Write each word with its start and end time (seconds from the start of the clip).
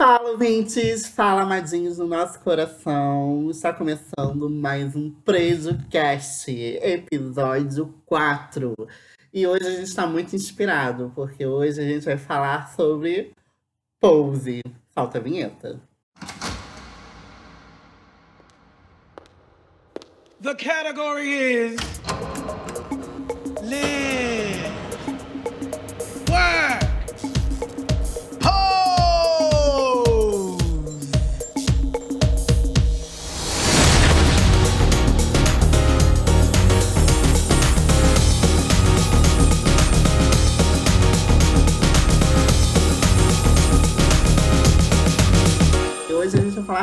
Fala, 0.00 0.30
ouvintes! 0.30 1.06
Fala, 1.08 1.42
amadinhos 1.42 1.98
do 1.98 2.06
nosso 2.06 2.40
coração! 2.40 3.50
Está 3.50 3.70
começando 3.70 4.48
mais 4.48 4.96
um 4.96 5.10
PresoCast, 5.10 6.50
episódio 6.50 7.94
4. 8.06 8.74
E 9.30 9.46
hoje 9.46 9.66
a 9.66 9.70
gente 9.72 9.82
está 9.82 10.06
muito 10.06 10.34
inspirado, 10.34 11.12
porque 11.14 11.44
hoje 11.44 11.82
a 11.82 11.84
gente 11.84 12.06
vai 12.06 12.16
falar 12.16 12.74
sobre 12.74 13.34
Pose. 14.00 14.62
Falta 14.94 15.18
a 15.18 15.20
vinheta. 15.20 15.78
The 20.40 20.54
category 20.54 21.74
is 21.74 21.99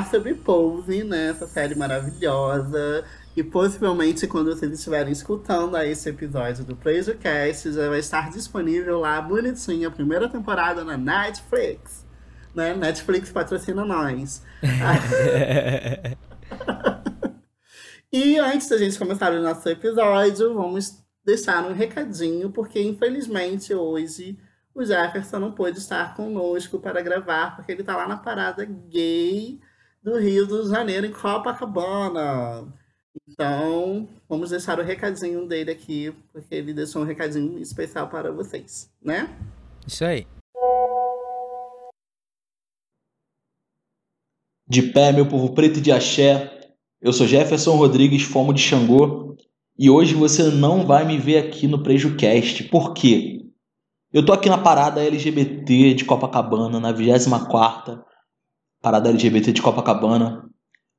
sobre 0.09 0.34
Pose, 0.34 1.03
né? 1.03 1.29
Essa 1.29 1.47
série 1.47 1.75
maravilhosa. 1.75 3.05
E 3.35 3.43
possivelmente, 3.43 4.25
quando 4.27 4.55
vocês 4.55 4.71
estiverem 4.71 5.11
escutando 5.11 5.77
esse 5.77 6.09
episódio 6.09 6.63
do 6.63 6.75
PlayerCast, 6.75 7.71
já 7.71 7.89
vai 7.89 7.99
estar 7.99 8.31
disponível 8.31 8.99
lá, 8.99 9.21
bonitinha, 9.21 9.88
a 9.89 9.91
primeira 9.91 10.27
temporada 10.27 10.83
na 10.83 10.97
Netflix. 10.97 12.05
Né? 12.55 12.73
Netflix 12.73 13.30
patrocina 13.30 13.85
nós. 13.85 14.41
E 18.09 18.39
antes 18.39 18.69
da 18.69 18.77
gente 18.77 18.97
começar 18.97 19.33
o 19.33 19.42
nosso 19.42 19.67
episódio, 19.67 20.53
vamos 20.53 21.03
deixar 21.25 21.66
um 21.66 21.73
recadinho, 21.73 22.49
porque 22.49 22.81
infelizmente 22.81 23.73
hoje 23.73 24.39
o 24.73 24.86
Jefferson 24.86 25.39
não 25.39 25.52
pôde 25.52 25.77
estar 25.80 26.16
conosco 26.16 26.80
para 26.80 27.02
gravar, 27.02 27.58
porque 27.58 27.73
ele 27.73 27.81
está 27.81 27.97
lá 27.97 28.08
na 28.08 28.16
parada 28.16 28.64
gay 28.64 29.59
do 30.03 30.17
Rio 30.17 30.48
de 30.48 30.70
Janeiro, 30.70 31.06
em 31.06 31.12
Copacabana. 31.12 32.67
Então, 33.28 34.08
vamos 34.30 34.52
deixar 34.52 34.80
o 34.80 34.84
recadinho 34.84 35.48
dele 35.48 35.72
aqui, 35.72 36.14
porque 36.31 36.56
ele 36.56 36.73
deixou 36.73 37.02
um 37.02 37.06
recadinho 37.06 37.59
especial 37.59 38.08
para 38.08 38.31
vocês, 38.31 38.92
né? 39.02 39.30
Isso 39.86 40.06
aí. 40.06 40.26
De 44.67 44.81
pé, 44.81 45.12
meu 45.12 45.28
povo 45.28 45.54
preto 45.54 45.80
de 45.80 45.92
axé, 45.92 46.72
eu 47.02 47.14
sou 47.14 47.28
Jefferson 47.28 47.76
Rodrigues, 47.76 48.23
Fomo 48.23 48.54
de 48.54 48.61
Xangô, 48.61 49.36
e 49.78 49.89
hoje 49.89 50.14
você 50.14 50.44
não 50.44 50.86
vai 50.86 51.06
me 51.06 51.17
ver 51.17 51.38
aqui 51.38 51.67
no 51.67 51.84
PrejuCast. 51.84 52.64
Por 52.66 52.94
quê? 52.94 53.45
Eu 54.11 54.26
tô 54.26 54.34
aqui 54.34 54.50
na 54.50 54.58
parada 54.58 55.04
LGBT 55.04 55.94
de 55.94 56.06
Copacabana, 56.06 56.80
na 56.80 56.94
24ª 56.94 58.06
parada 58.81 59.09
LGBT 59.09 59.52
de 59.52 59.61
Copacabana, 59.61 60.44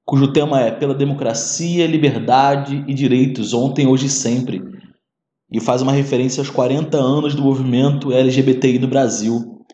cujo 0.05 0.33
tema 0.33 0.61
é 0.61 0.71
Pela 0.71 0.95
Democracia, 0.95 1.87
Liberdade 1.87 2.85
e 2.87 2.95
Direitos, 2.95 3.53
ontem, 3.53 3.87
hoje 3.87 4.07
e 4.07 4.11
sempre, 4.11 4.63
e 5.51 5.61
faz 5.61 5.83
uma 5.83 5.93
referência 5.93 6.41
aos 6.41 6.51
40 6.51 6.97
anos 6.97 7.35
do 7.35 7.43
movimento 7.43 8.13
LGBTI 8.13 8.79
no 8.79 8.89
Brasil. 8.89 9.65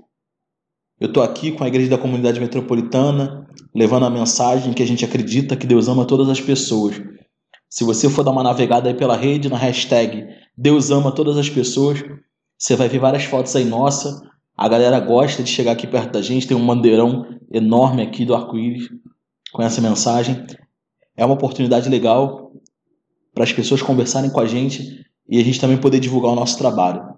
Eu 1.00 1.12
tô 1.12 1.22
aqui 1.22 1.52
com 1.52 1.64
a 1.64 1.68
Igreja 1.68 1.90
da 1.90 1.98
Comunidade 1.98 2.40
Metropolitana, 2.40 3.46
levando 3.74 4.06
a 4.06 4.10
mensagem 4.10 4.72
que 4.72 4.82
a 4.82 4.86
gente 4.86 5.04
acredita 5.04 5.56
que 5.56 5.66
Deus 5.66 5.88
ama 5.88 6.06
todas 6.06 6.28
as 6.28 6.40
pessoas. 6.40 7.00
Se 7.68 7.82
você 7.82 8.08
for 8.08 8.22
dar 8.22 8.30
uma 8.30 8.42
navegada 8.42 8.88
aí 8.88 8.94
pela 8.94 9.16
rede 9.16 9.48
na 9.48 9.56
hashtag 9.56 10.24
Deus 10.56 10.90
ama 10.90 11.12
todas 11.12 11.36
as 11.36 11.50
pessoas, 11.50 12.02
você 12.56 12.76
vai 12.76 12.88
ver 12.88 13.00
várias 13.00 13.24
fotos 13.24 13.54
aí 13.56 13.64
nossa. 13.64 14.22
A 14.56 14.68
galera 14.68 15.00
gosta 15.00 15.42
de 15.42 15.50
chegar 15.50 15.72
aqui 15.72 15.86
perto 15.86 16.12
da 16.12 16.22
gente, 16.22 16.46
tem 16.46 16.56
um 16.56 16.66
bandeirão 16.66 17.26
enorme 17.52 18.02
aqui 18.02 18.24
do 18.24 18.34
arco-íris 18.34 18.88
com 19.52 19.62
essa 19.62 19.80
mensagem. 19.80 20.46
É 21.16 21.24
uma 21.24 21.34
oportunidade 21.34 21.88
legal 21.88 22.52
para 23.34 23.44
as 23.44 23.52
pessoas 23.52 23.82
conversarem 23.82 24.30
com 24.30 24.40
a 24.40 24.46
gente 24.46 25.04
e 25.28 25.40
a 25.40 25.44
gente 25.44 25.60
também 25.60 25.76
poder 25.76 25.98
divulgar 25.98 26.32
o 26.32 26.36
nosso 26.36 26.56
trabalho. 26.56 27.14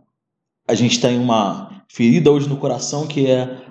A 0.67 0.75
gente 0.75 1.01
tem 1.01 1.19
uma 1.19 1.85
ferida 1.91 2.31
hoje 2.31 2.49
no 2.49 2.57
coração 2.57 3.07
que 3.07 3.27
é 3.27 3.65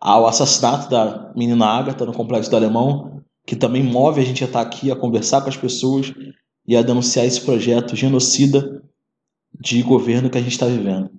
ao 0.00 0.26
assassinato 0.26 0.88
da 0.88 1.30
menina 1.36 1.66
Agatha 1.66 2.06
no 2.06 2.14
Complexo 2.14 2.50
do 2.50 2.56
Alemão, 2.56 3.22
que 3.46 3.54
também 3.54 3.82
move 3.82 4.20
a 4.20 4.24
gente 4.24 4.42
a 4.42 4.46
estar 4.46 4.62
aqui, 4.62 4.90
a 4.90 4.96
conversar 4.96 5.42
com 5.42 5.50
as 5.50 5.56
pessoas 5.56 6.12
e 6.66 6.74
a 6.74 6.82
denunciar 6.82 7.26
esse 7.26 7.42
projeto 7.42 7.94
genocida 7.94 8.82
de 9.60 9.82
governo 9.82 10.30
que 10.30 10.38
a 10.38 10.40
gente 10.40 10.52
está 10.52 10.66
vivendo. 10.66 11.10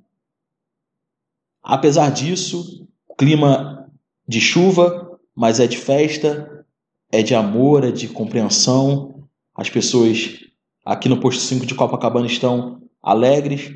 Apesar 1.63 2.11
disso, 2.11 2.87
clima 3.17 3.87
de 4.27 4.41
chuva, 4.41 5.19
mas 5.35 5.59
é 5.59 5.67
de 5.67 5.77
festa, 5.77 6.65
é 7.11 7.21
de 7.21 7.35
amor, 7.35 7.83
é 7.83 7.91
de 7.91 8.07
compreensão. 8.07 9.27
As 9.55 9.69
pessoas 9.69 10.39
aqui 10.85 11.07
no 11.07 11.19
posto 11.19 11.41
5 11.41 11.65
de 11.65 11.75
Copacabana 11.75 12.25
estão 12.25 12.81
alegres, 13.01 13.71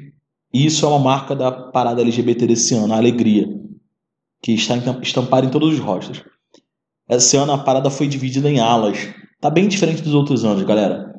e 0.54 0.66
isso 0.66 0.86
é 0.86 0.90
uma 0.90 1.00
marca 1.00 1.36
da 1.36 1.52
parada 1.52 2.02
LGBT 2.02 2.48
desse 2.48 2.74
ano, 2.76 2.94
a 2.94 2.98
alegria 2.98 3.48
que 4.42 4.54
está 4.54 4.76
estampada 5.02 5.48
em 5.48 5.50
todos 5.50 5.74
os 5.74 5.80
rostos. 5.80 6.24
Esse 7.10 7.36
ano 7.36 7.52
a 7.52 7.58
parada 7.58 7.90
foi 7.90 8.08
dividida 8.08 8.50
em 8.50 8.60
alas. 8.60 8.98
Tá 9.42 9.50
bem 9.50 9.68
diferente 9.68 10.02
dos 10.02 10.14
outros 10.14 10.46
anos, 10.46 10.64
galera. 10.64 11.16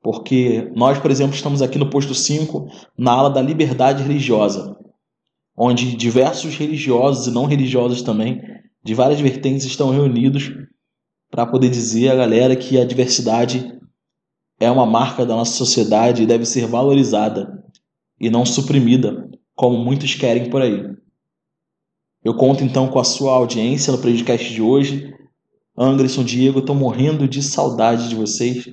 Porque 0.00 0.70
nós, 0.74 0.98
por 0.98 1.10
exemplo, 1.10 1.34
estamos 1.34 1.60
aqui 1.60 1.78
no 1.78 1.90
posto 1.90 2.14
5, 2.14 2.68
na 2.96 3.12
ala 3.12 3.30
da 3.30 3.42
liberdade 3.42 4.02
religiosa, 4.02 4.76
onde 5.64 5.94
diversos 5.94 6.56
religiosos 6.56 7.28
e 7.28 7.30
não 7.30 7.44
religiosos 7.44 8.02
também, 8.02 8.42
de 8.82 8.94
várias 8.94 9.20
vertentes, 9.20 9.64
estão 9.64 9.90
reunidos 9.90 10.50
para 11.30 11.46
poder 11.46 11.70
dizer 11.70 12.10
à 12.10 12.16
galera 12.16 12.56
que 12.56 12.80
a 12.80 12.84
diversidade 12.84 13.72
é 14.58 14.68
uma 14.68 14.84
marca 14.84 15.24
da 15.24 15.36
nossa 15.36 15.52
sociedade 15.52 16.24
e 16.24 16.26
deve 16.26 16.44
ser 16.44 16.66
valorizada 16.66 17.64
e 18.18 18.28
não 18.28 18.44
suprimida, 18.44 19.30
como 19.54 19.78
muitos 19.78 20.16
querem 20.16 20.50
por 20.50 20.62
aí. 20.62 20.82
Eu 22.24 22.34
conto 22.34 22.64
então 22.64 22.88
com 22.88 22.98
a 22.98 23.04
sua 23.04 23.32
audiência 23.32 23.92
no 23.92 24.02
podcast 24.02 24.52
de 24.52 24.60
hoje. 24.60 25.14
Anderson, 25.78 26.24
Diego, 26.24 26.58
estou 26.58 26.74
morrendo 26.74 27.28
de 27.28 27.40
saudade 27.40 28.08
de 28.08 28.16
vocês. 28.16 28.68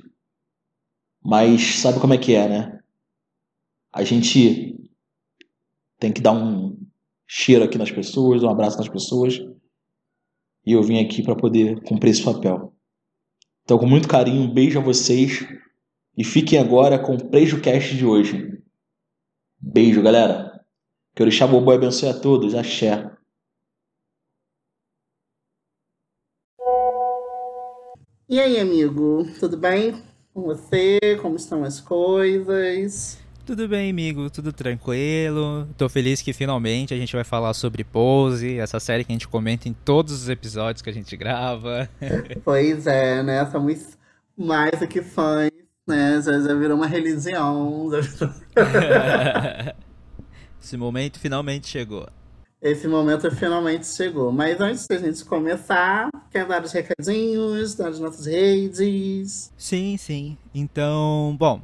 Mas 1.22 1.76
sabe 1.76 2.00
como 2.00 2.14
é 2.14 2.18
que 2.18 2.34
é, 2.34 2.48
né? 2.48 2.80
A 3.92 4.02
gente 4.02 4.76
tem 6.00 6.12
que 6.12 6.20
dar 6.20 6.32
um 6.32 6.69
cheiro 7.32 7.62
aqui 7.62 7.78
nas 7.78 7.92
pessoas, 7.92 8.42
um 8.42 8.50
abraço 8.50 8.76
nas 8.76 8.88
pessoas. 8.88 9.38
E 10.66 10.72
eu 10.72 10.82
vim 10.82 10.98
aqui 10.98 11.22
para 11.22 11.36
poder 11.36 11.80
cumprir 11.84 12.10
esse 12.10 12.24
papel. 12.24 12.74
Então, 13.62 13.78
com 13.78 13.86
muito 13.86 14.08
carinho, 14.08 14.42
um 14.42 14.52
beijo 14.52 14.80
a 14.80 14.82
vocês. 14.82 15.46
E 16.18 16.24
fiquem 16.24 16.58
agora 16.58 16.98
com 16.98 17.14
o 17.14 17.30
PrejuCast 17.30 17.96
de 17.96 18.04
hoje. 18.04 18.60
Beijo, 19.60 20.02
galera. 20.02 20.60
Que 21.14 21.22
o 21.22 21.24
Orixá 21.24 21.46
Bobó 21.46 21.72
abençoe 21.72 22.08
a 22.08 22.18
todos. 22.18 22.56
Axé. 22.56 23.08
E 28.28 28.40
aí, 28.40 28.58
amigo, 28.58 29.24
tudo 29.38 29.56
bem 29.56 30.02
com 30.34 30.42
você? 30.42 30.98
Como 31.22 31.36
estão 31.36 31.62
as 31.62 31.80
coisas? 31.80 33.18
Tudo 33.50 33.66
bem, 33.66 33.90
amigo, 33.90 34.30
tudo 34.30 34.52
tranquilo. 34.52 35.68
Tô 35.76 35.88
feliz 35.88 36.22
que 36.22 36.32
finalmente 36.32 36.94
a 36.94 36.96
gente 36.96 37.12
vai 37.16 37.24
falar 37.24 37.52
sobre 37.52 37.82
Pose, 37.82 38.60
essa 38.60 38.78
série 38.78 39.02
que 39.02 39.10
a 39.10 39.14
gente 39.16 39.26
comenta 39.26 39.68
em 39.68 39.72
todos 39.72 40.12
os 40.12 40.28
episódios 40.28 40.82
que 40.82 40.88
a 40.88 40.92
gente 40.92 41.16
grava. 41.16 41.90
Pois 42.44 42.86
é, 42.86 43.24
né? 43.24 43.44
Somos 43.50 43.98
mais 44.38 44.78
do 44.78 44.86
que 44.86 45.02
fãs, 45.02 45.50
né? 45.84 46.22
Já, 46.22 46.38
já 46.40 46.54
virou 46.54 46.76
uma 46.76 46.86
religião. 46.86 47.90
virou- 47.90 48.30
Esse 50.62 50.76
momento 50.76 51.18
finalmente 51.18 51.66
chegou. 51.66 52.06
Esse 52.62 52.86
momento 52.86 53.28
finalmente 53.32 53.84
chegou. 53.88 54.30
Mas 54.30 54.60
antes 54.60 54.86
da 54.86 54.96
gente 54.96 55.24
começar, 55.24 56.08
quer 56.30 56.46
dar 56.46 56.62
os 56.62 56.70
recadinhos 56.70 57.74
das 57.74 57.98
nossas 57.98 58.26
redes? 58.26 59.50
Sim, 59.56 59.96
sim. 59.96 60.36
Então, 60.54 61.34
bom, 61.36 61.60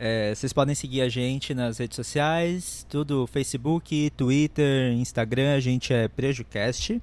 é, 0.00 0.32
vocês 0.32 0.52
podem 0.52 0.76
seguir 0.76 1.00
a 1.00 1.08
gente 1.08 1.52
nas 1.52 1.78
redes 1.78 1.96
sociais, 1.96 2.86
tudo 2.88 3.26
Facebook, 3.26 4.10
Twitter, 4.16 4.92
Instagram, 4.92 5.56
a 5.56 5.60
gente 5.60 5.92
é 5.92 6.06
PrejuCast. 6.06 7.02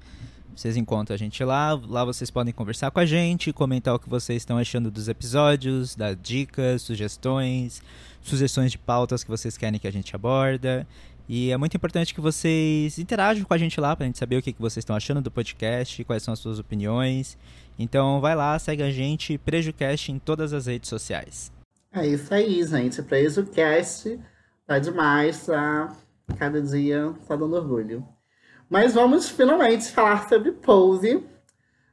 Vocês 0.54 0.78
encontram 0.78 1.14
a 1.14 1.18
gente 1.18 1.44
lá, 1.44 1.74
lá 1.74 2.02
vocês 2.06 2.30
podem 2.30 2.54
conversar 2.54 2.90
com 2.90 2.98
a 2.98 3.04
gente, 3.04 3.52
comentar 3.52 3.94
o 3.94 3.98
que 3.98 4.08
vocês 4.08 4.40
estão 4.40 4.56
achando 4.56 4.90
dos 4.90 5.08
episódios, 5.08 5.94
dar 5.94 6.16
dicas, 6.16 6.80
sugestões, 6.80 7.82
sugestões 8.22 8.72
de 8.72 8.78
pautas 8.78 9.22
que 9.22 9.28
vocês 9.28 9.58
querem 9.58 9.78
que 9.78 9.86
a 9.86 9.92
gente 9.92 10.16
aborda. 10.16 10.86
E 11.28 11.50
é 11.50 11.56
muito 11.58 11.76
importante 11.76 12.14
que 12.14 12.20
vocês 12.22 12.98
interajam 12.98 13.44
com 13.44 13.52
a 13.52 13.58
gente 13.58 13.78
lá 13.78 13.94
pra 13.94 14.06
gente 14.06 14.16
saber 14.18 14.38
o 14.38 14.42
que, 14.42 14.54
que 14.54 14.60
vocês 14.60 14.80
estão 14.80 14.96
achando 14.96 15.20
do 15.20 15.30
podcast, 15.30 16.02
quais 16.04 16.22
são 16.22 16.32
as 16.32 16.40
suas 16.40 16.58
opiniões. 16.58 17.36
Então 17.78 18.22
vai 18.22 18.34
lá, 18.34 18.58
segue 18.58 18.82
a 18.82 18.90
gente, 18.90 19.36
PrejuCast 19.36 20.10
em 20.10 20.18
todas 20.18 20.54
as 20.54 20.64
redes 20.64 20.88
sociais. 20.88 21.54
É 21.96 22.06
isso 22.06 22.34
aí, 22.34 22.62
gente. 22.62 23.02
PrejuCast 23.02 24.20
tá 24.66 24.78
demais, 24.78 25.46
tá? 25.46 25.96
Cada 26.38 26.60
dia 26.60 27.14
tá 27.26 27.34
dando 27.34 27.56
orgulho. 27.56 28.06
Mas 28.68 28.92
vamos 28.92 29.30
finalmente 29.30 29.90
falar 29.90 30.28
sobre 30.28 30.52
Pose, 30.52 31.26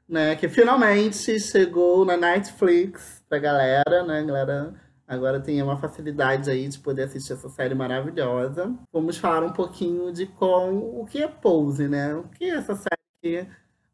né? 0.06 0.36
Que 0.36 0.50
finalmente 0.50 1.40
chegou 1.40 2.04
na 2.04 2.18
Netflix 2.18 3.24
pra 3.30 3.40
galera, 3.40 4.04
né? 4.04 4.22
galera 4.24 4.74
agora 5.08 5.40
tem 5.40 5.64
uma 5.64 5.78
facilidade 5.78 6.50
aí 6.50 6.68
de 6.68 6.80
poder 6.80 7.04
assistir 7.04 7.32
essa 7.32 7.48
série 7.48 7.74
maravilhosa. 7.74 8.76
Vamos 8.92 9.18
falar 9.18 9.42
um 9.42 9.54
pouquinho 9.54 10.12
de 10.12 10.26
com 10.26 11.00
o 11.00 11.06
que 11.06 11.24
é 11.24 11.30
Pose, 11.30 11.88
né? 11.88 12.14
O 12.14 12.24
que 12.24 12.44
é 12.44 12.56
essa 12.56 12.76
série 12.76 13.00
que 13.22 13.48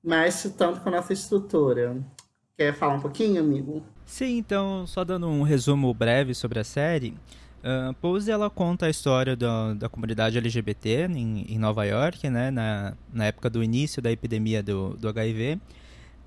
mexe 0.03 0.49
tanto 0.49 0.81
com 0.81 0.89
a 0.89 0.93
nossa 0.93 1.13
estrutura. 1.13 2.03
Quer 2.59 2.73
falar 2.73 2.95
um 2.95 2.99
pouquinho, 2.99 3.39
amigo? 3.39 3.81
Sim, 4.05 4.37
então, 4.37 4.85
só 4.85 5.05
dando 5.05 5.29
um 5.29 5.43
resumo 5.43 5.93
breve 5.93 6.35
sobre 6.35 6.59
a 6.59 6.63
série. 6.65 7.11
Uh, 7.63 7.93
Pose 8.01 8.29
ela 8.29 8.49
conta 8.49 8.87
a 8.87 8.89
história 8.89 9.33
da, 9.33 9.73
da 9.75 9.87
comunidade 9.87 10.37
LGBT 10.37 11.07
em, 11.09 11.45
em 11.47 11.57
Nova 11.57 11.85
York, 11.85 12.29
né, 12.29 12.51
na, 12.51 12.97
na 13.13 13.27
época 13.27 13.49
do 13.49 13.63
início 13.63 14.01
da 14.01 14.11
epidemia 14.11 14.61
do, 14.61 14.89
do 14.97 15.07
HIV. 15.07 15.57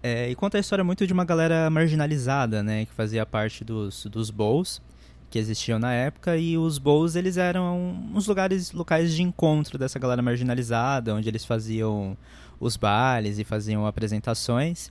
É, 0.03 0.31
e 0.31 0.35
conta 0.35 0.57
a 0.57 0.61
história 0.61 0.83
muito 0.83 1.07
de 1.07 1.13
uma 1.13 1.27
galera 1.27 1.69
marginalizada, 1.69 2.63
né, 2.63 2.87
que 2.87 2.95
fazia 2.95 3.27
parte 3.27 3.63
dos, 3.63 4.07
dos 4.07 4.31
bowls 4.31 4.81
que 5.29 5.39
existiam 5.39 5.79
na 5.79 5.93
época 5.93 6.35
e 6.39 6.57
os 6.57 6.79
bowls 6.79 7.15
eles 7.15 7.37
eram 7.37 7.95
uns 8.15 8.27
lugares 8.27 8.73
locais 8.73 9.15
de 9.15 9.23
encontro 9.23 9.77
dessa 9.77 9.99
galera 9.99 10.23
marginalizada, 10.23 11.15
onde 11.15 11.29
eles 11.29 11.45
faziam 11.45 12.17
os 12.59 12.79
bailes 12.79 13.39
e 13.39 13.45
faziam 13.45 13.87
apresentações. 13.87 14.91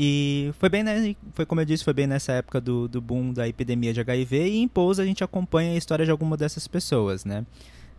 E 0.00 0.54
foi 0.60 0.68
bem, 0.68 0.84
né, 0.84 1.16
foi 1.34 1.44
como 1.44 1.60
eu 1.60 1.64
disse, 1.64 1.82
foi 1.82 1.92
bem 1.92 2.06
nessa 2.06 2.30
época 2.30 2.60
do, 2.60 2.86
do 2.86 3.00
boom 3.00 3.32
da 3.32 3.48
epidemia 3.48 3.92
de 3.92 3.98
HIV 4.00 4.46
e 4.46 4.58
em 4.58 4.68
Pose 4.68 5.02
a 5.02 5.04
gente 5.04 5.24
acompanha 5.24 5.72
a 5.72 5.76
história 5.76 6.04
de 6.04 6.10
alguma 6.12 6.36
dessas 6.36 6.68
pessoas, 6.68 7.24
né? 7.24 7.44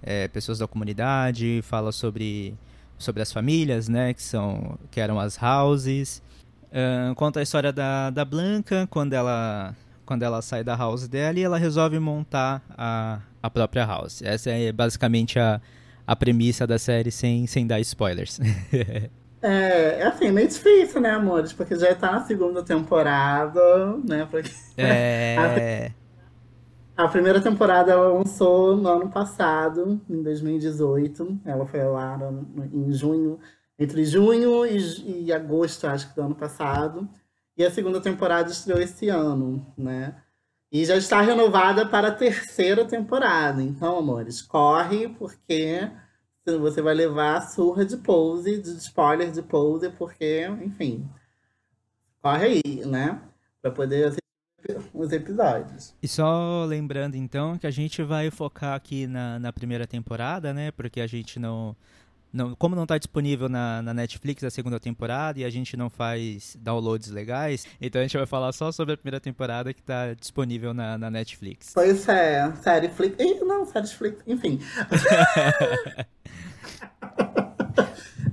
É, 0.02 0.30
pessoas 0.30 0.60
da 0.60 0.66
comunidade, 0.66 1.60
fala 1.62 1.92
sobre, 1.92 2.56
sobre 2.98 3.22
as 3.22 3.34
famílias, 3.34 3.90
né, 3.90 4.14
que, 4.14 4.24
são, 4.24 4.80
que 4.90 5.02
eram 5.02 5.20
as 5.20 5.38
houses. 5.44 6.24
Uh, 6.68 7.14
conta 7.16 7.42
a 7.42 7.44
história 7.44 7.74
da, 7.74 8.10
da 8.10 8.24
Blanca, 8.24 8.88
quando 8.90 9.12
ela, 9.12 9.76
quando 10.06 10.24
ela 10.24 10.42
sai 10.42 10.64
da 10.64 10.78
house 10.78 11.06
dela 11.06 11.38
e 11.38 11.44
ela 11.44 11.58
resolve 11.58 12.00
montar 12.00 12.64
a, 12.78 13.20
a 13.44 13.50
própria 13.50 13.86
house. 13.86 14.22
Essa 14.22 14.52
é 14.52 14.72
basicamente 14.72 15.38
a, 15.38 15.60
a 16.08 16.16
premissa 16.16 16.66
da 16.66 16.80
série 16.80 17.12
sem, 17.12 17.46
sem 17.46 17.68
dar 17.68 17.82
spoilers. 17.82 18.40
É, 19.42 20.00
é 20.02 20.04
assim, 20.08 20.32
meio 20.32 20.48
difícil, 20.48 21.00
né, 21.02 21.12
amores? 21.12 21.54
Porque 21.54 21.76
já 21.76 21.94
tá 21.96 22.12
na 22.12 22.26
segunda 22.26 22.64
temporada, 22.64 23.98
né? 24.06 24.26
Porque 24.30 24.50
É. 24.78 25.92
a, 26.98 27.06
a 27.06 27.08
primeira 27.08 27.42
temporada 27.42 27.92
ela 27.92 28.10
lançou 28.14 28.76
no 28.76 28.90
ano 28.90 29.10
passado, 29.10 30.02
em 30.10 30.22
2018. 30.22 31.40
Ela 31.46 31.66
foi 31.66 31.84
lá 31.84 32.18
no- 32.18 32.66
em 32.66 32.92
junho, 32.92 33.40
entre 33.78 34.04
junho 34.06 34.66
e, 34.66 35.26
e 35.26 35.34
agosto, 35.34 35.86
acho 35.88 36.10
que 36.10 36.16
do 36.16 36.24
ano 36.24 36.36
passado. 36.36 37.08
E 37.58 37.64
a 37.66 37.72
segunda 37.72 38.02
temporada 38.02 38.52
estreou 38.52 38.80
esse 38.82 39.10
ano, 39.10 39.66
né? 39.78 40.16
E 40.72 40.86
já 40.86 40.96
está 40.98 41.22
renovada 41.22 41.86
para 41.86 42.10
a 42.10 42.12
terceira 42.16 42.86
temporada. 42.86 43.62
Então, 43.64 43.98
amores, 43.98 44.42
corre, 44.42 45.10
porque 45.10 45.90
você 46.46 46.82
vai 46.82 46.94
levar 46.94 47.38
a 47.38 47.42
surra 47.42 47.86
de 47.86 47.98
pose, 47.98 48.62
de 48.62 48.70
spoiler 48.78 49.32
de 49.32 49.42
pose, 49.42 49.90
porque, 49.92 50.48
enfim, 50.64 51.08
corre 52.22 52.46
aí, 52.46 52.86
né? 52.86 53.22
Pra 53.62 53.72
poder 53.72 54.06
assistir 54.06 54.90
os 54.94 55.12
episódios. 55.12 55.96
E 56.02 56.08
só 56.08 56.66
lembrando 56.66 57.16
então 57.16 57.58
que 57.58 57.68
a 57.68 57.72
gente 57.72 58.04
vai 58.04 58.30
focar 58.30 58.76
aqui 58.76 59.08
na, 59.08 59.40
na 59.40 59.54
primeira 59.54 59.88
temporada, 59.88 60.54
né? 60.54 60.72
Porque 60.72 61.02
a 61.02 61.08
gente 61.08 61.40
não. 61.40 61.76
Não 62.32 62.56
como 62.56 62.76
não 62.76 62.84
está 62.84 62.98
disponível 62.98 63.50
na, 63.50 63.82
na 63.82 63.94
Netflix 63.94 64.44
a 64.44 64.50
segunda 64.50 64.80
temporada 64.80 65.40
e 65.40 65.44
a 65.44 65.50
gente 65.50 65.76
não 65.76 65.90
faz 65.90 66.56
downloads 66.60 67.10
legais, 67.10 67.66
então 67.82 68.00
a 68.00 68.04
gente 68.04 68.18
vai 68.18 68.26
falar 68.26 68.52
só 68.52 68.72
sobre 68.72 68.94
a 68.94 68.98
primeira 68.98 69.20
temporada 69.20 69.74
que 69.74 69.82
está 69.82 70.14
disponível 70.14 70.74
na, 70.74 70.98
na 70.98 71.10
Netflix. 71.10 71.72
Pois 71.74 72.08
é, 72.08 72.52
série 72.62 72.90
Flix. 72.90 73.18
Não, 73.42 73.66
série 73.66 73.88
Flix, 73.88 74.24
enfim. 74.28 74.60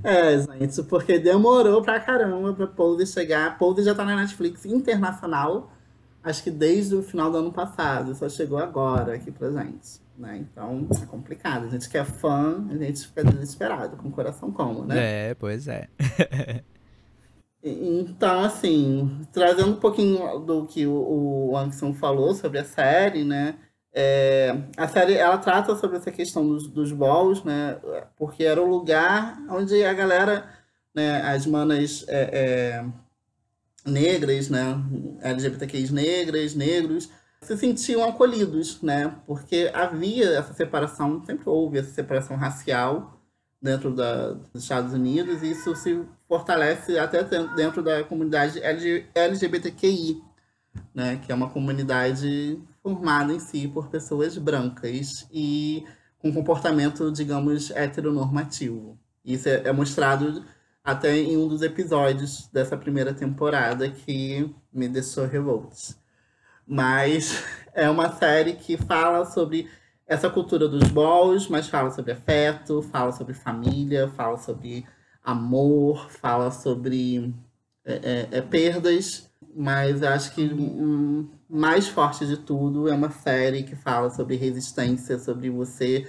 É, 0.03 0.39
gente, 0.39 0.83
porque 0.83 1.19
demorou 1.19 1.81
pra 1.81 1.99
caramba 1.99 2.53
pra 2.53 2.65
Pose 2.65 3.05
chegar. 3.05 3.57
Pose 3.57 3.83
já 3.83 3.93
tá 3.93 4.05
na 4.05 4.15
Netflix 4.15 4.65
internacional, 4.65 5.69
acho 6.23 6.43
que 6.43 6.51
desde 6.51 6.95
o 6.95 7.03
final 7.03 7.29
do 7.29 7.37
ano 7.37 7.51
passado, 7.51 8.15
só 8.15 8.29
chegou 8.29 8.57
agora 8.57 9.15
aqui 9.15 9.31
pra 9.31 9.51
gente. 9.51 9.99
Né? 10.17 10.37
Então 10.37 10.87
é 11.01 11.05
complicado. 11.05 11.65
A 11.65 11.69
gente 11.69 11.87
que 11.87 11.97
é 11.97 12.03
fã, 12.03 12.65
a 12.69 12.75
gente 12.75 13.07
fica 13.07 13.23
desesperado, 13.23 13.97
com 13.97 14.07
o 14.07 14.11
coração 14.11 14.51
como, 14.51 14.83
né? 14.83 15.29
É, 15.29 15.33
pois 15.35 15.67
é. 15.67 15.87
Então, 17.63 18.41
assim, 18.41 19.21
trazendo 19.33 19.71
um 19.71 19.79
pouquinho 19.79 20.39
do 20.39 20.65
que 20.65 20.85
o, 20.85 21.49
o 21.49 21.57
Anderson 21.57 21.93
falou 21.93 22.33
sobre 22.33 22.59
a 22.59 22.63
série, 22.63 23.23
né? 23.23 23.55
É, 23.93 24.55
a 24.77 24.87
série 24.87 25.15
ela 25.15 25.37
trata 25.37 25.75
sobre 25.75 25.97
essa 25.97 26.11
questão 26.11 26.47
dos, 26.47 26.67
dos 26.67 26.91
balls, 26.91 27.43
né? 27.43 27.77
Porque 28.15 28.43
era 28.43 28.61
o 28.61 28.69
lugar 28.69 29.37
onde 29.49 29.83
a 29.83 29.93
galera, 29.93 30.47
né? 30.93 31.21
As 31.21 31.45
manas 31.45 32.05
é, 32.07 32.29
é, 32.31 33.89
negras, 33.89 34.49
né? 34.49 34.79
LGBTQIs 35.21 35.91
negras, 35.91 36.53
negros, 36.53 37.09
se 37.41 37.57
sentiam 37.57 38.03
acolhidos, 38.07 38.81
né? 38.81 39.15
Porque 39.25 39.71
havia 39.73 40.37
essa 40.37 40.53
separação, 40.53 41.23
sempre 41.25 41.49
houve 41.49 41.79
essa 41.79 41.91
separação 41.91 42.35
racial 42.35 43.19
dentro 43.61 43.93
da, 43.93 44.33
dos 44.33 44.63
Estados 44.63 44.93
Unidos 44.93 45.41
e 45.41 45.51
isso 45.51 45.75
se 45.75 46.03
fortalece 46.27 46.97
até 46.99 47.23
dentro 47.55 47.81
da 47.81 48.03
comunidade 48.03 48.59
LG 48.61 49.05
LGBTQI, 49.15 50.21
né? 50.93 51.17
Que 51.17 51.31
é 51.31 51.35
uma 51.35 51.49
comunidade 51.49 52.61
formada 52.81 53.33
em 53.33 53.39
si 53.39 53.67
por 53.67 53.87
pessoas 53.89 54.37
brancas 54.37 55.27
e 55.31 55.85
com 56.19 56.33
comportamento, 56.33 57.11
digamos, 57.11 57.71
heteronormativo. 57.71 58.97
Isso 59.23 59.47
é, 59.49 59.63
é 59.65 59.71
mostrado 59.71 60.43
até 60.83 61.17
em 61.17 61.37
um 61.37 61.47
dos 61.47 61.61
episódios 61.61 62.47
dessa 62.51 62.77
primeira 62.77 63.13
temporada 63.13 63.89
que 63.89 64.49
me 64.71 64.87
deixou 64.87 65.27
revoltos. 65.27 65.97
Mas 66.67 67.43
é 67.73 67.89
uma 67.89 68.11
série 68.11 68.53
que 68.53 68.75
fala 68.77 69.25
sobre 69.25 69.69
essa 70.05 70.29
cultura 70.29 70.67
dos 70.67 70.87
balls, 70.89 71.47
mas 71.47 71.67
fala 71.67 71.91
sobre 71.91 72.13
afeto, 72.13 72.81
fala 72.81 73.11
sobre 73.11 73.33
família, 73.33 74.07
fala 74.09 74.37
sobre 74.37 74.85
amor, 75.23 76.09
fala 76.09 76.49
sobre 76.51 77.33
é, 77.83 78.27
é, 78.31 78.37
é, 78.37 78.41
perdas, 78.41 79.29
mas 79.53 80.01
acho 80.01 80.33
que 80.33 80.49
mais 81.49 81.87
forte 81.87 82.25
de 82.25 82.37
tudo 82.37 82.87
é 82.87 82.93
uma 82.93 83.09
série 83.09 83.63
que 83.63 83.75
fala 83.75 84.09
sobre 84.09 84.37
resistência, 84.37 85.19
sobre 85.19 85.49
você 85.49 86.07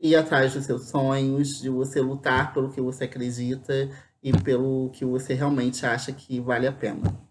ir 0.00 0.14
atrás 0.14 0.54
dos 0.54 0.64
seus 0.64 0.88
sonhos, 0.88 1.60
de 1.60 1.68
você 1.68 2.00
lutar 2.00 2.54
pelo 2.54 2.70
que 2.70 2.80
você 2.80 3.04
acredita 3.04 3.90
e 4.22 4.32
pelo 4.32 4.90
que 4.92 5.04
você 5.04 5.34
realmente 5.34 5.84
acha 5.84 6.12
que 6.12 6.40
vale 6.40 6.66
a 6.66 6.72
pena. 6.72 7.29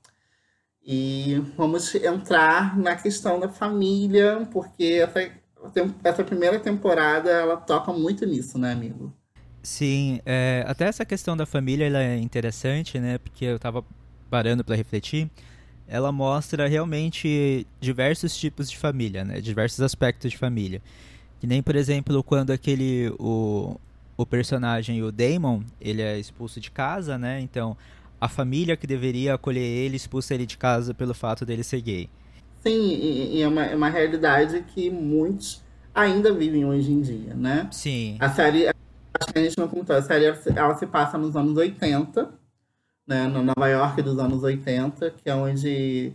E 0.86 1.41
vamos 1.55 1.93
entrar 1.95 2.77
na 2.77 2.95
questão 2.95 3.39
da 3.39 3.50
família, 3.50 4.48
porque 4.51 5.01
essa, 5.03 5.31
essa 6.03 6.24
primeira 6.24 6.59
temporada 6.59 7.29
ela 7.29 7.57
toca 7.57 7.91
muito 7.93 8.25
nisso, 8.25 8.57
né, 8.57 8.71
amigo? 8.71 9.13
Sim, 9.62 10.19
é, 10.25 10.63
até 10.67 10.86
essa 10.86 11.05
questão 11.05 11.36
da 11.36 11.45
família 11.45 11.86
ela 11.86 12.01
é 12.01 12.17
interessante, 12.17 12.98
né? 12.98 13.17
Porque 13.17 13.45
eu 13.45 13.59
tava 13.59 13.83
parando 14.29 14.63
para 14.63 14.75
refletir. 14.75 15.29
Ela 15.88 16.12
mostra 16.12 16.67
realmente 16.67 17.67
diversos 17.79 18.38
tipos 18.38 18.69
de 18.69 18.77
família, 18.77 19.25
né? 19.25 19.41
Diversos 19.41 19.81
aspectos 19.81 20.31
de 20.31 20.38
família. 20.38 20.81
Que 21.39 21.48
nem, 21.48 21.62
por 21.62 21.75
exemplo, 21.75 22.24
quando 22.24 22.51
aquele 22.51 23.13
o, 23.19 23.75
o 24.15 24.25
personagem, 24.25 25.01
o 25.03 25.12
Damon, 25.12 25.62
ele 25.79 26.01
é 26.01 26.17
expulso 26.17 26.59
de 26.59 26.71
casa, 26.71 27.17
né? 27.17 27.39
Então, 27.41 27.75
a 28.19 28.27
família 28.27 28.75
que 28.75 28.85
deveria 28.88 29.33
acolher 29.35 29.61
ele 29.61 29.95
expulsa 29.95 30.33
ele 30.33 30.45
de 30.45 30.57
casa 30.57 30.93
pelo 30.93 31.13
fato 31.13 31.45
dele 31.45 31.63
ser 31.63 31.81
gay. 31.81 32.09
Sim, 32.61 32.93
e, 32.93 33.41
é, 33.41 33.47
uma, 33.47 33.65
é 33.65 33.75
uma 33.75 33.89
realidade 33.89 34.63
que 34.73 34.89
muitos 34.89 35.61
ainda 35.93 36.33
vivem 36.33 36.65
hoje 36.65 36.91
em 36.91 37.01
dia, 37.01 37.33
né? 37.33 37.67
Sim. 37.71 38.17
A 38.19 38.29
série, 38.29 38.67
acho 38.67 39.33
que 39.33 39.39
a 39.39 39.43
gente 39.43 39.57
não 39.57 39.67
contou, 39.67 39.95
a 39.95 40.01
série 40.01 40.25
ela 40.55 40.75
se- 40.75 40.85
passa 40.88 41.17
nos 41.17 41.35
anos 41.35 41.57
80, 41.57 42.33
né? 43.07 43.27
No 43.27 43.41
Nova 43.43 43.67
York 43.69 44.01
dos 44.01 44.19
anos 44.19 44.43
80, 44.43 45.11
que 45.11 45.29
é 45.29 45.35
onde 45.35 46.13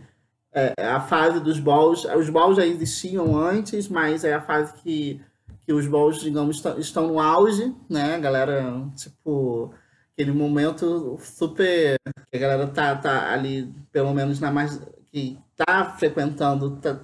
é, 0.53 0.73
a 0.85 1.01
fase 1.01 1.39
dos 1.39 1.59
balls, 1.59 2.05
os 2.05 2.29
balls 2.29 2.55
já 2.57 2.65
existiam 2.65 3.35
antes, 3.37 3.87
mas 3.87 4.23
é 4.23 4.33
a 4.33 4.41
fase 4.41 4.73
que, 4.81 5.19
que 5.65 5.73
os 5.73 5.87
balls, 5.87 6.19
digamos, 6.21 6.63
estão 6.77 7.07
no 7.07 7.19
auge, 7.19 7.73
né? 7.89 8.15
A 8.15 8.19
galera, 8.19 8.87
tipo, 8.95 9.73
aquele 10.15 10.31
momento 10.31 11.17
super. 11.19 11.99
que 12.31 12.37
a 12.37 12.39
galera 12.39 12.67
tá, 12.67 12.95
tá 12.95 13.31
ali, 13.31 13.71
pelo 13.91 14.13
menos 14.13 14.39
na 14.39 14.49
mais. 14.51 14.79
que 15.11 15.37
tá 15.55 15.95
frequentando, 15.97 16.77
tá, 16.77 16.99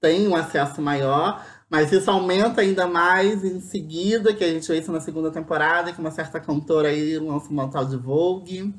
tem 0.00 0.28
um 0.28 0.36
acesso 0.36 0.80
maior, 0.82 1.44
mas 1.70 1.92
isso 1.92 2.10
aumenta 2.10 2.60
ainda 2.60 2.86
mais 2.86 3.44
em 3.44 3.60
seguida, 3.60 4.34
que 4.34 4.44
a 4.44 4.48
gente 4.48 4.68
vê 4.68 4.78
isso 4.78 4.92
na 4.92 5.00
segunda 5.00 5.30
temporada, 5.30 5.92
que 5.92 6.00
uma 6.00 6.10
certa 6.10 6.40
cantora 6.40 6.88
aí 6.88 7.18
lança 7.18 7.50
uma 7.50 7.68
tal 7.68 7.84
de 7.84 7.96
Vogue. 7.96 8.74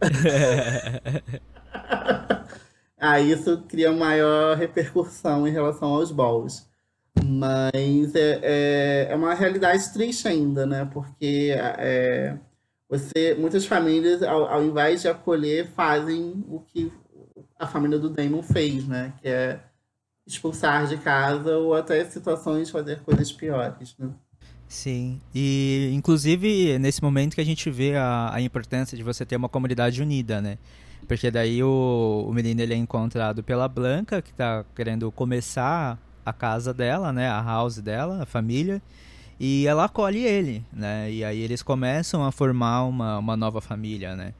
aí 2.98 3.32
isso 3.32 3.62
cria 3.68 3.92
maior 3.92 4.56
repercussão 4.56 5.46
em 5.46 5.52
relação 5.52 5.88
aos 5.88 6.10
balls. 6.10 6.66
Mas 7.24 8.14
é, 8.14 8.40
é, 8.42 9.08
é 9.10 9.16
uma 9.16 9.34
realidade 9.34 9.90
triste 9.92 10.28
ainda, 10.28 10.66
né? 10.66 10.88
Porque 10.92 11.54
é, 11.58 12.38
você, 12.88 13.34
muitas 13.38 13.66
famílias, 13.66 14.22
ao, 14.22 14.46
ao 14.46 14.64
invés 14.64 15.02
de 15.02 15.08
acolher, 15.08 15.66
fazem 15.68 16.44
o 16.48 16.60
que 16.60 16.92
a 17.58 17.66
família 17.66 17.98
do 17.98 18.10
Damon 18.10 18.42
fez, 18.42 18.86
né? 18.86 19.12
Que 19.20 19.28
é 19.28 19.60
expulsar 20.26 20.86
de 20.86 20.96
casa 20.96 21.56
ou 21.56 21.74
até 21.74 22.04
situações 22.04 22.70
fazer 22.70 23.00
coisas 23.00 23.32
piores, 23.32 23.94
né? 23.98 24.10
Sim, 24.68 25.20
e 25.32 25.92
inclusive 25.94 26.76
nesse 26.78 27.00
momento 27.00 27.36
que 27.36 27.40
a 27.40 27.44
gente 27.44 27.70
vê 27.70 27.94
a, 27.94 28.34
a 28.34 28.40
importância 28.40 28.96
de 28.96 29.02
você 29.04 29.24
ter 29.24 29.36
uma 29.36 29.48
comunidade 29.48 30.02
unida, 30.02 30.40
né? 30.40 30.58
Porque 31.06 31.30
daí 31.30 31.62
o, 31.62 32.26
o 32.28 32.32
menino 32.32 32.60
ele 32.60 32.74
é 32.74 32.76
encontrado 32.76 33.44
pela 33.44 33.68
Blanca, 33.68 34.20
que 34.20 34.30
está 34.30 34.64
querendo 34.74 35.10
começar 35.12 35.98
a 36.24 36.32
casa 36.32 36.74
dela, 36.74 37.12
né? 37.12 37.28
A 37.28 37.40
house 37.40 37.78
dela, 37.78 38.22
a 38.22 38.26
família. 38.26 38.82
E 39.38 39.66
ela 39.66 39.84
acolhe 39.84 40.24
ele, 40.24 40.64
né? 40.72 41.10
E 41.10 41.22
aí 41.22 41.40
eles 41.40 41.62
começam 41.62 42.24
a 42.24 42.32
formar 42.32 42.84
uma, 42.84 43.18
uma 43.18 43.36
nova 43.36 43.60
família, 43.60 44.16
né? 44.16 44.32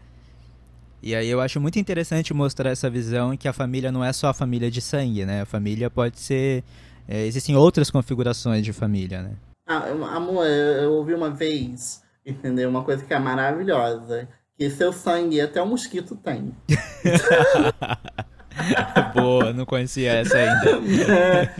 E 1.02 1.14
aí 1.14 1.28
eu 1.28 1.40
acho 1.40 1.60
muito 1.60 1.78
interessante 1.78 2.32
mostrar 2.32 2.70
essa 2.70 2.88
visão 2.88 3.36
que 3.36 3.46
a 3.46 3.52
família 3.52 3.92
não 3.92 4.02
é 4.02 4.12
só 4.12 4.28
a 4.28 4.34
família 4.34 4.70
de 4.70 4.80
sangue, 4.80 5.24
né? 5.24 5.42
A 5.42 5.46
família 5.46 5.90
pode 5.90 6.18
ser... 6.18 6.64
É, 7.06 7.24
existem 7.26 7.54
outras 7.54 7.90
configurações 7.90 8.64
de 8.64 8.72
família, 8.72 9.22
né? 9.22 9.32
Ah, 9.68 9.84
amor, 10.14 10.46
eu 10.46 10.92
ouvi 10.92 11.14
uma 11.14 11.30
vez, 11.30 12.02
entendeu? 12.24 12.68
Uma 12.68 12.82
coisa 12.82 13.04
que 13.04 13.12
é 13.12 13.18
maravilhosa. 13.18 14.28
Que 14.56 14.70
seu 14.70 14.92
sangue 14.92 15.40
até 15.40 15.60
o 15.60 15.66
mosquito 15.66 16.16
tem. 16.16 16.54
Boa, 19.14 19.52
não 19.52 19.66
conhecia 19.66 20.12
essa 20.12 20.38
ainda. 20.38 20.80
É, 21.12 21.54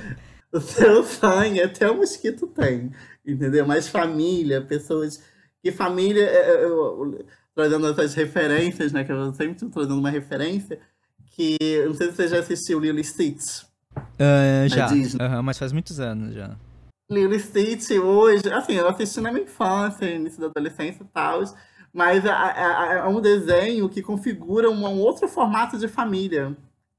o 0.53 0.61
seu 0.61 1.05
sangue 1.05 1.61
até 1.61 1.91
o 1.91 1.97
mosquito 1.97 2.47
tem. 2.47 2.91
Entendeu? 3.27 3.67
Mas 3.67 3.89
família, 3.89 4.61
pessoas. 4.61 5.23
Que 5.63 5.73
família. 5.73 6.23
Eu, 6.23 6.61
eu, 6.61 7.27
trazendo 7.55 7.89
essas 7.89 8.15
referências, 8.15 8.93
né? 8.93 9.03
Que 9.03 9.13
eu 9.13 9.35
sempre 9.35 9.55
estou 9.55 9.71
trazendo 9.71 9.99
uma 9.99 10.11
referência. 10.11 10.79
Que 11.33 11.57
não 11.85 11.95
sei 11.95 12.09
se 12.09 12.17
você 12.17 12.29
já 12.29 12.39
assistiu 12.39 12.79
Lily 12.79 13.03
Stitch. 13.03 13.65
Uh, 13.97 14.69
já, 14.69 14.89
uhum, 14.91 15.43
mas 15.43 15.59
faz 15.59 15.73
muitos 15.73 15.99
anos 15.99 16.35
já. 16.35 16.57
Lily 17.11 17.39
Stitch 17.39 17.91
hoje, 17.93 18.51
assim, 18.53 18.75
eu 18.75 18.89
assisti 18.89 19.21
na 19.21 19.31
minha 19.31 19.45
infância, 19.45 20.07
início 20.07 20.41
da 20.41 20.47
adolescência 20.47 21.03
e 21.03 21.07
tal, 21.07 21.43
mas 21.93 22.25
é, 22.25 22.29
é, 22.29 22.99
é, 22.99 23.05
um 23.05 23.21
desenho 23.21 23.89
que 23.89 24.03
configura 24.03 24.69
um, 24.69 24.87
um, 24.87 24.99
outro 24.99 25.29
formato 25.29 25.79
de 25.79 25.89
família 25.89 26.57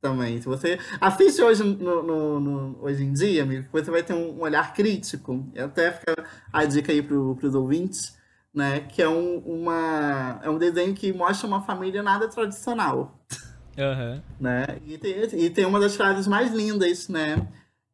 também. 0.08 0.42
Se 0.42 0.48
você 0.48 0.80
assiste 1.02 1.42
hoje, 1.42 1.64
no, 1.64 2.02
no, 2.02 2.40
no, 2.40 2.78
hoje 2.82 3.04
em 3.04 3.12
dia, 3.12 3.44
amigo, 3.44 3.68
você 3.72 3.92
vai 3.92 4.02
ter 4.02 4.14
um, 4.14 4.38
um 4.38 4.42
olhar 4.42 4.74
crítico, 4.74 5.46
e 5.54 5.60
até 5.60 5.92
fica 5.92 6.16
a 6.52 6.64
dica 6.64 6.92
aí 6.92 7.02
para 7.02 7.16
os 7.16 7.56
ouvintes, 7.56 8.18
né? 8.54 8.80
Que 8.80 9.02
é 9.02 9.10
um, 9.10 9.40
uma, 9.40 10.40
é 10.44 10.50
um 10.50 10.58
desenho 10.58 10.94
que 10.94 11.12
mostra 11.12 11.48
uma 11.48 11.62
família 11.62 12.02
nada 12.02 12.28
tradicional. 12.28 13.20
Uhum. 13.78 14.22
Né? 14.40 14.66
E, 14.86 14.98
tem, 14.98 15.40
e 15.40 15.50
tem 15.50 15.66
uma 15.66 15.80
das 15.80 15.96
frases 15.96 16.26
mais 16.26 16.52
lindas, 16.54 17.10
né? 17.10 17.48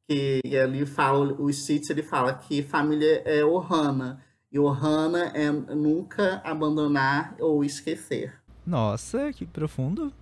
Que 0.07 0.41
ali 0.57 0.85
fala, 0.85 1.33
o 1.33 1.51
Stitch 1.51 1.89
ele 1.89 2.03
fala 2.03 2.33
que 2.33 2.61
família 2.61 3.21
é 3.25 3.43
Ohana. 3.43 4.21
E 4.51 4.59
Ohana 4.59 5.31
é 5.33 5.51
nunca 5.51 6.39
abandonar 6.45 7.35
ou 7.39 7.65
esquecer. 7.65 8.33
Nossa, 8.65 9.33
que 9.33 9.45
profundo. 9.45 10.13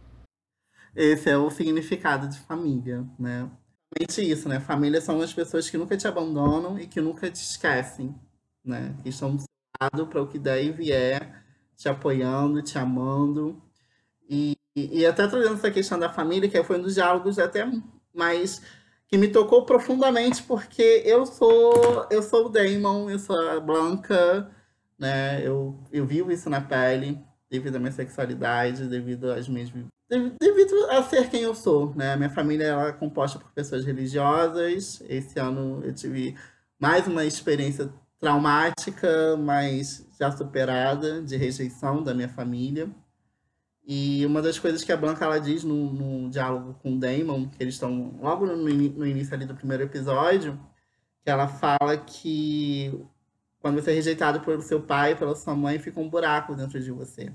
Esse 0.96 1.30
é 1.30 1.38
o 1.38 1.50
significado 1.50 2.28
de 2.28 2.40
família, 2.40 3.06
né? 3.18 3.50
Realmente 3.94 4.22
isso, 4.22 4.48
né? 4.50 4.60
Família 4.60 5.02
são 5.02 5.22
as 5.22 5.34
pessoas 5.34 5.70
que 5.70 5.78
nunca 5.78 5.98
te 5.98 6.08
abandonam 6.08 6.80
e 6.80 6.88
que 6.88 7.02
nunca 7.02 7.30
te 7.30 7.42
esquecem, 7.42 8.14
né? 8.64 8.96
Que 9.04 9.10
estão 9.10 9.38
lado 9.82 10.08
para 10.08 10.22
o 10.22 10.28
que 10.28 10.38
der 10.38 10.64
e 10.64 10.72
vier, 10.72 11.44
te 11.76 11.90
apoiando, 11.90 12.62
te 12.62 12.78
amando. 12.78 13.62
E, 14.30 14.58
e, 14.76 15.06
até 15.06 15.28
trazendo 15.28 15.56
essa 15.56 15.72
questão 15.72 16.00
da 16.00 16.12
família, 16.12 16.50
que 16.50 16.64
foi 16.64 16.80
um 16.80 16.84
dos 16.84 16.96
diálogos 16.96 17.40
até 17.40 17.70
mais 18.14 18.62
que 19.08 19.18
me 19.18 19.28
tocou 19.28 19.66
profundamente, 19.66 20.44
porque 20.44 21.04
eu 21.06 21.26
sou 21.26 22.08
eu 22.10 22.24
sou 22.24 22.46
o 22.46 22.50
Damon, 22.50 23.10
eu 23.10 23.20
sou 23.20 23.38
a 23.50 23.60
Blanca, 23.60 24.50
né? 24.98 25.46
Eu, 25.46 25.78
eu 25.92 26.06
vivo 26.06 26.32
isso 26.32 26.50
na 26.50 26.62
pele, 26.62 27.20
devido 27.50 27.76
à 27.76 27.80
minha 27.80 27.92
sexualidade, 27.92 28.88
devido 28.88 29.32
às 29.32 29.50
minhas 29.50 29.70
devido 30.40 30.76
a 30.90 31.02
ser 31.04 31.30
quem 31.30 31.42
eu 31.42 31.56
sou, 31.56 31.94
né? 31.96 32.16
Minha 32.16 32.30
família 32.30 32.66
ela 32.66 32.88
é 32.90 32.92
composta 32.92 33.40
por 33.40 33.52
pessoas 33.52 33.86
religiosas. 33.86 35.02
Esse 35.08 35.40
ano 35.40 35.82
eu 35.84 35.94
tive 35.94 36.36
mais 36.80 37.08
uma 37.08 37.24
experiência 37.26 37.92
traumática, 38.20 39.38
mas 39.38 40.06
já 40.20 40.32
superada, 40.32 41.22
de 41.22 41.38
rejeição 41.38 42.04
da 42.04 42.14
minha 42.14 42.30
família. 42.30 42.90
E 43.86 44.26
uma 44.26 44.42
das 44.42 44.60
coisas 44.60 44.84
que 44.84 44.92
a 44.92 44.98
Blanca 44.98 45.26
ela 45.26 45.40
diz 45.40 45.64
no, 45.64 45.92
no 45.92 46.30
diálogo 46.30 46.76
com 46.82 46.94
o 46.94 47.00
Damon, 47.00 47.50
que 47.50 47.64
eles 47.64 47.76
estão 47.76 48.16
logo 48.22 48.46
no, 48.46 48.58
no 48.58 49.08
início 49.08 49.34
ali 49.34 49.46
do 49.46 49.56
primeiro 49.56 49.84
episódio, 49.84 50.60
que 51.24 51.30
ela 51.30 51.48
fala 51.48 51.98
que 51.98 52.94
quando 53.60 53.82
você 53.82 53.92
é 53.92 53.94
rejeitado 53.94 54.42
pelo 54.42 54.62
seu 54.62 54.82
pai, 54.82 55.16
pela 55.16 55.36
sua 55.36 55.56
mãe, 55.56 55.80
fica 55.80 56.00
um 56.00 56.10
buraco 56.10 56.56
dentro 56.56 56.80
de 56.80 56.92
você. 56.92 57.32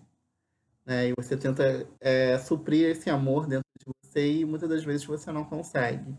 Né? 0.87 1.09
E 1.09 1.15
você 1.17 1.37
tenta 1.37 1.87
é, 2.01 2.39
suprir 2.39 2.89
esse 2.91 3.11
amor 3.11 3.47
dentro 3.47 3.67
de 3.79 3.93
você 4.01 4.39
e 4.39 4.45
muitas 4.45 4.69
das 4.69 4.85
vezes 4.85 5.05
você 5.05 5.33
não 5.33 5.45
consegue. 5.45 6.15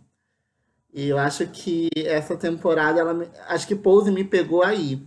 E 0.94 1.08
eu 1.08 1.18
acho 1.18 1.48
que 1.48 1.90
essa 1.96 2.36
temporada, 2.36 3.00
ela, 3.00 3.32
acho 3.48 3.68
que 3.68 3.76
Pose 3.76 4.12
me 4.12 4.24
pegou 4.24 4.64
aí, 4.64 5.02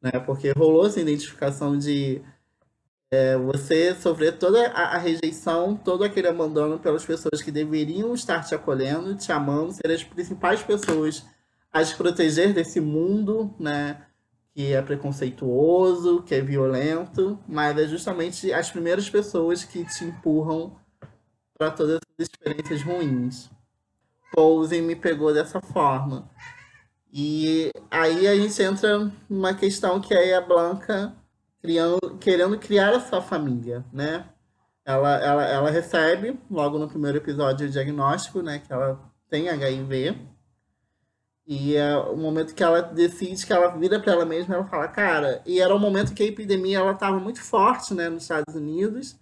né? 0.00 0.12
Porque 0.20 0.52
rolou 0.52 0.86
essa 0.86 1.00
identificação 1.00 1.76
de 1.76 2.22
é, 3.10 3.36
você 3.36 3.94
sofrer 3.94 4.38
toda 4.38 4.68
a, 4.68 4.96
a, 4.96 4.98
rejeição, 4.98 5.76
todo 5.76 6.04
aquele 6.04 6.28
abandono 6.28 6.78
pelas 6.78 7.04
pessoas 7.04 7.42
que 7.42 7.50
deveriam 7.50 8.14
estar 8.14 8.44
te 8.44 8.54
acolhendo, 8.54 9.14
te 9.14 9.32
amando, 9.32 9.72
ser 9.72 9.90
as 9.90 10.04
principais 10.04 10.62
pessoas 10.62 11.24
a 11.72 11.84
te 11.84 11.94
proteger 11.96 12.52
desse 12.52 12.80
mundo, 12.80 13.54
né? 13.58 14.02
Que 14.56 14.72
é 14.72 14.80
preconceituoso, 14.80 16.22
que 16.22 16.34
é 16.34 16.40
violento, 16.40 17.38
mas 17.46 17.76
é 17.76 17.86
justamente 17.86 18.50
as 18.54 18.70
primeiras 18.70 19.10
pessoas 19.10 19.62
que 19.64 19.84
te 19.84 20.04
empurram 20.04 20.74
para 21.58 21.70
todas 21.70 21.96
as 21.96 22.26
experiências 22.26 22.82
ruins. 22.82 23.50
Pose 24.32 24.80
me 24.80 24.96
pegou 24.96 25.34
dessa 25.34 25.60
forma. 25.60 26.30
E 27.12 27.70
aí 27.90 28.26
a 28.26 28.34
gente 28.34 28.62
entra 28.62 29.12
numa 29.28 29.52
questão 29.52 30.00
que 30.00 30.14
é 30.14 30.34
a 30.34 30.40
Blanca 30.40 31.14
criando, 31.60 32.16
querendo 32.18 32.58
criar 32.58 32.94
a 32.94 33.00
sua 33.00 33.20
família, 33.20 33.84
né? 33.92 34.26
Ela, 34.86 35.16
ela, 35.18 35.44
ela 35.44 35.70
recebe, 35.70 36.40
logo 36.50 36.78
no 36.78 36.88
primeiro 36.88 37.18
episódio, 37.18 37.66
o 37.66 37.70
diagnóstico, 37.70 38.40
né? 38.40 38.60
Que 38.60 38.72
ela 38.72 38.98
tem 39.28 39.50
HIV. 39.50 40.16
E 41.46 41.76
é 41.76 41.96
o 41.96 42.16
momento 42.16 42.54
que 42.54 42.62
ela 42.62 42.82
decide 42.82 43.46
que 43.46 43.52
ela 43.52 43.68
vira 43.68 44.00
para 44.00 44.12
ela 44.12 44.24
mesma, 44.24 44.56
ela 44.56 44.66
fala, 44.66 44.88
cara, 44.88 45.40
e 45.46 45.60
era 45.60 45.72
o 45.72 45.78
momento 45.78 46.12
que 46.12 46.22
a 46.22 46.26
epidemia 46.26 46.78
ela 46.78 46.92
estava 46.92 47.20
muito 47.20 47.40
forte, 47.40 47.94
né, 47.94 48.08
nos 48.08 48.24
Estados 48.24 48.54
Unidos. 48.54 49.16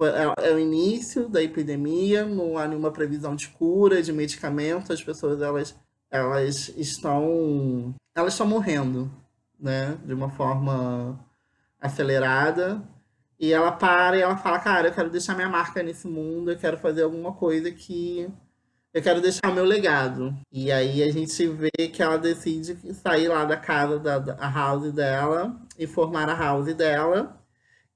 É, 0.00 0.50
é 0.50 0.54
o 0.54 0.58
início 0.58 1.28
da 1.28 1.42
epidemia, 1.42 2.24
não 2.26 2.58
há 2.58 2.66
nenhuma 2.66 2.90
previsão 2.90 3.34
de 3.34 3.48
cura, 3.48 4.02
de 4.02 4.12
medicamento, 4.12 4.92
as 4.92 5.02
pessoas 5.02 5.40
elas, 5.40 5.74
elas 6.10 6.68
estão 6.76 7.94
elas 8.14 8.34
estão 8.34 8.46
morrendo, 8.46 9.10
né, 9.58 9.96
de 10.04 10.12
uma 10.12 10.28
forma 10.30 11.18
acelerada. 11.80 12.82
E 13.38 13.52
ela 13.52 13.72
para 13.72 14.16
e 14.18 14.22
ela 14.22 14.36
fala, 14.36 14.60
cara, 14.60 14.88
eu 14.88 14.92
quero 14.94 15.10
deixar 15.10 15.34
minha 15.34 15.48
marca 15.48 15.82
nesse 15.82 16.06
mundo, 16.06 16.50
eu 16.50 16.58
quero 16.58 16.78
fazer 16.78 17.02
alguma 17.02 17.32
coisa 17.32 17.70
que 17.70 18.28
eu 18.92 19.02
quero 19.02 19.20
deixar 19.20 19.52
meu 19.52 19.64
legado. 19.64 20.34
E 20.50 20.70
aí 20.70 21.02
a 21.02 21.10
gente 21.10 21.46
vê 21.48 21.70
que 21.70 22.02
ela 22.02 22.18
decide 22.18 22.76
sair 22.94 23.28
lá 23.28 23.44
da 23.44 23.56
casa 23.56 23.98
da, 23.98 24.18
da 24.18 24.50
house 24.50 24.92
dela 24.92 25.56
e 25.78 25.86
formar 25.86 26.28
a 26.28 26.34
house 26.34 26.74
dela 26.74 27.42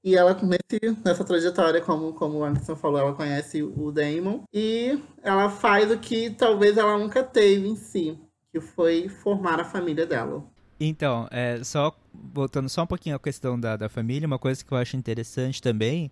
e 0.07 0.15
ela, 0.15 0.33
nesse, 0.35 0.97
nessa 1.03 1.23
trajetória, 1.25 1.81
como, 1.81 2.13
como 2.13 2.37
o 2.37 2.43
Anderson 2.45 2.77
falou, 2.77 2.99
ela 2.99 3.13
conhece 3.13 3.61
o 3.61 3.91
Damon. 3.91 4.43
E 4.53 4.97
ela 5.21 5.49
faz 5.49 5.91
o 5.91 5.97
que 5.97 6.29
talvez 6.29 6.77
ela 6.77 6.97
nunca 6.97 7.21
teve 7.21 7.67
em 7.67 7.75
si. 7.75 8.17
Que 8.53 8.59
que 8.59 8.65
foi 8.65 9.09
formar 9.09 9.59
a 9.59 9.65
família 9.65 10.05
dela. 10.05 10.45
Então, 10.79 11.27
é, 11.29 11.61
só 11.63 11.93
voltando 12.13 12.69
só 12.69 12.83
um 12.83 12.87
pouquinho 12.87 13.17
à 13.17 13.19
questão 13.19 13.59
da, 13.59 13.75
da 13.75 13.89
família, 13.89 14.25
uma 14.25 14.39
coisa 14.39 14.63
que 14.63 14.71
eu 14.71 14.77
acho 14.77 14.95
interessante 14.95 15.61
também 15.61 16.09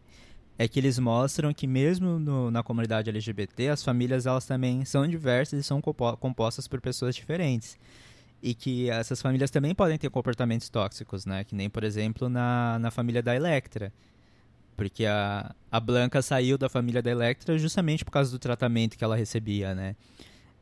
é 0.58 0.68
que 0.68 0.80
eles 0.80 0.98
mostram 0.98 1.54
que 1.54 1.68
mesmo 1.68 2.18
no, 2.18 2.50
na 2.50 2.64
comunidade 2.64 3.10
LGBT, 3.10 3.70
as 3.70 3.84
famílias 3.84 4.26
elas 4.26 4.46
também 4.46 4.86
são 4.86 5.06
diversas 5.08 5.60
e 5.60 5.64
são 5.64 5.82
compo 5.82 6.16
compostas 6.18 6.68
por 6.68 6.80
pessoas 6.80 7.16
diferentes. 7.16 7.78
E 8.42 8.54
que 8.54 8.90
essas 8.90 9.22
famílias 9.22 9.52
também 9.52 9.74
podem 9.74 9.98
ter 9.98 10.10
comportamentos 10.10 10.70
tóxicos, 10.70 11.26
né? 11.26 11.44
Que 11.44 11.56
nem, 11.56 11.70
por 11.70 11.84
exemplo, 11.84 12.30
na, 12.30 12.78
na 12.80 12.92
família 12.92 13.22
da 13.22 13.36
Electra. 13.36 13.92
Porque 14.78 15.06
a, 15.06 15.54
a 15.72 15.80
Blanca 15.80 16.22
saiu 16.22 16.58
da 16.58 16.70
família 16.70 17.02
da 17.02 17.10
Electra 17.10 17.58
justamente 17.58 18.06
por 18.06 18.12
causa 18.12 18.32
do 18.32 18.40
tratamento 18.40 18.98
que 18.98 19.04
ela 19.04 19.16
recebia, 19.16 19.74
né? 19.74 19.96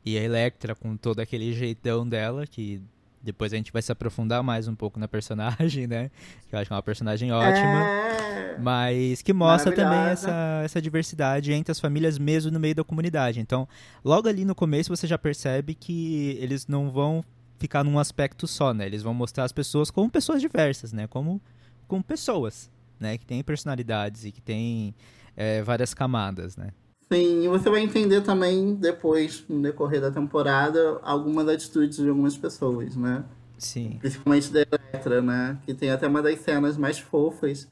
E 0.04 0.18
a 0.18 0.22
Electra, 0.22 0.74
com 0.74 0.96
todo 0.96 1.20
aquele 1.20 1.52
jeitão 1.52 2.08
dela, 2.08 2.46
que 2.46 2.80
depois 3.24 3.52
a 3.52 3.56
gente 3.56 3.72
vai 3.72 3.80
se 3.80 3.90
aprofundar 3.90 4.42
mais 4.42 4.68
um 4.68 4.74
pouco 4.74 5.00
na 5.00 5.08
personagem, 5.08 5.86
né? 5.88 6.10
Que 6.48 6.54
eu 6.54 6.58
acho 6.58 6.68
que 6.68 6.72
é 6.72 6.76
uma 6.76 6.82
personagem 6.82 7.32
ótima. 7.32 7.84
É... 7.84 8.58
Mas 8.58 9.22
que 9.22 9.32
mostra 9.32 9.72
também 9.72 9.98
essa, 10.10 10.60
essa 10.64 10.80
diversidade 10.80 11.52
entre 11.52 11.72
as 11.72 11.80
famílias 11.80 12.18
mesmo 12.18 12.52
no 12.52 12.60
meio 12.60 12.74
da 12.74 12.84
comunidade. 12.84 13.40
Então, 13.40 13.66
logo 14.04 14.28
ali 14.28 14.44
no 14.44 14.54
começo 14.54 14.94
você 14.94 15.06
já 15.06 15.18
percebe 15.18 15.74
que 15.74 16.36
eles 16.40 16.66
não 16.68 16.90
vão 16.90 17.24
ficar 17.58 17.82
num 17.82 17.98
aspecto 17.98 18.46
só, 18.46 18.74
né? 18.74 18.86
Eles 18.86 19.02
vão 19.02 19.14
mostrar 19.14 19.44
as 19.44 19.52
pessoas 19.52 19.90
como 19.90 20.10
pessoas 20.10 20.40
diversas, 20.40 20.92
né? 20.92 21.06
Como, 21.06 21.40
como 21.88 22.04
pessoas, 22.04 22.70
né? 23.00 23.16
Que 23.18 23.24
têm 23.24 23.42
personalidades 23.42 24.24
e 24.24 24.30
que 24.30 24.40
têm 24.40 24.94
é, 25.36 25.62
várias 25.62 25.94
camadas, 25.94 26.56
né? 26.56 26.70
Sim, 27.12 27.44
e 27.44 27.48
você 27.48 27.68
vai 27.70 27.80
entender 27.80 28.22
também 28.22 28.74
depois, 28.74 29.44
no 29.48 29.62
decorrer 29.62 30.00
da 30.00 30.10
temporada, 30.10 30.98
algumas 31.02 31.48
atitudes 31.48 31.98
de 31.98 32.08
algumas 32.08 32.36
pessoas, 32.36 32.96
né? 32.96 33.24
Sim. 33.58 33.98
Principalmente 34.00 34.52
da 34.52 34.60
Electra, 34.60 35.22
né? 35.22 35.58
Que 35.64 35.74
tem 35.74 35.90
até 35.90 36.06
uma 36.06 36.22
das 36.22 36.40
cenas 36.40 36.76
mais 36.76 36.98
fofas 36.98 37.68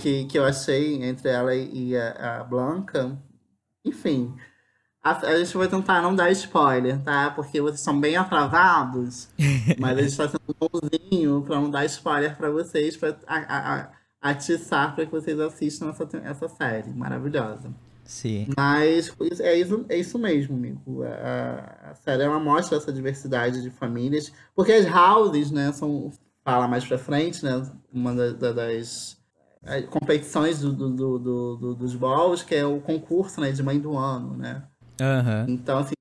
que, 0.00 0.24
que 0.26 0.38
eu 0.38 0.44
achei 0.44 1.02
entre 1.02 1.28
ela 1.28 1.54
e 1.54 1.96
a, 1.96 2.40
a 2.40 2.44
Blanca. 2.44 3.18
Enfim, 3.84 4.34
a, 5.02 5.12
a, 5.26 5.38
gente 5.38 5.56
vai 5.56 5.68
tentar 5.68 6.02
não 6.02 6.14
dar 6.14 6.30
spoiler, 6.32 7.00
tá? 7.02 7.30
Porque 7.30 7.60
vocês 7.60 7.80
são 7.80 7.98
bem 7.98 8.16
atrasados, 8.16 9.28
mas 9.78 9.98
a 9.98 10.02
gente 10.02 10.16
tá 10.16 10.28
sendo 10.28 10.56
bonzinho 10.58 11.42
pra 11.42 11.60
não 11.60 11.70
dar 11.70 11.84
spoiler 11.86 12.36
pra 12.36 12.50
vocês, 12.50 12.96
pra 12.96 13.16
a, 13.26 13.36
a, 13.74 13.90
atiçar 14.20 14.94
pra 14.94 15.06
que 15.06 15.12
vocês 15.12 15.38
assistam 15.38 15.90
essa, 15.90 16.08
essa 16.24 16.48
série 16.48 16.90
maravilhosa. 16.90 17.72
Sim. 18.06 18.46
Mas 18.56 19.12
é 19.40 19.58
isso, 19.58 19.84
é 19.88 19.96
isso 19.98 20.18
mesmo, 20.18 20.56
amigo. 20.56 21.02
A, 21.02 21.90
a 21.90 21.94
série 21.96 22.22
ela 22.22 22.38
mostra 22.38 22.78
essa 22.78 22.92
diversidade 22.92 23.60
de 23.60 23.68
famílias, 23.68 24.32
porque 24.54 24.72
as 24.72 24.86
houses, 24.86 25.50
né, 25.50 25.72
são 25.72 26.12
fala 26.44 26.68
mais 26.68 26.84
pra 26.84 26.96
frente, 26.96 27.44
né, 27.44 27.60
uma 27.92 28.14
da, 28.14 28.52
das 28.52 29.18
é, 29.64 29.82
competições 29.82 30.60
do, 30.60 30.72
do, 30.72 31.18
do, 31.18 31.56
do, 31.56 31.74
dos 31.74 31.96
balls, 31.96 32.44
que 32.44 32.54
é 32.54 32.64
o 32.64 32.80
concurso, 32.80 33.40
né, 33.40 33.50
de 33.50 33.62
mãe 33.64 33.80
do 33.80 33.98
ano, 33.98 34.36
né. 34.36 34.62
Uhum. 35.00 35.52
Então, 35.52 35.78
assim, 35.78 35.94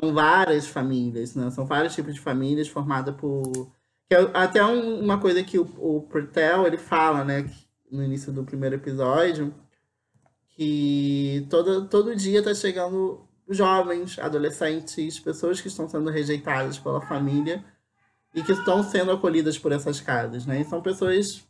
são 0.00 0.14
várias 0.14 0.66
famílias, 0.66 1.34
né, 1.34 1.50
são 1.50 1.66
vários 1.66 1.94
tipos 1.94 2.14
de 2.14 2.20
famílias 2.20 2.68
formadas 2.68 3.14
por... 3.14 3.70
Que 4.10 4.16
é 4.16 4.30
até 4.32 4.64
um, 4.64 5.00
uma 5.00 5.18
coisa 5.18 5.42
que 5.42 5.58
o, 5.58 5.68
o 5.76 6.00
Pertel, 6.10 6.66
ele 6.66 6.78
fala, 6.78 7.22
né, 7.22 7.44
no 7.90 8.02
início 8.02 8.32
do 8.32 8.44
primeiro 8.44 8.76
episódio, 8.76 9.54
que 10.56 11.46
todo, 11.50 11.86
todo 11.88 12.16
dia 12.16 12.40
está 12.40 12.54
chegando 12.54 13.20
jovens, 13.48 14.18
adolescentes, 14.18 15.18
pessoas 15.18 15.60
que 15.60 15.68
estão 15.68 15.88
sendo 15.88 16.10
rejeitadas 16.10 16.78
pela 16.78 17.00
família 17.00 17.64
e 18.34 18.42
que 18.42 18.52
estão 18.52 18.82
sendo 18.82 19.10
acolhidas 19.10 19.58
por 19.58 19.72
essas 19.72 20.00
casas, 20.00 20.46
né? 20.46 20.60
E 20.60 20.64
são 20.64 20.80
pessoas 20.80 21.44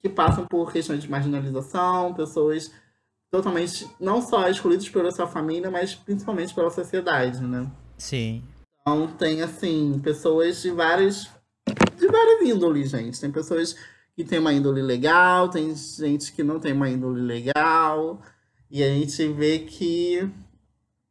que 0.00 0.08
passam 0.08 0.46
por 0.46 0.72
questões 0.72 1.02
de 1.02 1.10
marginalização, 1.10 2.14
pessoas 2.14 2.70
totalmente 3.30 3.86
não 4.00 4.22
só 4.22 4.48
excluídas 4.48 4.88
pela 4.88 5.10
sua 5.10 5.26
família, 5.26 5.70
mas 5.70 5.94
principalmente 5.94 6.54
pela 6.54 6.70
sociedade, 6.70 7.40
né? 7.42 7.70
Sim. 7.98 8.42
Então 8.80 9.06
tem 9.08 9.42
assim 9.42 10.00
pessoas 10.02 10.62
de 10.62 10.70
várias 10.70 11.28
de 11.98 12.06
várias 12.06 12.42
índoles, 12.42 12.90
gente. 12.90 13.20
Tem 13.20 13.30
pessoas 13.30 13.76
que 14.18 14.24
tem 14.24 14.40
uma 14.40 14.52
índole 14.52 14.82
legal, 14.82 15.48
tem 15.48 15.72
gente 15.76 16.32
que 16.32 16.42
não 16.42 16.58
tem 16.58 16.72
uma 16.72 16.90
índole 16.90 17.20
legal, 17.20 18.20
e 18.68 18.82
a 18.82 18.88
gente 18.88 19.28
vê 19.28 19.60
que, 19.60 20.28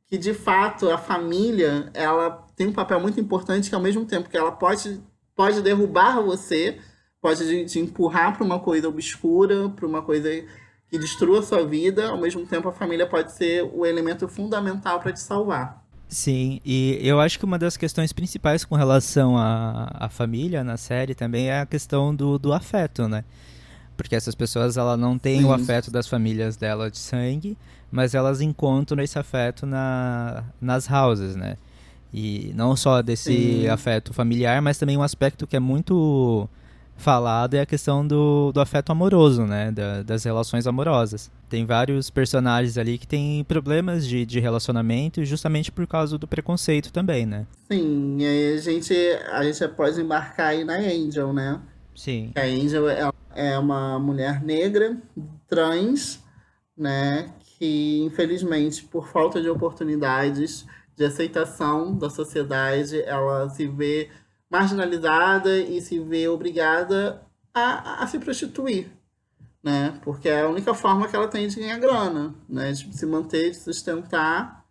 que 0.07 0.17
de 0.17 0.33
fato 0.33 0.89
a 0.89 0.97
família 0.97 1.89
ela 1.93 2.45
tem 2.53 2.67
um 2.67 2.73
papel 2.73 2.99
muito 2.99 3.17
importante 3.17 3.69
que 3.69 3.75
ao 3.75 3.81
mesmo 3.81 4.03
tempo 4.03 4.27
que 4.27 4.35
ela 4.35 4.51
pode, 4.51 5.01
pode 5.33 5.61
derrubar 5.61 6.21
você, 6.21 6.79
pode 7.21 7.65
te 7.67 7.79
empurrar 7.79 8.35
para 8.35 8.45
uma 8.45 8.59
coisa 8.59 8.89
obscura, 8.89 9.69
para 9.69 9.87
uma 9.87 10.01
coisa 10.01 10.29
que 10.89 10.99
destrua 10.99 11.39
a 11.39 11.43
sua 11.43 11.65
vida, 11.65 12.09
ao 12.09 12.17
mesmo 12.17 12.45
tempo 12.45 12.67
a 12.67 12.73
família 12.73 13.07
pode 13.07 13.31
ser 13.31 13.63
o 13.73 13.85
elemento 13.85 14.27
fundamental 14.27 14.99
para 14.99 15.13
te 15.13 15.21
salvar. 15.21 15.86
Sim, 16.09 16.61
e 16.65 16.97
eu 17.01 17.19
acho 17.19 17.37
que 17.37 17.43
uma 17.43 17.59
das 17.59 17.75
questões 17.75 18.13
principais 18.13 18.63
com 18.63 18.75
relação 18.75 19.37
à, 19.37 19.91
à 19.93 20.09
família 20.09 20.63
na 20.63 20.77
série 20.77 21.13
também 21.13 21.49
é 21.49 21.59
a 21.59 21.65
questão 21.65 22.15
do, 22.15 22.39
do 22.39 22.53
afeto, 22.53 23.09
né? 23.09 23.25
Porque 23.97 24.15
essas 24.15 24.33
pessoas 24.33 24.77
ela 24.77 24.95
não 24.95 25.17
têm 25.17 25.39
Sim. 25.39 25.45
o 25.45 25.51
afeto 25.51 25.91
das 25.91 26.07
famílias 26.07 26.55
dela 26.55 26.89
de 26.89 26.97
sangue, 26.97 27.57
mas 27.91 28.15
elas 28.15 28.39
encontram 28.39 29.03
esse 29.03 29.19
afeto 29.19 29.65
na, 29.65 30.45
nas 30.61 30.89
houses, 30.89 31.35
né? 31.35 31.57
E 32.13 32.53
não 32.55 32.75
só 32.75 33.01
desse 33.01 33.61
Sim. 33.63 33.67
afeto 33.67 34.13
familiar, 34.13 34.61
mas 34.61 34.77
também 34.77 34.95
um 34.95 35.03
aspecto 35.03 35.45
que 35.45 35.57
é 35.57 35.59
muito 35.59 36.47
falado 36.97 37.53
é 37.53 37.61
a 37.61 37.65
questão 37.65 38.05
do, 38.05 38.51
do 38.51 38.59
afeto 38.59 38.91
amoroso, 38.91 39.45
né? 39.45 39.71
Da, 39.71 40.03
das 40.03 40.23
relações 40.23 40.67
amorosas. 40.67 41.31
Tem 41.49 41.65
vários 41.65 42.09
personagens 42.09 42.77
ali 42.77 42.97
que 42.97 43.07
têm 43.07 43.43
problemas 43.43 44.05
de, 44.05 44.25
de 44.25 44.39
relacionamento 44.39 45.23
justamente 45.23 45.71
por 45.71 45.87
causa 45.87 46.17
do 46.17 46.27
preconceito 46.27 46.91
também, 46.91 47.25
né? 47.25 47.45
Sim, 47.71 48.17
e 48.19 48.25
aí 48.25 48.53
a 48.55 48.61
gente, 48.61 48.93
a 49.31 49.43
gente 49.43 49.67
pode 49.69 50.01
embarcar 50.01 50.47
aí 50.47 50.63
na 50.63 50.75
Angel, 50.75 51.31
né? 51.31 51.61
Sim. 51.95 52.31
A 52.35 52.41
Angel 52.41 52.89
é, 52.89 53.09
é 53.35 53.57
uma 53.57 53.97
mulher 53.99 54.43
negra, 54.43 54.97
trans, 55.47 56.19
né? 56.77 57.31
Que 57.57 58.01
infelizmente, 58.03 58.83
por 58.83 59.07
falta 59.07 59.41
de 59.41 59.49
oportunidades 59.49 60.65
de 60.95 61.05
aceitação 61.05 61.95
da 61.95 62.09
sociedade, 62.09 63.01
ela 63.03 63.47
se 63.49 63.67
vê 63.67 64.09
marginalizada 64.49 65.57
e 65.57 65.81
se 65.81 65.99
vê 65.99 66.27
obrigada 66.27 67.21
a, 67.53 68.03
a 68.03 68.07
se 68.07 68.19
prostituir, 68.19 68.89
né? 69.61 69.99
Porque 70.03 70.29
é 70.29 70.41
a 70.41 70.49
única 70.49 70.73
forma 70.73 71.07
que 71.07 71.15
ela 71.15 71.27
tem 71.27 71.47
de 71.47 71.59
ganhar 71.59 71.79
grana, 71.79 72.33
né? 72.47 72.71
De 72.71 72.95
se 72.95 73.05
manter, 73.05 73.51
de 73.51 73.57
sustentar. 73.57 74.65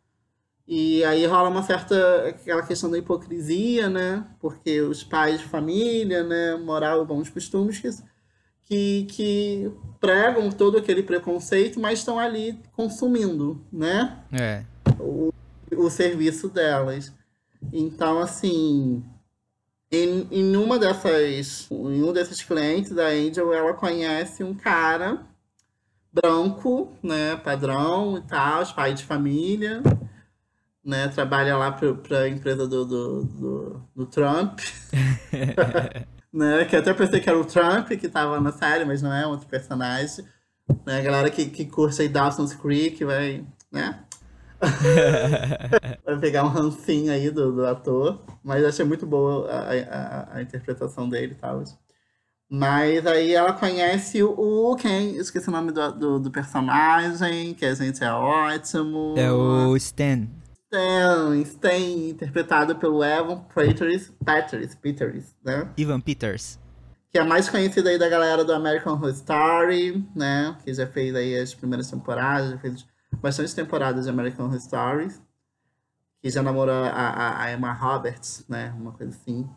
E 0.67 1.05
aí 1.05 1.25
rola 1.27 1.49
uma 1.49 1.63
certa 1.63 2.29
aquela 2.29 2.63
questão 2.63 2.91
da 2.91 2.99
hipocrisia, 2.99 3.89
né? 3.89 4.27
Porque 4.41 4.81
os 4.81 5.05
pais 5.05 5.41
de 5.41 5.47
família, 5.47 6.25
né, 6.25 6.57
moral 6.57 7.03
e 7.03 7.07
bons 7.07 7.29
costumes 7.29 7.79
que, 7.79 7.91
que, 8.65 9.05
que 9.05 9.73
pregam 10.01 10.51
todo 10.51 10.79
aquele 10.79 11.03
preconceito, 11.03 11.79
mas 11.79 12.01
estão 12.01 12.19
ali 12.19 12.59
consumindo, 12.73 13.65
né? 13.73 14.19
É. 14.33 14.65
O, 14.99 15.33
o 15.77 15.91
serviço 15.91 16.49
delas. 16.49 17.13
Então, 17.73 18.19
assim, 18.19 19.05
em, 19.91 20.27
em 20.31 20.57
uma 20.57 20.79
dessas, 20.79 21.69
em 21.71 22.03
um 22.03 22.13
desses 22.13 22.43
clientes 22.43 22.93
da 22.93 23.07
Angel, 23.07 23.53
ela 23.53 23.75
conhece 23.75 24.43
um 24.43 24.55
cara 24.55 25.25
branco, 26.13 26.93
né, 27.03 27.37
padrão 27.37 28.17
e 28.17 28.23
tal, 28.23 28.65
pai 28.75 28.95
de 28.95 29.05
família, 29.05 29.83
né, 30.85 31.09
trabalha 31.09 31.57
lá 31.57 31.71
para 31.71 32.21
a 32.21 32.29
empresa 32.29 32.67
do, 32.67 32.85
do, 32.85 33.25
do, 33.25 33.83
do 33.95 34.07
Trump, 34.07 34.61
né, 36.33 36.65
que 36.65 36.75
até 36.75 36.95
pensei 36.95 37.21
que 37.21 37.29
era 37.29 37.39
o 37.39 37.45
Trump 37.45 37.89
que 37.89 38.07
estava 38.07 38.41
na 38.41 38.51
série, 38.51 38.85
mas 38.85 39.03
não 39.03 39.13
é 39.13 39.27
outro 39.27 39.47
personagem, 39.47 40.25
né, 40.87 40.99
a 40.99 41.03
galera 41.03 41.31
que, 41.31 41.47
que 41.47 41.67
curte 41.67 42.01
aí 42.01 42.09
Dawson's 42.09 42.55
Creek 42.55 43.05
vai, 43.05 43.45
né, 43.71 44.06
Vai 46.05 46.19
pegar 46.19 46.45
um 46.45 46.49
rancinho 46.49 47.13
aí 47.13 47.31
do, 47.31 47.53
do 47.53 47.67
ator. 47.67 48.21
Mas 48.43 48.65
achei 48.65 48.85
muito 48.85 49.07
boa 49.07 49.51
a, 49.51 49.73
a, 49.73 50.37
a 50.37 50.43
interpretação 50.43 51.09
dele 51.09 51.33
e 51.33 51.37
tal. 51.37 51.63
Mas 52.49 53.05
aí 53.07 53.35
ela 53.35 53.53
conhece 53.53 54.23
o. 54.23 54.77
Quem? 54.77 55.17
Esqueci 55.17 55.49
o 55.49 55.53
nome 55.53 55.73
do, 55.73 55.93
do, 55.93 56.21
do, 56.21 56.31
personagem, 56.31 57.55
que 57.55 57.67
a 57.67 57.75
gente 57.75 58.03
é 58.05 58.13
ótimo. 58.13 59.15
É 59.17 59.33
o 59.33 59.77
Stan. 59.77 60.29
Stan, 60.73 61.37
Stan, 61.43 61.77
interpretado 61.77 62.77
pelo 62.77 63.03
Evan 63.03 63.45
Peters, 63.55 64.13
Peters, 64.25 64.75
Peters, 64.75 65.35
né? 65.45 65.69
Evan 65.77 66.01
Peters. 66.01 66.59
Que 67.11 67.19
é 67.19 67.25
mais 67.25 67.49
conhecido 67.49 67.89
aí 67.89 67.99
da 67.99 68.09
galera 68.09 68.45
do 68.45 68.53
American 68.53 68.95
Horror 68.95 69.11
Story, 69.11 70.05
né? 70.15 70.57
Que 70.65 70.73
já 70.73 70.87
fez 70.87 71.15
aí 71.15 71.37
as 71.37 71.55
primeiras 71.55 71.91
temporadas, 71.91 72.51
já 72.51 72.59
fez 72.59 72.87
bastante 73.13 73.55
temporadas 73.55 74.05
de 74.05 74.11
American 74.11 74.47
Horror 74.47 74.61
Stories. 74.61 75.23
que 76.21 76.31
já 76.31 76.43
namorou 76.43 76.75
a, 76.75 76.89
a, 76.89 77.43
a 77.45 77.53
Emma 77.53 77.73
Roberts, 77.73 78.45
né? 78.49 78.75
Uma 78.79 78.93
coisa 78.93 79.13
assim. 79.15 79.49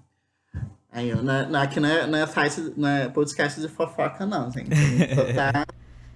Aí, 0.91 1.13
na, 1.13 1.47
na, 1.47 1.61
aqui 1.61 1.79
não 1.79 1.89
é, 1.89 2.07
não 2.07 2.17
é 2.17 2.25
site, 2.25 2.73
não 2.75 2.89
é 2.89 3.09
podcast 3.09 3.61
de 3.61 3.67
fofoca, 3.67 4.25
não, 4.25 4.49
gente. 4.51 4.69
Só 5.15 5.33
tá 5.33 5.65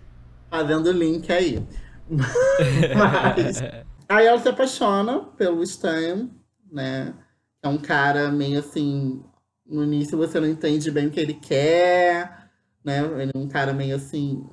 fazendo 0.50 0.92
link 0.92 1.32
aí. 1.32 1.64
Mas, 2.10 3.62
aí 4.10 4.26
ela 4.26 4.40
se 4.40 4.50
apaixona 4.50 5.20
pelo 5.38 5.64
Stan, 5.64 6.30
né? 6.72 7.14
É 7.62 7.68
um 7.68 7.78
cara 7.78 8.32
meio 8.32 8.60
assim. 8.60 9.24
No 9.66 9.84
início 9.84 10.18
você 10.18 10.40
não 10.40 10.48
entende 10.48 10.92
bem 10.92 11.08
o 11.08 11.12
que 11.12 11.20
ele 11.20 11.36
quer, 11.36 12.50
né? 12.84 13.00
Ele 13.22 13.32
é 13.34 13.38
um 13.38 13.48
cara 13.48 13.74
meio 13.74 13.96
assim, 13.96 14.46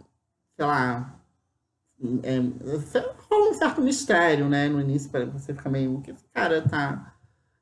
sei 0.55 0.67
lá. 0.67 1.20
É, 2.23 2.39
rola 3.31 3.51
um 3.51 3.55
certo 3.55 3.83
mistério, 3.83 4.49
né? 4.49 4.69
No 4.69 4.81
início, 4.81 5.11
para 5.11 5.27
você 5.27 5.55
ficar 5.55 5.71
meio. 5.71 6.01
Que 6.01 6.13
esse 6.13 6.25
cara 6.33 6.63
tá. 6.63 7.15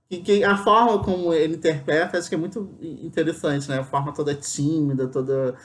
Que, 0.09 0.23
que 0.23 0.45
a 0.45 0.57
forma 0.57 1.03
como 1.03 1.35
ele 1.35 1.57
interpreta, 1.57 2.19
acho 2.19 2.29
que 2.29 2.35
é 2.35 2.39
muito 2.39 2.79
interessante, 2.81 3.69
né? 3.69 3.79
A 3.79 3.85
forma 3.85 4.15
toda 4.15 4.35
tímida, 4.35 5.09
toda 5.09 5.57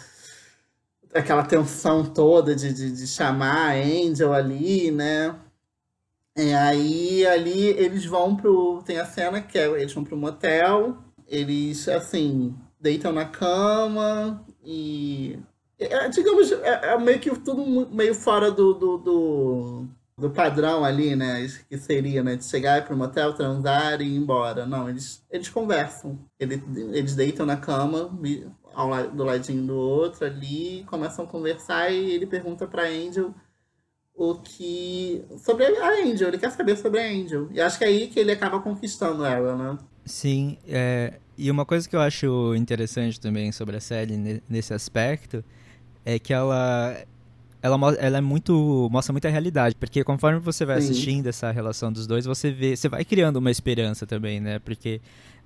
aquela 1.14 1.44
tensão 1.44 2.04
toda 2.04 2.56
de, 2.56 2.74
de, 2.74 2.92
de 2.92 3.08
chamar 3.08 3.72
a 3.72 3.76
Angel 3.76 4.34
ali, 4.34 4.92
né? 4.92 5.36
E 6.36 6.52
aí 6.54 7.26
ali 7.28 7.68
eles 7.68 8.06
vão 8.06 8.36
pro. 8.36 8.82
Tem 8.84 9.00
a 9.00 9.06
cena 9.06 9.42
que 9.42 9.58
é, 9.58 9.68
eles 9.68 9.94
vão 9.94 10.04
pro 10.04 10.18
motel, 10.18 10.98
eles 11.28 11.88
assim, 11.88 12.56
deitam 12.80 13.12
na 13.14 13.26
cama 13.26 14.44
e. 14.64 15.40
É, 15.80 16.08
digamos, 16.10 16.52
é, 16.52 16.94
é, 16.94 16.98
meio 16.98 17.20
que 17.20 17.30
tudo 17.40 17.90
meio 17.92 18.14
fora 18.14 18.52
do, 18.52 18.74
do, 18.74 18.98
do, 18.98 19.88
do, 20.18 20.30
padrão 20.30 20.86
ali, 20.86 21.16
né? 21.16 21.48
Que 21.70 21.78
seria, 21.78 22.24
né? 22.24 22.36
De 22.36 22.46
chegar 22.46 22.86
pro 22.86 22.96
motel, 22.96 23.34
transar 23.34 24.02
e 24.02 24.06
ir 24.06 24.16
embora. 24.16 24.66
Não, 24.66 24.90
eles, 24.90 25.24
eles 25.30 25.50
conversam. 25.50 26.20
Eles, 26.40 26.62
eles 26.94 27.16
deitam 27.16 27.46
na 27.46 27.58
cama, 27.58 28.12
ao, 28.74 29.08
do 29.10 29.24
ladinho 29.24 29.66
do 29.66 29.76
outro 29.76 30.26
ali, 30.26 30.84
começam 30.88 31.26
a 31.26 31.28
conversar 31.28 31.92
e 31.92 32.12
ele 32.12 32.26
pergunta 32.26 32.68
pra 32.68 32.88
Angel 32.88 33.34
o 34.16 34.36
que. 34.36 35.26
sobre 35.44 35.66
a 35.66 35.90
Angel, 36.04 36.28
ele 36.28 36.38
quer 36.38 36.52
saber 36.52 36.78
sobre 36.78 37.00
a 37.00 37.06
Angel. 37.06 37.50
E 37.52 37.60
acho 37.60 37.78
que 37.78 37.84
é 37.84 37.88
aí 37.88 38.08
que 38.08 38.20
ele 38.20 38.32
acaba 38.32 38.60
conquistando 38.60 39.26
ela, 39.26 39.56
né? 39.56 39.78
Sim, 40.06 40.58
é, 40.68 41.20
e 41.38 41.50
uma 41.50 41.66
coisa 41.66 41.88
que 41.90 41.96
eu 41.96 42.02
acho 42.02 42.54
interessante 42.56 43.20
também 43.20 43.52
sobre 43.52 43.76
a 43.76 43.80
série 43.80 44.42
nesse 44.48 44.74
aspecto 44.74 45.44
é 46.06 46.20
que 46.20 46.34
ela 46.34 46.98
ela, 47.62 47.78
ela 47.98 48.18
é 48.18 48.22
muito 48.22 48.90
mostra 48.92 49.14
muita 49.14 49.30
realidade, 49.30 49.76
porque 49.76 50.04
conforme 50.04 50.40
você 50.40 50.66
vai 50.66 50.82
Sim. 50.82 50.92
assistindo 50.92 51.28
essa 51.28 51.50
relação 51.50 51.92
dos 51.92 52.06
dois, 52.06 52.26
você 52.26 52.52
vê, 52.52 52.76
você 52.76 52.90
vai 52.90 53.06
criando 53.06 53.38
uma 53.38 53.50
esperança 53.50 54.06
também, 54.06 54.42
né? 54.42 54.60
Porque 54.60 55.00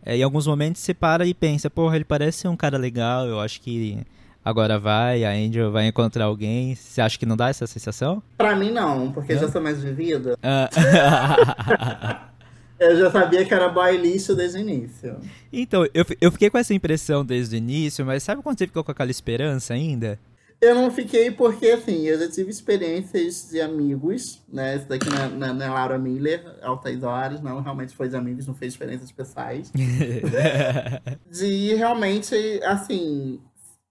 é, 0.04 0.18
em 0.18 0.24
alguns 0.24 0.48
momentos 0.48 0.82
você 0.82 0.94
para 0.94 1.28
e 1.28 1.34
pensa, 1.34 1.70
porra, 1.70 1.96
ele 1.96 2.06
parece 2.06 2.40
ser 2.40 2.48
um 2.48 2.56
cara 2.56 2.78
legal, 2.78 3.28
eu 3.28 3.40
acho 3.40 3.62
que 3.62 4.00
agora 4.44 4.80
vai, 4.80 5.26
a 5.26 5.32
Angel 5.32 5.72
vai 5.72 5.88
encontrar 5.88 6.26
alguém. 6.26 6.74
Você 6.74 7.02
acha 7.02 7.20
que 7.20 7.26
não 7.26 7.36
dá 7.36 7.50
essa 7.50 7.68
sensação? 7.68 8.24
Pra 8.38 8.56
mim 8.56 8.72
não, 8.72 9.12
porque 9.12 9.34
eu 9.34 9.40
já 9.40 9.50
sou 9.50 9.62
mais 9.62 9.84
vivida. 9.84 10.38
Ah. 10.42 12.30
eu 12.80 12.98
já 12.98 13.12
sabia 13.12 13.44
que 13.46 13.54
era 13.54 13.70
boy 13.70 13.98
lixo 13.98 14.34
desde 14.36 14.58
o 14.58 14.62
início. 14.62 15.18
Então, 15.52 15.86
eu, 15.94 16.06
eu 16.22 16.32
fiquei 16.32 16.50
com 16.50 16.58
essa 16.58 16.74
impressão 16.74 17.26
desde 17.26 17.56
o 17.56 17.58
início, 17.58 18.06
mas 18.06 18.24
sabe 18.24 18.42
quando 18.42 18.58
você 18.58 18.66
ficou 18.66 18.84
com 18.84 18.92
aquela 18.92 19.12
esperança 19.12 19.74
ainda? 19.74 20.18
Eu 20.60 20.74
não 20.74 20.90
fiquei 20.90 21.30
porque, 21.30 21.68
assim, 21.68 22.08
eu 22.08 22.18
já 22.18 22.30
tive 22.30 22.50
experiências 22.50 23.50
de 23.50 23.62
amigos, 23.62 24.44
né? 24.48 24.76
Esse 24.76 24.88
daqui 24.88 25.08
na, 25.10 25.30
na, 25.30 25.54
na 25.54 25.74
Laura 25.74 26.00
Miller, 26.00 26.58
Altas 26.64 27.04
Horas, 27.04 27.42
não 27.42 27.62
realmente 27.62 27.96
foi 27.96 28.10
de 28.10 28.16
amigos, 28.16 28.48
não 28.48 28.56
fez 28.56 28.74
experiências 28.74 29.12
pessoais. 29.12 29.72
de 31.30 31.76
realmente, 31.76 32.36
assim, 32.64 33.40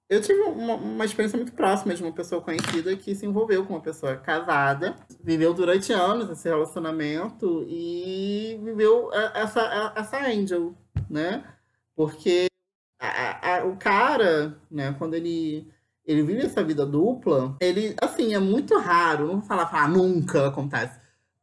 eu 0.08 0.20
tive 0.20 0.40
uma, 0.40 0.74
uma, 0.74 1.04
experiência 1.04 1.36
muito 1.36 1.52
próxima 1.52 1.92
de 1.92 2.02
uma 2.02 2.12
pessoa 2.12 2.40
conhecida 2.40 2.96
que 2.96 3.14
se 3.14 3.26
envolveu 3.26 3.66
com 3.66 3.74
uma 3.74 3.82
pessoa 3.82 4.16
casada, 4.16 4.94
viveu 5.22 5.52
durante 5.52 5.92
anos 5.92 6.30
esse 6.30 6.48
relacionamento 6.48 7.64
e 7.68 8.60
viveu 8.62 9.10
essa, 9.34 9.92
essa 9.96 10.24
Angel, 10.24 10.74
né? 11.10 11.44
Porque 11.96 12.46
a, 13.00 13.56
a, 13.56 13.64
o 13.64 13.76
cara, 13.76 14.56
né, 14.70 14.94
quando 14.96 15.14
ele, 15.14 15.68
ele 16.06 16.22
vive 16.22 16.42
essa 16.42 16.62
vida 16.62 16.86
dupla, 16.86 17.56
ele, 17.60 17.94
assim, 18.00 18.34
é 18.34 18.38
muito 18.38 18.78
raro, 18.78 19.26
não 19.26 19.40
vou 19.40 19.42
falar, 19.42 19.66
falar 19.66 19.88
nunca 19.88 20.46
acontece. 20.46 20.98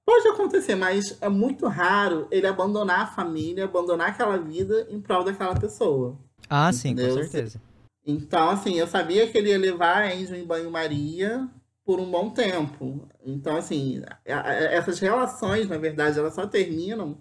Pode 0.05 0.27
acontecer, 0.27 0.75
mas 0.75 1.17
é 1.21 1.29
muito 1.29 1.67
raro 1.67 2.27
ele 2.31 2.47
abandonar 2.47 3.01
a 3.01 3.07
família, 3.07 3.65
abandonar 3.65 4.09
aquela 4.09 4.37
vida 4.37 4.87
em 4.89 4.99
prol 4.99 5.23
daquela 5.23 5.55
pessoa. 5.55 6.17
Ah, 6.49 6.69
entendeu? 6.73 7.11
sim, 7.11 7.15
com 7.15 7.23
certeza. 7.23 7.61
Então, 8.05 8.49
assim, 8.49 8.77
eu 8.77 8.87
sabia 8.87 9.27
que 9.27 9.37
ele 9.37 9.49
ia 9.49 9.57
levar 9.57 10.03
a 10.03 10.13
Angel 10.13 10.35
em 10.35 10.45
banho-maria 10.45 11.47
por 11.85 11.99
um 11.99 12.09
bom 12.09 12.29
tempo. 12.29 13.07
Então, 13.25 13.55
assim, 13.55 14.01
essas 14.25 14.99
relações, 14.99 15.69
na 15.69 15.77
verdade, 15.77 16.19
elas 16.19 16.33
só 16.33 16.45
terminam 16.45 17.17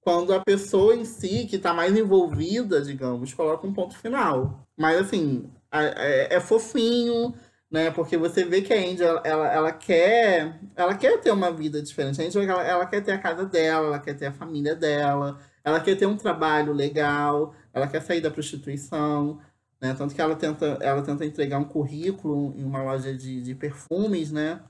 quando 0.00 0.32
a 0.32 0.40
pessoa 0.40 0.94
em 0.94 1.04
si, 1.04 1.46
que 1.46 1.56
está 1.56 1.74
mais 1.74 1.96
envolvida, 1.96 2.80
digamos, 2.80 3.34
coloca 3.34 3.66
um 3.66 3.74
ponto 3.74 3.98
final. 3.98 4.60
Mas, 4.76 4.98
assim, 4.98 5.50
é, 5.84 6.34
é 6.34 6.40
fofinho, 6.40 7.34
né? 7.70 7.90
Porque 7.90 8.16
você 8.16 8.44
vê 8.44 8.62
que 8.62 8.72
a 8.72 8.78
Angel, 8.78 9.20
ela, 9.24 9.52
ela 9.52 9.72
quer 9.72 10.58
ela 10.76 10.94
quer 10.94 11.20
ter 11.20 11.32
uma 11.32 11.52
vida 11.52 11.82
diferente. 11.82 12.20
A 12.20 12.24
Angel, 12.24 12.42
ela, 12.42 12.62
ela 12.64 12.86
quer 12.86 13.02
ter 13.02 13.12
a 13.12 13.18
casa 13.18 13.44
dela, 13.46 13.86
ela 13.88 13.98
quer 13.98 14.14
ter 14.14 14.26
a 14.26 14.32
família 14.32 14.74
dela, 14.74 15.38
ela 15.64 15.80
quer 15.80 15.96
ter 15.96 16.06
um 16.06 16.16
trabalho 16.16 16.72
legal, 16.72 17.54
ela 17.72 17.86
quer 17.86 18.02
sair 18.02 18.20
da 18.20 18.30
prostituição. 18.30 19.40
Né? 19.80 19.94
Tanto 19.94 20.14
que 20.14 20.20
ela 20.20 20.36
tenta, 20.36 20.78
ela 20.80 21.02
tenta 21.02 21.24
entregar 21.24 21.58
um 21.58 21.64
currículo 21.64 22.54
em 22.56 22.64
uma 22.64 22.82
loja 22.82 23.14
de, 23.14 23.40
de 23.42 23.54
perfumes, 23.54 24.32
né? 24.32 24.60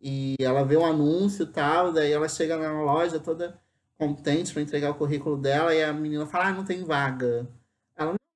E 0.00 0.36
ela 0.40 0.64
vê 0.64 0.76
um 0.76 0.86
anúncio 0.86 1.44
e 1.44 1.46
tal, 1.46 1.92
daí 1.92 2.12
ela 2.12 2.28
chega 2.28 2.56
na 2.56 2.72
loja 2.82 3.18
toda 3.18 3.58
contente 3.98 4.52
para 4.52 4.62
entregar 4.62 4.90
o 4.90 4.94
currículo 4.94 5.36
dela 5.36 5.74
e 5.74 5.82
a 5.82 5.92
menina 5.92 6.26
fala, 6.26 6.48
ah, 6.48 6.52
não 6.52 6.64
tem 6.64 6.84
vaga. 6.84 7.46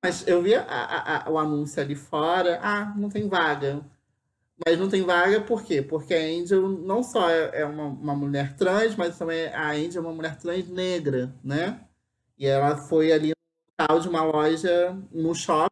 Mas 0.03 0.27
eu 0.27 0.43
vi 0.43 0.55
a, 0.55 0.65
a, 1.27 1.31
o 1.31 1.39
anúncio 1.39 1.83
ali 1.83 1.95
fora, 1.95 2.59
ah, 2.63 2.95
não 2.97 3.09
tem 3.09 3.29
vaga. 3.29 3.81
Mas 4.65 4.79
não 4.79 4.89
tem 4.89 5.03
vaga 5.03 5.41
por 5.41 5.63
quê? 5.63 5.83
Porque 5.83 6.15
a 6.15 6.19
Angel 6.19 6.69
não 6.69 7.03
só 7.03 7.29
é, 7.31 7.61
é 7.63 7.67
uma, 7.67 7.87
uma 7.87 8.15
mulher 8.15 8.57
trans, 8.57 8.95
mas 8.97 9.19
também 9.19 9.47
a 9.49 9.71
Angel 9.71 10.03
é 10.03 10.07
uma 10.07 10.15
mulher 10.15 10.37
trans 10.37 10.69
negra, 10.69 11.35
né? 11.43 11.81
E 12.39 12.47
ela 12.47 12.77
foi 12.77 13.13
ali 13.13 13.29
no 13.29 13.87
tal 13.87 14.01
de 14.01 14.09
uma 14.09 14.23
loja 14.23 14.97
no 15.13 15.35
shopping 15.35 15.71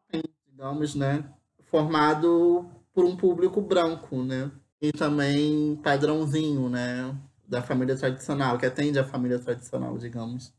digamos, 0.59 0.97
né, 0.97 1.25
formado 1.67 2.69
por 2.93 3.05
um 3.05 3.17
público 3.17 3.63
branco, 3.63 4.25
né, 4.25 4.51
e 4.83 4.91
também 4.91 5.77
padrãozinho, 5.77 6.69
né, 6.69 7.17
da 7.47 7.63
família 7.63 7.97
tradicional, 7.97 8.59
que 8.59 8.67
atende 8.67 8.99
a 8.99 9.05
família 9.05 9.39
tradicional, 9.39 9.97
digamos. 9.97 10.53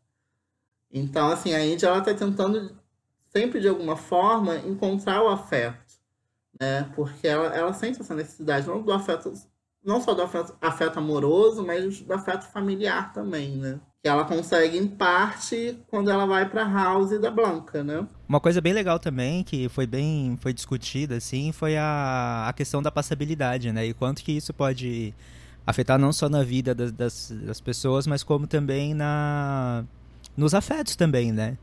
Então, 0.90 1.28
assim, 1.28 1.54
a 1.54 1.64
Índia 1.64 1.88
ela 1.88 2.00
está 2.00 2.14
tentando 2.14 2.76
sempre 3.30 3.60
de 3.60 3.68
alguma 3.68 3.96
forma 3.96 4.58
encontrar 4.58 5.24
o 5.24 5.30
afeto, 5.30 6.00
né, 6.60 6.92
porque 6.96 7.28
ela, 7.28 7.48
ela 7.56 7.74
sente 7.74 8.02
essa 8.02 8.16
necessidade 8.16 8.68
não 8.68 8.82
do 8.82 8.92
afeto, 8.92 9.32
não 9.84 10.02
só 10.02 10.14
do 10.14 10.22
afeto, 10.22 10.56
afeto 10.62 11.00
amoroso, 11.00 11.66
mas 11.66 12.02
do 12.02 12.14
afeto 12.14 12.46
familiar 12.52 13.14
também, 13.14 13.58
né 13.58 13.80
que 14.02 14.08
ela 14.08 14.24
consegue 14.24 14.78
em 14.78 14.88
parte 14.88 15.78
quando 15.90 16.10
ela 16.10 16.26
vai 16.26 16.50
para 16.50 16.64
House 16.64 17.20
da 17.20 17.30
Blanca, 17.30 17.84
né? 17.84 18.08
Uma 18.28 18.40
coisa 18.40 18.62
bem 18.62 18.72
legal 18.72 18.98
também 18.98 19.44
que 19.44 19.68
foi 19.68 19.86
bem 19.86 20.38
foi 20.40 20.54
discutida 20.54 21.18
assim 21.18 21.52
foi 21.52 21.76
a, 21.76 22.46
a 22.48 22.54
questão 22.54 22.82
da 22.82 22.90
passabilidade, 22.90 23.72
né? 23.74 23.86
E 23.86 23.94
quanto 23.94 24.24
que 24.24 24.32
isso 24.32 24.54
pode 24.54 25.14
afetar 25.68 26.00
não 26.00 26.14
só 26.14 26.30
na 26.30 26.44
vida 26.44 26.74
das, 26.74 26.92
das, 26.94 27.32
das 27.46 27.60
pessoas, 27.60 28.08
mas 28.08 28.24
como 28.24 28.48
também 28.48 28.94
na 28.94 29.84
nos 30.36 30.54
afetos 30.54 30.96
também, 30.96 31.34
né? 31.34 31.58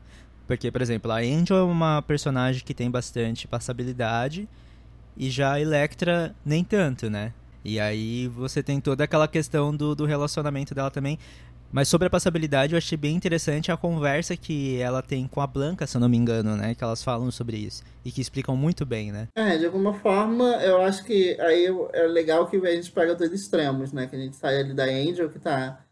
Porque, 0.47 0.71
por 0.71 0.81
exemplo, 0.81 1.11
a 1.11 1.17
Angel 1.17 1.57
é 1.57 1.63
uma 1.63 2.01
personagem 2.01 2.63
que 2.63 2.73
tem 2.73 2.89
bastante 2.89 3.47
passabilidade 3.47 4.47
e 5.15 5.29
já 5.29 5.53
a 5.53 5.61
Electra 5.61 6.33
nem 6.45 6.63
tanto, 6.63 7.09
né? 7.09 7.33
E 7.65 7.79
aí 7.81 8.29
você 8.29 8.63
tem 8.63 8.79
toda 8.79 9.03
aquela 9.03 9.27
questão 9.27 9.75
do, 9.75 9.93
do 9.93 10.05
relacionamento 10.05 10.73
dela 10.73 10.89
também. 10.89 11.19
Mas 11.69 11.89
sobre 11.89 12.07
a 12.07 12.09
passabilidade, 12.09 12.73
eu 12.73 12.77
achei 12.77 12.97
bem 12.97 13.13
interessante 13.13 13.69
a 13.73 13.75
conversa 13.75 14.37
que 14.37 14.79
ela 14.79 15.01
tem 15.01 15.27
com 15.27 15.41
a 15.41 15.47
Blanca, 15.47 15.85
se 15.85 15.97
eu 15.97 15.99
não 15.99 16.07
me 16.07 16.15
engano, 16.15 16.55
né? 16.55 16.73
Que 16.73 16.81
elas 16.81 17.03
falam 17.03 17.29
sobre 17.29 17.57
isso. 17.57 17.83
E 18.05 18.11
que 18.11 18.21
explicam 18.21 18.55
muito 18.55 18.85
bem, 18.85 19.11
né? 19.11 19.27
É, 19.35 19.57
de 19.57 19.65
alguma 19.65 19.93
forma, 19.93 20.45
eu 20.63 20.81
acho 20.81 21.03
que 21.03 21.37
aí 21.41 21.67
é 21.91 22.03
legal 22.03 22.47
que 22.47 22.55
a 22.55 22.71
gente 22.71 22.89
pega 22.89 23.15
dois 23.15 23.33
extremos, 23.33 23.91
né? 23.91 24.07
Que 24.07 24.15
a 24.15 24.19
gente 24.19 24.37
sai 24.37 24.61
ali 24.61 24.73
da 24.73 24.85
Angel, 24.85 25.29
que 25.29 25.39
tá 25.39 25.85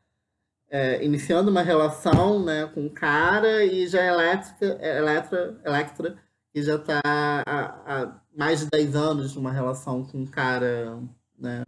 é, 0.70 1.04
iniciando 1.04 1.52
uma 1.52 1.62
relação 1.62 2.44
né, 2.44 2.70
com 2.74 2.86
o 2.86 2.90
cara, 2.90 3.64
e 3.64 3.88
já 3.88 4.02
é 4.02 4.10
Electra, 4.10 4.68
Electra, 4.82 5.62
Electra 5.64 6.26
que 6.56 6.64
já 6.64 6.78
tá 6.78 7.02
há, 7.06 7.44
há 7.86 8.22
mais 8.34 8.62
de 8.62 8.70
10 8.70 8.96
anos 8.96 9.36
numa 9.36 9.52
relação 9.52 10.06
com 10.06 10.20
um 10.20 10.26
cara, 10.26 11.00
né? 11.38 11.64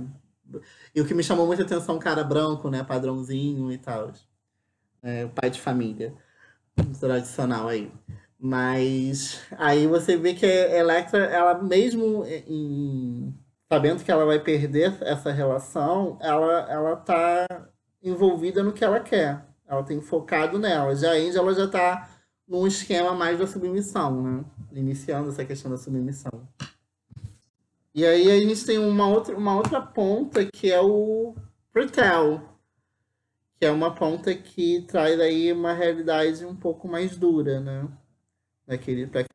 E 0.95 1.01
o 1.01 1.05
que 1.05 1.13
me 1.13 1.23
chamou 1.23 1.45
muita 1.45 1.63
atenção, 1.63 1.99
cara 1.99 2.23
branco, 2.23 2.69
né? 2.69 2.83
Padrãozinho 2.83 3.69
e 3.69 3.77
tal. 3.77 4.13
é, 5.03 5.27
pai 5.27 5.49
de 5.49 5.59
família 5.59 6.13
tradicional 6.99 7.67
aí. 7.67 7.91
Mas 8.39 9.41
aí 9.57 9.87
você 9.87 10.15
vê 10.15 10.33
que 10.33 10.45
a 10.45 10.77
Electra, 10.77 11.25
ela 11.25 11.61
mesmo 11.61 12.23
em, 12.25 13.33
sabendo 13.69 14.03
que 14.03 14.11
ela 14.11 14.25
vai 14.25 14.39
perder 14.39 14.95
essa 15.01 15.31
relação, 15.31 16.17
ela, 16.21 16.71
ela 16.71 16.95
tá 16.95 17.45
envolvida 18.01 18.63
no 18.63 18.73
que 18.73 18.83
ela 18.83 18.99
quer. 18.99 19.45
Ela 19.67 19.83
tem 19.83 20.01
focado 20.01 20.57
nela. 20.57 20.95
Já 20.95 21.11
a 21.11 21.15
Angel, 21.15 21.41
ela 21.43 21.53
já 21.53 21.67
tá 21.67 22.09
num 22.47 22.65
esquema 22.65 23.13
mais 23.13 23.37
da 23.37 23.45
submissão, 23.45 24.21
né? 24.23 24.45
Iniciando 24.71 25.29
essa 25.29 25.43
questão 25.43 25.69
da 25.69 25.77
submissão. 25.77 26.47
E 27.93 28.05
aí 28.05 28.31
a 28.31 28.39
gente 28.39 28.65
tem 28.65 28.77
uma 28.77 29.07
outra, 29.07 29.35
uma 29.35 29.55
outra 29.55 29.81
ponta 29.81 30.45
que 30.45 30.71
é 30.71 30.79
o 30.79 31.35
Pretel, 31.73 32.41
que 33.59 33.65
é 33.65 33.71
uma 33.71 33.93
ponta 33.93 34.33
que 34.35 34.83
traz 34.83 35.19
aí 35.19 35.51
uma 35.51 35.73
realidade 35.73 36.45
um 36.45 36.55
pouco 36.55 36.87
mais 36.87 37.17
dura, 37.17 37.59
né? 37.59 37.87
Naquele, 38.65 39.07
para 39.07 39.25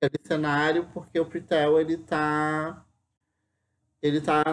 aquele 0.00 0.26
cenário, 0.26 0.88
porque 0.94 1.18
o 1.18 1.26
Pretel 1.26 1.80
ele 1.80 1.96
tá 1.96 2.84
ele 4.00 4.20
tá 4.20 4.44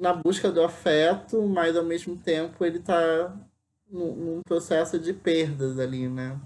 na 0.00 0.14
busca 0.14 0.50
do 0.50 0.62
afeto, 0.62 1.46
mas 1.46 1.76
ao 1.76 1.84
mesmo 1.84 2.16
tempo 2.16 2.64
ele 2.64 2.78
tá 2.78 3.36
num, 3.90 4.14
num 4.14 4.42
processo 4.42 4.98
de 4.98 5.12
perdas 5.12 5.78
ali, 5.78 6.08
né? 6.08 6.40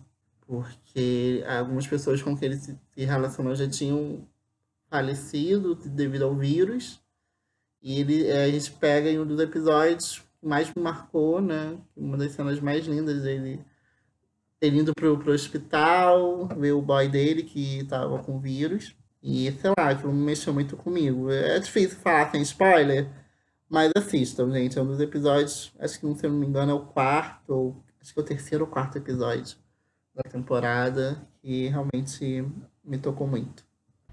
Porque 0.46 1.44
algumas 1.46 1.86
pessoas 1.86 2.20
com 2.20 2.36
quem 2.36 2.50
ele 2.50 2.58
se 2.58 2.76
relacionou 2.96 3.54
já 3.54 3.68
tinham 3.68 4.26
falecido 4.90 5.74
devido 5.74 6.24
ao 6.24 6.34
vírus. 6.34 7.00
E 7.80 8.00
ele, 8.00 8.30
a 8.30 8.50
gente 8.50 8.72
pega 8.72 9.08
em 9.08 9.18
um 9.18 9.26
dos 9.26 9.40
episódios 9.40 10.22
que 10.40 10.46
mais 10.46 10.72
me 10.74 10.82
marcou, 10.82 11.40
né? 11.40 11.78
Uma 11.96 12.16
das 12.16 12.32
cenas 12.32 12.60
mais 12.60 12.86
lindas 12.86 13.22
dele 13.22 13.64
ele 14.60 14.80
indo 14.80 14.94
pro, 14.94 15.18
pro 15.18 15.32
hospital, 15.32 16.48
ver 16.56 16.72
o 16.72 16.82
boy 16.82 17.08
dele 17.08 17.42
que 17.42 17.84
tava 17.84 18.18
com 18.18 18.40
vírus. 18.40 18.94
E 19.22 19.50
sei 19.52 19.70
lá, 19.78 19.90
aquilo 19.90 20.12
mexeu 20.12 20.52
muito 20.52 20.76
comigo. 20.76 21.30
É 21.30 21.58
difícil 21.58 21.98
falar 21.98 22.30
sem 22.30 22.42
spoiler, 22.42 23.08
mas 23.74 23.90
assistam, 23.96 24.52
gente. 24.52 24.78
É 24.78 24.82
um 24.82 24.86
dos 24.86 25.00
episódios, 25.00 25.72
acho 25.80 25.98
que 25.98 26.14
se 26.14 26.24
eu 26.24 26.30
não 26.30 26.38
me 26.38 26.46
engano, 26.46 26.70
é 26.70 26.74
o 26.74 26.80
quarto, 26.80 27.50
ou 27.50 27.84
acho 28.00 28.14
que 28.14 28.20
é 28.20 28.22
o 28.22 28.24
terceiro 28.24 28.64
ou 28.64 28.70
quarto 28.70 28.96
episódio 28.96 29.56
da 30.14 30.22
temporada, 30.30 31.20
que 31.42 31.66
realmente 31.66 32.46
me 32.84 32.98
tocou 32.98 33.26
muito. 33.26 33.64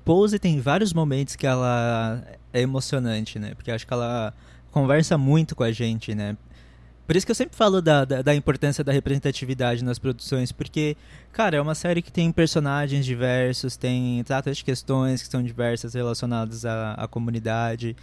Pose 0.03 0.39
tem 0.39 0.59
vários 0.59 0.93
momentos 0.93 1.35
que 1.35 1.45
ela 1.45 2.25
é 2.51 2.59
emocionante, 2.59 3.37
né? 3.37 3.53
Porque 3.53 3.69
acho 3.69 3.85
que 3.85 3.93
ela 3.93 4.33
conversa 4.71 5.15
muito 5.15 5.55
com 5.55 5.63
a 5.63 5.71
gente, 5.71 6.15
né? 6.15 6.35
Por 7.05 7.15
isso 7.15 7.25
que 7.25 7.31
eu 7.31 7.35
sempre 7.35 7.55
falo 7.55 7.81
da, 7.81 8.03
da, 8.03 8.21
da, 8.21 8.33
importância 8.33 8.83
da 8.83 8.91
representatividade 8.91 9.83
nas 9.83 9.99
produções, 9.99 10.51
porque, 10.51 10.95
cara, 11.31 11.57
é 11.57 11.61
uma 11.61 11.75
série 11.75 12.01
que 12.01 12.11
tem 12.11 12.31
personagens 12.31 13.05
diversos, 13.05 13.75
tem 13.75 14.23
trata 14.23 14.51
de 14.51 14.63
questões 14.63 15.21
que 15.21 15.29
são 15.29 15.43
diversas 15.43 15.93
relacionadas 15.93 16.65
à, 16.65 16.93
à 16.93 17.07
comunidade. 17.07 17.95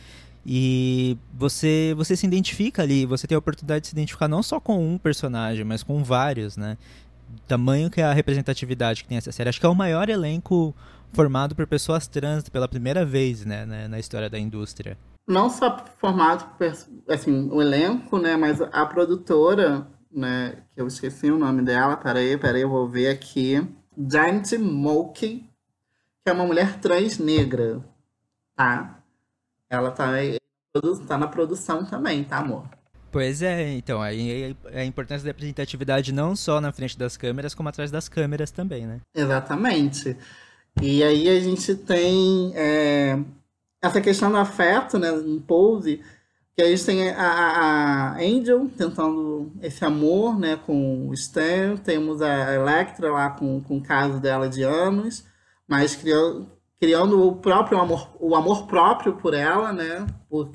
E 0.51 1.19
você, 1.35 1.93
você 1.95 2.17
se 2.17 2.27
identifica 2.27 2.81
ali, 2.81 3.05
você 3.05 3.27
tem 3.27 3.37
a 3.37 3.39
oportunidade 3.39 3.83
de 3.83 3.89
se 3.89 3.95
identificar 3.95 4.29
não 4.29 4.43
só 4.43 4.59
com 4.59 4.83
um 4.83 4.97
personagem, 4.97 5.63
mas 5.63 5.83
com 5.83 6.03
vários, 6.03 6.57
né? 6.57 6.79
Tamanho 7.47 7.91
que 7.91 8.01
é 8.01 8.05
a 8.05 8.15
representatividade 8.15 9.03
que 9.03 9.09
tem 9.11 9.19
essa 9.19 9.31
série. 9.31 9.51
Acho 9.51 9.61
que 9.61 9.67
é 9.67 9.69
o 9.69 9.75
maior 9.75 10.09
elenco 10.09 10.75
formado 11.13 11.55
por 11.55 11.67
pessoas 11.67 12.09
trans 12.09 12.49
pela 12.49 12.67
primeira 12.67 13.05
vez, 13.05 13.45
né, 13.45 13.67
né 13.67 13.89
na 13.89 13.99
história 13.99 14.31
da 14.31 14.39
indústria. 14.39 14.97
Não 15.27 15.51
só 15.51 15.85
formado 15.99 16.57
por, 16.57 16.73
assim, 17.13 17.51
o 17.51 17.61
elenco, 17.61 18.19
né, 18.19 18.35
mas 18.35 18.63
a 18.63 18.87
produtora, 18.87 19.87
né, 20.11 20.63
que 20.75 20.81
eu 20.81 20.87
esqueci 20.87 21.31
o 21.31 21.39
nome 21.39 21.61
dela, 21.61 21.95
peraí, 21.95 22.39
peraí, 22.39 22.63
eu 22.63 22.71
vou 22.71 22.89
ver 22.89 23.09
aqui. 23.09 23.63
Giant 23.99 24.53
Moki, 24.59 25.47
que 26.25 26.31
é 26.31 26.33
uma 26.33 26.47
mulher 26.47 26.81
trans 26.81 27.19
negra, 27.19 27.85
tá? 28.57 29.03
Ela 29.69 29.91
tá, 29.91 30.07
tá 31.07 31.19
na 31.19 31.27
produção 31.27 31.85
também, 31.85 32.25
tá, 32.25 32.39
amor? 32.39 32.65
Pois 33.11 33.41
é, 33.41 33.73
então, 33.73 34.03
aí 34.03 34.55
a 34.73 34.85
importância 34.85 35.25
da 35.25 35.31
representatividade 35.31 36.13
não 36.13 36.37
só 36.37 36.61
na 36.61 36.71
frente 36.73 36.99
das 36.99 37.17
câmeras, 37.17 37.55
como 37.55 37.69
atrás 37.69 37.91
das 37.91 38.09
câmeras 38.09 38.51
também, 38.51 38.87
né? 38.87 39.01
Exatamente. 39.15 40.17
E 40.83 41.03
aí 41.03 41.29
a 41.29 41.41
gente 41.41 41.75
tem 41.75 42.53
é, 42.55 43.19
essa 43.83 44.01
questão 44.01 44.31
do 44.31 44.37
afeto, 44.37 44.99
né, 44.99 45.11
em 45.11 45.41
Pose, 45.41 46.03
que 46.55 46.63
a 46.63 46.67
gente 46.67 46.85
tem 46.85 47.11
a, 47.11 47.27
a, 47.27 48.17
Angel 48.19 48.69
tentando 48.77 49.53
esse 49.63 49.85
amor, 49.85 50.39
né, 50.39 50.57
com 50.57 51.09
o 51.09 51.15
Stan, 51.15 51.77
temos 51.77 52.21
a 52.21 52.55
Electra 52.55 53.11
lá 53.11 53.31
com, 53.31 53.61
com 53.61 53.79
o 53.79 53.83
caso 53.83 54.21
dela 54.21 54.49
de 54.49 54.63
anos, 54.63 55.25
mas 55.67 55.97
criando, 55.97 56.47
criando 56.79 57.27
o 57.27 57.37
próprio 57.37 57.79
amor, 57.79 58.11
o 58.21 58.35
amor 58.37 58.67
próprio 58.67 59.15
por 59.15 59.35
ela, 59.35 59.73
né, 59.73 60.07
por, 60.29 60.53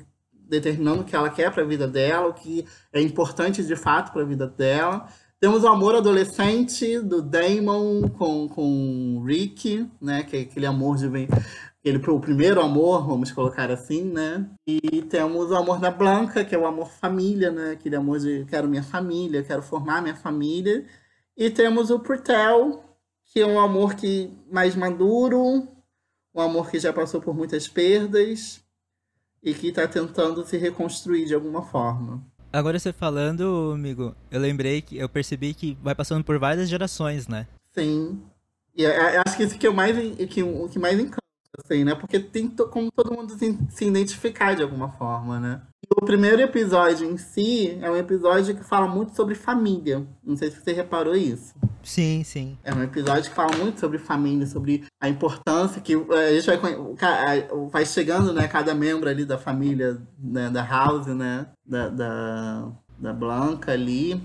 determinando 0.48 1.02
o 1.02 1.04
que 1.04 1.16
ela 1.16 1.30
quer 1.30 1.52
para 1.52 1.62
a 1.62 1.66
vida 1.66 1.86
dela, 1.86 2.28
o 2.28 2.34
que 2.34 2.66
é 2.92 3.00
importante 3.00 3.64
de 3.64 3.76
fato 3.76 4.12
para 4.12 4.22
a 4.22 4.26
vida 4.26 4.46
dela. 4.46 5.08
Temos 5.40 5.62
o 5.62 5.68
amor 5.68 5.94
adolescente 5.94 7.00
do 7.00 7.20
Damon 7.20 8.08
com, 8.08 8.48
com 8.48 9.22
Rick, 9.26 9.86
né? 10.00 10.22
Que 10.22 10.36
é 10.36 10.40
aquele 10.40 10.64
amor 10.64 10.96
de 10.96 11.08
bem. 11.08 11.28
Ele 11.84 11.98
o 12.08 12.18
primeiro 12.18 12.62
amor, 12.62 13.06
vamos 13.06 13.30
colocar 13.30 13.70
assim, 13.70 14.04
né? 14.04 14.48
E 14.66 15.02
temos 15.02 15.50
o 15.50 15.54
amor 15.54 15.78
da 15.78 15.90
Blanca, 15.90 16.44
que 16.44 16.54
é 16.54 16.58
o 16.58 16.66
amor 16.66 16.88
família, 16.88 17.50
né? 17.50 17.72
Aquele 17.72 17.96
amor 17.96 18.20
de 18.20 18.46
quero 18.46 18.68
minha 18.68 18.82
família, 18.82 19.42
quero 19.42 19.62
formar 19.62 20.00
minha 20.00 20.16
família. 20.16 20.86
E 21.36 21.50
temos 21.50 21.90
o 21.90 21.98
Purtel, 21.98 22.82
que 23.26 23.40
é 23.40 23.46
um 23.46 23.60
amor 23.60 23.94
que 23.94 24.30
mais 24.50 24.74
maduro, 24.74 25.68
um 26.34 26.40
amor 26.40 26.70
que 26.70 26.78
já 26.78 26.92
passou 26.92 27.20
por 27.20 27.34
muitas 27.34 27.68
perdas 27.68 28.63
e 29.44 29.52
que 29.52 29.68
está 29.68 29.86
tentando 29.86 30.44
se 30.46 30.56
reconstruir 30.56 31.26
de 31.26 31.34
alguma 31.34 31.62
forma. 31.62 32.24
Agora 32.52 32.78
você 32.78 32.92
falando, 32.92 33.72
amigo, 33.74 34.14
eu 34.30 34.40
lembrei 34.40 34.80
que 34.80 34.96
eu 34.96 35.08
percebi 35.08 35.52
que 35.52 35.76
vai 35.82 35.94
passando 35.94 36.24
por 36.24 36.38
várias 36.38 36.68
gerações, 36.68 37.28
né? 37.28 37.46
Sim. 37.72 38.22
E 38.76 38.86
acho 38.86 39.36
que 39.36 39.42
isso 39.42 39.58
que 39.58 39.66
é 39.66 39.70
o 39.70 39.74
mais 39.74 39.96
que, 40.28 40.42
o 40.42 40.68
que 40.68 40.78
mais 40.78 40.98
encanta, 40.98 41.18
assim, 41.62 41.84
né? 41.84 41.94
Porque 41.94 42.18
tem 42.18 42.48
como 42.48 42.90
todo 42.90 43.12
mundo 43.12 43.36
se, 43.36 43.84
identificar 43.84 44.54
de 44.54 44.62
alguma 44.62 44.90
forma, 44.90 45.38
né? 45.38 45.62
o 45.96 46.04
primeiro 46.04 46.40
episódio 46.40 47.08
em 47.08 47.16
si 47.16 47.78
é 47.80 47.90
um 47.90 47.96
episódio 47.96 48.54
que 48.56 48.64
fala 48.64 48.86
muito 48.86 49.14
sobre 49.14 49.34
família. 49.34 50.04
Não 50.24 50.36
sei 50.36 50.50
se 50.50 50.60
você 50.60 50.72
reparou 50.72 51.14
isso. 51.14 51.54
Sim, 51.82 52.24
sim. 52.24 52.58
É 52.64 52.72
um 52.72 52.82
episódio 52.82 53.28
que 53.28 53.36
fala 53.36 53.54
muito 53.56 53.78
sobre 53.78 53.98
família, 53.98 54.46
sobre 54.46 54.84
a 55.00 55.08
importância 55.08 55.80
que 55.80 55.94
eh, 55.94 56.28
a 56.28 56.32
gente 56.32 56.46
vai, 56.46 57.48
vai 57.70 57.86
chegando, 57.86 58.32
né, 58.32 58.48
cada 58.48 58.74
membro 58.74 59.08
ali 59.08 59.24
da 59.24 59.36
família, 59.36 60.00
né, 60.18 60.48
da 60.48 60.64
House, 60.64 61.06
né, 61.08 61.46
da, 61.66 61.88
da, 61.88 62.72
da 62.98 63.12
Blanca 63.12 63.72
ali, 63.72 64.22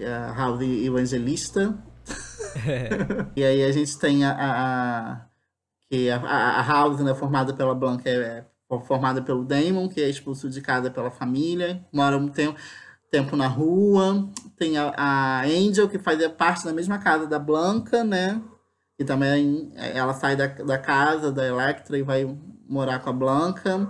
é 0.00 0.12
a 0.12 0.32
House 0.32 0.62
evangelista. 0.62 1.76
É. 2.66 2.90
e 3.34 3.42
aí 3.42 3.64
a 3.64 3.72
gente 3.72 3.98
tem 3.98 4.26
a, 4.26 4.36
a 4.36 5.26
que 5.92 6.08
a, 6.08 6.16
a 6.16 6.62
House, 6.62 7.00
né, 7.00 7.14
formada 7.14 7.52
pela 7.52 7.74
Blanca, 7.74 8.08
é 8.08 8.46
formada 8.86 9.20
pelo 9.20 9.44
Damon, 9.44 9.90
que 9.90 10.00
é 10.00 10.08
expulso 10.08 10.48
de 10.48 10.62
casa 10.62 10.90
pela 10.90 11.10
família, 11.10 11.84
mora 11.92 12.16
um 12.16 12.28
tempo, 12.28 12.58
tempo 13.10 13.36
na 13.36 13.46
rua. 13.46 14.26
Tem 14.56 14.78
a, 14.78 14.94
a 14.96 15.42
Angel, 15.42 15.90
que 15.90 15.98
fazia 15.98 16.30
parte 16.30 16.64
da 16.64 16.72
mesma 16.72 16.96
casa 16.96 17.26
da 17.26 17.38
Blanca, 17.38 18.02
né? 18.02 18.40
E 18.98 19.04
também 19.04 19.70
ela 19.76 20.14
sai 20.14 20.34
da, 20.34 20.46
da 20.46 20.78
casa 20.78 21.30
da 21.30 21.46
Electra 21.46 21.98
e 21.98 22.02
vai 22.02 22.38
morar 22.66 23.00
com 23.00 23.10
a 23.10 23.12
Blanca. 23.12 23.86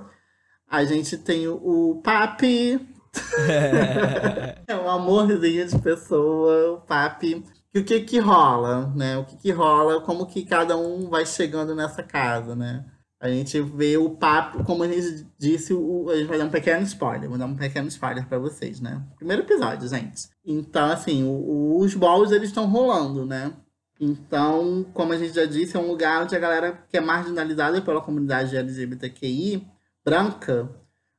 A 0.69 0.83
gente 0.83 1.17
tem 1.17 1.47
o, 1.47 1.55
o 1.55 2.03
Papi. 2.03 2.85
é 4.67 4.75
um 4.75 4.91
amorzinho 4.91 5.69
de 5.69 5.79
pessoa, 5.79 6.73
o 6.73 6.81
Papi. 6.81 7.45
E 7.75 7.79
o 7.79 7.85
que 7.85 8.01
que 8.01 8.19
rola, 8.19 8.93
né? 8.95 9.17
O 9.17 9.25
que 9.25 9.37
que 9.37 9.51
rola, 9.51 10.01
como 10.03 10.27
que 10.27 10.45
cada 10.45 10.77
um 10.77 11.09
vai 11.09 11.25
chegando 11.25 11.75
nessa 11.75 12.03
casa, 12.03 12.55
né? 12.55 12.85
a 13.23 13.29
gente 13.29 13.61
vê 13.61 13.97
o 13.97 14.11
papo, 14.11 14.65
como 14.65 14.83
a 14.83 14.89
gente 14.89 15.25
disse, 15.39 15.73
o, 15.73 16.11
a 16.11 16.17
gente 16.17 16.27
vai 16.27 16.39
dar 16.39 16.47
um 16.47 16.51
pequeno 16.51 16.83
spoiler, 16.83 17.29
vou 17.29 17.39
dar 17.39 17.47
um 17.47 17.55
pequeno 17.55 17.87
spoiler 17.87 18.27
para 18.27 18.37
vocês, 18.37 18.81
né? 18.81 19.01
Primeiro 19.15 19.43
episódio, 19.43 19.89
gente. 19.89 20.29
Então, 20.45 20.91
assim, 20.91 21.23
o, 21.23 21.79
os 21.79 21.95
balls 21.95 22.33
eles 22.33 22.49
estão 22.49 22.67
rolando, 22.67 23.25
né? 23.25 23.53
Então, 24.01 24.85
como 24.93 25.13
a 25.13 25.17
gente 25.17 25.37
já 25.37 25.45
disse, 25.45 25.77
é 25.77 25.81
um 25.81 25.87
lugar 25.87 26.25
onde 26.25 26.35
a 26.35 26.39
galera 26.41 26.85
que 26.89 26.97
é 26.97 27.01
marginalizada 27.01 27.81
pela 27.81 28.01
comunidade 28.01 28.57
LGBTQI 28.57 29.69
branca, 30.05 30.69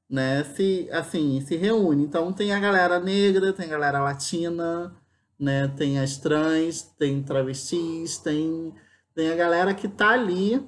né, 0.10 0.44
se 0.44 0.90
assim, 0.92 1.40
se 1.40 1.56
reúne. 1.56 2.04
Então 2.04 2.34
tem 2.34 2.52
a 2.52 2.60
galera 2.60 3.00
negra, 3.00 3.54
tem 3.54 3.68
a 3.68 3.70
galera 3.70 4.04
latina, 4.04 4.94
né, 5.44 5.68
tem 5.76 6.00
as 6.00 6.18
trans, 6.18 6.82
tem 6.98 7.22
travestis, 7.22 8.18
tem 8.18 8.74
tem 9.16 9.32
a 9.32 9.36
galera 9.36 9.74
que 9.74 9.88
tá 9.88 10.10
ali 10.10 10.62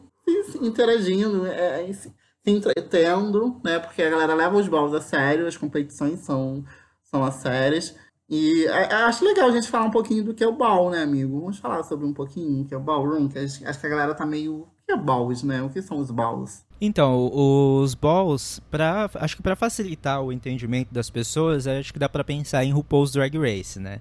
interagindo, 0.62 1.46
é, 1.48 1.86
se, 1.94 2.10
se 2.44 2.52
entretendo, 2.52 3.60
né? 3.64 3.80
Porque 3.80 4.02
a 4.02 4.10
galera 4.10 4.36
leva 4.36 4.58
os 4.58 4.68
balls 4.68 4.94
a 4.94 5.02
sério, 5.02 5.48
as 5.48 5.58
competições 5.58 6.20
são, 6.20 6.64
são 7.04 7.24
a 7.24 7.32
sérias. 7.32 7.96
E 8.28 8.68
acho 8.68 9.24
legal 9.24 9.50
a 9.50 9.52
gente 9.52 9.70
falar 9.70 9.86
um 9.86 9.92
pouquinho 9.92 10.24
do 10.24 10.34
que 10.34 10.44
é 10.44 10.48
o 10.48 10.56
ball, 10.56 10.90
né, 10.90 11.04
amigo? 11.04 11.40
Vamos 11.40 11.60
falar 11.60 11.84
sobre 11.84 12.06
um 12.06 12.14
pouquinho 12.14 12.66
que 12.66 12.74
é 12.74 12.78
o 12.78 12.82
ballroom, 12.82 13.28
que 13.28 13.38
acho, 13.38 13.68
acho 13.68 13.80
que 13.80 13.86
a 13.86 13.90
galera 13.90 14.16
tá 14.16 14.26
meio. 14.26 14.68
Que 14.86 14.94
é 14.94 14.98
balls, 14.98 15.42
né? 15.42 15.64
O 15.64 15.70
que 15.70 15.82
são 15.82 15.98
os 15.98 16.12
balls? 16.12 16.64
Então, 16.80 17.32
os 17.34 17.96
balls, 17.96 18.60
pra, 18.70 19.10
acho 19.16 19.36
que 19.36 19.42
para 19.42 19.56
facilitar 19.56 20.22
o 20.22 20.32
entendimento 20.32 20.94
das 20.94 21.10
pessoas, 21.10 21.66
acho 21.66 21.92
que 21.92 21.98
dá 21.98 22.08
para 22.08 22.24
pensar 22.24 22.64
em 22.64 22.72
RuPaul's 22.72 23.12
Drag 23.12 23.36
Race, 23.36 23.80
né? 23.80 24.00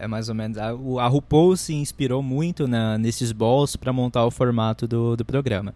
É 0.00 0.06
mais 0.06 0.28
ou 0.28 0.34
menos. 0.34 0.56
A, 0.58 0.68
a 0.70 1.06
RuPaul 1.08 1.56
se 1.56 1.74
inspirou 1.74 2.22
muito 2.22 2.66
na- 2.68 2.96
nesses 2.98 3.32
balls 3.32 3.76
para 3.76 3.92
montar 3.92 4.24
o 4.26 4.30
formato 4.30 4.86
do, 4.86 5.16
do 5.16 5.24
programa. 5.24 5.74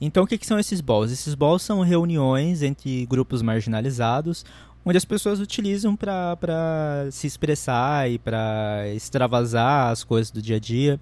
Então, 0.00 0.24
o 0.24 0.26
que, 0.26 0.36
que 0.36 0.46
são 0.46 0.58
esses 0.58 0.80
balls? 0.80 1.10
Esses 1.10 1.34
balls 1.34 1.62
são 1.62 1.80
reuniões 1.80 2.62
entre 2.62 3.06
grupos 3.06 3.40
marginalizados, 3.40 4.44
onde 4.84 4.98
as 4.98 5.04
pessoas 5.04 5.40
utilizam 5.40 5.96
para 5.96 7.08
se 7.10 7.26
expressar 7.26 8.10
e 8.10 8.18
para 8.18 8.84
extravasar 8.94 9.90
as 9.90 10.04
coisas 10.04 10.30
do 10.30 10.42
dia 10.42 10.56
a 10.56 10.60
dia. 10.60 11.00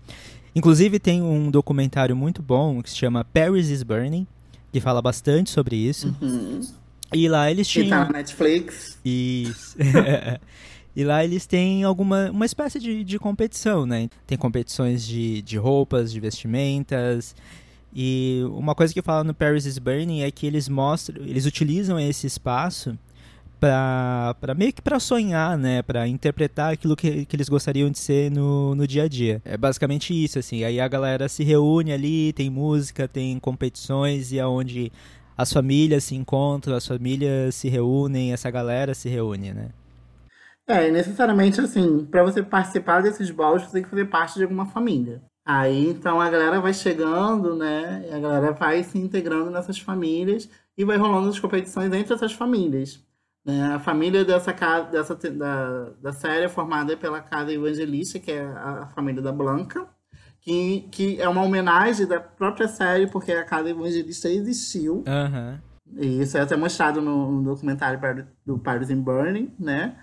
Inclusive, 0.55 1.01
tem 1.01 1.21
um 1.21 1.51
documentário 1.51 2.15
muito 2.15 2.41
bom 2.41 2.81
que 2.81 2.89
se 2.91 2.97
chama 2.97 3.25
Paris 3.25 3.69
is 3.69 3.83
Burning, 3.83 4.27
que 4.73 4.81
fala 4.81 5.03
bastante 5.03 5.51
sobre 5.51 5.75
isso. 5.77 6.15
Uhum. 6.23 6.61
E 7.13 7.29
lá 7.29 7.51
eles 7.51 7.67
tá 7.67 7.73
tinham. 7.73 7.89
na 8.07 8.09
Netflix. 8.13 8.97
Isso. 9.05 9.77
e 10.97 11.05
lá 11.05 11.25
eles 11.25 11.47
têm 11.47 11.85
alguma 11.85 12.31
uma 12.31 12.47
espécie 12.47 12.79
de, 12.79 13.03
de 13.03 13.19
competição, 13.19 13.85
né? 13.85 14.09
Tem 14.27 14.39
competições 14.39 15.07
de, 15.07 15.43
de 15.43 15.57
roupas, 15.57 16.13
de 16.13 16.21
vestimentas. 16.21 17.35
E 17.95 18.43
uma 18.51 18.75
coisa 18.75 18.93
que 18.93 19.03
fala 19.03 19.23
no 19.23 19.33
Paris 19.33 19.67
is 19.67 19.79
Burning 19.79 20.23
é 20.23 20.31
que 20.31 20.47
eles 20.47 20.69
mostram, 20.69 21.25
eles 21.25 21.47
utilizam 21.47 21.99
esse 21.99 22.27
espaço 22.27 22.99
para 23.61 24.55
meio 24.55 24.73
que 24.73 24.83
para 24.83 25.01
sonhar, 25.01 25.57
né, 25.57 25.81
para 25.81 26.07
interpretar 26.07 26.75
aquilo 26.75 26.95
que, 26.95 27.25
que 27.25 27.35
eles 27.35 27.49
gostariam 27.49 27.89
de 27.91 27.99
ser 27.99 28.31
no, 28.31 28.75
no 28.75 28.87
dia 28.87 29.05
a 29.05 29.09
dia. 29.09 29.41
É 29.45 29.57
basicamente 29.57 30.13
isso 30.13 30.39
assim. 30.39 30.65
Aí 30.65 30.81
a 30.81 30.89
galera 30.89 31.29
se 31.29 31.43
reúne 31.45 31.93
ali, 31.93 32.33
tem 32.33 32.51
música, 32.51 33.09
tem 33.09 33.39
competições 33.39 34.33
e 34.33 34.41
aonde 34.41 34.93
as 35.37 35.53
famílias 35.53 36.05
se 36.05 36.15
encontram, 36.15 36.77
as 36.77 36.87
famílias 36.87 37.55
se 37.55 37.69
reúnem, 37.69 38.33
essa 38.33 38.51
galera 38.51 38.95
se 38.95 39.09
reúne, 39.09 39.53
né? 39.53 39.69
É, 40.66 40.88
e 40.88 40.92
necessariamente 40.92 41.61
assim, 41.61 42.07
pra 42.07 42.22
você 42.22 42.42
participar 42.42 43.03
desses 43.03 43.31
balls, 43.31 43.62
você 43.64 43.72
tem 43.72 43.83
que 43.83 43.90
fazer 43.90 44.07
parte 44.07 44.37
de 44.37 44.44
alguma 44.44 44.66
família. 44.66 45.22
Aí 45.44 45.90
então 45.90 46.20
a 46.20 46.31
galera 46.31 46.61
vai 46.61 46.72
chegando, 46.72 47.55
né? 47.55 48.09
A 48.11 48.18
galera 48.18 48.53
vai 48.53 48.83
se 48.83 48.98
integrando 48.98 49.50
nessas 49.50 49.79
famílias 49.79 50.48
e 50.77 50.85
vai 50.85 50.96
rolando 50.96 51.29
as 51.29 51.38
competições 51.38 51.92
entre 51.92 52.14
essas 52.14 52.33
famílias. 52.33 53.05
né? 53.44 53.74
A 53.74 53.79
família 53.79 54.24
dessa 54.24 54.55
casa, 54.55 54.90
dessa, 54.90 55.14
da, 55.14 55.90
da 56.00 56.12
série 56.12 56.46
é 56.46 56.48
formada 56.48 56.96
pela 56.96 57.20
Casa 57.20 57.53
Evangelista, 57.53 58.18
que 58.18 58.33
é 58.33 58.42
a, 58.42 58.87
família 58.94 59.20
da 59.20 59.33
Blanca, 59.33 59.87
que, 60.40 60.88
que 60.90 61.20
é 61.20 61.29
uma 61.29 61.42
homenagem 61.42 62.07
da 62.07 62.20
própria 62.20 62.66
série, 62.66 63.07
porque 63.07 63.33
a 63.33 63.44
Casa 63.44 63.68
Evangelista 63.68 64.31
existiu. 64.31 65.05
Aham. 65.07 65.61
E 65.96 66.22
isso 66.22 66.38
é 66.38 66.40
até 66.40 66.57
mostrado 66.57 67.03
no, 67.03 67.31
no 67.31 67.42
documentário 67.42 68.27
do 68.44 68.59
Paris 68.59 68.90
in 68.90 69.00
Burning, 69.00 69.53
né? 69.59 69.96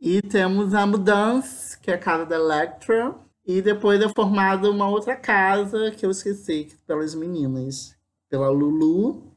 E 0.00 0.22
temos 0.22 0.74
a 0.74 0.86
Mudança, 0.86 1.78
que 1.80 1.90
é 1.90 1.94
a 1.94 1.98
casa 1.98 2.24
da 2.24 2.36
Electra. 2.36 3.14
E 3.44 3.62
depois 3.62 4.00
é 4.00 4.08
formada 4.14 4.70
uma 4.70 4.88
outra 4.88 5.16
casa, 5.16 5.90
que 5.90 6.04
eu 6.04 6.10
esqueci, 6.10 6.64
que- 6.64 6.76
pelas 6.86 7.14
meninas. 7.14 7.96
Pela 8.28 8.50
Lulu, 8.50 9.32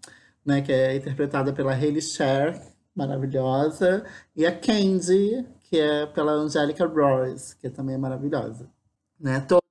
né? 0.46 0.62
Que 0.62 0.72
é 0.72 0.96
interpretada 0.96 1.54
pela 1.54 1.72
Hailey 1.74 2.02
Cher, 2.02 2.62
maravilhosa. 2.94 4.06
E 4.36 4.46
a 4.46 4.52
Candy, 4.52 5.46
que 5.64 5.80
é 5.80 6.06
pela 6.06 6.34
Angélica 6.34 6.86
Royce, 6.86 7.56
que 7.56 7.70
também 7.70 7.96
é 7.96 7.98
maravilhosa. 7.98 8.70
Né? 9.20 9.40
Todas, 9.48 9.62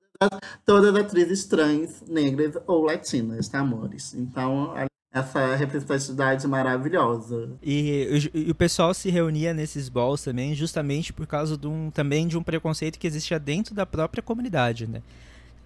todas 0.65 0.95
atrizes 0.95 1.45
trans, 1.45 2.03
negras 2.09 2.57
ou 2.67 2.83
latinas, 2.85 3.49
tá, 3.49 3.59
amores? 3.61 4.15
Então, 4.15 4.73
essa 5.13 5.57
representatividade 5.57 6.47
maravilhosa. 6.47 7.51
E, 7.63 8.31
o- 8.35 8.39
e 8.39 8.51
o 8.51 8.55
pessoal 8.55 8.95
se 8.95 9.11
reunia 9.11 9.53
nesses 9.53 9.89
balls 9.89 10.23
também 10.23 10.55
justamente 10.55 11.13
por 11.13 11.27
causa 11.27 11.57
de 11.57 11.67
um, 11.67 11.91
também 11.91 12.29
de 12.29 12.39
um 12.39 12.43
preconceito 12.43 12.99
que 12.99 13.07
existia 13.07 13.39
dentro 13.39 13.75
da 13.75 13.85
própria 13.85 14.23
comunidade, 14.23 14.87
né? 14.87 15.03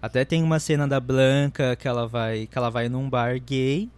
Até 0.01 0.25
tem 0.25 0.43
uma 0.43 0.59
cena 0.59 0.87
da 0.87 0.99
Blanca 0.99 1.75
que 1.75 1.87
ela 1.87 2.07
vai 2.07 2.47
que 2.47 2.57
ela 2.57 2.69
vai 2.69 2.89
num 2.89 3.09
bar 3.09 3.39
gay 3.39 3.89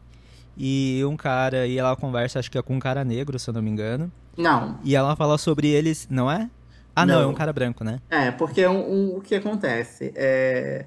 e 0.57 1.01
um 1.05 1.15
cara 1.17 1.65
e 1.67 1.77
ela 1.77 1.95
conversa 1.95 2.39
acho 2.39 2.49
que 2.51 2.57
é 2.57 2.61
com 2.61 2.75
um 2.75 2.79
cara 2.79 3.03
negro, 3.03 3.37
se 3.39 3.49
eu 3.49 3.53
não 3.53 3.61
me 3.61 3.69
engano, 3.69 4.11
Não, 4.37 4.79
e 4.83 4.95
ela 4.95 5.15
fala 5.15 5.37
sobre 5.37 5.67
eles, 5.67 6.07
não 6.09 6.29
é? 6.31 6.49
Ah, 6.95 7.05
não, 7.05 7.15
Não. 7.15 7.21
é 7.23 7.27
um 7.27 7.33
cara 7.33 7.53
branco, 7.53 7.83
né? 7.83 7.99
é, 8.09 8.31
porque 8.31 8.65
um- 8.67 8.91
um- 8.91 9.17
o 9.17 9.21
que 9.21 9.35
acontece? 9.35 10.11
É, 10.15 10.85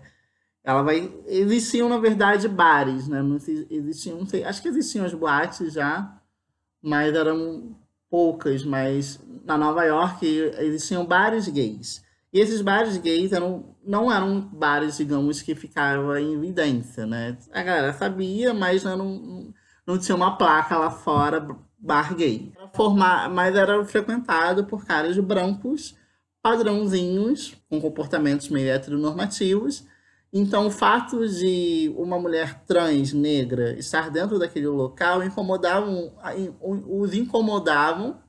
ela 0.63 0.83
vai. 0.83 1.13
Existiam, 1.27 1.89
na 1.89 1.99
verdade, 1.99 2.49
bares, 2.49 3.09
né? 3.09 3.23
Não 3.23 3.37
existiam, 3.37 4.19
não 4.19 4.27
sei, 4.27 4.45
acho 4.45 4.61
que 4.61 4.69
existiam 4.69 5.05
as 5.05 5.15
boates 5.15 5.73
já, 5.73 6.21
mas 6.83 7.15
eram 7.15 7.77
poucas, 8.11 8.65
mas 8.65 9.21
na 9.45 9.57
Nova 9.57 9.85
York 9.85 10.27
existiam 10.59 11.07
bares 11.07 11.49
gays. 11.49 12.05
E 12.33 12.39
esses 12.39 12.61
bares 12.61 12.97
gays 12.97 13.33
eram, 13.33 13.75
não 13.85 14.13
eram 14.13 14.41
bares, 14.41 14.97
digamos, 14.97 15.43
que 15.43 15.55
ficavam 15.55 16.17
em 16.17 16.35
evidência, 16.35 17.07
né? 17.07 17.37
A 17.53 17.63
galera 17.63 17.93
sabia, 17.93 18.55
mas 18.55 18.85
não, 18.85 18.97
não, 18.97 19.55
não 19.87 19.99
tinha 19.99 20.15
uma 20.15 20.37
placa 20.37 20.79
lá 20.79 20.91
fora, 20.91 21.45
bar 21.79 22.15
gay. 22.15 22.53
Era 22.57 22.69
Formar, 22.69 23.29
mas 23.31 23.57
era 23.57 23.85
frequentado 23.85 24.65
por 24.65 24.85
caras 24.85 25.19
brancos, 25.19 25.97
padrãozinhos, 26.41 27.57
com 27.69 27.81
comportamentos 27.81 28.49
meio 28.49 28.69
heteronormativos. 28.71 29.85
Então, 30.33 30.69
o 30.69 30.71
fato 30.71 31.27
de 31.29 31.93
uma 31.97 32.19
mulher 32.19 32.63
trans, 32.65 33.13
negra, 33.13 33.73
estar 33.79 34.11
dentro 34.11 34.39
daquele 34.39 34.69
local 34.69 35.25
incomodavam, 35.25 36.13
os 36.63 37.13
incomodavam, 37.15 38.21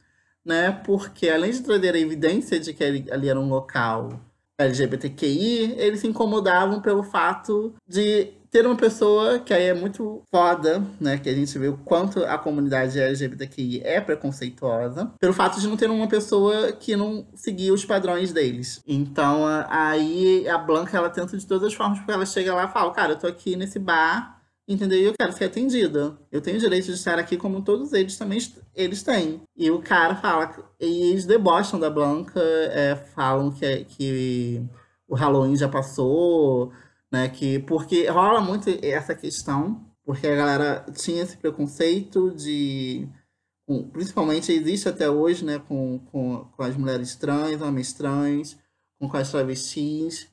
né? 0.44 0.72
Porque 0.72 1.30
além 1.30 1.52
de 1.52 1.62
trazer 1.62 1.94
a 1.94 2.00
evidência 2.00 2.60
de 2.60 2.74
que 2.74 2.84
ali 2.84 3.30
era 3.30 3.40
um 3.40 3.50
local 3.50 4.20
LGBTQI, 4.58 5.76
eles 5.78 6.00
se 6.00 6.08
incomodavam 6.08 6.82
pelo 6.82 7.04
fato 7.04 7.76
de 7.88 8.34
ter 8.52 8.66
uma 8.66 8.76
pessoa 8.76 9.40
que 9.40 9.54
aí 9.54 9.64
é 9.64 9.74
muito 9.74 10.22
foda, 10.30 10.84
né? 11.00 11.18
Que 11.18 11.30
a 11.30 11.34
gente 11.34 11.58
vê 11.58 11.70
o 11.70 11.78
quanto 11.78 12.24
a 12.26 12.38
comunidade 12.38 13.00
LGBTQI 13.00 13.82
é 13.84 14.02
preconceituosa, 14.02 15.14
pelo 15.20 15.34
fato 15.34 15.60
de 15.60 15.68
não 15.68 15.78
ter 15.78 15.90
uma 15.90 16.08
pessoa 16.08 16.74
que 16.74 16.96
não 16.96 17.26
seguia 17.34 17.74
os 17.74 17.86
padrões 17.86 18.34
deles. 18.34 18.84
Então, 18.86 19.44
aí 19.70 20.48
a 20.50 20.58
Blanca, 20.58 20.98
ela 20.98 21.10
tenta 21.10 21.38
de 21.38 21.48
todas 21.48 21.64
as 21.68 21.74
formas, 21.74 22.00
porque 22.00 22.12
ela 22.12 22.26
chega 22.26 22.54
lá 22.54 22.66
e 22.66 22.72
fala, 22.74 22.92
cara, 22.92 23.14
eu 23.14 23.18
tô 23.20 23.26
aqui 23.28 23.56
nesse 23.56 23.80
bar, 23.80 24.42
entendeu? 24.68 25.00
E 25.00 25.06
eu 25.06 25.14
quero 25.18 25.32
ser 25.32 25.46
atendida. 25.46 26.18
Eu 26.30 26.42
tenho 26.42 26.58
o 26.58 26.60
direito 26.60 26.88
de 26.88 26.92
estar 26.94 27.18
aqui 27.18 27.38
como 27.38 27.62
todos 27.62 27.94
eles 27.94 28.18
também 28.18 28.40
eles 28.76 29.02
têm. 29.02 29.42
E 29.56 29.72
o 29.72 29.80
cara 29.80 30.16
fala, 30.16 30.54
e 30.80 31.12
eles 31.12 31.26
debocham 31.26 31.80
da 31.80 31.90
Blanca, 31.90 32.42
é, 32.42 32.96
falam 33.16 33.50
que, 33.50 33.66
é- 33.66 33.84
que 33.86 34.62
o 35.08 35.16
Halloween 35.16 35.56
já 35.56 35.68
passou, 35.70 36.72
né? 37.12 37.30
Que, 37.30 37.60
porque 37.60 38.08
rola 38.08 38.42
muito 38.42 38.70
essa 38.84 39.14
questão, 39.16 39.86
porque 40.06 40.28
a 40.28 40.36
galera 40.36 40.86
tinha 40.94 41.24
esse 41.24 41.38
preconceito 41.38 42.32
de. 42.32 43.08
principalmente 43.92 44.52
existe 44.52 44.90
até 44.90 45.10
hoje, 45.10 45.46
né? 45.46 45.60
Com, 45.60 46.00
com, 46.12 46.46
com 46.46 46.64
as 46.64 46.76
mulheres 46.76 47.16
trans, 47.16 47.62
homens 47.62 47.94
trans, 47.94 48.58
com, 49.00 49.10
com 49.10 49.18
as 49.18 49.32
travestis, 49.32 50.30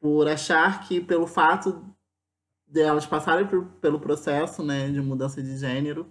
por 0.00 0.28
achar 0.28 0.86
que 0.86 1.00
pelo 1.00 1.26
fato 1.26 1.84
delas 2.66 3.06
passarem 3.06 3.46
por- 3.46 3.66
pelo 3.80 4.00
processo 4.00 4.62
né, 4.62 4.88
de 4.90 5.00
mudança 5.00 5.42
de 5.42 5.58
gênero, 5.58 6.10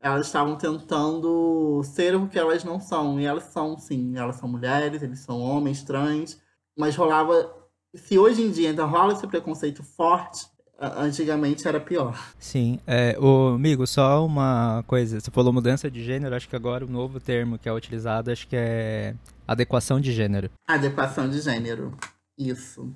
elas 0.00 0.26
estavam 0.26 0.56
tentando 0.56 1.82
ser 1.84 2.14
o 2.16 2.28
que 2.28 2.38
elas 2.38 2.64
não 2.64 2.80
são. 2.80 3.18
E 3.20 3.24
elas 3.24 3.44
são, 3.44 3.78
sim. 3.78 4.16
Elas 4.16 4.36
são 4.36 4.48
mulheres, 4.48 5.02
eles 5.02 5.20
são 5.20 5.40
homens 5.40 5.82
trans. 5.82 6.40
Mas 6.76 6.96
rolava. 6.96 7.61
Se 7.94 8.18
hoje 8.18 8.42
em 8.42 8.50
dia 8.50 8.70
ainda 8.70 8.84
rola 8.84 9.12
esse 9.12 9.26
preconceito 9.26 9.82
forte, 9.82 10.46
antigamente 10.80 11.66
era 11.68 11.78
pior. 11.78 12.18
Sim. 12.38 12.78
É, 12.86 13.16
ô, 13.20 13.48
amigo, 13.54 13.86
só 13.86 14.24
uma 14.24 14.82
coisa. 14.86 15.20
Você 15.20 15.30
falou 15.30 15.52
mudança 15.52 15.90
de 15.90 16.02
gênero, 16.02 16.34
acho 16.34 16.48
que 16.48 16.56
agora 16.56 16.84
o 16.84 16.90
novo 16.90 17.20
termo 17.20 17.58
que 17.58 17.68
é 17.68 17.72
utilizado, 17.72 18.30
acho 18.30 18.48
que 18.48 18.56
é 18.56 19.14
adequação 19.46 20.00
de 20.00 20.12
gênero. 20.12 20.50
Adequação 20.66 21.28
de 21.28 21.40
gênero. 21.40 21.92
Isso. 22.38 22.90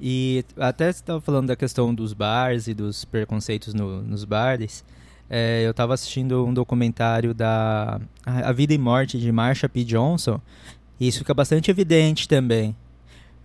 E 0.00 0.44
até 0.56 0.92
você 0.92 0.98
estava 1.00 1.20
falando 1.20 1.48
da 1.48 1.56
questão 1.56 1.94
dos 1.94 2.12
bars 2.12 2.68
e 2.68 2.74
dos 2.74 3.04
preconceitos 3.04 3.74
no- 3.74 4.02
nos 4.02 4.24
bares. 4.24 4.84
É, 5.30 5.64
eu 5.66 5.70
estava 5.72 5.94
assistindo 5.94 6.44
um 6.46 6.54
documentário 6.54 7.34
da 7.34 8.00
a 8.24 8.52
Vida 8.52 8.72
e 8.74 8.78
Morte 8.78 9.18
de 9.18 9.30
Marsha 9.32 9.68
P. 9.68 9.84
Johnson. 9.84 10.40
E 11.00 11.08
isso 11.08 11.18
fica 11.18 11.34
bastante 11.34 11.70
evidente 11.70 12.26
também. 12.28 12.74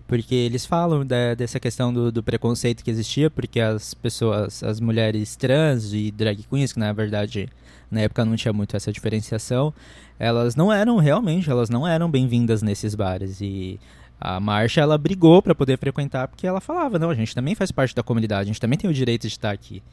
Porque 0.08 0.36
eles 0.36 0.66
falam 0.66 1.06
da, 1.06 1.34
dessa 1.34 1.60
questão 1.60 1.94
do, 1.94 2.12
do, 2.12 2.22
preconceito 2.22 2.84
que 2.84 2.92
existia, 2.92 3.30
porque 3.30 3.60
as 3.60 3.94
pessoas, 3.94 4.64
as 4.64 4.80
mulheres 4.80 5.36
trans 5.36 5.94
e 5.94 6.12
drag 6.12 6.44
queens, 6.44 6.74
que 6.74 6.80
na 6.80 6.92
verdade 6.94 7.50
na 7.90 8.02
época 8.02 8.26
não 8.26 8.36
tinha 8.36 8.54
muito 8.54 8.76
essa 8.76 8.92
diferenciação, 8.92 9.74
elas 10.20 10.56
não 10.56 10.72
eram 10.72 10.98
realmente, 10.98 11.50
elas 11.50 11.70
não 11.70 11.88
eram 11.88 12.10
bem-vindas 12.10 12.62
nesses 12.62 12.96
bares 12.96 13.40
e 13.40 13.80
a 14.20 14.40
Marcha 14.40 14.82
ela 14.82 14.98
brigou 14.98 15.42
para 15.42 15.54
poder 15.54 15.78
frequentar 15.78 16.28
porque 16.28 16.48
ela 16.48 16.62
falava, 16.62 16.98
não, 16.98 17.10
a 17.10 17.16
gente 17.16 17.36
também 17.36 17.56
faz 17.56 17.72
parte 17.72 17.96
da 17.96 18.04
comunidade, 18.04 18.44
a 18.44 18.46
gente 18.46 18.62
também 18.62 18.78
tem 18.78 18.90
o 18.90 18.94
direito 18.94 19.24
de 19.24 19.28
estar 19.28 19.52
aqui, 19.52 19.84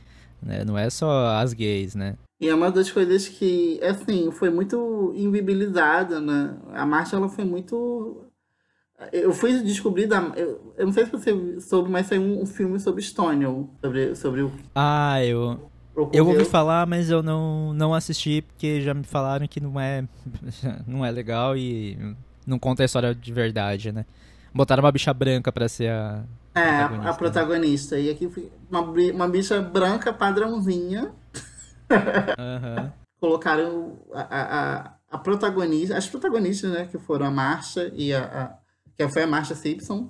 né? 0.42 0.64
Não 0.64 0.78
é 0.78 0.88
só 0.88 1.36
as 1.36 1.52
gays, 1.52 1.94
né? 1.94 2.16
E 2.40 2.48
é 2.48 2.54
uma 2.54 2.70
das 2.70 2.90
coisas 2.90 3.28
que, 3.28 3.78
assim, 3.82 4.30
foi 4.30 4.48
muito 4.48 5.12
invibilizada, 5.14 6.20
né? 6.20 6.56
A 6.72 6.86
Marcha 6.86 7.16
ela 7.16 7.28
foi 7.28 7.44
muito 7.44 8.29
eu 9.12 9.32
fui 9.32 9.62
descobrir 9.62 10.06
da. 10.06 10.20
Eu, 10.36 10.74
eu, 10.76 10.86
não 10.86 10.92
sei 10.92 11.06
se 11.06 11.12
você 11.12 11.60
soube, 11.60 11.90
mas 11.90 12.06
saiu 12.06 12.22
um, 12.22 12.42
um 12.42 12.46
filme 12.46 12.78
sobre 12.78 13.02
Stonewall. 13.02 13.68
Sobre, 13.80 14.14
sobre 14.14 14.42
o. 14.42 14.52
Ah, 14.74 15.24
eu. 15.24 15.70
Eu 16.12 16.26
ouvi 16.26 16.44
falar, 16.44 16.86
mas 16.86 17.10
eu 17.10 17.22
não, 17.22 17.74
não 17.74 17.92
assisti 17.92 18.42
porque 18.42 18.80
já 18.80 18.94
me 18.94 19.02
falaram 19.02 19.46
que 19.46 19.60
não 19.60 19.78
é, 19.78 20.04
não 20.86 21.04
é 21.04 21.10
legal 21.10 21.56
e 21.56 21.98
não 22.46 22.58
conta 22.58 22.82
a 22.82 22.86
história 22.86 23.14
de 23.14 23.32
verdade, 23.32 23.92
né? 23.92 24.06
Botaram 24.54 24.82
uma 24.82 24.92
bicha 24.92 25.12
branca 25.12 25.52
pra 25.52 25.68
ser 25.68 25.90
a. 25.90 26.24
É, 26.54 26.78
protagonista, 26.78 27.10
a 27.10 27.14
protagonista. 27.14 27.96
Né? 27.96 28.02
E 28.02 28.10
aqui 28.10 28.50
uma, 28.70 28.80
uma 28.80 29.28
bicha 29.28 29.60
branca 29.60 30.12
padrãozinha. 30.12 31.12
Uhum. 31.90 32.90
Colocaram 33.20 33.98
a, 34.14 34.20
a, 34.20 34.94
a, 35.10 35.18
protagonista, 35.18 35.96
as 35.96 36.08
protagonistas, 36.08 36.70
né? 36.72 36.88
Que 36.90 36.98
foram 36.98 37.26
a 37.26 37.30
Marcha 37.30 37.92
e 37.94 38.12
a, 38.12 38.24
a 38.24 38.59
que 39.06 39.12
foi 39.12 39.22
a 39.22 39.26
Marcia 39.26 39.56
Simpson. 39.56 40.06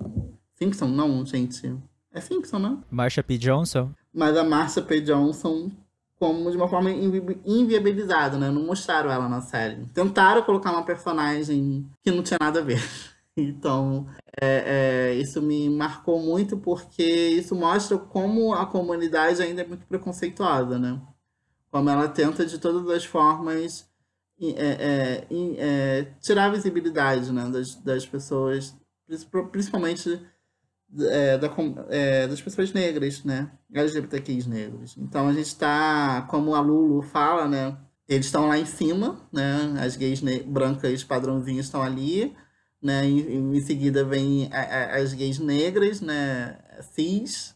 Simpson, 0.55 0.87
não, 0.87 1.25
gente. 1.25 1.75
É 2.11 2.19
Simpson, 2.19 2.59
né? 2.59 2.77
Marcia 2.89 3.23
P. 3.23 3.37
Johnson? 3.37 3.91
Mas 4.13 4.35
a 4.35 4.43
Marcia 4.43 4.81
P. 4.81 4.99
Johnson, 4.99 5.71
como 6.19 6.51
de 6.51 6.57
uma 6.57 6.67
forma 6.67 6.91
invi 6.91 7.39
inviabilizada, 7.45 8.37
né? 8.37 8.51
Não 8.51 8.63
mostraram 8.63 9.09
ela 9.09 9.29
na 9.29 9.41
série. 9.41 9.85
Tentaram 9.93 10.43
colocar 10.43 10.71
uma 10.71 10.83
personagem 10.83 11.89
que 12.03 12.11
não 12.11 12.21
tinha 12.21 12.37
nada 12.41 12.59
a 12.59 12.63
ver. 12.63 12.81
Então, 13.37 14.07
é, 14.41 15.13
é, 15.13 15.15
isso 15.15 15.41
me 15.41 15.69
marcou 15.69 16.19
muito 16.19 16.57
porque 16.57 17.01
isso 17.01 17.55
mostra 17.55 17.97
como 17.97 18.53
a 18.53 18.65
comunidade 18.65 19.41
ainda 19.41 19.61
é 19.61 19.65
muito 19.65 19.87
preconceituosa, 19.87 20.77
né? 20.77 21.01
Como 21.71 21.89
ela 21.89 22.09
tenta 22.09 22.45
de 22.45 22.59
todas 22.59 22.89
as 22.89 23.05
formas 23.05 23.89
é, 24.37 24.47
é, 24.49 25.27
é, 25.29 26.07
tirar 26.19 26.47
a 26.47 26.49
visibilidade 26.49 27.31
né, 27.31 27.49
das, 27.49 27.75
das 27.75 28.05
pessoas 28.05 28.75
principalmente 29.51 30.19
é, 30.99 31.37
da, 31.37 31.49
é, 31.89 32.27
das 32.27 32.41
pessoas 32.41 32.73
negras, 32.73 33.23
né? 33.23 33.49
LGBTQs 33.73 34.45
negros. 34.47 34.95
Então 34.97 35.27
a 35.27 35.33
gente 35.33 35.47
está, 35.47 36.27
como 36.29 36.53
a 36.53 36.59
Lulu 36.59 37.01
fala, 37.01 37.47
né? 37.47 37.77
Eles 38.07 38.25
estão 38.25 38.47
lá 38.47 38.57
em 38.57 38.65
cima, 38.65 39.19
né? 39.31 39.73
As 39.79 39.95
gays 39.95 40.21
brancas 40.45 41.03
padrãozinhas 41.03 41.65
estão 41.65 41.81
ali, 41.81 42.35
né? 42.81 43.07
E, 43.07 43.35
em 43.35 43.61
seguida 43.61 44.03
vem 44.03 44.49
a, 44.51 44.59
a, 44.59 44.97
as 44.97 45.13
gays 45.13 45.39
negras, 45.39 46.01
né? 46.01 46.57
Cis, 46.81 47.55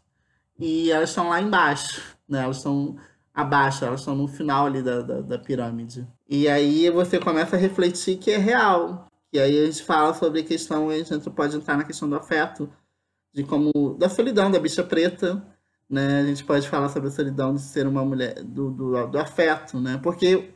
e 0.58 0.92
elas 0.92 1.10
estão 1.10 1.30
lá 1.30 1.42
embaixo, 1.42 2.02
né? 2.28 2.44
Elas 2.44 2.58
estão 2.58 2.96
abaixo, 3.34 3.84
elas 3.84 4.00
estão 4.00 4.16
no 4.16 4.28
final 4.28 4.66
ali 4.66 4.82
da, 4.82 5.02
da, 5.02 5.22
da 5.22 5.38
pirâmide. 5.38 6.08
E 6.28 6.48
aí 6.48 6.90
você 6.90 7.20
começa 7.20 7.58
a 7.58 7.60
refletir 7.60 8.18
que 8.18 8.32
é 8.32 8.38
real, 8.38 9.08
e 9.36 9.40
aí 9.40 9.60
a 9.60 9.66
gente 9.66 9.84
fala 9.84 10.14
sobre 10.14 10.40
a 10.40 10.44
questão, 10.44 10.90
a 10.90 10.98
gente 10.98 11.30
pode 11.30 11.58
entrar 11.58 11.76
na 11.76 11.84
questão 11.84 12.08
do 12.08 12.16
afeto, 12.16 12.70
de 13.34 13.44
como 13.44 13.94
da 14.00 14.08
solidão 14.08 14.50
da 14.50 14.58
bicha 14.58 14.82
preta, 14.82 15.46
né? 15.90 16.22
A 16.22 16.26
gente 16.26 16.42
pode 16.46 16.70
falar 16.70 16.88
sobre 16.88 17.10
a 17.10 17.12
solidão 17.12 17.54
de 17.54 17.62
ser 17.62 17.86
uma 17.86 18.06
mulher 18.06 18.42
do, 18.42 18.72
do, 18.72 19.08
do 19.08 19.20
afeto, 19.20 19.78
né? 19.78 20.00
Porque 20.02 20.54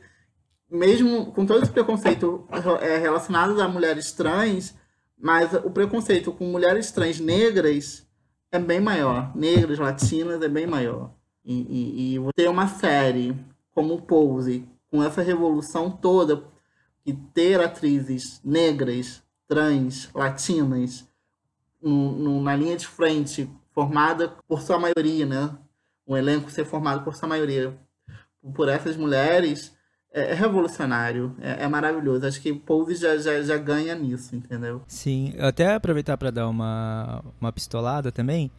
mesmo 0.70 1.30
com 1.32 1.44
todo 1.44 1.62
esse 1.62 1.70
preconceito 1.70 2.48
é, 2.80 2.96
relacionado 2.96 3.60
a 3.60 3.68
mulheres 3.68 4.12
trans, 4.12 4.74
mas 5.18 5.52
o 5.52 5.70
preconceito 5.70 6.32
com 6.32 6.46
mulheres 6.46 6.90
trans 6.90 7.20
negras 7.20 8.08
é 8.50 8.58
bem 8.58 8.80
maior, 8.80 9.30
negras, 9.36 9.78
latinas 9.78 10.40
é 10.40 10.48
bem 10.48 10.66
maior. 10.66 11.12
E, 11.44 12.14
e, 12.14 12.16
e 12.16 12.32
ter 12.34 12.48
uma 12.48 12.66
série 12.66 13.36
como 13.74 14.00
Pose, 14.00 14.66
com 14.90 15.04
essa 15.04 15.20
revolução 15.20 15.90
toda, 15.90 16.44
e 17.04 17.12
ter 17.12 17.60
atrizes 17.60 18.40
negras, 18.44 19.22
trans, 19.48 20.10
latinas 20.14 21.08
no, 21.82 22.12
no, 22.12 22.42
na 22.42 22.54
linha 22.54 22.76
de 22.76 22.86
frente, 22.86 23.48
formada 23.72 24.28
por 24.46 24.60
sua 24.60 24.78
maioria, 24.78 25.26
né? 25.26 25.56
Um 26.06 26.16
elenco 26.16 26.50
ser 26.50 26.64
formado 26.64 27.04
por 27.04 27.14
sua 27.14 27.28
maioria 27.28 27.78
por 28.54 28.68
essas 28.68 28.96
mulheres 28.96 29.72
é, 30.12 30.32
é 30.32 30.34
revolucionário, 30.34 31.36
é, 31.40 31.64
é, 31.64 31.68
maravilhoso. 31.68 32.26
Acho 32.26 32.40
que 32.40 32.52
Pose 32.52 32.96
já, 32.96 33.16
já, 33.16 33.40
já 33.42 33.56
ganha 33.56 33.94
nisso, 33.94 34.34
entendeu? 34.34 34.82
Sim, 34.86 35.34
até 35.38 35.74
aproveitar 35.74 36.16
para 36.16 36.30
dar 36.30 36.48
uma, 36.48 37.22
uma 37.40 37.52
pistolada 37.52 38.10
também. 38.10 38.50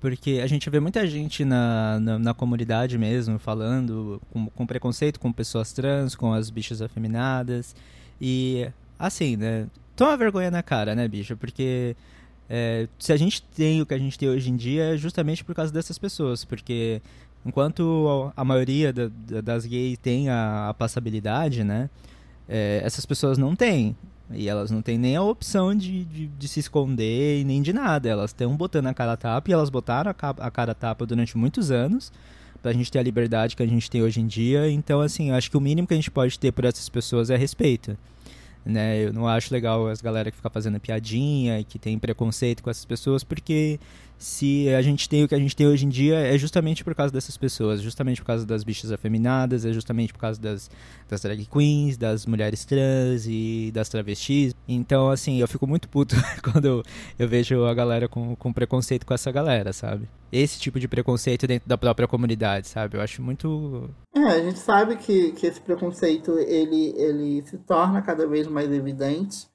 Porque 0.00 0.40
a 0.42 0.46
gente 0.46 0.68
vê 0.70 0.78
muita 0.78 1.06
gente 1.06 1.44
na, 1.44 1.98
na, 2.00 2.18
na 2.18 2.34
comunidade 2.34 2.96
mesmo 2.96 3.38
falando 3.38 4.20
com, 4.30 4.46
com, 4.46 4.66
preconceito 4.66 5.18
com 5.18 5.32
pessoas 5.32 5.72
trans, 5.72 6.14
com 6.14 6.32
as 6.32 6.50
bichas 6.50 6.80
afeminadas. 6.80 7.74
E 8.20 8.68
assim, 8.98 9.36
né? 9.36 9.66
Toma 9.96 10.16
vergonha 10.16 10.50
na 10.50 10.62
cara, 10.62 10.94
né, 10.94 11.08
bicho? 11.08 11.36
Porque 11.36 11.96
é, 12.48 12.88
se 12.98 13.12
a 13.12 13.16
gente 13.16 13.42
tem 13.42 13.82
o 13.82 13.86
que 13.86 13.92
a 13.92 13.98
gente 13.98 14.16
tem 14.16 14.28
hoje 14.28 14.50
em 14.50 14.56
dia 14.56 14.94
é 14.94 14.96
justamente 14.96 15.44
por 15.44 15.54
causa 15.54 15.72
dessas 15.72 15.98
pessoas. 15.98 16.44
Porque 16.44 17.02
enquanto 17.44 18.32
a 18.36 18.44
maioria 18.44 18.92
da, 18.92 19.10
das 19.42 19.66
gays 19.66 19.98
tem 19.98 20.28
a, 20.28 20.68
a 20.68 20.74
passabilidade, 20.74 21.64
né? 21.64 21.90
É, 22.48 22.80
essas 22.84 23.04
pessoas 23.04 23.36
não 23.36 23.56
têm. 23.56 23.96
E 24.30 24.48
elas 24.48 24.70
não 24.70 24.82
têm 24.82 24.98
nem 24.98 25.16
a 25.16 25.22
opção 25.22 25.74
de, 25.74 26.04
de, 26.04 26.26
de 26.26 26.48
se 26.48 26.60
esconder 26.60 27.44
nem 27.44 27.62
de 27.62 27.72
nada. 27.72 28.08
Elas 28.08 28.30
estão 28.30 28.56
botando 28.56 28.86
a 28.86 28.94
cara 28.94 29.12
a 29.12 29.16
tapa 29.16 29.50
e 29.50 29.52
elas 29.52 29.70
botaram 29.70 30.10
a, 30.10 30.28
a 30.28 30.50
cara 30.50 30.72
a 30.72 30.74
tapa 30.74 31.06
durante 31.06 31.36
muitos 31.36 31.70
anos 31.70 32.12
pra 32.62 32.72
gente 32.72 32.90
ter 32.90 32.98
a 32.98 33.02
liberdade 33.02 33.56
que 33.56 33.62
a 33.62 33.66
gente 33.66 33.90
tem 33.90 34.02
hoje 34.02 34.20
em 34.20 34.26
dia. 34.26 34.70
Então, 34.70 35.00
assim, 35.00 35.30
eu 35.30 35.34
acho 35.34 35.50
que 35.50 35.56
o 35.56 35.60
mínimo 35.60 35.86
que 35.86 35.94
a 35.94 35.96
gente 35.96 36.10
pode 36.10 36.38
ter 36.38 36.52
por 36.52 36.64
essas 36.64 36.88
pessoas 36.88 37.30
é 37.30 37.36
respeito. 37.36 37.96
Né? 38.64 39.04
Eu 39.04 39.12
não 39.12 39.26
acho 39.26 39.52
legal 39.52 39.88
as 39.88 40.02
galera 40.02 40.30
que 40.30 40.36
fica 40.36 40.50
fazendo 40.50 40.78
piadinha 40.78 41.58
e 41.60 41.64
que 41.64 41.78
tem 41.78 41.98
preconceito 41.98 42.62
com 42.62 42.68
essas 42.68 42.84
pessoas, 42.84 43.24
porque 43.24 43.80
se 44.18 44.68
a 44.74 44.82
gente 44.82 45.08
tem 45.08 45.22
o 45.22 45.28
que 45.28 45.34
a 45.34 45.38
gente 45.38 45.54
tem 45.54 45.66
hoje 45.66 45.86
em 45.86 45.88
dia 45.88 46.16
é 46.16 46.36
justamente 46.36 46.82
por 46.82 46.94
causa 46.94 47.12
dessas 47.12 47.36
pessoas, 47.36 47.80
justamente 47.80 48.20
por 48.20 48.26
causa 48.26 48.44
das 48.44 48.64
bichas 48.64 48.90
afeminadas, 48.90 49.64
é 49.64 49.72
justamente 49.72 50.12
por 50.12 50.18
causa 50.18 50.40
das, 50.40 50.68
das 51.08 51.22
drag 51.22 51.46
queens, 51.46 51.96
das 51.96 52.26
mulheres 52.26 52.64
trans 52.64 53.26
e 53.26 53.70
das 53.72 53.88
travestis. 53.88 54.54
Então, 54.66 55.08
assim, 55.10 55.40
eu 55.40 55.46
fico 55.46 55.66
muito 55.66 55.88
puto 55.88 56.16
quando 56.42 56.64
eu, 56.64 56.82
eu 57.16 57.28
vejo 57.28 57.64
a 57.64 57.72
galera 57.72 58.08
com, 58.08 58.34
com 58.34 58.52
preconceito 58.52 59.06
com 59.06 59.14
essa 59.14 59.30
galera, 59.30 59.72
sabe? 59.72 60.08
Esse 60.32 60.58
tipo 60.58 60.80
de 60.80 60.88
preconceito 60.88 61.46
dentro 61.46 61.68
da 61.68 61.78
própria 61.78 62.08
comunidade, 62.08 62.68
sabe? 62.68 62.96
Eu 62.96 63.00
acho 63.00 63.22
muito. 63.22 63.88
É, 64.14 64.20
a 64.20 64.42
gente 64.42 64.58
sabe 64.58 64.96
que, 64.96 65.32
que 65.32 65.46
esse 65.46 65.60
preconceito 65.60 66.38
ele, 66.38 66.92
ele 66.96 67.42
se 67.46 67.56
torna 67.58 68.02
cada 68.02 68.26
vez 68.26 68.48
mais 68.48 68.70
evidente 68.70 69.46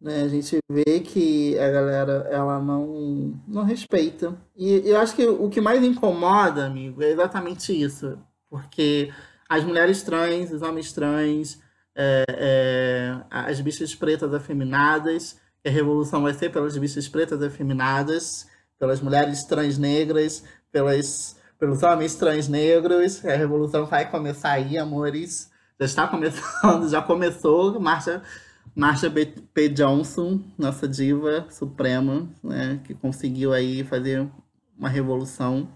né? 0.00 0.22
A 0.22 0.28
gente 0.28 0.58
vê 0.70 1.00
que 1.00 1.58
a 1.58 1.70
galera 1.70 2.28
ela 2.30 2.58
não, 2.60 3.34
não 3.46 3.64
respeita. 3.64 4.36
E 4.54 4.82
eu 4.84 4.98
acho 4.98 5.14
que 5.14 5.26
o 5.26 5.48
que 5.48 5.60
mais 5.60 5.82
incomoda, 5.82 6.66
amigo, 6.66 7.02
é 7.02 7.10
exatamente 7.10 7.72
isso. 7.72 8.18
Porque 8.48 9.12
as 9.48 9.64
mulheres 9.64 10.02
trans, 10.02 10.52
os 10.52 10.62
homens 10.62 10.92
trans, 10.92 11.60
é, 11.94 12.24
é, 12.28 13.24
as 13.30 13.60
bichas 13.60 13.94
pretas 13.94 14.32
afeminadas, 14.34 15.40
a 15.64 15.70
revolução 15.70 16.22
vai 16.22 16.34
ser 16.34 16.50
pelas 16.50 16.76
bichas 16.76 17.08
pretas 17.08 17.42
afeminadas, 17.42 18.46
pelas 18.78 19.00
mulheres 19.00 19.44
trans 19.44 19.78
negras, 19.78 20.44
pelas, 20.70 21.36
pelos 21.58 21.82
homens 21.82 22.14
trans 22.14 22.48
negros. 22.48 23.24
A 23.24 23.34
revolução 23.34 23.86
vai 23.86 24.08
começar 24.10 24.52
aí, 24.52 24.78
amores. 24.78 25.50
Já 25.80 25.86
está 25.86 26.08
começando, 26.08 26.88
já 26.90 27.02
começou, 27.02 27.78
marcha 27.80 28.22
Marsha 28.76 29.10
P. 29.10 29.70
Johnson, 29.70 30.38
nossa 30.58 30.86
diva 30.86 31.46
suprema, 31.50 32.28
né, 32.44 32.78
que 32.84 32.92
conseguiu 32.92 33.54
aí 33.54 33.82
fazer 33.82 34.28
uma 34.78 34.90
revolução. 34.90 35.66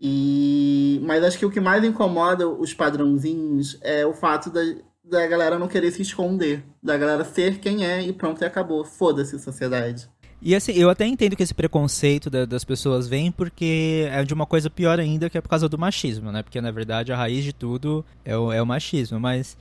E 0.00 1.00
mas 1.02 1.24
acho 1.24 1.36
que 1.36 1.44
o 1.44 1.50
que 1.50 1.58
mais 1.58 1.82
incomoda 1.82 2.48
os 2.48 2.72
padrãozinhos 2.72 3.76
é 3.80 4.06
o 4.06 4.14
fato 4.14 4.48
da, 4.48 4.60
da 5.02 5.26
galera 5.26 5.58
não 5.58 5.66
querer 5.66 5.90
se 5.90 6.02
esconder, 6.02 6.62
da 6.80 6.96
galera 6.96 7.24
ser 7.24 7.58
quem 7.58 7.84
é 7.84 8.00
e 8.00 8.12
pronto, 8.12 8.40
e 8.42 8.44
acabou. 8.44 8.84
Foda-se 8.84 9.36
sociedade. 9.40 10.08
E 10.40 10.54
assim, 10.54 10.70
eu 10.74 10.88
até 10.88 11.04
entendo 11.04 11.34
que 11.34 11.42
esse 11.42 11.52
preconceito 11.52 12.30
da, 12.30 12.44
das 12.44 12.62
pessoas 12.62 13.08
vem 13.08 13.32
porque 13.32 14.06
é 14.08 14.22
de 14.22 14.32
uma 14.32 14.46
coisa 14.46 14.70
pior 14.70 15.00
ainda, 15.00 15.28
que 15.28 15.36
é 15.36 15.40
por 15.40 15.48
causa 15.48 15.68
do 15.68 15.76
machismo, 15.76 16.30
né? 16.30 16.44
Porque 16.44 16.60
na 16.60 16.70
verdade 16.70 17.12
a 17.12 17.16
raiz 17.16 17.42
de 17.42 17.52
tudo 17.52 18.04
é 18.24 18.36
o, 18.36 18.52
é 18.52 18.62
o 18.62 18.66
machismo, 18.66 19.18
mas 19.18 19.56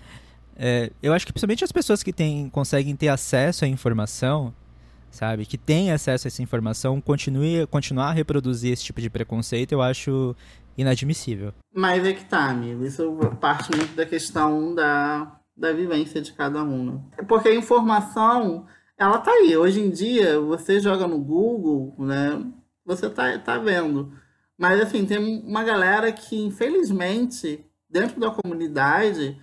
é, 0.58 0.92
eu 1.04 1.14
acho 1.14 1.26
que 1.26 1.32
principalmente 1.32 1.64
as 1.64 1.72
pessoas 1.72 2.02
que 2.02 2.12
têm, 2.12 2.50
conseguem 2.50 2.96
ter 2.96 3.10
acesso 3.10 3.64
à 3.64 3.68
informação, 3.68 4.54
sabe? 5.12 5.46
Que 5.46 5.58
tem 5.58 5.92
acesso 5.92 6.28
a 6.28 6.30
essa 6.30 6.42
informação, 6.42 7.00
continue, 7.00 7.68
continuar 7.68 8.10
a 8.10 8.14
reproduzir 8.14 8.74
esse 8.74 8.84
tipo 8.84 9.00
de 9.00 9.10
preconceito, 9.10 9.72
eu 9.72 9.82
acho 9.82 10.36
inadmissível. 10.78 11.54
Mas 11.74 12.06
é 12.06 12.14
que 12.14 12.26
tá, 12.26 12.50
amigo. 12.50 12.84
Isso 12.84 13.18
parte 13.40 13.76
muito 13.76 13.96
da 13.96 14.06
questão 14.06 14.74
da, 14.74 15.40
da 15.56 15.74
vivência 15.74 16.22
de 16.22 16.34
cada 16.34 16.64
um. 16.64 16.86
Né? 16.86 17.02
Porque 17.28 17.50
a 17.50 17.56
informação, 17.56 18.66
ela 18.98 19.20
tá 19.20 19.32
aí. 19.32 19.56
Hoje 19.56 19.80
em 19.80 19.92
dia, 19.92 20.40
você 20.40 20.80
joga 20.80 21.08
no 21.08 21.20
Google, 21.20 21.96
né? 22.00 22.44
Você 22.86 23.10
tá, 23.10 23.38
tá 23.38 23.58
vendo. 23.58 24.12
Mas, 24.58 24.80
assim, 24.82 25.06
tem 25.06 25.18
uma 25.44 25.64
galera 25.64 26.12
que, 26.12 26.40
infelizmente, 26.40 27.64
dentro 27.90 28.20
da 28.20 28.32
comunidade, 28.32 29.40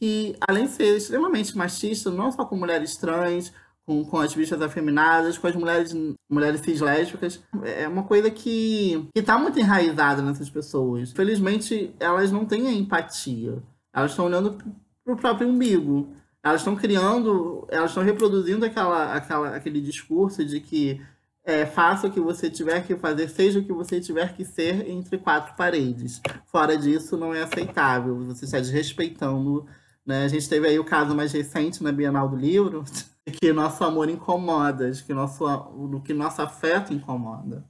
que, 0.00 0.34
além 0.48 0.64
de 0.64 0.72
ser 0.72 0.96
extremamente 0.96 1.54
machista, 1.56 2.10
não 2.10 2.32
só 2.32 2.44
com 2.46 2.56
mulheres 2.56 2.96
trans, 2.96 3.52
com, 3.84 4.02
com 4.04 4.18
as 4.18 4.34
bichas 4.34 4.62
afeminadas, 4.62 5.36
com 5.36 5.46
as 5.46 5.54
mulheres, 5.54 5.94
mulheres 6.28 6.62
cis 6.62 6.80
lésbicas. 6.80 7.42
É 7.62 7.86
uma 7.86 8.04
coisa 8.04 8.30
que, 8.30 9.06
que 9.14 9.22
tá 9.22 9.36
muito 9.36 9.60
enraizada 9.60 10.22
nessas 10.22 10.48
pessoas. 10.48 11.12
Felizmente, 11.12 11.94
elas 12.00 12.32
não 12.32 12.46
têm 12.46 12.66
a 12.66 12.72
empatia. 12.72 13.62
Elas 13.92 14.12
estão 14.12 14.24
olhando 14.24 14.56
pro 15.04 15.16
próprio 15.16 15.48
umbigo. 15.48 16.08
Elas 16.42 16.62
estão 16.62 16.74
criando, 16.74 17.66
elas 17.68 17.90
estão 17.90 18.02
reproduzindo 18.02 18.64
aquela, 18.64 19.12
aquela, 19.12 19.54
aquele 19.54 19.82
discurso 19.82 20.42
de 20.42 20.60
que 20.60 20.98
é, 21.44 21.66
faça 21.66 22.06
o 22.06 22.10
que 22.10 22.20
você 22.20 22.48
tiver 22.48 22.86
que 22.86 22.96
fazer, 22.96 23.28
seja 23.28 23.58
o 23.58 23.64
que 23.64 23.72
você 23.72 24.00
tiver 24.00 24.34
que 24.34 24.44
ser 24.44 24.88
entre 24.88 25.18
quatro 25.18 25.54
paredes. 25.56 26.22
Fora 26.46 26.78
disso, 26.78 27.16
não 27.18 27.34
é 27.34 27.42
aceitável. 27.42 28.16
Você 28.26 28.46
está 28.46 28.58
desrespeitando. 28.58 29.66
Né? 30.06 30.24
A 30.24 30.28
gente 30.28 30.48
teve 30.48 30.66
aí 30.66 30.78
o 30.78 30.84
caso 30.84 31.14
mais 31.14 31.32
recente 31.32 31.82
na 31.82 31.92
Bienal 31.92 32.28
do 32.28 32.36
Livro, 32.36 32.84
que 33.40 33.52
nosso 33.52 33.82
amor 33.84 34.08
incomoda, 34.08 34.90
de 34.90 35.02
que 35.02 35.14
nosso, 35.14 35.46
do 35.88 36.00
que 36.00 36.12
nosso 36.12 36.42
afeto 36.42 36.92
incomoda. 36.92 37.64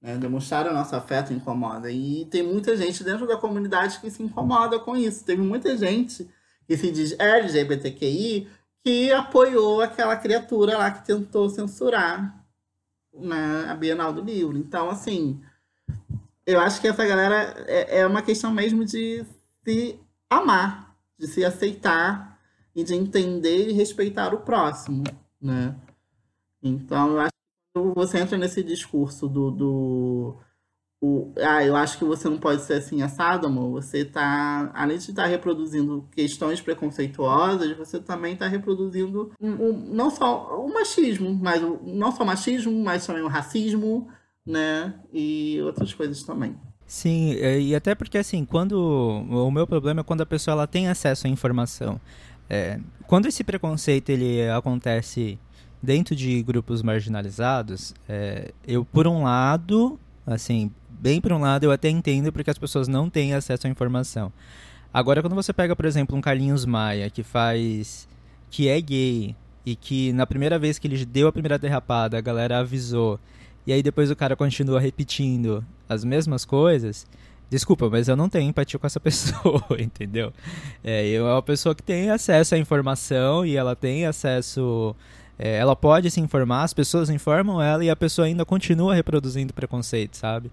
Né? 0.00 0.16
Demonstrar 0.16 0.66
o 0.66 0.74
nosso 0.74 0.94
afeto 0.94 1.32
incomoda. 1.32 1.90
E 1.90 2.24
tem 2.26 2.42
muita 2.42 2.76
gente 2.76 3.02
dentro 3.04 3.26
da 3.26 3.36
comunidade 3.36 4.00
que 4.00 4.10
se 4.10 4.22
incomoda 4.22 4.78
com 4.78 4.96
isso. 4.96 5.24
Teve 5.24 5.42
muita 5.42 5.76
gente 5.76 6.28
que 6.66 6.76
se 6.76 6.90
diz 6.90 7.18
LGBTQI 7.18 8.48
que 8.84 9.12
apoiou 9.12 9.80
aquela 9.80 10.16
criatura 10.16 10.78
lá 10.78 10.90
que 10.92 11.04
tentou 11.04 11.50
censurar 11.50 12.44
né, 13.12 13.66
a 13.68 13.74
Bienal 13.74 14.12
do 14.12 14.22
Livro. 14.22 14.56
Então, 14.56 14.88
assim, 14.88 15.42
eu 16.46 16.60
acho 16.60 16.80
que 16.80 16.86
essa 16.86 17.04
galera 17.04 17.64
é, 17.66 18.00
é 18.00 18.06
uma 18.06 18.22
questão 18.22 18.52
mesmo 18.52 18.84
de 18.84 19.24
se 19.64 19.98
amar, 20.30 20.85
de 21.18 21.26
se 21.26 21.44
aceitar 21.44 22.38
e 22.74 22.84
de 22.84 22.94
entender 22.94 23.68
e 23.68 23.72
respeitar 23.72 24.34
o 24.34 24.40
próximo, 24.40 25.04
né? 25.40 25.76
Então, 26.62 27.12
eu 27.12 27.20
acho 27.20 27.32
que 27.74 27.80
você 27.94 28.18
entra 28.18 28.36
nesse 28.36 28.62
discurso 28.62 29.28
do, 29.28 29.50
do 29.50 30.36
o, 31.00 31.32
ah, 31.36 31.62
eu 31.64 31.76
acho 31.76 31.98
que 31.98 32.04
você 32.04 32.28
não 32.28 32.38
pode 32.38 32.62
ser 32.62 32.74
assim 32.74 33.02
assado, 33.02 33.46
amor. 33.46 33.70
Você 33.70 34.04
tá, 34.04 34.70
além 34.74 34.96
de 34.96 35.10
estar 35.10 35.24
tá 35.24 35.28
reproduzindo 35.28 36.08
questões 36.10 36.60
preconceituosas, 36.60 37.76
você 37.76 38.00
também 38.00 38.32
está 38.32 38.48
reproduzindo 38.48 39.32
não 39.40 40.10
só 40.10 40.58
o 40.64 40.72
machismo, 40.72 41.34
mas 41.34 41.62
o, 41.62 41.80
não 41.84 42.10
só 42.10 42.22
o 42.22 42.26
machismo, 42.26 42.72
mas 42.82 43.06
também 43.06 43.22
o 43.22 43.28
racismo, 43.28 44.08
né? 44.44 44.98
E 45.12 45.60
outras 45.62 45.92
coisas 45.92 46.22
também. 46.22 46.58
Sim, 46.86 47.32
e 47.32 47.74
até 47.74 47.94
porque 47.94 48.16
assim, 48.16 48.44
quando 48.44 48.74
o 48.78 49.50
meu 49.50 49.66
problema 49.66 50.00
é 50.00 50.04
quando 50.04 50.20
a 50.20 50.26
pessoa 50.26 50.52
ela 50.52 50.66
tem 50.66 50.88
acesso 50.88 51.26
à 51.26 51.30
informação. 51.30 52.00
É, 52.48 52.78
quando 53.08 53.26
esse 53.26 53.42
preconceito 53.42 54.10
ele 54.10 54.48
acontece 54.48 55.38
dentro 55.82 56.14
de 56.14 56.42
grupos 56.42 56.82
marginalizados, 56.82 57.92
é, 58.08 58.52
eu 58.66 58.84
por 58.84 59.06
um 59.08 59.24
lado, 59.24 59.98
assim, 60.24 60.70
bem 60.88 61.20
por 61.20 61.32
um 61.32 61.40
lado 61.40 61.64
eu 61.64 61.72
até 61.72 61.88
entendo 61.88 62.32
porque 62.32 62.50
as 62.50 62.58
pessoas 62.58 62.86
não 62.86 63.10
têm 63.10 63.34
acesso 63.34 63.66
à 63.66 63.70
informação. 63.70 64.32
Agora 64.94 65.20
quando 65.20 65.34
você 65.34 65.52
pega, 65.52 65.74
por 65.74 65.86
exemplo, 65.86 66.16
um 66.16 66.20
Carlinhos 66.20 66.64
Maia 66.64 67.10
que 67.10 67.24
faz 67.24 68.08
que 68.48 68.68
é 68.68 68.80
gay 68.80 69.34
e 69.64 69.74
que 69.74 70.12
na 70.12 70.24
primeira 70.24 70.56
vez 70.56 70.78
que 70.78 70.86
ele 70.86 71.04
deu 71.04 71.26
a 71.26 71.32
primeira 71.32 71.58
derrapada, 71.58 72.16
a 72.16 72.20
galera 72.20 72.60
avisou, 72.60 73.18
e 73.66 73.72
aí 73.72 73.82
depois 73.82 74.10
o 74.10 74.16
cara 74.16 74.36
continua 74.36 74.80
repetindo 74.80 75.64
as 75.88 76.04
mesmas 76.04 76.44
coisas, 76.44 77.06
Desculpa, 77.48 77.88
mas 77.88 78.08
eu 78.08 78.16
não 78.16 78.28
tenho 78.28 78.50
empatia 78.50 78.78
com 78.78 78.86
essa 78.86 78.98
pessoa, 79.00 79.64
entendeu? 79.78 80.32
É, 80.82 81.06
eu 81.06 81.28
é 81.28 81.32
uma 81.32 81.42
pessoa 81.42 81.74
que 81.74 81.82
tem 81.82 82.10
acesso 82.10 82.54
à 82.54 82.58
informação 82.58 83.46
e 83.46 83.56
ela 83.56 83.76
tem 83.76 84.04
acesso. 84.04 84.94
É, 85.38 85.56
ela 85.58 85.76
pode 85.76 86.10
se 86.10 86.20
informar, 86.20 86.64
as 86.64 86.74
pessoas 86.74 87.10
informam 87.10 87.60
ela 87.60 87.84
e 87.84 87.90
a 87.90 87.96
pessoa 87.96 88.26
ainda 88.26 88.44
continua 88.44 88.94
reproduzindo 88.94 89.52
preconceito, 89.52 90.16
sabe? 90.16 90.50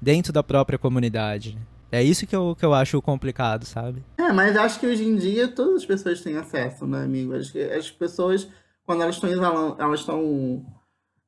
Dentro 0.00 0.32
da 0.32 0.42
própria 0.42 0.78
comunidade. 0.78 1.56
É 1.92 2.02
isso 2.02 2.26
que 2.26 2.34
eu, 2.34 2.56
que 2.58 2.64
eu 2.64 2.74
acho 2.74 3.00
complicado, 3.00 3.64
sabe? 3.64 4.02
É, 4.18 4.32
mas 4.32 4.56
acho 4.56 4.80
que 4.80 4.86
hoje 4.86 5.04
em 5.04 5.14
dia 5.14 5.46
todas 5.46 5.76
as 5.76 5.86
pessoas 5.86 6.20
têm 6.20 6.36
acesso, 6.36 6.86
né, 6.86 7.04
amigo? 7.04 7.36
Acho 7.36 7.52
que 7.52 7.62
as 7.62 7.88
pessoas, 7.90 8.48
quando 8.84 9.02
elas 9.02 9.14
estão 9.14 9.76
elas 9.78 10.00
estão 10.00 10.66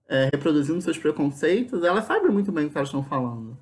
é, 0.09 0.31
reproduzindo 0.33 0.81
seus 0.81 0.99
preconceitos, 0.99 1.83
elas 1.83 2.05
sabem 2.05 2.31
muito 2.31 2.53
bem 2.53 2.67
o 2.67 2.71
que 2.71 2.77
elas 2.77 2.89
estão 2.89 3.03
falando. 3.03 3.57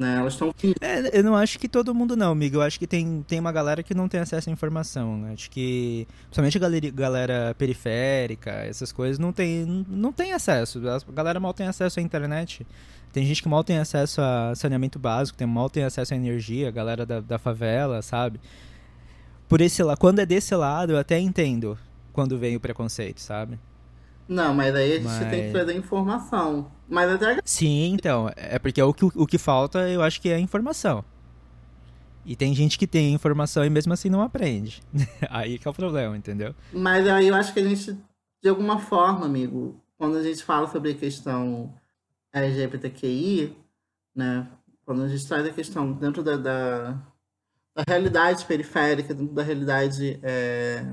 Né? 0.00 0.16
Elas 0.16 0.32
estão. 0.32 0.54
É, 0.80 1.18
eu 1.18 1.22
não 1.22 1.36
acho 1.36 1.58
que 1.58 1.68
todo 1.68 1.94
mundo 1.94 2.16
não, 2.16 2.32
amigo. 2.32 2.56
Eu 2.56 2.62
acho 2.62 2.78
que 2.78 2.86
tem, 2.86 3.22
tem 3.28 3.38
uma 3.38 3.52
galera 3.52 3.82
que 3.82 3.92
não 3.92 4.08
tem 4.08 4.18
acesso 4.18 4.48
à 4.48 4.52
informação. 4.52 5.18
Né? 5.18 5.34
Acho 5.34 5.50
que. 5.50 6.08
Principalmente 6.22 6.56
a 6.56 6.60
galera, 6.60 6.90
galera 6.90 7.54
periférica, 7.58 8.50
essas 8.50 8.92
coisas, 8.92 9.18
não 9.18 9.30
tem, 9.30 9.84
não 9.86 10.10
tem 10.10 10.32
acesso. 10.32 10.80
A 10.88 11.12
galera 11.12 11.38
mal 11.38 11.52
tem 11.52 11.66
acesso 11.66 12.00
à 12.00 12.02
internet. 12.02 12.66
Tem 13.12 13.26
gente 13.26 13.42
que 13.42 13.48
mal 13.48 13.62
tem 13.62 13.76
acesso 13.76 14.22
a 14.22 14.54
saneamento 14.54 14.98
básico, 14.98 15.36
tem 15.36 15.46
mal 15.46 15.68
tem 15.68 15.84
acesso 15.84 16.14
à 16.14 16.16
energia, 16.16 16.68
a 16.68 16.70
galera 16.70 17.04
da, 17.04 17.20
da 17.20 17.38
favela, 17.38 18.00
sabe? 18.00 18.40
Por 19.48 19.60
esse 19.60 19.82
lado, 19.82 19.98
quando 19.98 20.20
é 20.20 20.26
desse 20.26 20.54
lado, 20.54 20.92
eu 20.92 20.98
até 20.98 21.18
entendo 21.18 21.76
quando 22.12 22.38
vem 22.38 22.56
o 22.56 22.60
preconceito, 22.60 23.20
sabe? 23.20 23.58
Não, 24.30 24.54
mas 24.54 24.72
aí 24.76 24.92
a 24.92 24.96
gente 24.96 25.06
mas... 25.06 25.28
tem 25.28 25.46
que 25.46 25.50
trazer 25.50 25.74
informação. 25.74 26.70
Mas 26.88 27.10
até. 27.10 27.40
Sim, 27.44 27.92
então. 27.94 28.30
É 28.36 28.60
porque 28.60 28.80
o 28.80 28.94
que, 28.94 29.04
o 29.04 29.26
que 29.26 29.38
falta, 29.38 29.90
eu 29.90 30.00
acho 30.00 30.20
que 30.20 30.28
é 30.28 30.38
informação. 30.38 31.04
E 32.24 32.36
tem 32.36 32.54
gente 32.54 32.78
que 32.78 32.86
tem 32.86 33.12
informação 33.12 33.64
e 33.64 33.70
mesmo 33.70 33.92
assim 33.92 34.08
não 34.08 34.22
aprende. 34.22 34.82
aí 35.28 35.58
que 35.58 35.66
é 35.66 35.70
o 35.70 35.74
problema, 35.74 36.16
entendeu? 36.16 36.54
Mas 36.72 37.08
aí 37.08 37.26
eu 37.26 37.34
acho 37.34 37.52
que 37.52 37.58
a 37.58 37.68
gente, 37.68 37.98
de 38.40 38.48
alguma 38.48 38.78
forma, 38.78 39.26
amigo, 39.26 39.74
quando 39.98 40.16
a 40.16 40.22
gente 40.22 40.44
fala 40.44 40.68
sobre 40.68 40.92
a 40.92 40.94
questão 40.94 41.74
LGBTQI, 42.32 43.56
né? 44.14 44.46
Quando 44.86 45.02
a 45.02 45.08
gente 45.08 45.26
traz 45.26 45.44
a 45.44 45.52
questão 45.52 45.92
dentro 45.92 46.22
da, 46.22 46.36
da, 46.36 46.92
da 47.74 47.84
realidade 47.88 48.44
periférica, 48.44 49.12
dentro 49.12 49.34
da 49.34 49.42
realidade 49.42 50.20
é, 50.22 50.86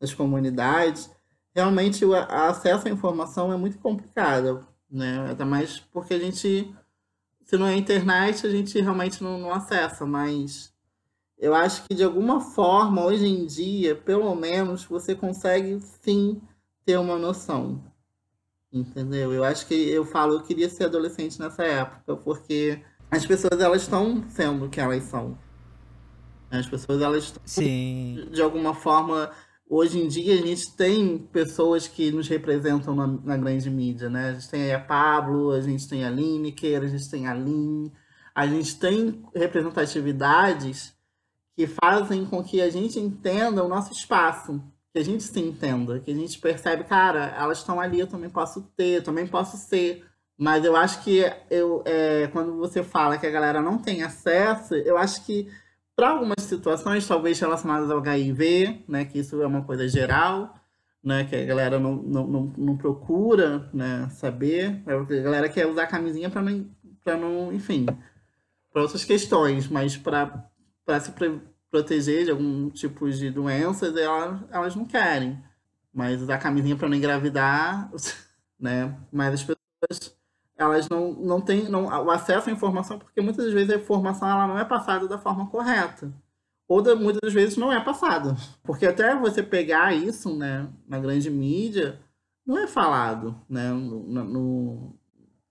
das 0.00 0.14
comunidades, 0.14 1.10
realmente 1.54 2.04
o 2.04 2.14
acesso 2.14 2.88
à 2.88 2.90
informação 2.90 3.52
é 3.52 3.56
muito 3.56 3.78
complicado, 3.78 4.66
né? 4.90 5.30
Até 5.30 5.44
mais 5.44 5.78
porque 5.78 6.14
a 6.14 6.18
gente, 6.18 6.74
se 7.44 7.56
não 7.56 7.66
é 7.66 7.76
internet, 7.76 8.46
a 8.46 8.50
gente 8.50 8.80
realmente 8.80 9.22
não, 9.22 9.38
não 9.38 9.52
acessa, 9.52 10.06
mas 10.06 10.72
eu 11.38 11.54
acho 11.54 11.84
que 11.84 11.94
de 11.94 12.04
alguma 12.04 12.40
forma, 12.40 13.04
hoje 13.04 13.26
em 13.26 13.46
dia, 13.46 13.96
pelo 13.96 14.34
menos, 14.34 14.84
você 14.84 15.14
consegue 15.14 15.80
sim 16.02 16.40
ter 16.84 16.98
uma 16.98 17.18
noção. 17.18 17.82
Entendeu? 18.72 19.32
Eu 19.32 19.42
acho 19.42 19.66
que 19.66 19.74
eu 19.74 20.04
falo, 20.04 20.34
eu 20.34 20.42
queria 20.42 20.68
ser 20.68 20.84
adolescente 20.84 21.40
nessa 21.40 21.64
época, 21.64 22.16
porque 22.16 22.80
as 23.10 23.26
pessoas 23.26 23.60
elas 23.60 23.82
estão 23.82 24.22
sendo 24.28 24.66
o 24.66 24.68
que 24.68 24.80
elas 24.80 25.02
são. 25.04 25.36
As 26.50 26.66
pessoas 26.66 27.00
elas 27.00 27.24
estão, 27.24 27.42
Sim. 27.44 28.28
de 28.30 28.40
alguma 28.42 28.74
forma 28.74 29.30
hoje 29.70 30.00
em 30.00 30.08
dia 30.08 30.34
a 30.34 30.44
gente 30.44 30.76
tem 30.76 31.16
pessoas 31.16 31.86
que 31.86 32.10
nos 32.10 32.26
representam 32.26 32.92
na, 32.92 33.06
na, 33.06 33.36
grande 33.36 33.70
mídia, 33.70 34.10
né? 34.10 34.30
A 34.30 34.32
gente 34.32 34.50
tem 34.50 34.74
a 34.74 34.80
Pablo, 34.80 35.52
a 35.52 35.60
gente 35.60 35.88
tem 35.88 36.04
a 36.04 36.10
Lineker, 36.10 36.82
a 36.82 36.88
gente 36.88 37.08
tem 37.08 37.28
a 37.28 37.32
Lin, 37.32 37.92
a 38.34 38.46
gente 38.48 38.78
tem 38.80 39.22
representatividades 39.32 40.92
que 41.56 41.68
fazem 41.68 42.26
com 42.26 42.42
que 42.42 42.60
a 42.60 42.68
gente 42.68 42.98
entenda 42.98 43.62
o 43.62 43.68
nosso 43.68 43.92
espaço, 43.92 44.60
que 44.92 44.98
a 44.98 45.04
gente 45.04 45.22
se 45.22 45.38
entenda, 45.38 46.00
que 46.00 46.10
a 46.10 46.14
gente 46.14 46.38
percebe, 46.40 46.82
cara, 46.82 47.26
elas 47.38 47.58
estão 47.58 47.80
ali, 47.80 48.00
eu 48.00 48.08
também 48.08 48.28
posso 48.28 48.62
ter, 48.76 48.98
eu 48.98 49.04
também 49.04 49.26
posso 49.26 49.56
ser. 49.56 50.04
Mas 50.36 50.64
eu 50.64 50.74
acho 50.74 51.04
que 51.04 51.22
eu, 51.50 51.82
é, 51.84 52.26
quando 52.28 52.56
você 52.56 52.82
fala 52.82 53.18
que 53.18 53.26
a 53.26 53.30
galera 53.30 53.62
não 53.62 53.78
tem 53.78 54.02
acesso, 54.02 54.74
eu 54.74 54.96
acho 54.96 55.24
que 55.24 55.46
para 56.00 56.12
algumas 56.12 56.42
situações, 56.44 57.06
talvez 57.06 57.38
relacionadas 57.38 57.90
ao 57.90 57.98
HIV, 57.98 58.84
né, 58.88 59.04
que 59.04 59.18
isso 59.18 59.42
é 59.42 59.46
uma 59.46 59.62
coisa 59.62 59.86
geral, 59.86 60.54
né, 61.04 61.24
que 61.24 61.36
a 61.36 61.44
galera 61.44 61.78
não, 61.78 61.94
não, 61.94 62.26
não, 62.26 62.52
não 62.56 62.74
procura 62.74 63.68
né, 63.70 64.08
saber, 64.08 64.82
a 64.86 65.22
galera 65.22 65.46
quer 65.50 65.66
usar 65.66 65.86
camisinha 65.88 66.30
para 66.30 66.40
não, 66.40 66.64
não, 67.04 67.52
enfim, 67.52 67.84
para 68.72 68.80
outras 68.80 69.04
questões, 69.04 69.68
mas 69.68 69.94
para 69.94 70.48
se 71.00 71.12
proteger 71.70 72.24
de 72.24 72.30
algum 72.30 72.70
tipo 72.70 73.10
de 73.10 73.30
doenças, 73.30 73.94
elas, 73.94 74.40
elas 74.50 74.74
não 74.74 74.86
querem. 74.86 75.38
Mas 75.92 76.22
usar 76.22 76.38
camisinha 76.38 76.76
para 76.76 76.88
não 76.88 76.96
engravidar, 76.96 77.90
né? 78.58 78.96
Mas 79.12 79.34
as 79.34 79.42
pessoas 79.42 80.18
elas 80.60 80.90
não, 80.90 81.12
não 81.14 81.40
têm 81.40 81.70
não, 81.70 81.86
o 81.86 82.10
acesso 82.10 82.50
à 82.50 82.52
informação 82.52 82.98
porque 82.98 83.22
muitas 83.22 83.50
vezes 83.50 83.70
a 83.70 83.76
informação 83.76 84.28
ela 84.28 84.46
não 84.46 84.58
é 84.58 84.64
passada 84.64 85.08
da 85.08 85.18
forma 85.18 85.48
correta. 85.48 86.12
Ou 86.68 86.82
da, 86.82 86.94
muitas 86.94 87.32
vezes 87.32 87.56
não 87.56 87.72
é 87.72 87.82
passada. 87.82 88.36
Porque 88.62 88.86
até 88.86 89.16
você 89.18 89.42
pegar 89.42 89.94
isso 89.94 90.36
né 90.36 90.68
na 90.86 90.98
grande 90.98 91.30
mídia 91.30 91.98
não 92.46 92.58
é 92.58 92.66
falado 92.66 93.34
né 93.48 93.70
no, 93.70 94.02
no, 94.02 94.94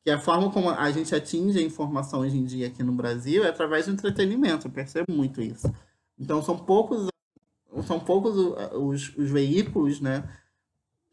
que 0.03 0.11
a 0.11 0.19
forma 0.19 0.51
como 0.51 0.69
a 0.69 0.91
gente 0.91 1.13
atinge 1.15 1.57
a 1.57 1.63
informação 1.63 2.19
hoje 2.19 2.37
em 2.37 2.45
dia 2.45 2.67
aqui 2.67 2.83
no 2.83 2.91
Brasil 2.91 3.43
é 3.43 3.49
através 3.49 3.87
do 3.87 3.93
entretenimento 3.93 4.67
eu 4.67 4.71
percebo 4.71 5.11
muito 5.11 5.41
isso. 5.41 5.73
Então 6.19 6.43
são 6.43 6.55
poucos 6.55 7.07
são 7.83 7.99
poucos 7.99 8.35
os, 8.73 9.17
os 9.17 9.29
veículos 9.31 9.99
né 9.99 10.23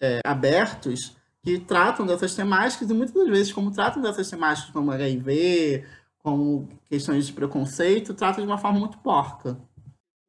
é, 0.03 0.21
abertos 0.23 1.16
que 1.47 1.61
tratam 1.61 2.05
dessas 2.05 2.35
temáticas, 2.35 2.91
e 2.91 2.93
muitas 2.93 3.15
das 3.15 3.29
vezes, 3.29 3.53
como 3.53 3.71
tratam 3.71 4.03
dessas 4.03 4.29
temáticas 4.29 4.73
como 4.73 4.91
HIV, 4.91 5.85
como 6.19 6.69
questões 6.91 7.25
de 7.25 7.33
preconceito, 7.33 8.15
tratam 8.15 8.45
de 8.45 8.51
uma 8.51 8.59
forma 8.59 8.81
muito 8.81 8.99
porca. 8.99 9.57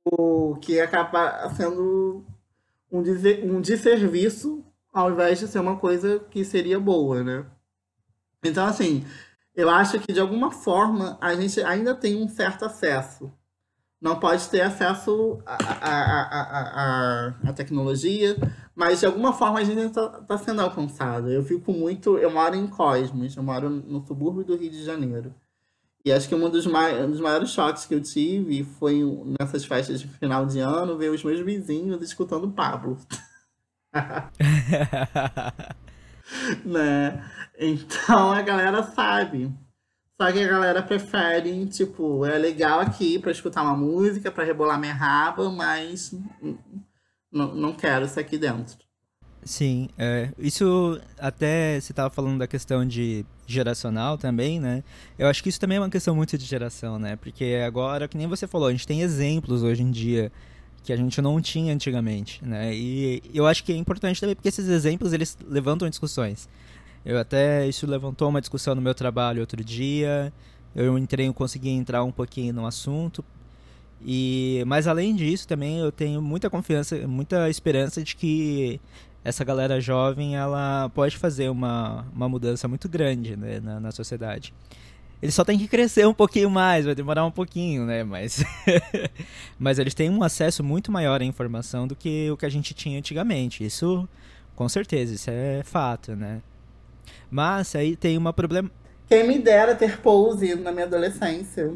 O 0.05 0.57
que 0.61 0.79
acaba 0.79 1.49
sendo 1.55 2.23
um, 2.91 2.99
um 2.99 3.59
desserviço 3.59 4.63
ao 4.93 5.09
invés 5.09 5.39
de 5.39 5.47
ser 5.47 5.57
uma 5.57 5.77
coisa 5.77 6.19
que 6.29 6.45
seria 6.45 6.79
boa, 6.79 7.23
né? 7.23 7.47
Então, 8.43 8.67
assim, 8.67 9.03
eu 9.55 9.71
acho 9.71 9.99
que 9.99 10.13
de 10.13 10.19
alguma 10.19 10.51
forma 10.51 11.17
a 11.19 11.33
gente 11.33 11.59
ainda 11.63 11.95
tem 11.95 12.21
um 12.21 12.29
certo 12.29 12.63
acesso. 12.63 13.33
Não 13.99 14.19
pode 14.19 14.47
ter 14.49 14.61
acesso 14.61 15.41
à, 15.47 17.33
tecnologia, 17.55 18.37
mas 18.77 18.99
de 18.99 19.07
alguma 19.07 19.33
forma 19.33 19.59
a 19.59 19.63
gente 19.63 19.79
está 19.79 20.07
tá 20.07 20.37
sendo 20.37 20.61
alcançado. 20.61 21.31
Eu 21.31 21.43
fico 21.43 21.73
muito. 21.73 22.15
Eu 22.19 22.29
moro 22.29 22.55
em 22.55 22.67
Cosmos, 22.67 23.35
eu 23.35 23.41
moro 23.41 23.71
no 23.71 24.05
subúrbio 24.05 24.43
do 24.43 24.55
Rio 24.55 24.69
de 24.69 24.83
Janeiro. 24.83 25.33
E 26.05 26.11
acho 26.11 26.29
que 26.29 26.35
um 26.35 26.47
dos, 26.47 26.67
mai, 26.67 27.03
um 27.03 27.09
dos 27.09 27.19
maiores 27.19 27.49
choques 27.49 27.87
que 27.87 27.95
eu 27.95 28.01
tive 28.01 28.63
foi 28.63 29.01
nessas 29.39 29.65
festas 29.65 29.99
de 29.99 30.07
final 30.07 30.45
de 30.45 30.59
ano 30.59 30.95
ver 30.95 31.09
os 31.09 31.23
meus 31.23 31.39
vizinhos 31.39 32.03
escutando 32.03 32.51
Pablo. 32.51 32.99
né? 36.63 37.25
Então 37.57 38.31
a 38.31 38.43
galera 38.43 38.83
sabe. 38.83 39.51
Só 40.21 40.31
que 40.31 40.43
a 40.43 40.47
galera 40.47 40.83
prefere, 40.83 41.65
tipo, 41.65 42.23
é 42.27 42.37
legal 42.37 42.79
aqui 42.79 43.17
para 43.17 43.31
escutar 43.31 43.63
uma 43.63 43.75
música, 43.75 44.31
para 44.31 44.43
rebolar 44.43 44.79
minha 44.79 44.93
raba, 44.93 45.49
mas 45.49 46.13
não, 47.31 47.53
não 47.55 47.73
quero 47.73 48.05
isso 48.05 48.19
aqui 48.19 48.37
dentro. 48.37 48.77
Sim, 49.43 49.87
é, 49.97 50.31
isso 50.37 50.99
até 51.17 51.79
você 51.79 51.91
estava 51.91 52.09
falando 52.09 52.39
da 52.39 52.47
questão 52.47 52.85
de 52.85 53.25
geracional 53.45 54.17
também, 54.17 54.59
né? 54.59 54.83
Eu 55.17 55.27
acho 55.27 55.41
que 55.41 55.47
isso 55.47 55.59
também 55.59 55.77
é 55.77 55.79
uma 55.79 55.89
questão 55.89 56.13
muito 56.13 56.37
de 56.37 56.45
geração, 56.45 56.99
né? 56.99 57.15
Porque 57.15 57.63
agora, 57.65 58.07
que 58.07 58.17
nem 58.17 58.27
você 58.27 58.45
falou, 58.45 58.67
a 58.67 58.71
gente 58.71 58.85
tem 58.85 59.01
exemplos 59.01 59.63
hoje 59.63 59.83
em 59.83 59.91
dia 59.91 60.31
que 60.83 60.91
a 60.91 60.97
gente 60.97 61.21
não 61.21 61.39
tinha 61.41 61.73
antigamente, 61.73 62.43
né? 62.43 62.73
E 62.75 63.21
eu 63.33 63.45
acho 63.47 63.63
que 63.63 63.71
é 63.71 63.75
importante 63.75 64.19
também 64.19 64.35
porque 64.35 64.49
esses 64.49 64.67
exemplos 64.67 65.13
eles 65.13 65.37
levantam 65.47 65.89
discussões. 65.89 66.49
Eu 67.05 67.17
até 67.17 67.65
isso 67.67 67.87
levantou 67.87 68.27
uma 68.27 68.41
discussão 68.41 68.75
no 68.75 68.81
meu 68.81 68.93
trabalho 68.93 69.39
outro 69.39 69.63
dia. 69.63 70.33
Eu 70.75 70.97
entrei, 70.97 71.27
eu 71.27 71.33
consegui 71.33 71.69
entrar 71.69 72.03
um 72.03 72.11
pouquinho 72.11 72.53
no 72.53 72.65
assunto 72.65 73.23
e, 74.05 74.63
mas 74.67 74.87
além 74.87 75.15
disso, 75.15 75.47
também 75.47 75.79
eu 75.79 75.91
tenho 75.91 76.21
muita 76.21 76.49
confiança, 76.49 77.07
muita 77.07 77.49
esperança 77.49 78.03
de 78.03 78.15
que 78.15 78.79
essa 79.23 79.43
galera 79.43 79.81
jovem 79.81 80.35
ela 80.35 80.89
pode 80.93 81.17
fazer 81.17 81.49
uma, 81.49 82.05
uma 82.13 82.29
mudança 82.29 82.67
muito 82.67 82.87
grande 82.87 83.35
né, 83.35 83.59
na, 83.59 83.79
na 83.79 83.91
sociedade. 83.91 84.53
Eles 85.21 85.33
só 85.33 85.43
têm 85.43 85.57
que 85.57 85.67
crescer 85.67 86.07
um 86.07 86.13
pouquinho 86.13 86.49
mais, 86.49 86.85
vai 86.85 86.93
demorar 86.93 87.25
um 87.25 87.31
pouquinho, 87.31 87.85
né? 87.85 88.03
Mas, 88.03 88.43
mas 89.57 89.79
eles 89.79 89.95
têm 89.95 90.11
um 90.11 90.21
acesso 90.21 90.63
muito 90.63 90.91
maior 90.91 91.21
à 91.21 91.25
informação 91.25 91.87
do 91.87 91.95
que 91.95 92.29
o 92.29 92.37
que 92.37 92.45
a 92.45 92.49
gente 92.49 92.73
tinha 92.73 92.99
antigamente. 92.99 93.65
Isso, 93.65 94.07
com 94.55 94.69
certeza, 94.69 95.15
isso 95.15 95.29
é 95.31 95.63
fato, 95.63 96.15
né? 96.15 96.41
Mas 97.31 97.75
aí 97.75 97.95
tem 97.95 98.15
uma 98.15 98.31
problema. 98.31 98.69
Quem 99.07 99.25
me 99.27 99.39
dera 99.39 99.73
ter 99.75 99.99
pose 99.99 100.55
na 100.55 100.71
minha 100.71 100.85
adolescência. 100.85 101.73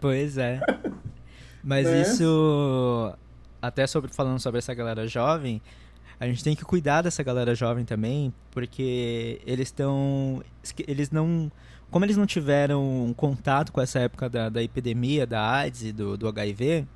Pois 0.00 0.36
é. 0.36 0.60
Mas 1.62 1.86
né? 1.86 2.02
isso, 2.02 3.14
até 3.60 3.86
sobre 3.86 4.12
falando 4.12 4.38
sobre 4.38 4.58
essa 4.58 4.74
galera 4.74 5.06
jovem, 5.06 5.60
a 6.18 6.26
gente 6.26 6.44
tem 6.44 6.54
que 6.54 6.64
cuidar 6.64 7.02
dessa 7.02 7.22
galera 7.22 7.54
jovem 7.54 7.84
também, 7.84 8.32
porque 8.50 9.40
eles 9.46 9.68
estão. 9.68 10.42
Eles 10.86 11.10
não. 11.10 11.50
Como 11.90 12.04
eles 12.04 12.16
não 12.16 12.26
tiveram 12.26 13.12
contato 13.16 13.72
com 13.72 13.80
essa 13.80 13.98
época 13.98 14.28
da, 14.28 14.48
da 14.48 14.62
epidemia, 14.62 15.26
da 15.26 15.42
AIDS 15.42 15.82
e 15.82 15.92
do, 15.92 16.16
do 16.16 16.28
HIV, 16.28 16.86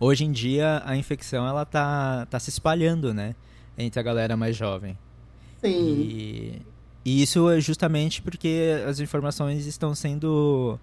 hoje 0.00 0.24
em 0.24 0.32
dia 0.32 0.82
a 0.84 0.96
infecção 0.96 1.46
ela 1.46 1.64
tá, 1.64 2.26
tá 2.26 2.40
se 2.40 2.50
espalhando, 2.50 3.14
né? 3.14 3.36
Entre 3.78 4.00
a 4.00 4.02
galera 4.02 4.36
mais 4.36 4.56
jovem. 4.56 4.98
Sim. 5.60 5.70
E, 5.70 6.62
e 7.04 7.22
isso 7.22 7.50
é 7.50 7.60
justamente 7.60 8.22
porque 8.22 8.82
as 8.88 8.98
informações 8.98 9.66
estão 9.66 9.94
sendo 9.94 10.78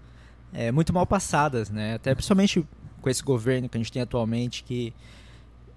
é, 0.52 0.70
muito 0.70 0.92
mal 0.92 1.06
passadas, 1.06 1.68
né? 1.68 1.94
Até 1.94 2.14
principalmente 2.14 2.64
com 3.00 3.10
esse 3.10 3.22
governo 3.22 3.68
que 3.68 3.76
a 3.76 3.80
gente 3.80 3.90
tem 3.90 4.00
atualmente, 4.00 4.62
que, 4.62 4.94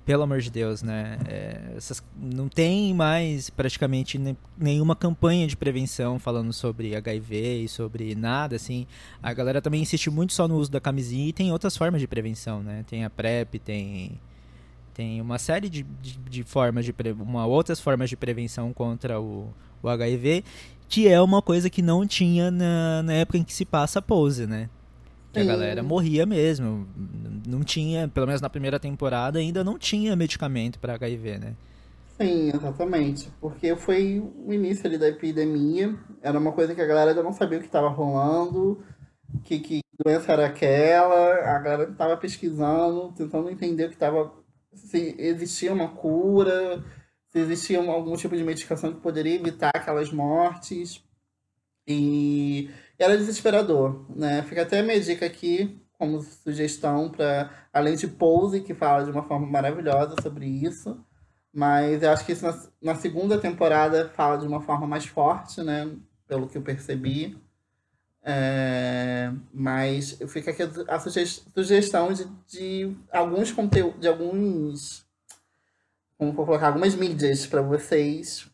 pelo 0.05 0.21
amor 0.21 0.39
de 0.41 0.51
Deus, 0.51 0.83
né? 0.83 1.17
É, 1.27 1.73
essas, 1.75 2.03
não 2.15 2.47
tem 2.47 2.93
mais 2.93 3.49
praticamente 3.49 4.19
ne, 4.19 4.37
nenhuma 4.55 4.95
campanha 4.95 5.47
de 5.47 5.57
prevenção 5.57 6.19
falando 6.19 6.53
sobre 6.53 6.95
HIV 6.95 7.63
e 7.63 7.67
sobre 7.67 8.13
nada, 8.13 8.55
assim. 8.55 8.85
A 9.23 9.33
galera 9.33 9.59
também 9.61 9.81
insiste 9.81 10.11
muito 10.11 10.33
só 10.33 10.47
no 10.47 10.57
uso 10.57 10.69
da 10.69 10.79
camisinha 10.79 11.27
e 11.27 11.33
tem 11.33 11.51
outras 11.51 11.75
formas 11.75 11.99
de 11.99 12.07
prevenção, 12.07 12.61
né? 12.61 12.85
Tem 12.87 13.03
a 13.03 13.09
PrEP, 13.09 13.57
tem 13.59 14.19
tem 14.93 15.19
uma 15.19 15.37
série 15.37 15.67
de, 15.67 15.83
de, 15.83 16.17
de 16.17 16.43
formas 16.43 16.85
de 16.85 16.95
uma 17.19 17.45
outras 17.45 17.81
formas 17.81 18.09
de 18.09 18.15
prevenção 18.15 18.71
contra 18.71 19.19
o, 19.19 19.53
o 19.81 19.89
HIV 19.89 20.43
que 20.87 21.07
é 21.07 21.19
uma 21.21 21.41
coisa 21.41 21.69
que 21.69 21.81
não 21.81 22.05
tinha 22.05 22.51
na, 22.51 23.03
na 23.03 23.13
época 23.13 23.37
em 23.37 23.43
que 23.43 23.53
se 23.53 23.65
passa 23.65 23.99
a 23.99 24.01
pose, 24.01 24.45
né? 24.45 24.69
Que 25.33 25.39
a 25.39 25.43
galera 25.43 25.83
morria 25.83 26.25
mesmo. 26.25 26.87
Não 27.45 27.63
tinha, 27.63 28.07
pelo 28.07 28.25
menos 28.25 28.41
na 28.41 28.49
primeira 28.49 28.79
temporada, 28.79 29.39
ainda 29.39 29.63
não 29.63 29.77
tinha 29.77 30.15
medicamento 30.15 30.79
para 30.79 30.93
HIV, 30.93 31.37
né? 31.39 31.53
Sim, 32.17 32.51
exatamente. 32.55 33.29
Porque 33.41 33.75
foi 33.75 34.23
o 34.45 34.53
início 34.53 34.87
ali 34.87 34.97
da 34.97 35.09
epidemia. 35.09 35.93
Era 36.21 36.39
uma 36.39 36.53
coisa 36.53 36.73
que 36.73 36.79
a 36.79 36.85
galera 36.85 37.11
ainda 37.11 37.21
não 37.21 37.33
sabia 37.33 37.57
o 37.57 37.61
que 37.61 37.67
estava 37.67 37.89
rolando, 37.89 38.81
que, 39.43 39.59
que 39.59 39.81
doença 40.01 40.31
era 40.31 40.45
aquela. 40.45 41.55
A 41.57 41.59
galera 41.59 41.91
estava 41.91 42.15
pesquisando, 42.15 43.11
tentando 43.17 43.49
entender 43.49 43.85
o 43.85 43.89
que 43.89 43.95
estava. 43.95 44.31
Se 44.73 45.15
existia 45.19 45.73
uma 45.73 45.89
cura 45.89 46.81
se 47.35 47.39
existia 47.39 47.79
algum 47.79 48.15
tipo 48.15 48.33
de 48.37 48.45
medicação 48.45 48.93
que 48.93 49.01
poderia 49.01 49.35
evitar 49.35 49.71
aquelas 49.73 50.09
mortes. 50.09 51.03
E 51.85 52.69
era 52.97 53.17
desesperador, 53.17 54.05
né? 54.15 54.41
Fica 54.43 54.61
até 54.61 54.79
a 54.79 54.83
minha 54.83 54.99
dica 55.01 55.25
aqui 55.25 55.77
como 55.99 56.21
sugestão 56.21 57.09
para 57.09 57.49
além 57.73 57.95
de 57.95 58.07
Pose 58.07 58.61
que 58.61 58.73
fala 58.73 59.03
de 59.03 59.11
uma 59.11 59.23
forma 59.23 59.45
maravilhosa 59.45 60.15
sobre 60.21 60.45
isso, 60.45 60.97
mas 61.53 62.01
eu 62.01 62.11
acho 62.11 62.25
que 62.25 62.31
isso 62.31 62.45
na, 62.45 62.57
na 62.81 62.95
segunda 62.95 63.37
temporada 63.37 64.09
fala 64.09 64.37
de 64.37 64.47
uma 64.47 64.61
forma 64.61 64.87
mais 64.87 65.05
forte, 65.05 65.61
né? 65.61 65.91
Pelo 66.27 66.47
que 66.47 66.57
eu 66.57 66.61
percebi. 66.61 67.37
É, 68.23 69.31
mas 69.53 70.17
fica 70.29 70.51
aqui 70.51 70.63
a 70.87 70.99
sugestão 70.99 72.13
de, 72.13 72.25
de 72.47 72.95
alguns 73.11 73.51
conteúdos, 73.51 73.99
de 73.99 74.07
alguns 74.07 75.04
vou 76.19 76.45
colocar 76.45 76.67
algumas 76.67 76.95
mídias 76.95 77.45
para 77.45 77.61
vocês 77.61 78.49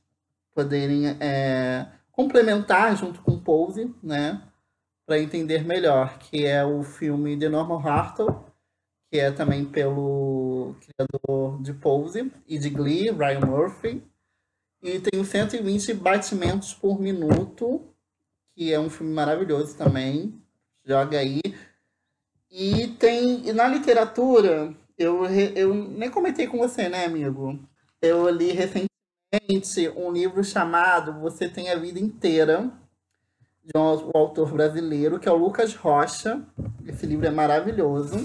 poderem 0.53 1.07
é, 1.19 1.87
complementar 2.11 2.95
junto 2.95 3.21
com 3.21 3.39
Pose, 3.39 3.93
né? 4.01 4.41
Para 5.05 5.19
entender 5.19 5.65
melhor, 5.65 6.17
que 6.19 6.45
é 6.45 6.63
o 6.63 6.83
filme 6.83 7.37
The 7.37 7.49
Normal 7.49 7.79
Hartle, 7.79 8.45
que 9.09 9.19
é 9.19 9.31
também 9.31 9.65
pelo 9.65 10.75
criador 10.79 11.61
de 11.61 11.73
Pose 11.73 12.31
e 12.47 12.57
de 12.57 12.69
Glee, 12.69 13.11
Ryan 13.11 13.41
Murphy. 13.41 14.03
E 14.81 14.99
tem 14.99 15.19
o 15.19 15.25
120 15.25 15.93
batimentos 15.93 16.73
por 16.73 16.99
minuto, 16.99 17.81
que 18.55 18.73
é 18.73 18.79
um 18.79 18.89
filme 18.89 19.13
maravilhoso 19.13 19.75
também. 19.75 20.41
Joga 20.83 21.19
aí. 21.19 21.41
E 22.49 22.87
tem 22.99 23.47
e 23.47 23.53
na 23.53 23.67
literatura 23.67 24.73
eu, 25.01 25.25
eu 25.25 25.73
nem 25.73 26.09
comentei 26.09 26.47
com 26.47 26.57
você, 26.57 26.89
né, 26.89 27.05
amigo? 27.05 27.59
Eu 28.01 28.29
li 28.29 28.51
recentemente 28.51 29.89
um 29.95 30.11
livro 30.11 30.43
chamado 30.43 31.19
Você 31.21 31.47
Tem 31.47 31.69
a 31.69 31.75
Vida 31.75 31.99
Inteira, 31.99 32.71
de 33.63 33.71
um 33.75 34.11
autor 34.13 34.51
brasileiro, 34.51 35.19
que 35.19 35.29
é 35.29 35.31
o 35.31 35.37
Lucas 35.37 35.75
Rocha. 35.75 36.41
Esse 36.85 37.05
livro 37.05 37.27
é 37.27 37.31
maravilhoso. 37.31 38.17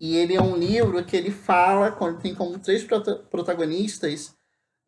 E 0.00 0.16
ele 0.16 0.34
é 0.34 0.42
um 0.42 0.56
livro 0.56 1.04
que 1.04 1.16
ele 1.16 1.30
fala, 1.30 1.92
tem 2.20 2.34
como 2.34 2.58
três 2.58 2.84
protagonistas 3.30 4.34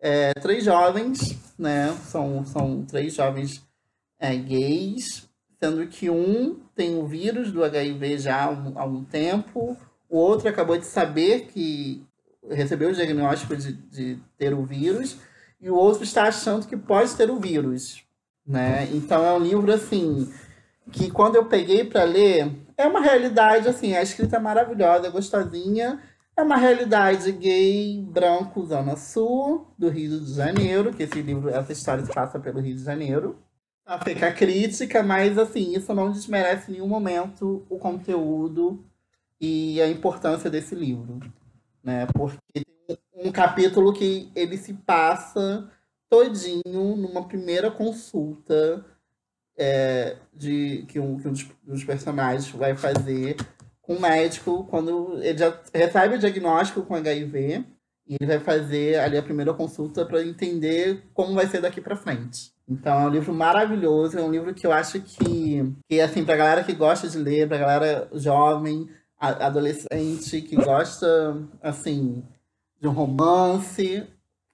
é, 0.04 0.34
três 0.34 0.62
jovens, 0.62 1.34
né? 1.58 1.90
São, 2.04 2.44
são 2.44 2.84
três 2.84 3.14
jovens 3.14 3.66
é, 4.18 4.36
gays, 4.36 5.26
sendo 5.58 5.86
que 5.86 6.10
um 6.10 6.60
tem 6.76 6.94
o 6.98 7.06
vírus 7.06 7.50
do 7.50 7.64
HIV 7.64 8.18
já 8.18 8.44
há 8.44 8.50
um, 8.50 8.78
há 8.78 8.84
um 8.84 9.02
tempo, 9.02 9.74
o 10.14 10.16
outro 10.16 10.48
acabou 10.48 10.78
de 10.78 10.86
saber 10.86 11.48
que 11.48 12.06
recebeu 12.48 12.90
o 12.90 12.92
diagnóstico 12.92 13.56
de, 13.56 13.72
de 13.72 14.18
ter 14.38 14.54
o 14.54 14.64
vírus, 14.64 15.16
e 15.60 15.68
o 15.68 15.74
outro 15.74 16.04
está 16.04 16.28
achando 16.28 16.68
que 16.68 16.76
pode 16.76 17.16
ter 17.16 17.28
o 17.28 17.40
vírus, 17.40 18.04
né? 18.46 18.88
Então 18.92 19.24
é 19.24 19.32
um 19.32 19.40
livro 19.40 19.72
assim 19.72 20.32
que 20.92 21.10
quando 21.10 21.34
eu 21.34 21.46
peguei 21.46 21.82
para 21.82 22.04
ler 22.04 22.48
é 22.76 22.86
uma 22.86 23.00
realidade 23.00 23.66
assim, 23.68 23.96
a 23.96 24.02
escrita 24.02 24.36
é 24.36 24.38
maravilhosa, 24.38 25.10
gostosinha, 25.10 26.00
é 26.36 26.42
uma 26.44 26.58
realidade 26.58 27.32
gay 27.32 28.00
branco 28.08 28.64
zona 28.64 28.94
sul 28.94 29.66
do 29.76 29.88
Rio 29.88 30.20
de 30.20 30.32
Janeiro, 30.32 30.94
que 30.94 31.02
esse 31.02 31.20
livro, 31.22 31.48
essa 31.50 31.72
história 31.72 32.04
se 32.04 32.14
passa 32.14 32.38
pelo 32.38 32.60
Rio 32.60 32.76
de 32.76 32.84
Janeiro. 32.84 33.36
Tá, 33.84 33.98
fica 33.98 34.30
crítica, 34.30 35.02
mas 35.02 35.36
assim, 35.38 35.74
isso 35.74 35.92
não 35.92 36.12
desmerece 36.12 36.70
em 36.70 36.74
nenhum 36.74 36.88
momento 36.88 37.66
o 37.68 37.78
conteúdo 37.78 38.84
e 39.44 39.82
a 39.82 39.88
importância 39.88 40.48
desse 40.48 40.74
livro, 40.74 41.20
né? 41.82 42.06
Porque 42.14 42.38
tem 42.54 42.98
um 43.14 43.30
capítulo 43.30 43.92
que 43.92 44.30
ele 44.34 44.56
se 44.56 44.72
passa 44.72 45.70
todinho 46.08 46.96
numa 46.96 47.26
primeira 47.26 47.70
consulta 47.70 48.84
é, 49.56 50.16
de 50.32 50.84
que 50.88 50.98
um, 50.98 51.18
que 51.18 51.28
um 51.28 51.32
dos 51.64 51.84
personagens 51.84 52.48
vai 52.50 52.76
fazer 52.76 53.36
com 53.82 53.94
o 53.94 54.00
médico 54.00 54.64
quando 54.64 55.18
ele 55.22 55.36
já 55.36 55.60
recebe 55.72 56.14
o 56.14 56.18
diagnóstico 56.18 56.82
com 56.82 56.94
HIV 56.94 57.64
e 58.06 58.16
ele 58.18 58.26
vai 58.26 58.40
fazer 58.40 58.98
ali 58.98 59.18
a 59.18 59.22
primeira 59.22 59.52
consulta 59.52 60.06
para 60.06 60.24
entender 60.24 61.02
como 61.12 61.34
vai 61.34 61.46
ser 61.46 61.60
daqui 61.60 61.80
para 61.80 61.96
frente. 61.96 62.54
Então 62.68 62.98
é 62.98 63.06
um 63.06 63.10
livro 63.10 63.32
maravilhoso, 63.34 64.18
é 64.18 64.22
um 64.22 64.30
livro 64.30 64.54
que 64.54 64.66
eu 64.66 64.72
acho 64.72 65.00
que, 65.00 65.74
que 65.88 66.00
assim, 66.00 66.24
pra 66.24 66.36
galera 66.36 66.64
que 66.64 66.72
gosta 66.72 67.08
de 67.08 67.18
ler, 67.18 67.46
pra 67.46 67.58
galera 67.58 68.08
jovem, 68.14 68.88
adolescente, 69.28 70.40
que 70.40 70.56
gosta, 70.56 71.36
assim, 71.62 72.22
de 72.80 72.88
um 72.88 72.92
romance, 72.92 74.04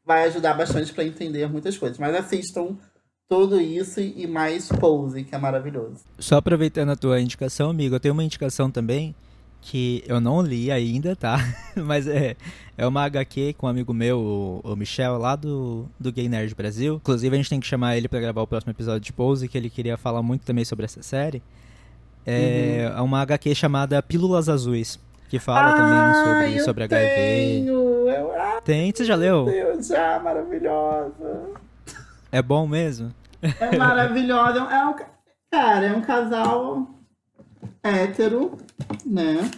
vai 0.04 0.24
ajudar 0.24 0.54
bastante 0.54 0.92
para 0.92 1.04
entender 1.04 1.48
muitas 1.48 1.76
coisas. 1.76 1.98
Mas 1.98 2.14
assistam 2.14 2.76
tudo 3.28 3.60
isso 3.60 4.00
e 4.00 4.26
mais 4.26 4.68
Pose, 4.68 5.22
que 5.22 5.34
é 5.34 5.38
maravilhoso. 5.38 6.04
Só 6.18 6.36
aproveitando 6.36 6.90
a 6.90 6.96
tua 6.96 7.20
indicação, 7.20 7.70
amigo, 7.70 7.94
eu 7.94 8.00
tenho 8.00 8.12
uma 8.12 8.24
indicação 8.24 8.70
também 8.70 9.14
que 9.60 10.02
eu 10.06 10.20
não 10.20 10.42
li 10.42 10.70
ainda, 10.70 11.14
tá? 11.14 11.38
Mas 11.76 12.06
é, 12.06 12.36
é 12.76 12.86
uma 12.86 13.04
HQ 13.04 13.54
com 13.58 13.66
um 13.66 13.70
amigo 13.70 13.92
meu, 13.92 14.60
o, 14.64 14.74
Michel, 14.74 15.18
lá 15.18 15.36
do, 15.36 15.86
do 15.98 16.10
Gay 16.10 16.28
Nerd 16.28 16.54
Brasil. 16.54 16.96
Inclusive, 16.96 17.34
a 17.34 17.36
gente 17.36 17.50
tem 17.50 17.60
que 17.60 17.66
chamar 17.66 17.96
ele 17.96 18.08
para 18.08 18.20
gravar 18.20 18.42
o 18.42 18.46
próximo 18.46 18.72
episódio 18.72 19.00
de 19.00 19.12
Pose, 19.12 19.48
que 19.48 19.56
ele 19.56 19.70
queria 19.70 19.96
falar 19.96 20.22
muito 20.22 20.42
também 20.42 20.64
sobre 20.64 20.84
essa 20.84 21.02
série. 21.02 21.42
É, 22.26 22.88
uhum. 22.90 22.98
é 22.98 23.00
uma 23.02 23.22
HQ 23.22 23.54
chamada 23.54 24.02
Pílulas 24.02 24.48
Azuis, 24.48 24.98
que 25.28 25.38
fala 25.38 25.70
ah, 25.70 25.76
também 25.76 26.54
sobre, 26.54 26.64
sobre 26.64 26.84
HIV. 26.84 27.14
Tenho. 27.14 28.08
Eu... 28.08 28.32
Ah, 28.32 28.60
tem, 28.62 28.92
você 28.92 29.04
já 29.04 29.14
leu? 29.14 29.44
Meu 29.44 29.72
Deus, 29.72 29.86
já, 29.88 30.18
maravilhosa. 30.20 31.50
É 32.30 32.42
bom 32.42 32.66
mesmo? 32.66 33.12
É 33.42 33.76
maravilhosa. 33.76 34.60
É 34.60 34.86
um, 34.86 34.94
cara, 35.50 35.86
é 35.86 35.92
um 35.92 36.02
casal 36.02 36.86
hétero, 37.82 38.58
né? 39.04 39.50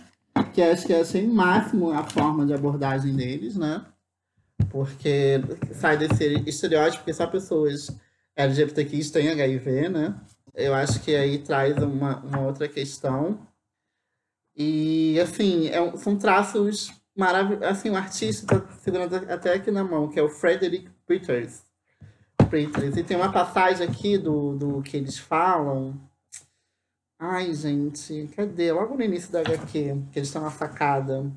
Que 0.53 0.63
acho 0.63 0.87
que 0.87 0.95
achei 0.95 1.27
máximo 1.27 1.91
a 1.91 2.05
forma 2.05 2.47
de 2.47 2.55
abordagem 2.55 3.15
deles, 3.15 3.57
né? 3.57 3.85
Porque 4.71 5.43
sai 5.73 5.97
desse 5.97 6.43
estereótipo 6.47 7.05
que 7.05 7.13
só 7.13 7.27
pessoas 7.27 7.89
LGBTQs 8.37 9.11
têm 9.11 9.31
HIV, 9.31 9.89
né? 9.89 10.15
Eu 10.55 10.75
acho 10.75 11.01
que 11.01 11.15
aí 11.15 11.39
traz 11.39 11.77
uma, 11.79 12.19
uma 12.19 12.41
outra 12.41 12.69
questão. 12.69 13.39
E, 14.55 15.19
assim, 15.21 15.69
é, 15.69 15.97
são 15.97 16.17
traços 16.17 16.93
maravilhosos. 17.17 17.67
Assim, 17.67 17.91
o 17.91 17.97
artista 17.97 18.57
está 18.57 18.77
segurando 18.79 19.15
até 19.31 19.55
aqui 19.55 19.71
na 19.71 19.83
mão, 19.83 20.09
que 20.09 20.21
é 20.21 20.23
o 20.23 20.29
Frederick 20.29 20.91
Peters. 21.07 21.63
Peters. 22.51 22.97
E 22.97 23.03
tem 23.03 23.17
uma 23.17 23.33
passagem 23.33 23.87
aqui 23.87 24.19
do, 24.19 24.57
do 24.57 24.83
que 24.83 24.97
eles 24.97 25.19
falam. 25.19 25.99
Ai, 27.19 27.55
gente, 27.55 28.29
cadê? 28.37 28.73
Logo 28.73 28.97
no 28.97 29.03
início 29.03 29.33
da 29.33 29.41
HQ, 29.41 30.03
que 30.13 30.19
eles 30.19 30.29
estão 30.29 30.43
na 30.43 30.51
sacada. 30.51 31.31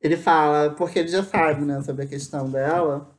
Ele 0.00 0.16
fala, 0.16 0.70
porque 0.70 0.98
ele 0.98 1.08
já 1.08 1.22
sabe, 1.22 1.64
né, 1.64 1.82
sobre 1.82 2.04
a 2.04 2.08
questão 2.08 2.50
dela. 2.50 3.11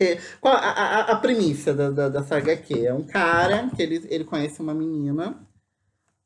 Que, 0.00 0.18
qual 0.40 0.54
a, 0.54 0.70
a, 0.70 1.00
a 1.12 1.16
premissa 1.16 1.74
da, 1.74 1.90
da, 1.90 2.08
dessa 2.08 2.38
HQ? 2.38 2.86
É 2.86 2.94
um 2.94 3.04
cara 3.04 3.68
que 3.68 3.82
ele, 3.82 4.02
ele 4.08 4.24
conhece 4.24 4.62
uma 4.62 4.72
menina, 4.72 5.38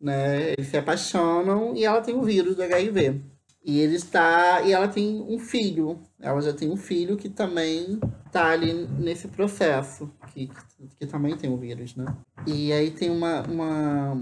né? 0.00 0.52
Eles 0.52 0.68
se 0.68 0.76
apaixonam 0.76 1.74
e 1.74 1.84
ela 1.84 2.00
tem 2.00 2.14
o 2.14 2.22
vírus 2.22 2.54
do 2.54 2.62
HIV. 2.62 3.20
E 3.64 3.80
ele 3.80 3.96
está. 3.96 4.62
E 4.62 4.70
ela 4.70 4.86
tem 4.86 5.20
um 5.28 5.40
filho. 5.40 5.98
Ela 6.20 6.40
já 6.40 6.52
tem 6.52 6.70
um 6.70 6.76
filho 6.76 7.16
que 7.16 7.28
também 7.28 7.98
está 8.26 8.50
ali 8.50 8.72
nesse 8.72 9.26
processo, 9.26 10.08
que, 10.32 10.48
que 10.96 11.06
também 11.06 11.36
tem 11.36 11.50
o 11.50 11.56
vírus, 11.56 11.96
né? 11.96 12.04
E 12.46 12.72
aí 12.72 12.92
tem 12.92 13.10
uma. 13.10 13.42
uma 13.42 14.16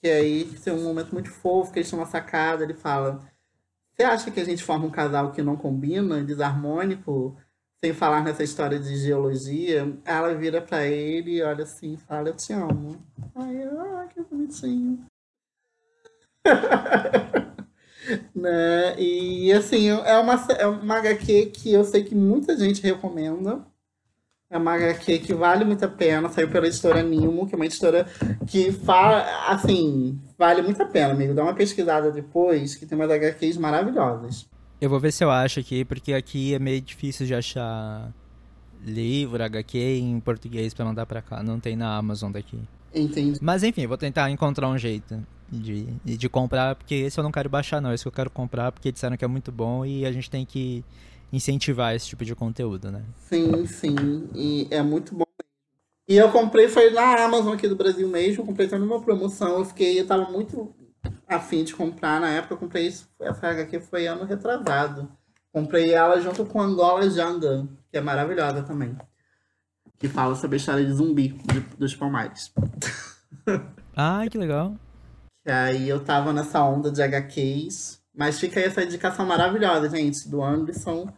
que 0.00 0.08
aí 0.08 0.44
tem 0.64 0.72
um 0.72 0.82
momento 0.82 1.12
muito 1.12 1.30
fofo, 1.30 1.72
que 1.72 1.78
eles 1.78 1.88
estão 1.88 2.00
na 2.00 2.06
sacada, 2.06 2.64
ele 2.64 2.72
fala. 2.72 3.20
Você 3.92 4.02
acha 4.02 4.30
que 4.30 4.40
a 4.40 4.44
gente 4.44 4.64
forma 4.64 4.86
um 4.86 4.90
casal 4.90 5.30
que 5.30 5.42
não 5.42 5.56
combina, 5.56 6.24
desarmônico? 6.24 7.36
Sem 7.84 7.92
falar 7.92 8.24
nessa 8.24 8.42
história 8.42 8.78
de 8.78 8.96
geologia, 8.96 9.94
ela 10.06 10.32
vira 10.34 10.62
para 10.62 10.86
ele 10.86 11.42
olha 11.42 11.64
assim 11.64 11.98
fala, 11.98 12.30
eu 12.30 12.34
te 12.34 12.50
amo. 12.50 12.96
Ai, 13.36 13.62
ah, 13.62 14.08
que 14.08 14.22
bonitinho. 14.22 15.04
né? 18.34 18.98
E 18.98 19.52
assim, 19.52 19.90
é 19.90 20.16
uma, 20.16 20.46
é 20.58 20.66
uma 20.66 20.96
HQ 20.96 21.50
que 21.52 21.74
eu 21.74 21.84
sei 21.84 22.02
que 22.02 22.14
muita 22.14 22.56
gente 22.56 22.82
recomenda. 22.82 23.62
É 24.48 24.56
uma 24.56 24.72
HQ 24.76 25.18
que 25.18 25.34
vale 25.34 25.66
muito 25.66 25.84
a 25.84 25.88
pena, 25.88 26.30
saiu 26.30 26.48
pela 26.48 26.66
editora 26.66 27.02
Nimo, 27.02 27.46
que 27.46 27.54
é 27.54 27.56
uma 27.56 27.66
editora 27.66 28.06
que 28.46 28.72
fala, 28.72 29.26
assim, 29.48 30.18
vale 30.38 30.62
muito 30.62 30.82
a 30.82 30.86
pena, 30.86 31.12
amigo. 31.12 31.34
Dá 31.34 31.42
uma 31.42 31.54
pesquisada 31.54 32.10
depois, 32.10 32.76
que 32.76 32.86
tem 32.86 32.96
umas 32.96 33.10
HQs 33.10 33.58
maravilhosas. 33.58 34.48
Eu 34.84 34.90
vou 34.90 35.00
ver 35.00 35.12
se 35.12 35.24
eu 35.24 35.30
acho 35.30 35.60
aqui, 35.60 35.82
porque 35.82 36.12
aqui 36.12 36.52
é 36.52 36.58
meio 36.58 36.78
difícil 36.78 37.26
de 37.26 37.34
achar 37.34 38.12
livro, 38.84 39.42
HQ 39.42 39.78
em 39.78 40.20
português 40.20 40.74
para 40.74 40.84
mandar 40.84 41.06
para 41.06 41.22
cá. 41.22 41.42
Não 41.42 41.58
tem 41.58 41.74
na 41.74 41.96
Amazon 41.96 42.30
daqui. 42.30 42.60
Entendi. 42.94 43.38
Mas 43.40 43.62
enfim, 43.62 43.86
vou 43.86 43.96
tentar 43.96 44.30
encontrar 44.30 44.68
um 44.68 44.76
jeito 44.76 45.26
de, 45.50 45.86
de 46.04 46.28
comprar, 46.28 46.74
porque 46.74 46.96
esse 46.96 47.18
eu 47.18 47.24
não 47.24 47.32
quero 47.32 47.48
baixar, 47.48 47.80
não. 47.80 47.94
Esse 47.94 48.04
eu 48.04 48.12
quero 48.12 48.28
comprar 48.28 48.72
porque 48.72 48.92
disseram 48.92 49.16
que 49.16 49.24
é 49.24 49.28
muito 49.28 49.50
bom 49.50 49.86
e 49.86 50.04
a 50.04 50.12
gente 50.12 50.28
tem 50.28 50.44
que 50.44 50.84
incentivar 51.32 51.94
esse 51.94 52.08
tipo 52.08 52.22
de 52.22 52.34
conteúdo, 52.34 52.90
né? 52.90 53.02
Sim, 53.26 53.64
sim. 53.64 54.28
E 54.34 54.68
é 54.70 54.82
muito 54.82 55.14
bom. 55.14 55.24
E 56.06 56.14
eu 56.14 56.30
comprei, 56.30 56.68
foi 56.68 56.90
na 56.90 57.24
Amazon 57.24 57.54
aqui 57.54 57.66
do 57.66 57.74
Brasil 57.74 58.06
mesmo, 58.06 58.44
comprei 58.44 58.68
também 58.68 58.86
numa 58.86 59.00
promoção. 59.00 59.60
Eu 59.60 59.64
fiquei, 59.64 59.98
eu 59.98 60.06
tava 60.06 60.30
muito 60.30 60.74
a 61.28 61.40
fim 61.40 61.64
de 61.64 61.74
comprar. 61.74 62.20
Na 62.20 62.30
época 62.30 62.54
eu 62.54 62.58
comprei 62.58 62.86
isso, 62.86 63.08
essa 63.20 63.48
HQ 63.48 63.80
foi 63.80 64.06
ano 64.06 64.24
retrasado. 64.24 65.08
Comprei 65.52 65.92
ela 65.92 66.20
junto 66.20 66.44
com 66.44 66.60
Angola 66.60 67.08
Janga, 67.08 67.68
que 67.90 67.96
é 67.96 68.00
maravilhosa 68.00 68.62
também. 68.62 68.96
Que 69.98 70.08
fala 70.08 70.34
sobre 70.34 70.56
a 70.56 70.58
história 70.58 70.84
de 70.84 70.92
zumbi 70.92 71.28
de, 71.28 71.60
dos 71.78 71.94
Palmares. 71.94 72.52
Ah, 73.96 74.24
que 74.28 74.36
legal. 74.36 74.74
Que 75.44 75.52
aí 75.52 75.88
eu 75.88 76.00
tava 76.00 76.32
nessa 76.32 76.60
onda 76.64 76.90
de 76.90 77.00
HQs. 77.00 78.02
Mas 78.12 78.40
fica 78.40 78.58
aí 78.58 78.66
essa 78.66 78.82
indicação 78.82 79.26
maravilhosa, 79.26 79.88
gente, 79.88 80.28
do 80.28 80.42
Anderson. 80.42 81.08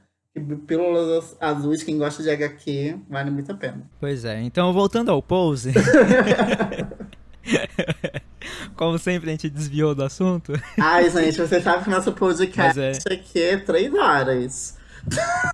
Pílulas 0.66 1.34
azuis, 1.41 1.82
quem 1.82 1.97
gosta 1.97 2.22
de 2.22 2.28
HQ, 2.28 2.99
vale 3.09 3.30
muito 3.30 3.51
a 3.51 3.55
pena. 3.55 3.91
Pois 3.99 4.26
é, 4.26 4.43
então 4.43 4.70
voltando 4.74 5.11
ao 5.11 5.22
Pose. 5.22 5.72
Como 8.77 8.99
sempre, 8.99 9.31
a 9.31 9.33
gente 9.33 9.49
desviou 9.49 9.95
do 9.95 10.05
assunto. 10.05 10.53
Ai, 10.79 11.11
gente, 11.11 11.39
você 11.39 11.61
sabe 11.61 11.85
que 11.85 11.91
nosso 11.91 12.12
podcast 12.12 12.79
é... 12.79 13.12
aqui 13.12 13.43
é 13.43 13.57
três 13.57 13.93
horas. 13.95 14.77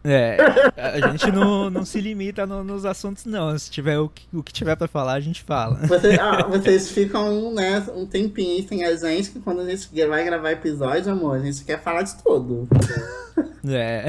É, 0.02 0.38
a 0.76 1.10
gente 1.10 1.30
não, 1.30 1.68
não 1.68 1.84
se 1.84 2.00
limita 2.00 2.46
no, 2.46 2.64
nos 2.64 2.84
assuntos, 2.84 3.26
não. 3.26 3.56
Se 3.58 3.70
tiver 3.70 3.98
o 3.98 4.08
que, 4.08 4.26
o 4.32 4.42
que 4.42 4.52
tiver 4.52 4.74
pra 4.76 4.88
falar, 4.88 5.12
a 5.12 5.20
gente 5.20 5.42
fala. 5.42 5.76
Você, 5.86 6.18
ah, 6.18 6.46
vocês 6.48 6.90
ficam, 6.90 7.52
né, 7.52 7.84
um 7.94 8.06
tempinho 8.06 8.66
sem 8.66 8.84
a 8.84 8.96
gente, 8.96 9.30
que 9.30 9.40
quando 9.40 9.60
a 9.60 9.68
gente 9.68 9.88
vai 10.06 10.24
gravar 10.24 10.52
episódio, 10.52 11.12
amor, 11.12 11.36
a 11.36 11.40
gente 11.40 11.64
quer 11.64 11.80
falar 11.80 12.02
de 12.02 12.14
tudo. 12.22 12.66
É. 13.64 14.06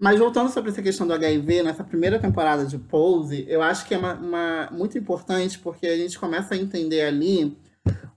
Mas 0.00 0.18
voltando 0.18 0.50
sobre 0.50 0.70
essa 0.70 0.80
questão 0.80 1.06
do 1.06 1.12
HIV, 1.12 1.62
nessa 1.62 1.84
primeira 1.84 2.18
temporada 2.18 2.64
de 2.64 2.78
Pose, 2.78 3.44
eu 3.48 3.60
acho 3.62 3.86
que 3.86 3.94
é 3.94 3.98
uma, 3.98 4.14
uma, 4.14 4.68
muito 4.72 4.96
importante 4.96 5.58
porque 5.58 5.86
a 5.86 5.96
gente 5.96 6.18
começa 6.18 6.54
a 6.54 6.56
entender 6.56 7.02
ali 7.02 7.56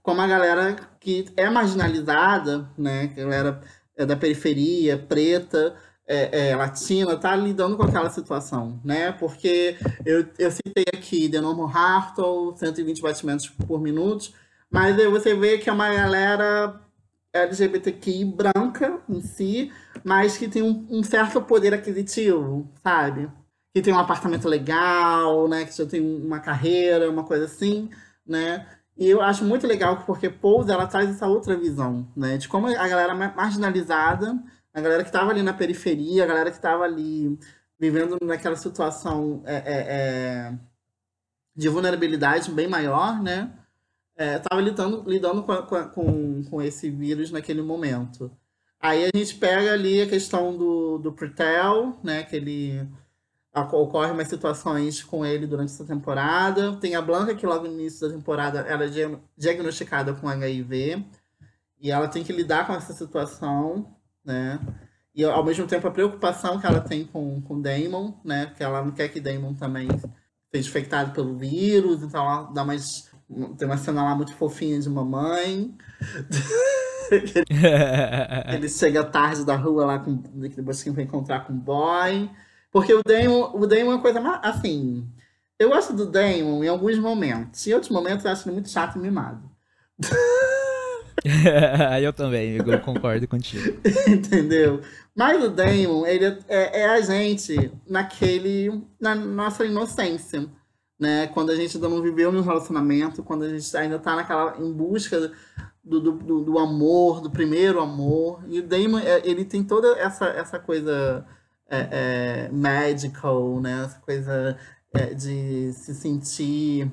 como 0.02 0.20
a 0.20 0.26
galera 0.26 0.76
que 1.00 1.26
é 1.36 1.48
marginalizada, 1.50 2.68
né, 2.76 3.08
galera 3.08 3.60
é 3.96 4.04
da 4.04 4.16
periferia, 4.16 4.98
preta, 4.98 5.74
é, 6.06 6.50
é, 6.50 6.56
latina 6.56 7.16
tá 7.16 7.34
lidando 7.34 7.76
com 7.76 7.82
aquela 7.82 8.08
situação, 8.10 8.80
né? 8.84 9.10
Porque 9.12 9.76
eu, 10.04 10.24
eu 10.38 10.50
citei 10.52 10.84
aqui 10.94 11.28
The 11.28 11.40
Normal 11.40 11.68
Hartle, 11.68 12.56
120 12.56 13.02
batimentos 13.02 13.48
por 13.48 13.80
minuto, 13.80 14.30
mas 14.70 14.98
aí 14.98 15.08
você 15.08 15.34
vê 15.34 15.58
que 15.58 15.68
é 15.68 15.72
uma 15.72 15.92
galera 15.92 16.80
LGBTQI 17.32 18.24
branca 18.24 19.00
em 19.08 19.20
si, 19.20 19.72
mas 20.04 20.38
que 20.38 20.46
tem 20.48 20.62
um, 20.62 20.86
um 20.88 21.02
certo 21.02 21.42
poder 21.42 21.74
aquisitivo, 21.74 22.70
sabe? 22.82 23.28
Que 23.74 23.82
tem 23.82 23.92
um 23.92 23.98
apartamento 23.98 24.48
legal, 24.48 25.48
né? 25.48 25.64
Que 25.64 25.76
já 25.76 25.86
tem 25.86 26.00
uma 26.00 26.38
carreira, 26.38 27.10
uma 27.10 27.24
coisa 27.24 27.46
assim, 27.46 27.90
né? 28.24 28.66
E 28.96 29.08
eu 29.08 29.20
acho 29.20 29.44
muito 29.44 29.66
legal 29.66 30.04
porque 30.06 30.30
Pose 30.30 30.72
ela 30.72 30.86
traz 30.86 31.10
essa 31.10 31.26
outra 31.26 31.56
visão, 31.56 32.08
né? 32.16 32.38
De 32.38 32.48
como 32.48 32.66
a 32.68 32.88
galera 32.88 33.14
marginalizada, 33.14 34.42
a 34.72 34.80
galera 34.80 35.02
que 35.02 35.10
estava 35.10 35.30
ali 35.30 35.42
na 35.42 35.52
periferia, 35.52 36.24
a 36.24 36.26
galera 36.26 36.50
que 36.50 36.56
estava 36.56 36.84
ali 36.84 37.38
vivendo 37.78 38.16
naquela 38.22 38.56
situação 38.56 39.42
é, 39.44 39.54
é, 39.54 39.62
é, 39.66 40.58
de 41.54 41.68
vulnerabilidade 41.68 42.50
bem 42.50 42.66
maior, 42.66 43.22
né? 43.22 43.52
Estava 44.18 44.62
é, 44.62 44.64
lidando, 44.64 45.04
lidando 45.06 45.42
com, 45.42 45.88
com, 45.90 46.44
com 46.44 46.62
esse 46.62 46.88
vírus 46.88 47.30
naquele 47.30 47.60
momento. 47.60 48.30
Aí 48.80 49.04
a 49.04 49.10
gente 49.14 49.34
pega 49.34 49.72
ali 49.72 50.00
a 50.00 50.08
questão 50.08 50.56
do, 50.56 50.98
do 50.98 51.12
Pretel, 51.12 51.98
né? 52.02 52.22
Que 52.22 52.36
ele 52.36 52.88
ocorre 53.62 54.12
umas 54.12 54.28
situações 54.28 55.02
com 55.02 55.24
ele 55.24 55.46
durante 55.46 55.72
essa 55.72 55.84
temporada. 55.84 56.76
Tem 56.76 56.94
a 56.94 57.02
Blanca, 57.02 57.34
que 57.34 57.46
logo 57.46 57.66
no 57.66 57.72
início 57.72 58.06
da 58.06 58.14
temporada 58.14 58.60
ela 58.60 58.84
é 58.84 59.18
diagnosticada 59.36 60.12
com 60.12 60.28
HIV. 60.28 61.04
E 61.80 61.90
ela 61.90 62.08
tem 62.08 62.22
que 62.22 62.32
lidar 62.32 62.66
com 62.66 62.74
essa 62.74 62.92
situação, 62.92 63.94
né? 64.24 64.58
E 65.14 65.24
ao 65.24 65.44
mesmo 65.44 65.66
tempo 65.66 65.88
a 65.88 65.90
preocupação 65.90 66.60
que 66.60 66.66
ela 66.66 66.80
tem 66.80 67.04
com, 67.06 67.40
com 67.40 67.60
Damon, 67.60 68.12
né? 68.22 68.46
Porque 68.46 68.62
ela 68.62 68.84
não 68.84 68.92
quer 68.92 69.08
que 69.08 69.20
Damon 69.20 69.54
também 69.54 69.88
seja 70.54 70.68
infectado 70.68 71.12
pelo 71.12 71.36
vírus, 71.36 72.02
então 72.02 72.22
ela 72.22 72.42
dá 72.52 72.64
mais. 72.64 73.10
Tem 73.58 73.66
uma 73.66 73.78
cena 73.78 74.04
lá 74.04 74.14
muito 74.14 74.34
fofinha 74.34 74.78
de 74.78 74.88
mamãe. 74.88 75.74
ele 78.52 78.68
chega 78.68 79.04
tarde 79.04 79.44
da 79.44 79.56
rua 79.56 79.86
lá 79.86 79.98
com 79.98 80.14
depois 80.14 80.82
que 80.82 80.90
vai 80.90 81.04
encontrar 81.04 81.46
com 81.46 81.52
o 81.54 81.56
boy. 81.56 82.30
Porque 82.76 82.92
o 82.92 83.00
Damon, 83.02 83.52
o 83.54 83.66
Damon 83.66 83.92
é 83.92 83.94
uma 83.94 84.02
coisa 84.02 84.20
mais. 84.20 84.38
Assim. 84.42 85.08
Eu 85.58 85.70
gosto 85.70 85.94
do 85.94 86.04
Damon 86.04 86.62
em 86.62 86.68
alguns 86.68 86.98
momentos. 86.98 87.66
Em 87.66 87.72
outros 87.72 87.90
momentos 87.90 88.22
eu 88.22 88.30
acho 88.30 88.46
ele 88.46 88.52
muito 88.52 88.68
chato 88.68 88.96
e 88.96 88.98
mimado. 88.98 89.50
eu 92.02 92.12
também, 92.12 92.58
eu 92.58 92.80
concordo 92.80 93.26
contigo. 93.26 93.80
Entendeu? 94.06 94.82
Mas 95.14 95.42
o 95.42 95.48
Damon, 95.48 96.06
ele 96.06 96.26
é, 96.48 96.82
é, 96.82 96.86
a 96.86 97.00
gente 97.00 97.72
naquele. 97.88 98.84
na 99.00 99.14
nossa 99.14 99.64
inocência. 99.64 100.46
Né? 101.00 101.28
Quando 101.28 101.52
a 101.52 101.56
gente 101.56 101.78
ainda 101.78 101.88
não 101.88 102.02
viveu 102.02 102.30
no 102.30 102.42
relacionamento, 102.42 103.22
quando 103.22 103.44
a 103.44 103.48
gente 103.48 103.74
ainda 103.74 103.98
tá 103.98 104.14
naquela. 104.14 104.54
em 104.58 104.70
busca 104.70 105.32
do, 105.82 105.98
do, 105.98 106.40
do 106.42 106.58
amor, 106.58 107.22
do 107.22 107.30
primeiro 107.30 107.80
amor. 107.80 108.44
E 108.50 108.60
o 108.60 108.62
Damon, 108.62 108.98
é, 108.98 109.22
ele 109.24 109.46
tem 109.46 109.64
toda 109.64 109.98
essa, 109.98 110.26
essa 110.26 110.58
coisa 110.58 111.26
é, 111.68 112.48
é, 112.48 112.48
né? 113.60 113.84
Essa 113.84 113.98
coisa 113.98 114.58
é, 114.94 115.14
de 115.14 115.72
se 115.72 115.94
sentir, 115.94 116.90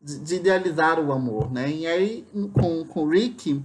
de, 0.00 0.18
de, 0.18 0.34
idealizar 0.36 1.00
o 1.00 1.12
amor, 1.12 1.52
né? 1.52 1.70
E 1.70 1.86
aí 1.86 2.26
com, 2.52 2.84
com 2.84 3.04
o 3.04 3.08
Rick, 3.08 3.62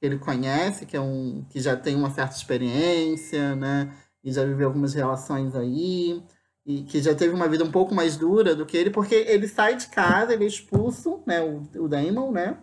que 0.00 0.06
ele 0.06 0.18
conhece, 0.18 0.86
que 0.86 0.96
é 0.96 1.00
um 1.00 1.44
que 1.50 1.60
já 1.60 1.76
tem 1.76 1.96
uma 1.96 2.10
certa 2.10 2.36
experiência, 2.36 3.56
né? 3.56 3.92
E 4.22 4.32
já 4.32 4.44
viveu 4.44 4.68
algumas 4.68 4.94
relações 4.94 5.54
aí 5.54 6.22
e 6.66 6.82
que 6.82 7.00
já 7.02 7.14
teve 7.14 7.34
uma 7.34 7.48
vida 7.48 7.64
um 7.64 7.70
pouco 7.70 7.94
mais 7.94 8.16
dura 8.16 8.54
do 8.54 8.64
que 8.64 8.76
ele, 8.76 8.90
porque 8.90 9.14
ele 9.14 9.46
sai 9.46 9.76
de 9.76 9.86
casa, 9.88 10.32
ele 10.32 10.44
é 10.44 10.46
expulso, 10.46 11.22
né? 11.26 11.42
O, 11.42 11.62
o 11.84 11.88
Damon, 11.88 12.32
né? 12.32 12.58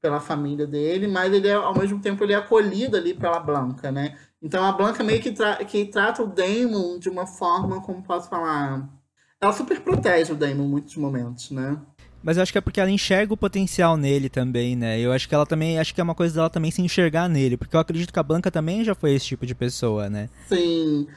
Pela 0.00 0.20
família 0.20 0.66
dele, 0.66 1.06
mas 1.06 1.32
ele 1.32 1.48
é, 1.48 1.54
ao 1.54 1.76
mesmo 1.76 2.00
tempo 2.00 2.24
ele 2.24 2.32
é 2.32 2.36
acolhido 2.36 2.96
ali 2.96 3.14
pela 3.14 3.38
Blanca, 3.40 3.90
né? 3.90 4.16
Então 4.42 4.64
a 4.64 4.72
Blanca 4.72 5.04
meio 5.04 5.22
que, 5.22 5.30
tra 5.30 5.64
que 5.64 5.84
trata 5.84 6.22
o 6.22 6.26
Damon 6.26 6.98
de 6.98 7.08
uma 7.08 7.26
forma, 7.26 7.80
como 7.80 8.02
posso 8.02 8.28
falar. 8.28 8.88
Ela 9.40 9.52
super 9.52 9.80
protege 9.80 10.32
o 10.32 10.36
Damon 10.36 10.64
em 10.64 10.68
muitos 10.68 10.96
momentos, 10.96 11.50
né? 11.50 11.80
Mas 12.22 12.36
eu 12.36 12.42
acho 12.42 12.52
que 12.52 12.58
é 12.58 12.60
porque 12.60 12.80
ela 12.80 12.90
enxerga 12.90 13.34
o 13.34 13.36
potencial 13.36 13.96
nele 13.96 14.28
também, 14.28 14.76
né? 14.76 15.00
Eu 15.00 15.12
acho 15.12 15.28
que 15.28 15.34
ela 15.34 15.44
também. 15.44 15.78
Acho 15.78 15.94
que 15.94 16.00
é 16.00 16.04
uma 16.04 16.14
coisa 16.14 16.34
dela 16.34 16.50
também 16.50 16.70
se 16.70 16.80
enxergar 16.80 17.28
nele. 17.28 17.56
Porque 17.56 17.74
eu 17.74 17.80
acredito 17.80 18.12
que 18.12 18.18
a 18.18 18.22
Blanca 18.22 18.50
também 18.50 18.84
já 18.84 18.94
foi 18.94 19.14
esse 19.14 19.26
tipo 19.26 19.44
de 19.44 19.54
pessoa, 19.54 20.08
né? 20.08 20.28
Sim. 20.46 21.08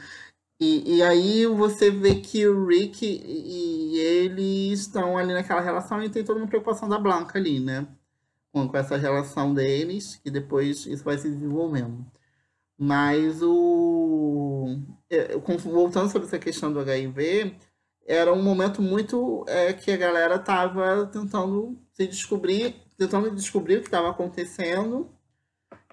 E, 0.59 0.97
e 0.97 1.03
aí 1.03 1.45
você 1.45 1.91
vê 1.91 2.15
que 2.15 2.47
o 2.47 2.65
Rick 2.65 3.05
e, 3.05 3.95
e 3.95 3.99
ele 3.99 4.71
estão 4.71 5.17
ali 5.17 5.33
naquela 5.33 5.61
relação 5.61 6.01
e 6.01 6.09
tem 6.09 6.23
toda 6.23 6.39
uma 6.39 6.47
preocupação 6.47 6.87
da 6.89 6.97
Blanca 6.97 7.37
ali, 7.37 7.59
né? 7.59 7.85
Com, 8.51 8.67
com 8.67 8.77
essa 8.77 8.97
relação 8.97 9.53
deles, 9.53 10.19
que 10.23 10.31
depois 10.31 10.85
isso 10.85 11.03
vai 11.03 11.17
se 11.17 11.29
desenvolvendo. 11.29 12.05
Mas 12.77 13.41
o. 13.41 14.79
É, 15.09 15.37
voltando 15.37 16.09
sobre 16.09 16.27
essa 16.27 16.39
questão 16.39 16.71
do 16.73 16.79
HIV, 16.79 17.55
era 18.05 18.33
um 18.33 18.41
momento 18.41 18.81
muito 18.81 19.45
é, 19.47 19.73
que 19.73 19.91
a 19.91 19.97
galera 19.97 20.35
estava 20.35 21.07
tentando 21.07 21.77
se 21.91 22.05
descobrir, 22.07 22.75
tentando 22.97 23.31
descobrir 23.31 23.77
o 23.77 23.81
que 23.81 23.87
estava 23.87 24.09
acontecendo. 24.09 25.09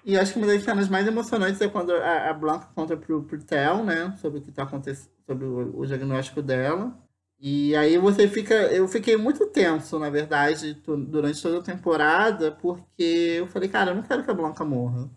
E 0.05 0.17
acho 0.17 0.33
que 0.33 0.39
uma 0.39 0.47
das 0.47 0.63
cenas 0.63 0.89
mais 0.89 1.07
emocionantes 1.07 1.61
é 1.61 1.67
quando 1.69 1.91
a, 1.93 2.29
a 2.29 2.33
Blanca 2.33 2.69
conta 2.75 2.97
pro, 2.97 3.23
pro 3.23 3.41
Theo, 3.41 3.83
né, 3.83 4.15
sobre 4.21 4.39
o 4.39 4.41
que 4.41 4.49
está 4.49 4.63
acontecendo, 4.63 5.09
sobre 5.25 5.45
o, 5.45 5.79
o, 5.79 5.85
diagnóstico 5.87 6.41
dela. 6.41 6.97
E 7.39 7.75
aí 7.75 7.97
você 7.97 8.27
fica. 8.27 8.53
Eu 8.53 8.87
fiquei 8.87 9.17
muito 9.17 9.47
tenso, 9.47 9.97
na 9.99 10.09
verdade, 10.09 10.73
durante 10.85 11.41
toda 11.41 11.59
a 11.59 11.63
temporada, 11.63 12.51
porque 12.51 13.37
eu 13.39 13.47
falei, 13.47 13.69
cara, 13.69 13.91
eu 13.91 13.95
não 13.95 14.03
quero 14.03 14.23
que 14.23 14.31
a 14.31 14.33
Blanca 14.33 14.63
morra. 14.65 15.09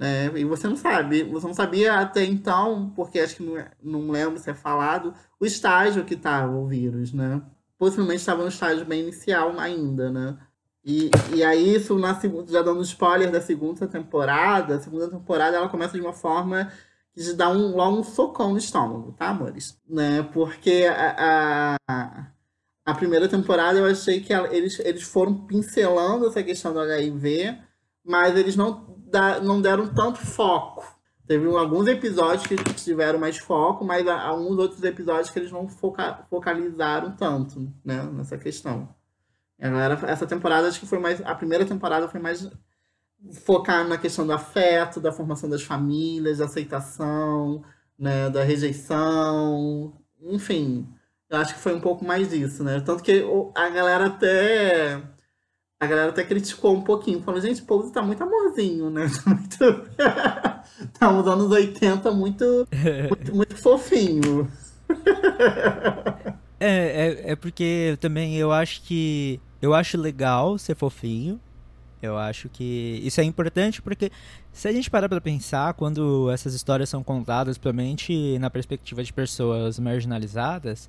Né? 0.00 0.32
E 0.34 0.46
você 0.46 0.66
não 0.66 0.76
sabe, 0.76 1.24
você 1.24 1.46
não 1.46 1.52
sabia 1.52 2.00
até 2.00 2.24
então, 2.24 2.90
porque 2.96 3.20
acho 3.20 3.36
que 3.36 3.42
não, 3.42 3.58
é, 3.58 3.70
não 3.82 4.10
lembro 4.10 4.38
se 4.38 4.48
é 4.48 4.54
falado, 4.54 5.12
o 5.38 5.44
estágio 5.44 6.06
que 6.06 6.14
estava 6.14 6.50
o 6.50 6.66
vírus, 6.66 7.12
né? 7.12 7.42
Possivelmente 7.76 8.20
estava 8.20 8.40
no 8.40 8.48
estágio 8.48 8.86
bem 8.86 9.02
inicial 9.02 9.60
ainda, 9.60 10.10
né? 10.10 10.38
E, 10.82 11.10
e 11.34 11.44
aí, 11.44 11.74
isso 11.74 11.98
na 11.98 12.14
segunda, 12.14 12.50
já 12.50 12.62
dando 12.62 12.80
spoiler 12.80 13.30
da 13.30 13.42
segunda 13.42 13.86
temporada, 13.86 14.76
a 14.76 14.80
segunda 14.80 15.06
temporada 15.10 15.58
ela 15.58 15.68
começa 15.68 15.92
de 15.92 16.00
uma 16.00 16.14
forma 16.14 16.72
que 17.12 17.22
te 17.22 17.34
dá 17.34 17.50
um, 17.50 17.76
logo 17.76 17.98
um 17.98 18.04
socão 18.04 18.52
no 18.52 18.58
estômago, 18.58 19.12
tá, 19.12 19.28
amores? 19.28 19.78
Né? 19.86 20.22
Porque 20.32 20.86
a, 20.90 21.76
a, 21.86 22.26
a 22.86 22.94
primeira 22.94 23.28
temporada 23.28 23.78
eu 23.78 23.84
achei 23.84 24.22
que 24.22 24.32
ela, 24.32 24.48
eles, 24.54 24.78
eles 24.80 25.02
foram 25.02 25.46
pincelando 25.46 26.26
essa 26.26 26.42
questão 26.42 26.72
do 26.72 26.80
HIV, 26.80 27.58
mas 28.04 28.36
eles 28.36 28.56
não 28.56 28.90
não 29.42 29.60
deram 29.60 29.88
tanto 29.88 30.18
foco. 30.18 30.84
Teve 31.26 31.46
alguns 31.56 31.86
episódios 31.86 32.46
que 32.46 32.56
tiveram 32.74 33.18
mais 33.18 33.38
foco, 33.38 33.84
mas 33.84 34.06
há 34.06 34.20
alguns 34.20 34.58
outros 34.58 34.82
episódios 34.82 35.30
que 35.30 35.38
eles 35.38 35.52
não 35.52 35.68
foca, 35.68 36.24
focalizaram 36.28 37.12
tanto 37.12 37.72
né, 37.84 38.02
nessa 38.12 38.36
questão. 38.36 38.88
essa 40.08 40.26
temporada 40.26 40.66
acho 40.66 40.80
que 40.80 40.86
foi 40.86 40.98
mais. 40.98 41.20
A 41.22 41.34
primeira 41.34 41.64
temporada 41.64 42.08
foi 42.08 42.20
mais 42.20 42.50
focar 43.44 43.86
na 43.86 43.98
questão 43.98 44.26
do 44.26 44.32
afeto, 44.32 45.00
da 45.00 45.12
formação 45.12 45.48
das 45.48 45.62
famílias, 45.62 46.38
da 46.38 46.46
aceitação, 46.46 47.62
né, 47.98 48.30
da 48.30 48.42
rejeição, 48.42 49.92
enfim. 50.20 50.88
Eu 51.28 51.38
acho 51.38 51.54
que 51.54 51.60
foi 51.60 51.74
um 51.74 51.80
pouco 51.80 52.04
mais 52.04 52.28
disso, 52.30 52.64
né? 52.64 52.80
Tanto 52.80 53.04
que 53.04 53.24
a 53.54 53.68
galera 53.68 54.06
até 54.06 55.00
a 55.80 55.86
galera 55.86 56.10
até 56.10 56.22
criticou 56.22 56.76
um 56.76 56.82
pouquinho, 56.82 57.22
falou, 57.22 57.40
gente, 57.40 57.62
o 57.62 57.64
Pose 57.64 57.90
tá 57.90 58.02
muito 58.02 58.22
amorzinho, 58.22 58.90
né? 58.90 59.06
Tá 59.24 59.34
muito. 59.34 59.90
tá 60.98 61.12
nos 61.12 61.26
anos 61.26 61.50
80 61.50 62.10
muito, 62.12 62.68
muito, 63.08 63.32
muito 63.34 63.56
fofinho. 63.56 64.50
é, 66.60 66.66
é, 66.68 67.30
é 67.32 67.36
porque 67.36 67.96
também 67.98 68.36
eu 68.36 68.52
acho 68.52 68.82
que. 68.82 69.40
Eu 69.62 69.74
acho 69.74 69.98
legal 69.98 70.58
ser 70.58 70.74
fofinho. 70.74 71.40
Eu 72.02 72.16
acho 72.16 72.48
que 72.48 73.00
isso 73.04 73.20
é 73.20 73.24
importante 73.24 73.82
porque 73.82 74.10
se 74.52 74.66
a 74.66 74.72
gente 74.72 74.90
parar 74.90 75.06
pra 75.06 75.20
pensar, 75.20 75.74
quando 75.74 76.30
essas 76.30 76.54
histórias 76.54 76.88
são 76.88 77.02
contadas, 77.02 77.58
principalmente 77.58 78.38
na 78.38 78.48
perspectiva 78.48 79.04
de 79.04 79.12
pessoas 79.12 79.78
marginalizadas, 79.78 80.88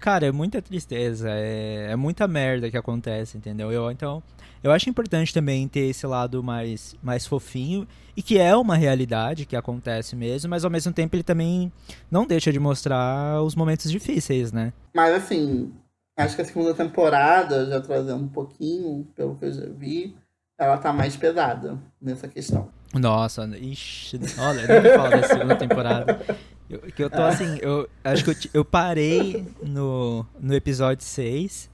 Cara, 0.00 0.26
é 0.26 0.32
muita 0.32 0.62
tristeza, 0.62 1.28
é, 1.30 1.88
é 1.90 1.96
muita 1.96 2.28
merda 2.28 2.70
que 2.70 2.76
acontece, 2.76 3.36
entendeu? 3.36 3.72
Eu, 3.72 3.90
então, 3.90 4.22
eu 4.62 4.72
acho 4.72 4.88
importante 4.88 5.32
também 5.32 5.68
ter 5.68 5.88
esse 5.88 6.06
lado 6.06 6.42
mais, 6.42 6.96
mais 7.02 7.26
fofinho 7.26 7.86
e 8.16 8.22
que 8.22 8.38
é 8.38 8.56
uma 8.56 8.76
realidade 8.76 9.46
que 9.46 9.56
acontece 9.56 10.16
mesmo, 10.16 10.50
mas 10.50 10.64
ao 10.64 10.70
mesmo 10.70 10.92
tempo 10.92 11.14
ele 11.14 11.22
também 11.22 11.72
não 12.10 12.26
deixa 12.26 12.52
de 12.52 12.58
mostrar 12.58 13.42
os 13.42 13.54
momentos 13.54 13.90
difíceis, 13.90 14.52
né? 14.52 14.72
Mas 14.94 15.14
assim, 15.14 15.72
acho 16.16 16.34
que 16.34 16.42
a 16.42 16.44
segunda 16.44 16.74
temporada, 16.74 17.66
já 17.66 17.80
trazendo 17.80 18.22
um 18.22 18.28
pouquinho, 18.28 19.06
pelo 19.14 19.36
que 19.36 19.44
eu 19.44 19.52
já 19.52 19.66
vi, 19.68 20.16
ela 20.58 20.76
tá 20.78 20.92
mais 20.92 21.16
pesada 21.16 21.78
nessa 22.00 22.26
questão. 22.26 22.68
Nossa, 22.94 23.46
ixi, 23.58 24.18
olha, 24.38 24.66
nem 24.66 24.80
me 24.80 24.96
fala 24.96 25.10
da 25.10 25.22
segunda 25.22 25.56
temporada. 25.56 26.20
Eu, 26.70 26.80
que 26.80 27.02
eu 27.02 27.08
tô 27.08 27.22
assim, 27.22 27.58
eu 27.62 27.88
acho 28.04 28.24
que 28.24 28.30
eu, 28.30 28.60
eu 28.60 28.64
parei 28.64 29.46
no, 29.62 30.26
no 30.38 30.54
episódio 30.54 31.04
6. 31.04 31.70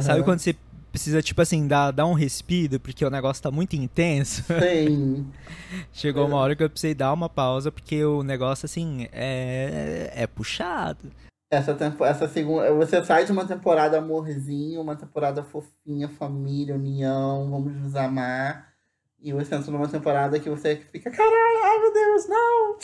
Sabe 0.00 0.18
Aham. 0.18 0.22
quando 0.24 0.40
você 0.40 0.56
precisa, 0.90 1.22
tipo 1.22 1.40
assim, 1.42 1.68
dar, 1.68 1.90
dar 1.90 2.06
um 2.06 2.14
respiro, 2.14 2.80
porque 2.80 3.04
o 3.04 3.10
negócio 3.10 3.42
tá 3.42 3.50
muito 3.50 3.76
intenso? 3.76 4.42
Sim. 4.60 5.30
Chegou 5.92 6.26
uma 6.26 6.38
hora 6.38 6.56
que 6.56 6.62
eu 6.62 6.70
precisei 6.70 6.94
dar 6.94 7.12
uma 7.12 7.28
pausa, 7.28 7.70
porque 7.70 8.04
o 8.04 8.22
negócio, 8.22 8.66
assim, 8.66 9.06
é, 9.12 10.10
é 10.14 10.26
puxado. 10.26 11.12
Essa, 11.48 11.74
tempo, 11.74 12.04
essa 12.04 12.26
segunda. 12.26 12.72
Você 12.74 13.04
sai 13.04 13.24
de 13.24 13.30
uma 13.30 13.46
temporada 13.46 13.98
amorzinho, 13.98 14.80
uma 14.80 14.96
temporada 14.96 15.44
fofinha, 15.44 16.08
família, 16.08 16.74
união, 16.74 17.48
vamos 17.48 17.72
nos 17.72 17.94
amar. 17.94 18.72
E 19.20 19.32
você 19.32 19.54
entra 19.54 19.70
numa 19.70 19.88
temporada 19.88 20.40
que 20.40 20.50
você 20.50 20.76
fica, 20.76 21.10
caralho, 21.10 21.64
ai 21.64 21.78
meu 21.78 21.92
Deus, 21.92 22.28
não! 22.28 22.78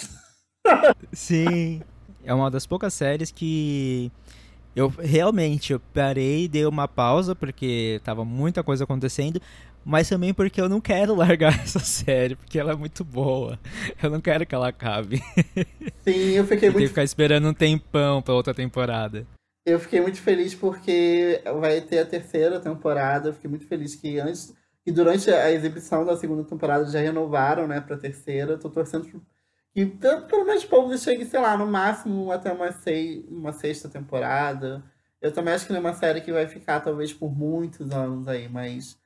Sim. 1.12 1.82
É 2.24 2.32
uma 2.34 2.50
das 2.50 2.66
poucas 2.66 2.94
séries 2.94 3.30
que 3.30 4.10
eu 4.76 4.88
realmente 4.88 5.72
eu 5.72 5.80
parei, 5.94 6.48
dei 6.48 6.66
uma 6.66 6.88
pausa 6.88 7.34
porque 7.34 8.00
tava 8.04 8.24
muita 8.24 8.62
coisa 8.64 8.84
acontecendo, 8.84 9.40
mas 9.84 10.08
também 10.08 10.34
porque 10.34 10.60
eu 10.60 10.68
não 10.68 10.80
quero 10.80 11.14
largar 11.16 11.54
essa 11.60 11.80
série, 11.80 12.36
porque 12.36 12.58
ela 12.58 12.72
é 12.72 12.76
muito 12.76 13.04
boa. 13.04 13.58
Eu 14.02 14.10
não 14.10 14.20
quero 14.20 14.46
que 14.46 14.54
ela 14.54 14.68
acabe. 14.68 15.22
Sim, 16.06 16.30
eu 16.32 16.44
fiquei 16.46 16.68
Eu 16.68 16.72
tenho 16.72 16.82
que 16.82 16.86
muito, 16.86 16.88
ficar 16.88 17.04
esperando 17.04 17.48
um 17.48 17.54
tempão 17.54 18.22
pra 18.22 18.34
outra 18.34 18.54
temporada. 18.54 19.26
eu 19.64 19.78
fiquei 19.78 20.00
muito 20.00 20.20
feliz 20.20 20.54
porque 20.54 21.40
vai 21.60 21.80
ter 21.80 22.00
a 22.00 22.06
terceira 22.06 22.60
temporada. 22.60 23.28
Eu 23.28 23.32
fiquei 23.34 23.48
muito 23.50 23.66
feliz 23.66 23.94
que 23.94 24.18
antes. 24.18 24.54
E 24.84 24.90
durante 24.92 25.30
a 25.30 25.50
exibição 25.52 26.04
da 26.04 26.16
segunda 26.16 26.42
temporada 26.44 26.84
já 26.90 27.00
renovaram, 27.00 27.68
né, 27.68 27.80
pra 27.80 27.96
terceira. 27.96 28.52
Eu 28.52 28.58
tô 28.58 28.68
torcendo 28.70 29.06
pro- 29.74 30.22
que 30.22 30.28
pelo, 30.28 30.44
menos 30.44 30.64
o 30.64 30.68
povo 30.68 30.96
chegue, 30.98 31.24
sei 31.24 31.40
lá, 31.40 31.56
no 31.56 31.66
máximo 31.66 32.30
até 32.32 32.52
uma, 32.52 32.72
sei, 32.72 33.24
uma 33.28 33.52
sexta 33.52 33.88
temporada. 33.88 34.82
Eu 35.20 35.32
também 35.32 35.54
acho 35.54 35.66
que 35.66 35.72
não 35.72 35.78
é 35.78 35.80
uma 35.80 35.94
série 35.94 36.20
que 36.20 36.32
vai 36.32 36.46
ficar, 36.48 36.80
talvez, 36.80 37.12
por 37.12 37.30
muitos 37.34 37.90
anos 37.92 38.26
aí, 38.28 38.48
mas 38.48 38.98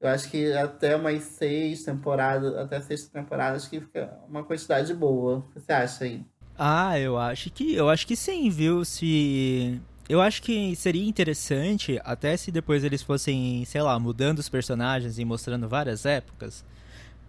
eu 0.00 0.08
acho 0.08 0.30
que 0.30 0.52
até 0.52 0.96
umas 0.96 1.22
seis 1.24 1.84
temporadas, 1.84 2.54
até 2.56 2.80
sexta 2.80 3.10
temporada, 3.12 3.56
acho 3.56 3.70
que 3.70 3.80
fica 3.80 4.18
uma 4.28 4.44
quantidade 4.44 4.92
boa. 4.94 5.38
O 5.38 5.42
que 5.52 5.60
você 5.60 5.72
acha 5.72 6.04
aí? 6.04 6.24
Ah, 6.58 6.98
eu 6.98 7.18
acho 7.18 7.50
que 7.50 7.74
eu 7.74 7.88
acho 7.88 8.06
que 8.06 8.14
sim, 8.16 8.50
viu? 8.50 8.84
Se 8.84 9.80
eu 10.08 10.20
acho 10.20 10.42
que 10.42 10.76
seria 10.76 11.06
interessante 11.08 12.00
até 12.04 12.36
se 12.36 12.50
depois 12.52 12.84
eles 12.84 13.02
fossem, 13.02 13.64
sei 13.64 13.80
lá, 13.82 13.98
mudando 13.98 14.38
os 14.38 14.48
personagens 14.48 15.18
e 15.18 15.24
mostrando 15.24 15.68
várias 15.68 16.04
épocas. 16.04 16.64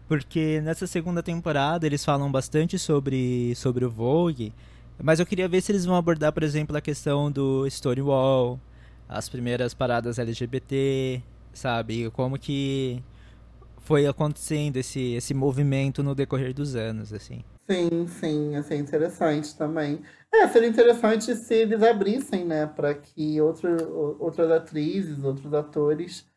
Porque 0.07 0.61
nessa 0.61 0.85
segunda 0.87 1.23
temporada 1.23 1.85
eles 1.85 2.03
falam 2.03 2.31
bastante 2.31 2.77
sobre 2.77 3.55
sobre 3.55 3.85
o 3.85 3.89
Vogue, 3.89 4.53
mas 5.01 5.19
eu 5.19 5.25
queria 5.25 5.47
ver 5.47 5.61
se 5.61 5.71
eles 5.71 5.85
vão 5.85 5.95
abordar, 5.95 6.31
por 6.33 6.43
exemplo, 6.43 6.75
a 6.77 6.81
questão 6.81 7.31
do 7.31 7.67
Stonewall, 7.69 8.59
as 9.07 9.29
primeiras 9.29 9.73
paradas 9.73 10.19
LGBT, 10.19 11.21
sabe? 11.53 12.09
Como 12.11 12.37
que 12.39 13.01
foi 13.81 14.05
acontecendo 14.07 14.77
esse 14.77 15.13
esse 15.13 15.33
movimento 15.33 16.03
no 16.03 16.15
decorrer 16.15 16.53
dos 16.53 16.75
anos, 16.75 17.13
assim. 17.13 17.43
Sim, 17.69 18.07
sim, 18.07 18.51
ia 18.51 18.63
ser 18.63 18.75
interessante 18.77 19.55
também. 19.55 20.01
É, 20.31 20.47
seria 20.49 20.67
interessante 20.67 21.33
se 21.35 21.53
eles 21.53 21.81
abrissem, 21.81 22.45
né, 22.45 22.65
para 22.65 22.93
que 22.93 23.39
outro, 23.39 23.69
outras 24.19 24.51
atrizes, 24.51 25.23
outros 25.23 25.53
atores 25.53 26.27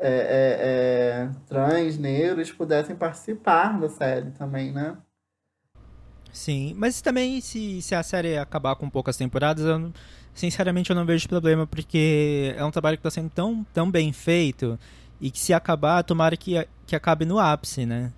é, 0.00 0.08
é, 0.08 1.26
é, 1.26 1.30
trans, 1.46 1.98
negros, 1.98 2.50
pudessem 2.50 2.96
participar 2.96 3.78
da 3.78 3.88
série 3.88 4.30
também, 4.30 4.72
né? 4.72 4.96
Sim, 6.32 6.74
mas 6.76 7.02
também 7.02 7.40
se, 7.40 7.82
se 7.82 7.94
a 7.94 8.02
série 8.02 8.38
acabar 8.38 8.76
com 8.76 8.88
poucas 8.88 9.16
temporadas, 9.16 9.64
eu, 9.64 9.92
sinceramente 10.32 10.88
eu 10.88 10.96
não 10.96 11.04
vejo 11.04 11.28
problema, 11.28 11.66
porque 11.66 12.54
é 12.56 12.64
um 12.64 12.70
trabalho 12.70 12.96
que 12.96 13.00
está 13.00 13.10
sendo 13.10 13.30
tão, 13.30 13.64
tão 13.74 13.90
bem 13.90 14.12
feito 14.12 14.78
e 15.20 15.30
que 15.30 15.38
se 15.38 15.52
acabar, 15.52 16.02
tomara 16.02 16.36
que, 16.36 16.66
que 16.86 16.96
acabe 16.96 17.26
no 17.26 17.38
ápice, 17.38 17.84
né? 17.84 18.12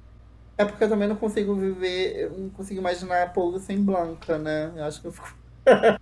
É 0.57 0.65
porque 0.65 0.85
eu 0.85 0.89
também 0.89 1.09
não 1.09 1.17
consigo 1.17 1.55
viver, 1.57 2.31
não 2.39 2.51
consigo 2.51 2.79
imaginar 2.79 3.23
a 3.25 3.27
Paula 3.27 3.59
sem 3.59 3.83
Blanca, 3.83 4.39
né? 4.39 4.71
Eu 4.77 4.85
acho 4.85 5.01
que 5.01 5.07
eu 5.09 5.13
fico. 5.13 5.35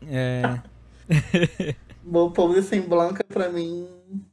É, 0.06 0.60
Paula 2.34 2.60
sem 2.60 2.82
Blanca 2.82 3.24
pra 3.24 3.48
mim. 3.48 3.88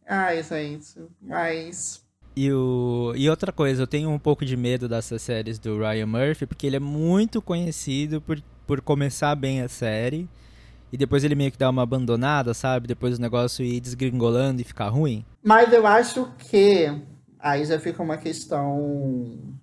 Ai, 0.08 0.42
gente, 0.44 1.00
mas. 1.22 2.04
e, 2.36 2.52
o, 2.52 3.14
e 3.16 3.30
outra 3.30 3.52
coisa, 3.52 3.82
eu 3.84 3.88
tenho 3.88 4.10
um 4.10 4.20
pouco 4.20 4.46
de 4.46 4.56
medo 4.56 4.88
dessas 4.88 5.22
séries 5.22 5.60
do 5.60 5.78
Ryan 5.80 6.06
Murphy, 6.06 6.46
porque 6.46 6.68
ele 6.68 6.76
é 6.78 6.80
muito 6.80 7.42
conhecido 7.42 8.22
por, 8.22 8.42
por 8.66 8.82
começar 8.82 9.36
bem 9.36 9.62
a 9.62 9.68
série 9.68 10.30
e 10.92 10.98
depois 10.98 11.24
ele 11.24 11.36
meio 11.36 11.52
que 11.52 11.58
dá 11.58 11.70
uma 11.70 11.84
abandonada, 11.84 12.54
sabe? 12.54 12.88
Depois 12.88 13.18
o 13.18 13.22
negócio 13.22 13.66
ir 13.66 13.80
desgringolando 13.82 14.62
e 14.62 14.66
ficar 14.66 14.90
ruim. 14.90 15.26
Mas 15.44 15.72
eu 15.74 15.86
acho 15.88 16.32
que 16.38 16.88
aí 17.40 17.66
já 17.66 17.80
fica 17.80 18.04
uma 18.04 18.18
questão. 18.18 19.58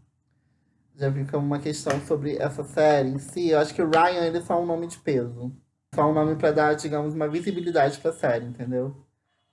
Já 0.97 1.12
fica 1.12 1.38
uma 1.38 1.59
questão 1.59 2.01
sobre 2.07 2.36
essa 2.36 2.62
série 2.64 3.09
em 3.11 3.18
si. 3.18 3.49
Eu 3.51 3.59
acho 3.61 3.74
que 3.74 3.82
o 3.82 3.90
Ryan 3.90 4.26
ele 4.26 4.38
é 4.38 4.42
só 4.42 4.61
um 4.62 4.66
nome 4.66 4.86
de 4.86 4.99
peso. 4.99 5.53
Só 5.95 6.09
um 6.11 6.14
nome 6.14 6.36
pra 6.36 6.53
dar, 6.53 6.74
digamos, 6.74 7.14
uma 7.14 7.28
visibilidade 7.28 7.99
pra 8.01 8.12
série, 8.12 8.47
entendeu? 8.47 9.03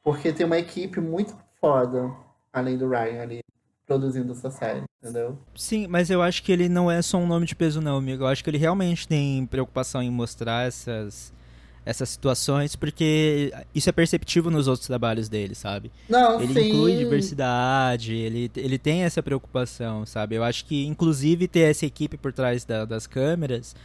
Porque 0.03 0.31
tem 0.33 0.45
uma 0.45 0.57
equipe 0.57 0.99
muito 0.99 1.35
foda, 1.59 2.11
além 2.51 2.77
do 2.77 2.89
Ryan 2.89 3.21
ali, 3.21 3.39
produzindo 3.85 4.31
essa 4.31 4.49
série, 4.49 4.83
entendeu? 5.03 5.37
Sim, 5.55 5.87
mas 5.87 6.09
eu 6.09 6.21
acho 6.21 6.41
que 6.43 6.51
ele 6.51 6.67
não 6.69 6.89
é 6.89 7.01
só 7.01 7.17
um 7.17 7.27
nome 7.27 7.45
de 7.45 7.55
peso, 7.55 7.81
não, 7.81 7.97
amigo. 7.97 8.23
Eu 8.23 8.27
acho 8.27 8.43
que 8.43 8.49
ele 8.49 8.57
realmente 8.57 9.07
tem 9.07 9.45
preocupação 9.45 10.01
em 10.01 10.09
mostrar 10.09 10.65
essas, 10.67 11.31
essas 11.85 12.09
situações, 12.09 12.75
porque 12.75 13.53
isso 13.75 13.89
é 13.89 13.91
perceptível 13.91 14.49
nos 14.49 14.67
outros 14.67 14.87
trabalhos 14.87 15.29
dele, 15.29 15.53
sabe? 15.53 15.91
Não, 16.09 16.39
Ele 16.41 16.53
sim. 16.53 16.67
inclui 16.67 16.95
diversidade, 16.95 18.13
ele, 18.15 18.49
ele 18.55 18.77
tem 18.79 19.03
essa 19.03 19.21
preocupação, 19.21 20.05
sabe? 20.05 20.35
Eu 20.35 20.43
acho 20.43 20.65
que, 20.65 20.85
inclusive, 20.85 21.47
ter 21.47 21.69
essa 21.69 21.85
equipe 21.85 22.17
por 22.17 22.33
trás 22.33 22.65
da- 22.65 22.85
das 22.85 23.05
câmeras 23.05 23.75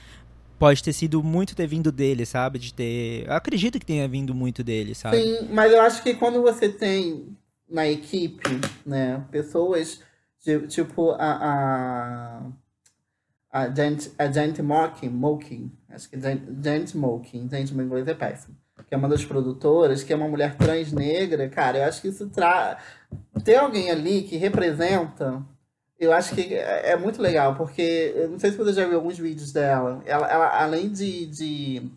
pode 0.58 0.82
ter 0.82 0.92
sido 0.92 1.22
muito 1.22 1.54
ter 1.54 1.66
vindo 1.66 1.90
dele, 1.92 2.24
sabe? 2.26 2.58
De 2.58 2.72
ter. 2.72 3.26
Eu 3.26 3.32
acredito 3.34 3.78
que 3.78 3.86
tenha 3.86 4.06
vindo 4.08 4.34
muito 4.34 4.62
dele, 4.64 4.94
sabe? 4.94 5.20
Sim, 5.22 5.48
mas 5.52 5.72
eu 5.72 5.80
acho 5.80 6.02
que 6.02 6.14
quando 6.14 6.40
você 6.42 6.68
tem 6.68 7.36
na 7.68 7.86
equipe, 7.88 8.42
né, 8.84 9.24
pessoas 9.30 10.00
de- 10.44 10.66
tipo 10.68 11.10
a 11.12 11.16
a 11.18 12.42
a 13.52 13.74
Jane, 13.74 13.98
a 14.18 14.30
Jane 14.30 14.60
Mokin, 14.62 15.08
Mokin, 15.08 15.72
acho 15.88 16.10
que 16.10 16.20
Jane, 16.20 16.42
Jane 16.62 16.84
Mokin, 16.94 17.48
gente, 17.50 17.72
meu 17.74 17.86
inglês 17.86 18.06
é 18.06 18.12
péssimo, 18.14 18.54
que 18.86 18.94
é 18.94 18.98
uma 18.98 19.08
das 19.08 19.24
produtoras, 19.24 20.02
que 20.02 20.12
é 20.12 20.16
uma 20.16 20.28
mulher 20.28 20.56
trans 20.56 20.92
negra, 20.92 21.48
cara, 21.48 21.78
eu 21.78 21.84
acho 21.84 22.02
que 22.02 22.08
isso 22.08 22.28
traz 22.28 22.76
ter 23.44 23.56
alguém 23.56 23.90
ali 23.90 24.22
que 24.22 24.36
representa 24.36 25.42
eu 25.98 26.12
acho 26.12 26.34
que 26.34 26.54
é 26.54 26.90
é 26.92 26.96
muito 26.96 27.20
legal, 27.22 27.54
porque 27.56 28.12
eu 28.16 28.28
não 28.30 28.38
sei 28.38 28.50
se 28.50 28.56
você 28.56 28.72
já 28.72 28.86
viu 28.86 28.96
alguns 28.96 29.18
vídeos 29.18 29.52
dela. 29.52 30.02
Ela, 30.06 30.26
ela 30.30 30.62
além 30.62 30.90
de, 30.90 31.26
de 31.26 31.90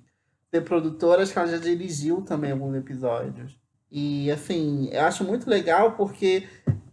ser 0.53 0.61
produtora, 0.63 1.23
acho 1.23 1.33
que 1.33 1.39
ela 1.39 1.47
já 1.47 1.57
dirigiu 1.57 2.21
também 2.21 2.51
alguns 2.51 2.75
episódios. 2.75 3.57
E 3.91 4.31
assim, 4.31 4.89
eu 4.91 5.01
acho 5.03 5.23
muito 5.23 5.49
legal 5.49 5.93
porque 5.93 6.47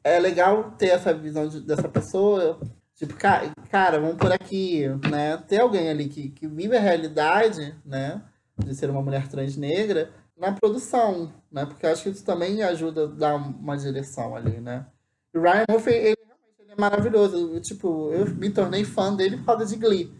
é 0.04 0.18
legal 0.18 0.72
ter 0.72 0.88
essa 0.88 1.12
visão 1.12 1.48
de- 1.48 1.60
dessa 1.60 1.88
pessoa. 1.88 2.58
Tipo, 2.94 3.14
ca- 3.14 3.42
cara, 3.70 4.00
vamos 4.00 4.16
por 4.16 4.32
aqui, 4.32 4.88
né? 5.10 5.36
Ter 5.48 5.60
alguém 5.60 5.90
ali 5.90 6.08
que, 6.08 6.30
que 6.30 6.46
vive 6.46 6.76
a 6.76 6.80
realidade, 6.80 7.74
né? 7.84 8.22
De 8.58 8.74
ser 8.74 8.88
uma 8.90 9.02
mulher 9.02 9.28
trans 9.28 9.56
negra 9.56 10.10
na 10.36 10.52
produção, 10.52 11.32
né? 11.52 11.66
Porque 11.66 11.84
eu 11.84 11.90
acho 11.92 12.02
que 12.04 12.08
isso 12.10 12.24
também 12.24 12.62
ajuda 12.62 13.04
a 13.04 13.06
dar 13.06 13.36
uma 13.36 13.76
direção 13.76 14.34
ali, 14.34 14.60
né? 14.60 14.86
Ryan 15.34 15.64
Murphy, 15.70 15.90
ele 15.90 16.16
realmente 16.24 16.60
ele 16.60 16.65
é 16.65 16.65
maravilhoso. 16.78 17.54
Eu, 17.54 17.60
tipo, 17.60 18.10
eu 18.12 18.26
me 18.34 18.50
tornei 18.50 18.84
fã 18.84 19.14
dele 19.14 19.36
por 19.38 19.46
causa 19.46 19.66
de 19.66 19.76
Glee. 19.76 20.12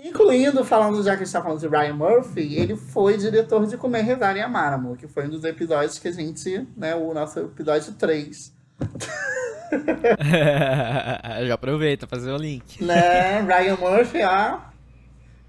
Incluindo, 0.00 0.64
falando 0.64 1.02
já 1.02 1.16
que 1.16 1.22
a 1.22 1.24
gente 1.24 1.32
tá 1.32 1.42
falando 1.42 1.58
de 1.58 1.66
Ryan 1.66 1.94
Murphy, 1.94 2.54
ele 2.54 2.76
foi 2.76 3.16
diretor 3.16 3.66
de 3.66 3.76
Comer, 3.76 4.02
Rezar 4.02 4.36
e 4.36 4.40
Amar, 4.40 4.72
amor, 4.72 4.96
que 4.96 5.08
foi 5.08 5.26
um 5.26 5.30
dos 5.30 5.42
episódios 5.42 5.98
que 5.98 6.06
a 6.06 6.12
gente, 6.12 6.68
né, 6.76 6.94
o 6.94 7.12
nosso 7.12 7.40
episódio 7.40 7.92
3. 7.94 8.52
Já 11.48 11.54
aproveita 11.54 12.06
fazer 12.06 12.30
o 12.30 12.36
link. 12.36 12.84
Né, 12.84 13.40
Ryan 13.40 13.76
Murphy, 13.76 14.22
ó, 14.22 14.60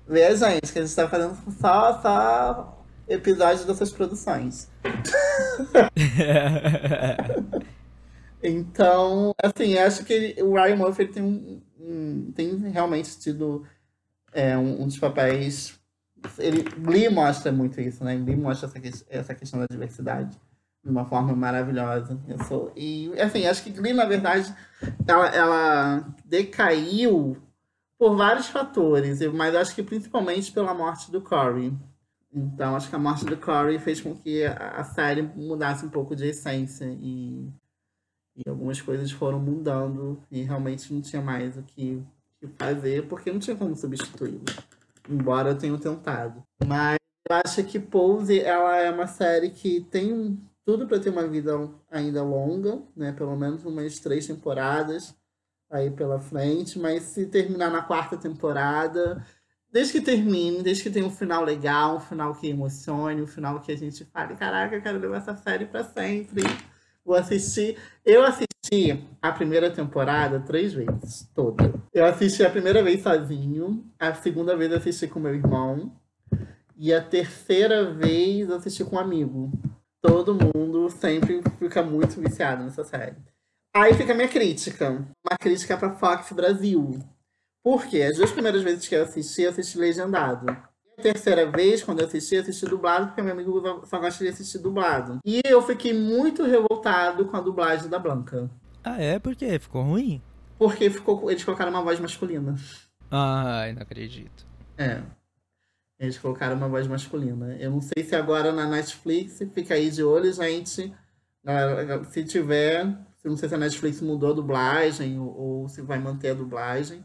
vê 0.08 0.24
a 0.24 0.36
gente, 0.36 0.74
que 0.74 0.80
a 0.80 0.82
gente 0.82 0.96
tá 0.96 1.08
fazendo 1.08 1.38
só, 1.62 2.02
só 2.02 2.84
episódios 3.08 3.66
dessas 3.66 3.92
produções. 3.92 4.68
Então, 8.42 9.34
assim, 9.42 9.78
acho 9.78 10.06
que 10.06 10.14
ele- 10.14 10.44
o 10.44 10.54
Ryan 10.54 10.76
Murphy 10.78 11.08
tem, 11.08 11.24
um, 11.80 12.32
tem 12.34 12.56
realmente 12.70 13.18
tido 13.20 13.66
é, 14.32 14.58
um, 14.58 14.84
um 14.84 14.86
dos 14.88 14.98
papéis. 15.00 15.80
Ele, 16.38 16.62
Glee 16.64 17.10
mostra 17.10 17.52
muito 17.52 17.80
isso, 17.82 18.04
né? 18.04 18.16
Glee 18.16 18.36
mostra 18.36 18.70
essa, 18.70 19.06
essa 19.10 19.34
questão 19.36 19.60
da 19.60 19.66
diversidade 19.70 20.38
de 20.84 20.90
uma 20.90 21.06
forma 21.06 21.34
maravilhosa. 21.36 22.20
Eu 22.28 22.44
sou, 22.44 22.72
e, 22.76 23.12
assim, 23.20 23.46
acho 23.48 23.64
que 23.64 23.72
Glee, 23.72 23.94
na 23.94 24.06
verdade, 24.06 24.54
ela, 25.08 25.28
ela 25.28 26.16
decaiu 26.26 27.38
por 27.98 28.16
vários 28.16 28.48
fatores, 28.48 29.20
mas 29.34 29.56
acho 29.56 29.76
que 29.76 29.84
principalmente 29.84 30.52
pela 30.52 30.74
morte 30.74 31.12
do 31.12 31.22
Corey. 31.22 31.74
Então, 32.34 32.76
acho 32.76 32.90
que 32.90 32.96
a 32.96 33.00
morte 33.00 33.26
do 33.26 33.36
Corey 33.36 33.80
fez 33.80 34.00
com 34.00 34.16
que 34.16 34.46
a 34.46 34.84
série 34.84 35.24
mudasse 35.24 35.86
um 35.86 35.90
pouco 35.90 36.16
de 36.16 36.28
essência 36.28 36.86
e, 36.86 37.50
e 38.46 38.50
algumas 38.50 38.82
coisas 38.82 39.12
foram 39.12 39.40
mudando 39.40 40.22
e 40.32 40.42
realmente 40.42 40.94
não 40.94 41.02
tinha 41.02 41.22
mais 41.22 41.58
o 41.58 41.64
que, 41.64 42.02
que 42.40 42.48
fazer, 42.58 43.08
porque 43.08 43.32
não 43.32 43.40
tinha 43.40 43.56
como 43.56 43.76
substituí-lo. 43.76 44.44
Embora 45.10 45.50
eu 45.50 45.58
tenha 45.58 45.78
tentado. 45.78 46.44
Mas 46.66 46.98
eu 47.30 47.36
acho 47.46 47.64
que 47.64 47.80
Pose 47.80 48.40
ela 48.40 48.78
é 48.78 48.92
uma 48.92 49.08
série 49.08 49.50
que 49.50 49.82
tem 49.82 50.40
tudo 50.66 50.88
para 50.88 51.00
ter 51.00 51.10
uma 51.10 51.28
vida 51.28 51.52
ainda 51.90 52.24
longa, 52.24 52.82
né? 52.96 53.12
Pelo 53.12 53.36
menos 53.36 53.66
umas 53.66 54.00
três 54.00 54.28
temporadas 54.28 55.16
aí 55.70 55.90
pela 55.92 56.20
frente, 56.20 56.80
mas 56.80 57.04
se 57.04 57.26
terminar 57.28 57.70
na 57.70 57.82
quarta 57.82 58.18
temporada, 58.18 59.24
desde 59.72 59.94
que 59.94 60.02
termine, 60.02 60.64
desde 60.64 60.84
que 60.84 60.90
tenha 60.90 61.06
um 61.06 61.12
final 61.12 61.44
legal, 61.44 61.98
um 61.98 62.00
final 62.00 62.34
que 62.34 62.48
emocione, 62.48 63.22
um 63.22 63.28
final 63.28 63.60
que 63.60 63.72
a 63.72 63.78
gente 63.78 64.04
fale, 64.06 64.36
caraca, 64.36 64.76
eu 64.76 64.82
quero 64.82 65.00
levar 65.00 65.18
essa 65.18 65.36
série 65.36 65.66
para 65.66 65.84
sempre. 65.84 66.44
Vou 67.10 67.18
assistir. 67.18 67.76
Eu 68.06 68.24
assisti 68.24 69.04
a 69.20 69.32
primeira 69.32 69.72
temporada 69.72 70.40
três 70.42 70.74
vezes, 70.74 71.28
toda. 71.34 71.74
Eu 71.92 72.06
assisti 72.06 72.46
a 72.46 72.52
primeira 72.52 72.84
vez 72.84 73.02
sozinho, 73.02 73.84
a 73.98 74.14
segunda 74.14 74.56
vez 74.56 74.72
assisti 74.72 75.08
com 75.08 75.20
meu 75.20 75.34
irmão, 75.34 75.92
e 76.78 76.94
a 76.94 77.02
terceira 77.02 77.92
vez 77.92 78.52
assisti 78.52 78.86
com 78.86 78.96
um 78.96 79.00
amigo. 79.00 79.52
Todo 80.00 80.38
mundo 80.38 80.88
sempre 80.92 81.42
fica 81.58 81.82
muito 81.82 82.22
viciado 82.22 82.64
nessa 82.64 82.84
série. 82.84 83.18
Aí 83.76 83.96
fica 83.96 84.14
a 84.14 84.16
minha 84.16 84.30
crítica. 84.30 84.92
Uma 84.92 85.36
crítica 85.40 85.76
pra 85.78 85.96
Fox 85.96 86.32
Brasil. 86.32 86.92
Porque 87.64 88.04
as 88.04 88.18
duas 88.18 88.32
primeiras 88.32 88.62
vezes 88.62 88.88
que 88.88 88.94
eu 88.94 89.02
assisti, 89.02 89.42
eu 89.42 89.50
assisti 89.50 89.80
legendado. 89.80 90.46
Terceira 91.02 91.50
vez, 91.50 91.84
quando 91.84 92.00
eu 92.00 92.08
assisti, 92.08 92.36
eu 92.36 92.42
assisti 92.42 92.66
dublado, 92.66 93.08
porque 93.08 93.22
meu 93.22 93.34
amigo 93.34 93.86
só 93.86 94.00
gosta 94.00 94.24
de 94.24 94.30
assistir 94.30 94.60
dublado. 94.60 95.20
E 95.26 95.42
eu 95.46 95.62
fiquei 95.62 95.94
muito 95.94 96.44
revoltado 96.44 97.26
com 97.26 97.38
a 97.38 97.42
dublagem 97.42 97.90
da 97.90 97.98
Blanca. 97.98 98.50
Ah, 98.84 99.02
é? 99.02 99.18
Por 99.20 99.36
quê? 99.36 99.58
Ficou 99.60 99.84
ruim? 99.84 100.22
Porque 100.58 100.90
ficou, 100.90 101.30
eles 101.32 101.44
colocaram 101.44 101.72
uma 101.72 101.82
voz 101.82 102.00
masculina. 102.00 102.56
Ai, 103.10 103.74
não 103.74 103.82
acredito. 103.82 104.46
É. 104.78 105.02
Eles 106.00 106.18
colocaram 106.18 106.56
uma 106.56 106.70
voz 106.70 106.88
masculina. 106.88 107.56
Eu 107.58 107.72
não 107.72 107.82
sei 107.82 108.04
se 108.04 108.16
agora 108.16 108.52
na 108.52 108.68
Netflix, 108.68 109.40
fica 109.54 109.74
aí 109.74 109.90
de 109.90 110.04
olho, 110.04 110.32
gente. 110.32 110.94
Se 112.10 112.24
tiver, 112.24 112.86
não 113.24 113.38
sei 113.38 113.50
se 113.50 113.56
a 113.56 113.58
Netflix 113.58 114.02
mudou 114.02 114.32
a 114.32 114.36
dublagem 114.36 115.20
ou, 115.20 115.38
ou 115.38 115.70
se 115.70 115.82
vai 115.82 116.00
manter 116.00 116.32
a 116.32 116.34
dublagem. 116.34 117.04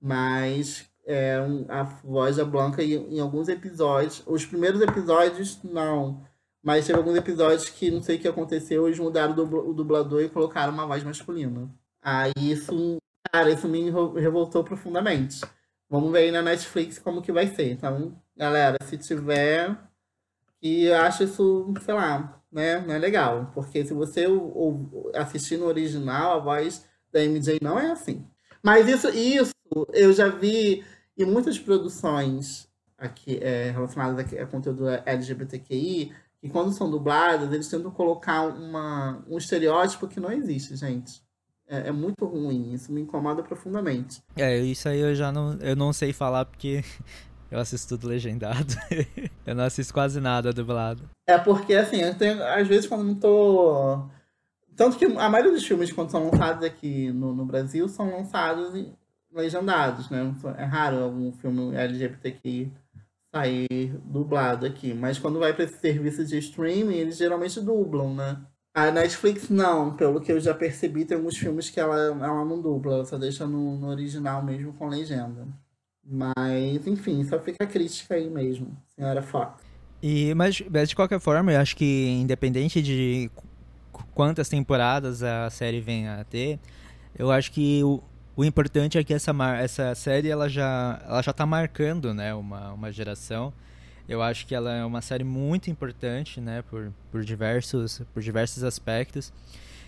Mas 0.00 0.91
é, 1.04 1.36
a 1.68 1.82
voz 1.82 2.36
da 2.36 2.44
Blanca 2.44 2.82
em, 2.82 3.16
em, 3.16 3.20
alguns 3.20 3.48
episódios. 3.48 4.22
Os 4.26 4.44
primeiros 4.44 4.80
episódios, 4.80 5.62
não. 5.62 6.24
Mas 6.62 6.86
teve 6.86 6.98
alguns 6.98 7.16
episódios 7.16 7.68
que 7.68 7.90
não 7.90 8.02
sei 8.02 8.16
o 8.16 8.20
que 8.20 8.28
aconteceu, 8.28 8.86
eles 8.86 8.98
mudaram 8.98 9.32
o 9.32 9.74
dublador 9.74 10.22
e 10.22 10.28
colocaram 10.28 10.72
uma 10.72 10.86
voz 10.86 11.02
masculina. 11.02 11.68
Aí 12.00 12.32
isso, 12.36 12.98
cara, 13.32 13.50
isso 13.50 13.68
me 13.68 13.90
revoltou 14.20 14.62
profundamente. 14.62 15.40
Vamos 15.90 16.12
ver 16.12 16.18
aí 16.20 16.30
na 16.30 16.40
Netflix 16.40 16.98
como 16.98 17.20
que 17.20 17.32
vai 17.32 17.48
ser. 17.48 17.72
Então, 17.72 18.16
galera, 18.36 18.78
se 18.84 18.96
tiver. 18.96 19.76
E 20.62 20.90
acho 20.92 21.24
isso, 21.24 21.74
sei 21.84 21.94
lá, 21.94 22.40
né? 22.50 22.78
Não 22.80 22.94
é 22.94 22.98
legal. 22.98 23.50
Porque 23.52 23.84
se 23.84 23.92
você 23.92 24.26
ou, 24.28 25.10
assistir 25.14 25.56
no 25.56 25.66
original, 25.66 26.38
a 26.38 26.38
voz 26.38 26.86
da 27.12 27.20
MJ 27.20 27.58
não 27.60 27.78
é 27.78 27.90
assim. 27.90 28.24
Mas 28.62 28.88
isso, 28.88 29.08
isso 29.08 29.52
eu 29.92 30.12
já 30.12 30.28
vi 30.28 30.84
em 31.16 31.24
muitas 31.24 31.58
produções 31.58 32.68
aqui 32.98 33.38
é, 33.42 33.70
relacionadas 33.70 34.32
a, 34.32 34.42
a 34.42 34.46
conteúdo 34.46 34.88
LGBTQI, 35.04 36.12
que 36.40 36.48
quando 36.48 36.72
são 36.72 36.90
dubladas, 36.90 37.52
eles 37.52 37.68
tentam 37.68 37.90
colocar 37.90 38.42
uma, 38.42 39.22
um 39.28 39.36
estereótipo 39.36 40.08
que 40.08 40.20
não 40.20 40.30
existe, 40.30 40.76
gente. 40.76 41.22
É, 41.68 41.88
é, 41.88 41.92
muito 41.92 42.24
ruim, 42.26 42.72
isso 42.72 42.92
me 42.92 43.00
incomoda 43.00 43.42
profundamente. 43.42 44.22
É, 44.36 44.58
isso 44.58 44.88
aí 44.88 45.00
eu 45.00 45.14
já 45.14 45.32
não, 45.32 45.54
eu 45.60 45.76
não 45.76 45.92
sei 45.92 46.12
falar 46.12 46.44
porque 46.44 46.84
eu 47.50 47.58
assisto 47.58 47.96
tudo 47.96 48.08
legendado. 48.08 48.74
eu 49.46 49.54
não 49.54 49.64
assisto 49.64 49.92
quase 49.92 50.20
nada 50.20 50.52
dublado. 50.52 51.08
É 51.26 51.38
porque, 51.38 51.74
assim, 51.74 52.00
eu 52.00 52.14
tenho, 52.14 52.42
às 52.42 52.66
vezes 52.66 52.86
quando 52.86 53.04
não 53.04 53.14
tô... 53.14 54.04
Tanto 54.74 54.96
que 54.96 55.04
a 55.04 55.28
maioria 55.28 55.52
dos 55.52 55.64
filmes, 55.64 55.92
quando 55.92 56.10
são 56.10 56.30
lançados 56.30 56.64
aqui 56.64 57.12
no, 57.12 57.34
no 57.34 57.44
Brasil, 57.44 57.88
são 57.88 58.10
lançados 58.10 58.74
legendados, 59.34 60.10
né? 60.10 60.34
É 60.58 60.64
raro 60.64 61.02
algum 61.02 61.32
filme 61.32 61.74
LGBTQ 61.74 62.70
sair 63.34 63.94
dublado 64.04 64.66
aqui. 64.66 64.92
Mas 64.92 65.18
quando 65.18 65.38
vai 65.38 65.52
para 65.52 65.64
esse 65.64 65.78
serviço 65.78 66.24
de 66.24 66.38
streaming, 66.38 66.94
eles 66.94 67.16
geralmente 67.16 67.60
dublam, 67.60 68.14
né? 68.14 68.38
A 68.74 68.90
Netflix 68.90 69.50
não, 69.50 69.94
pelo 69.94 70.20
que 70.20 70.32
eu 70.32 70.40
já 70.40 70.54
percebi, 70.54 71.04
tem 71.04 71.16
alguns 71.16 71.36
filmes 71.36 71.68
que 71.68 71.78
ela, 71.78 71.96
ela 71.96 72.44
não 72.44 72.60
dubla, 72.60 72.94
ela 72.94 73.04
só 73.04 73.18
deixa 73.18 73.46
no, 73.46 73.76
no 73.76 73.88
original 73.88 74.42
mesmo 74.42 74.72
com 74.72 74.88
legenda. 74.88 75.46
Mas, 76.04 76.86
enfim, 76.86 77.22
só 77.24 77.38
fica 77.38 77.64
a 77.64 77.66
crítica 77.66 78.14
aí 78.14 78.28
mesmo, 78.30 78.76
senhora 78.96 79.22
Fox. 79.22 79.62
E, 80.02 80.34
mas, 80.34 80.62
mas 80.70 80.88
de 80.88 80.96
qualquer 80.96 81.20
forma, 81.20 81.52
eu 81.52 81.60
acho 81.60 81.76
que 81.76 82.08
independente 82.08 82.82
de 82.82 83.30
quantas 84.14 84.48
temporadas 84.48 85.22
a 85.22 85.48
série 85.50 85.80
vem 85.80 86.08
a 86.08 86.24
ter, 86.24 86.58
eu 87.16 87.30
acho 87.30 87.52
que 87.52 87.84
o, 87.84 88.02
o 88.36 88.44
importante 88.44 88.98
é 88.98 89.04
que 89.04 89.12
essa, 89.12 89.32
essa 89.58 89.94
série 89.94 90.28
ela 90.28 90.48
já, 90.48 91.00
ela 91.06 91.22
já 91.22 91.32
tá 91.32 91.44
marcando 91.44 92.14
né, 92.14 92.34
uma, 92.34 92.72
uma 92.72 92.92
geração. 92.92 93.52
Eu 94.08 94.22
acho 94.22 94.46
que 94.46 94.54
ela 94.54 94.72
é 94.72 94.84
uma 94.84 95.00
série 95.00 95.24
muito 95.24 95.70
importante, 95.70 96.40
né, 96.40 96.62
por, 96.62 96.92
por, 97.10 97.24
diversos, 97.24 98.02
por 98.12 98.22
diversos 98.22 98.64
aspectos. 98.64 99.32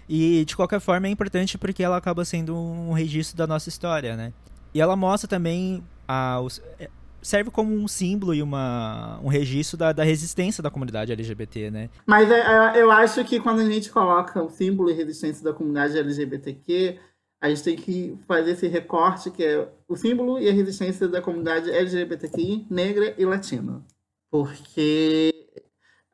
E 0.09 0.45
de 0.45 0.55
qualquer 0.55 0.81
forma 0.81 1.07
é 1.07 1.11
importante 1.11 1.57
porque 1.57 1.83
ela 1.83 1.97
acaba 1.97 2.25
sendo 2.25 2.55
um 2.55 2.93
registro 2.93 3.37
da 3.37 3.47
nossa 3.47 3.69
história, 3.69 4.17
né? 4.17 4.33
E 4.75 4.81
ela 4.81 4.95
mostra 4.97 5.27
também 5.29 5.83
a, 6.07 6.41
os, 6.41 6.61
é, 6.79 6.91
serve 7.23 7.51
como 7.51 7.75
um 7.75 7.89
símbolo 7.89 8.35
e 8.35 8.43
uma, 8.43 9.19
um 9.23 9.29
registro 9.29 9.79
da, 9.79 9.93
da 9.93 10.05
resistência 10.05 10.63
da 10.63 10.71
comunidade 10.71 11.11
LGBT, 11.11 11.71
né? 11.71 11.89
Mas 12.07 12.31
é, 12.31 12.41
é, 12.41 12.83
eu 12.83 12.91
acho 12.91 13.25
que 13.25 13.41
quando 13.41 13.61
a 13.61 13.65
gente 13.65 13.91
coloca 13.91 14.43
o 14.43 14.51
símbolo 14.51 14.91
e 14.91 14.93
resistência 14.93 15.43
da 15.43 15.53
comunidade 15.53 15.99
LGBTQ, 15.99 16.99
a 17.45 17.49
gente 17.51 17.63
tem 17.63 17.77
que 17.77 18.19
fazer 18.27 18.53
esse 18.53 18.67
recorte 18.67 19.31
que 19.31 19.45
é 19.45 19.69
o 19.87 19.95
símbolo 19.97 20.41
e 20.41 20.49
a 20.49 20.53
resistência 20.53 21.07
da 21.07 21.21
comunidade 21.21 21.71
LGBTQI 21.71 22.67
negra 22.71 23.15
e 23.19 23.25
latina. 23.27 23.85
Porque 24.31 25.31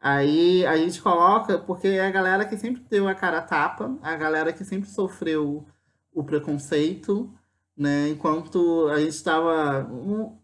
aí 0.00 0.66
a 0.66 0.76
gente 0.76 1.00
coloca, 1.00 1.56
porque 1.56 1.86
é 1.86 2.04
a 2.04 2.10
galera 2.10 2.44
que 2.44 2.56
sempre 2.56 2.82
deu 2.90 3.06
a 3.06 3.14
cara 3.14 3.38
a 3.38 3.42
tapa, 3.42 3.96
a 4.02 4.16
galera 4.16 4.52
que 4.52 4.64
sempre 4.64 4.90
sofreu 4.90 5.64
o 6.12 6.24
preconceito, 6.24 7.32
né? 7.76 8.08
Enquanto 8.08 8.88
a 8.88 8.98
gente 8.98 9.10
estava, 9.10 9.88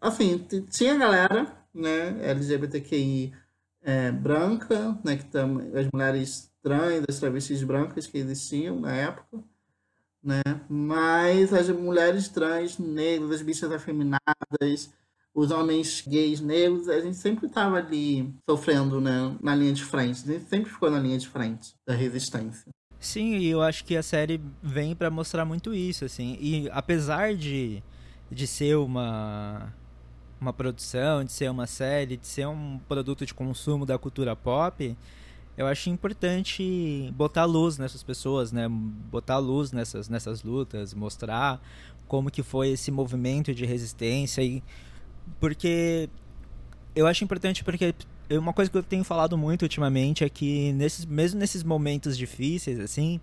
assim, 0.01 0.39
tinha 0.71 0.97
galera, 0.97 1.53
né, 1.75 2.17
LGBTQI 2.31 3.35
é, 3.83 4.13
branca, 4.13 4.97
né, 5.05 5.17
que 5.17 5.25
tam, 5.25 5.59
as 5.75 5.89
mulheres 5.93 6.49
trans, 6.63 7.05
as 7.09 7.19
travestis 7.19 7.65
brancas 7.65 8.07
que 8.07 8.19
existiam 8.19 8.79
na 8.79 8.95
época, 8.95 9.43
né? 10.27 10.43
Mas 10.69 11.53
as 11.53 11.69
mulheres 11.69 12.29
trans, 12.29 12.79
negras, 12.79 13.31
as 13.31 13.43
bichas 13.43 13.71
afeminadas, 13.71 14.91
os 15.33 15.53
homens 15.53 16.03
gays 16.05 16.41
negros, 16.41 16.89
a 16.89 17.01
gente 17.01 17.17
sempre 17.17 17.47
estava 17.47 17.77
ali 17.77 18.35
sofrendo 18.49 19.01
né, 19.01 19.37
na 19.41 19.55
linha 19.55 19.73
de 19.73 19.85
frente. 19.85 20.29
A 20.29 20.33
gente 20.33 20.49
sempre 20.49 20.71
ficou 20.71 20.91
na 20.91 20.99
linha 20.99 21.17
de 21.17 21.29
frente 21.29 21.75
da 21.87 21.95
resistência. 21.95 22.67
Sim, 22.99 23.37
e 23.37 23.47
eu 23.47 23.63
acho 23.63 23.85
que 23.85 23.97
a 23.97 24.03
série 24.03 24.41
vem 24.61 24.97
para 24.97 25.11
mostrar 25.11 25.45
muito 25.45 25.73
isso, 25.73 26.05
assim. 26.05 26.37
E 26.41 26.69
apesar 26.73 27.35
de, 27.35 27.81
de 28.29 28.47
ser 28.49 28.77
uma, 28.79 29.73
uma 30.41 30.53
produção, 30.53 31.23
de 31.23 31.31
ser 31.31 31.49
uma 31.51 31.69
série, 31.69 32.17
de 32.17 32.27
ser 32.27 32.49
um 32.49 32.81
produto 32.89 33.25
de 33.25 33.33
consumo 33.33 33.87
da 33.87 33.97
cultura 33.97 34.35
pop, 34.35 34.97
eu 35.57 35.67
acho 35.67 35.89
importante 35.89 37.13
botar 37.17 37.45
luz 37.45 37.79
nessas 37.79 38.03
pessoas, 38.03 38.53
né? 38.53 38.69
Botar 38.69 39.39
luz 39.39 39.73
nessas, 39.73 40.09
nessas 40.09 40.43
lutas, 40.43 40.93
mostrar 40.93 41.61
como 42.07 42.31
que 42.31 42.43
foi 42.43 42.71
esse 42.71 42.91
movimento 42.91 43.55
de 43.55 43.65
resistência 43.65 44.43
e 44.43 44.63
porque 45.41 46.09
eu 46.95 47.07
acho 47.07 47.25
importante 47.25 47.65
porque 47.65 47.95
uma 48.31 48.53
coisa 48.53 48.71
que 48.71 48.77
eu 48.77 48.83
tenho 48.83 49.05
falado 49.05 49.37
muito 49.37 49.63
ultimamente 49.63 50.25
é 50.25 50.29
que 50.29 50.73
nesses, 50.73 51.05
mesmo 51.05 51.39
nesses 51.39 51.63
momentos 51.63 52.17
difíceis, 52.17 52.79
assim, 52.79 53.21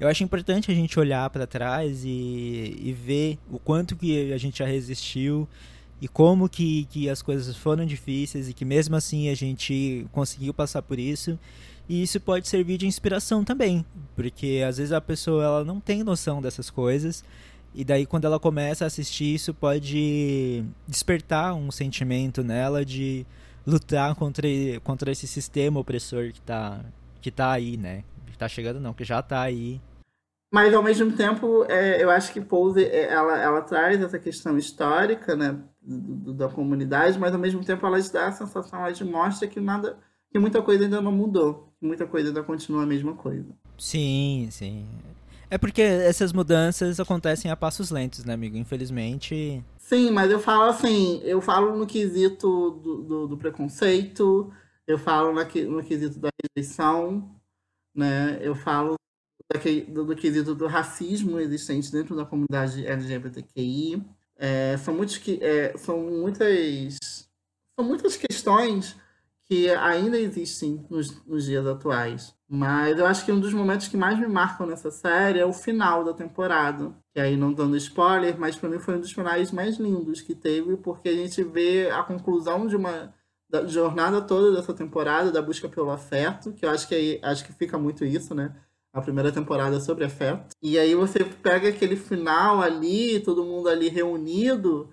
eu 0.00 0.08
acho 0.08 0.22
importante 0.22 0.70
a 0.70 0.74
gente 0.74 0.98
olhar 0.98 1.28
para 1.30 1.46
trás 1.46 2.04
e, 2.04 2.76
e 2.80 2.92
ver 2.92 3.38
o 3.50 3.58
quanto 3.58 3.96
que 3.96 4.32
a 4.32 4.38
gente 4.38 4.58
já 4.58 4.66
resistiu 4.66 5.48
e 6.00 6.08
como 6.08 6.48
que, 6.48 6.84
que 6.90 7.08
as 7.08 7.22
coisas 7.22 7.56
foram 7.56 7.84
difíceis 7.84 8.48
e 8.48 8.52
que 8.52 8.64
mesmo 8.64 8.94
assim 8.96 9.28
a 9.28 9.34
gente 9.34 10.06
conseguiu 10.12 10.54
passar 10.54 10.82
por 10.82 10.98
isso. 10.98 11.38
E 11.88 12.02
isso 12.02 12.20
pode 12.20 12.46
servir 12.48 12.76
de 12.76 12.86
inspiração 12.86 13.42
também, 13.42 13.84
porque 14.14 14.62
às 14.66 14.76
vezes 14.76 14.92
a 14.92 15.00
pessoa 15.00 15.42
ela 15.42 15.64
não 15.64 15.80
tem 15.80 16.04
noção 16.04 16.42
dessas 16.42 16.68
coisas 16.68 17.24
E 17.74 17.84
daí, 17.84 18.06
quando 18.06 18.24
ela 18.24 18.40
começa 18.40 18.84
a 18.84 18.86
assistir, 18.86 19.34
isso 19.34 19.54
pode 19.54 20.64
despertar 20.86 21.54
um 21.54 21.70
sentimento 21.70 22.42
nela 22.42 22.84
de 22.84 23.26
lutar 23.66 24.14
contra, 24.14 24.48
contra 24.82 25.12
esse 25.12 25.26
sistema 25.26 25.78
opressor 25.78 26.32
que 26.32 26.40
tá, 26.40 26.80
que 27.20 27.30
tá 27.30 27.52
aí, 27.52 27.76
né? 27.76 28.04
Que 28.26 28.38
tá 28.38 28.48
chegando, 28.48 28.80
não, 28.80 28.94
que 28.94 29.04
já 29.04 29.22
tá 29.22 29.42
aí. 29.42 29.80
Mas, 30.50 30.72
ao 30.72 30.82
mesmo 30.82 31.12
tempo, 31.12 31.64
é, 31.68 32.02
eu 32.02 32.10
acho 32.10 32.32
que 32.32 32.40
Pose, 32.40 32.82
é, 32.82 33.12
ela, 33.12 33.38
ela 33.38 33.60
traz 33.60 34.00
essa 34.00 34.18
questão 34.18 34.56
histórica, 34.56 35.36
né? 35.36 35.58
Do- 35.96 36.34
da 36.34 36.48
comunidade, 36.48 37.18
mas, 37.18 37.32
ao 37.32 37.40
mesmo 37.40 37.64
tempo, 37.64 37.86
ela 37.86 38.00
te 38.00 38.12
dá 38.12 38.28
a 38.28 38.32
sensação, 38.32 38.84
ela 38.84 39.04
mostra 39.04 39.48
que 39.48 39.60
nada... 39.60 39.98
Que 40.30 40.38
muita 40.38 40.60
coisa 40.60 40.84
ainda 40.84 41.00
não 41.00 41.10
mudou. 41.10 41.72
Muita 41.80 42.06
coisa 42.06 42.28
ainda 42.28 42.42
continua 42.42 42.82
a 42.82 42.86
mesma 42.86 43.14
coisa. 43.14 43.46
Sim, 43.78 44.48
sim. 44.50 44.86
É 45.50 45.56
porque 45.56 45.80
essas 45.80 46.32
mudanças 46.34 47.00
acontecem 47.00 47.50
a 47.50 47.56
passos 47.56 47.90
lentos, 47.90 48.24
né, 48.24 48.34
amigo? 48.34 48.56
Infelizmente. 48.58 49.64
Sim, 49.78 50.10
mas 50.10 50.30
eu 50.30 50.38
falo 50.38 50.64
assim, 50.64 51.22
eu 51.24 51.40
falo 51.40 51.74
no 51.74 51.86
quesito 51.86 52.72
do, 52.72 53.02
do, 53.02 53.28
do 53.28 53.38
preconceito, 53.38 54.52
eu 54.86 54.98
falo 54.98 55.32
na 55.32 55.44
no 55.44 55.82
quesito 55.82 56.18
da 56.18 56.28
rejeição, 56.54 57.34
né? 57.94 58.38
Eu 58.42 58.54
falo 58.54 58.96
do, 59.88 60.04
do 60.04 60.14
quesito 60.14 60.54
do 60.54 60.66
racismo 60.66 61.40
existente 61.40 61.90
dentro 61.90 62.14
da 62.14 62.26
comunidade 62.26 62.86
LGBTQI. 62.86 64.04
É, 64.38 64.76
são 64.78 64.94
muitos 64.94 65.18
que 65.18 65.38
é, 65.42 65.76
são 65.76 65.98
muitas 65.98 66.96
são 67.78 67.84
muitas 67.84 68.16
questões 68.16 68.96
que 69.44 69.70
ainda 69.70 70.18
existem 70.18 70.84
nos, 70.90 71.24
nos 71.26 71.44
dias 71.44 71.66
atuais. 71.66 72.34
Mas 72.46 72.98
eu 72.98 73.06
acho 73.06 73.24
que 73.24 73.32
um 73.32 73.40
dos 73.40 73.52
momentos 73.52 73.88
que 73.88 73.96
mais 73.96 74.18
me 74.18 74.26
marcam 74.26 74.66
nessa 74.66 74.90
série 74.90 75.38
é 75.38 75.46
o 75.46 75.52
final 75.52 76.04
da 76.04 76.12
temporada. 76.12 76.94
Que 77.12 77.20
aí 77.20 77.36
não 77.36 77.52
dando 77.52 77.76
spoiler, 77.76 78.38
mas 78.38 78.56
para 78.56 78.68
mim 78.68 78.78
foi 78.78 78.96
um 78.96 79.00
dos 79.00 79.12
finais 79.12 79.50
mais 79.50 79.78
lindos 79.78 80.20
que 80.20 80.34
teve, 80.34 80.76
porque 80.76 81.08
a 81.08 81.14
gente 81.14 81.42
vê 81.42 81.90
a 81.90 82.02
conclusão 82.02 82.66
de 82.66 82.76
uma 82.76 83.14
da 83.50 83.66
jornada 83.66 84.20
toda 84.20 84.54
dessa 84.54 84.74
temporada, 84.74 85.32
da 85.32 85.40
busca 85.40 85.68
pelo 85.68 85.90
afeto, 85.90 86.52
que 86.52 86.66
eu 86.66 86.70
acho 86.70 86.86
que 86.86 87.18
acho 87.22 87.44
que 87.44 87.52
fica 87.52 87.78
muito 87.78 88.04
isso, 88.04 88.34
né? 88.34 88.54
A 88.92 89.00
primeira 89.00 89.30
temporada 89.30 89.80
sobre 89.80 90.04
afeto. 90.04 90.54
E 90.62 90.78
aí 90.78 90.94
você 90.94 91.24
pega 91.24 91.68
aquele 91.68 91.96
final 91.96 92.60
ali, 92.60 93.20
todo 93.20 93.44
mundo 93.44 93.68
ali 93.68 93.88
reunido, 93.88 94.90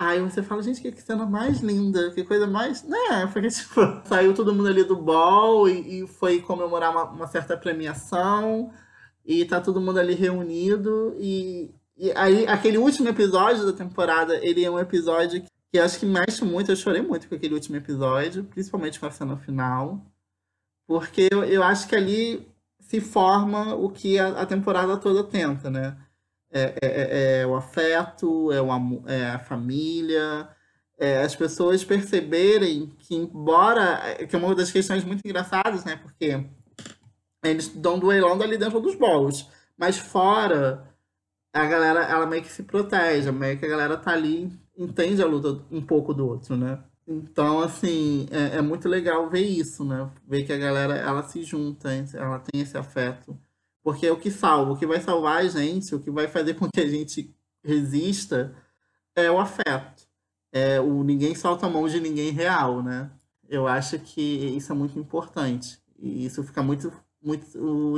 Aí 0.00 0.20
você 0.20 0.44
fala, 0.44 0.62
gente, 0.62 0.80
que 0.80 1.02
cena 1.02 1.26
mais 1.26 1.58
linda, 1.58 2.12
que 2.12 2.22
coisa 2.22 2.46
mais. 2.46 2.84
Né? 2.84 3.26
Porque, 3.32 3.48
tipo, 3.50 3.80
saiu 4.04 4.32
todo 4.32 4.54
mundo 4.54 4.68
ali 4.68 4.84
do 4.84 4.94
ball 4.94 5.68
e, 5.68 6.02
e 6.02 6.06
foi 6.06 6.40
comemorar 6.40 6.92
uma, 6.92 7.04
uma 7.04 7.26
certa 7.26 7.56
premiação, 7.56 8.72
e 9.28 9.44
tá 9.44 9.60
todo 9.60 9.80
mundo 9.80 9.98
ali 9.98 10.14
reunido, 10.14 11.14
e, 11.18 11.70
e 11.98 12.10
aí 12.12 12.46
aquele 12.46 12.78
último 12.78 13.08
episódio 13.10 13.66
da 13.66 13.74
temporada, 13.74 14.34
ele 14.42 14.64
é 14.64 14.70
um 14.70 14.78
episódio 14.78 15.42
que 15.42 15.78
eu 15.78 15.84
acho 15.84 15.98
que 15.98 16.06
mexe 16.06 16.42
muito, 16.44 16.72
eu 16.72 16.76
chorei 16.76 17.02
muito 17.02 17.28
com 17.28 17.34
aquele 17.34 17.52
último 17.52 17.76
episódio, 17.76 18.44
principalmente 18.44 18.98
com 18.98 19.04
a 19.04 19.10
cena 19.10 19.36
final, 19.36 20.00
porque 20.86 21.28
eu, 21.30 21.44
eu 21.44 21.62
acho 21.62 21.86
que 21.88 21.94
ali 21.94 22.48
se 22.88 23.00
forma 23.00 23.74
o 23.74 23.90
que 23.90 24.18
a, 24.18 24.40
a 24.42 24.46
temporada 24.46 24.96
toda 24.96 25.22
tenta, 25.24 25.70
né? 25.70 25.96
É, 26.50 26.62
é- 26.82 27.38
é- 27.38 27.42
é 27.42 27.46
o 27.46 27.54
afeto, 27.54 28.50
é, 28.52 28.60
o 28.62 28.68
é 29.06 29.30
a 29.32 29.38
família, 29.38 30.48
é 30.98 31.22
as 31.22 31.36
pessoas 31.36 31.84
perceberem 31.84 32.86
que, 32.98 33.14
embora. 33.14 34.16
que 34.28 34.34
é 34.34 34.38
uma 34.38 34.54
das 34.54 34.72
questões 34.72 35.04
muito 35.04 35.22
engraçadas, 35.26 35.84
né? 35.84 35.96
Porque 35.96 36.44
eles 37.44 37.66
estão 37.66 37.98
duelando 37.98 38.42
ali 38.42 38.56
dentro 38.58 38.80
dos 38.80 38.94
bolos, 38.96 39.48
mas 39.76 39.98
fora, 39.98 40.88
a 41.52 41.66
galera, 41.66 42.04
ela 42.04 42.26
meio 42.26 42.42
que 42.42 42.50
se 42.52 42.62
protege, 42.64 43.30
meio 43.32 43.58
que 43.58 43.66
a 43.66 43.68
galera 43.68 43.96
tá 43.98 44.12
ali, 44.12 44.50
entende 44.76 45.22
a 45.22 45.26
luta 45.26 45.64
um 45.70 45.82
pouco 45.82 46.14
do 46.14 46.26
outro, 46.26 46.56
né? 46.56 46.82
Então, 47.10 47.60
assim, 47.60 48.26
é, 48.30 48.58
é 48.58 48.62
muito 48.62 48.86
legal 48.86 49.30
ver 49.30 49.40
isso, 49.40 49.82
né? 49.82 50.10
Ver 50.26 50.44
que 50.44 50.52
a 50.52 50.58
galera, 50.58 50.94
ela 50.94 51.22
se 51.22 51.42
junta, 51.42 51.88
ela 52.12 52.38
tem 52.38 52.60
esse 52.60 52.76
afeto. 52.76 53.34
Porque 53.82 54.06
é 54.06 54.12
o 54.12 54.18
que 54.18 54.30
salva, 54.30 54.72
o 54.72 54.76
que 54.76 54.86
vai 54.86 55.00
salvar 55.00 55.38
a 55.38 55.48
gente, 55.48 55.94
o 55.94 56.00
que 56.00 56.10
vai 56.10 56.28
fazer 56.28 56.54
com 56.54 56.68
que 56.68 56.80
a 56.80 56.86
gente 56.86 57.34
resista 57.64 58.54
é 59.16 59.30
o 59.30 59.38
afeto. 59.38 60.06
É 60.52 60.80
o 60.80 61.02
ninguém 61.02 61.34
solta 61.34 61.66
a 61.66 61.70
mão 61.70 61.88
de 61.88 61.98
ninguém 61.98 62.30
real, 62.30 62.82
né? 62.82 63.10
Eu 63.48 63.66
acho 63.66 63.98
que 63.98 64.20
isso 64.20 64.70
é 64.72 64.74
muito 64.74 64.98
importante. 64.98 65.78
E 65.98 66.26
isso 66.26 66.42
fica 66.44 66.62
muito, 66.62 66.92
muito 67.22 67.96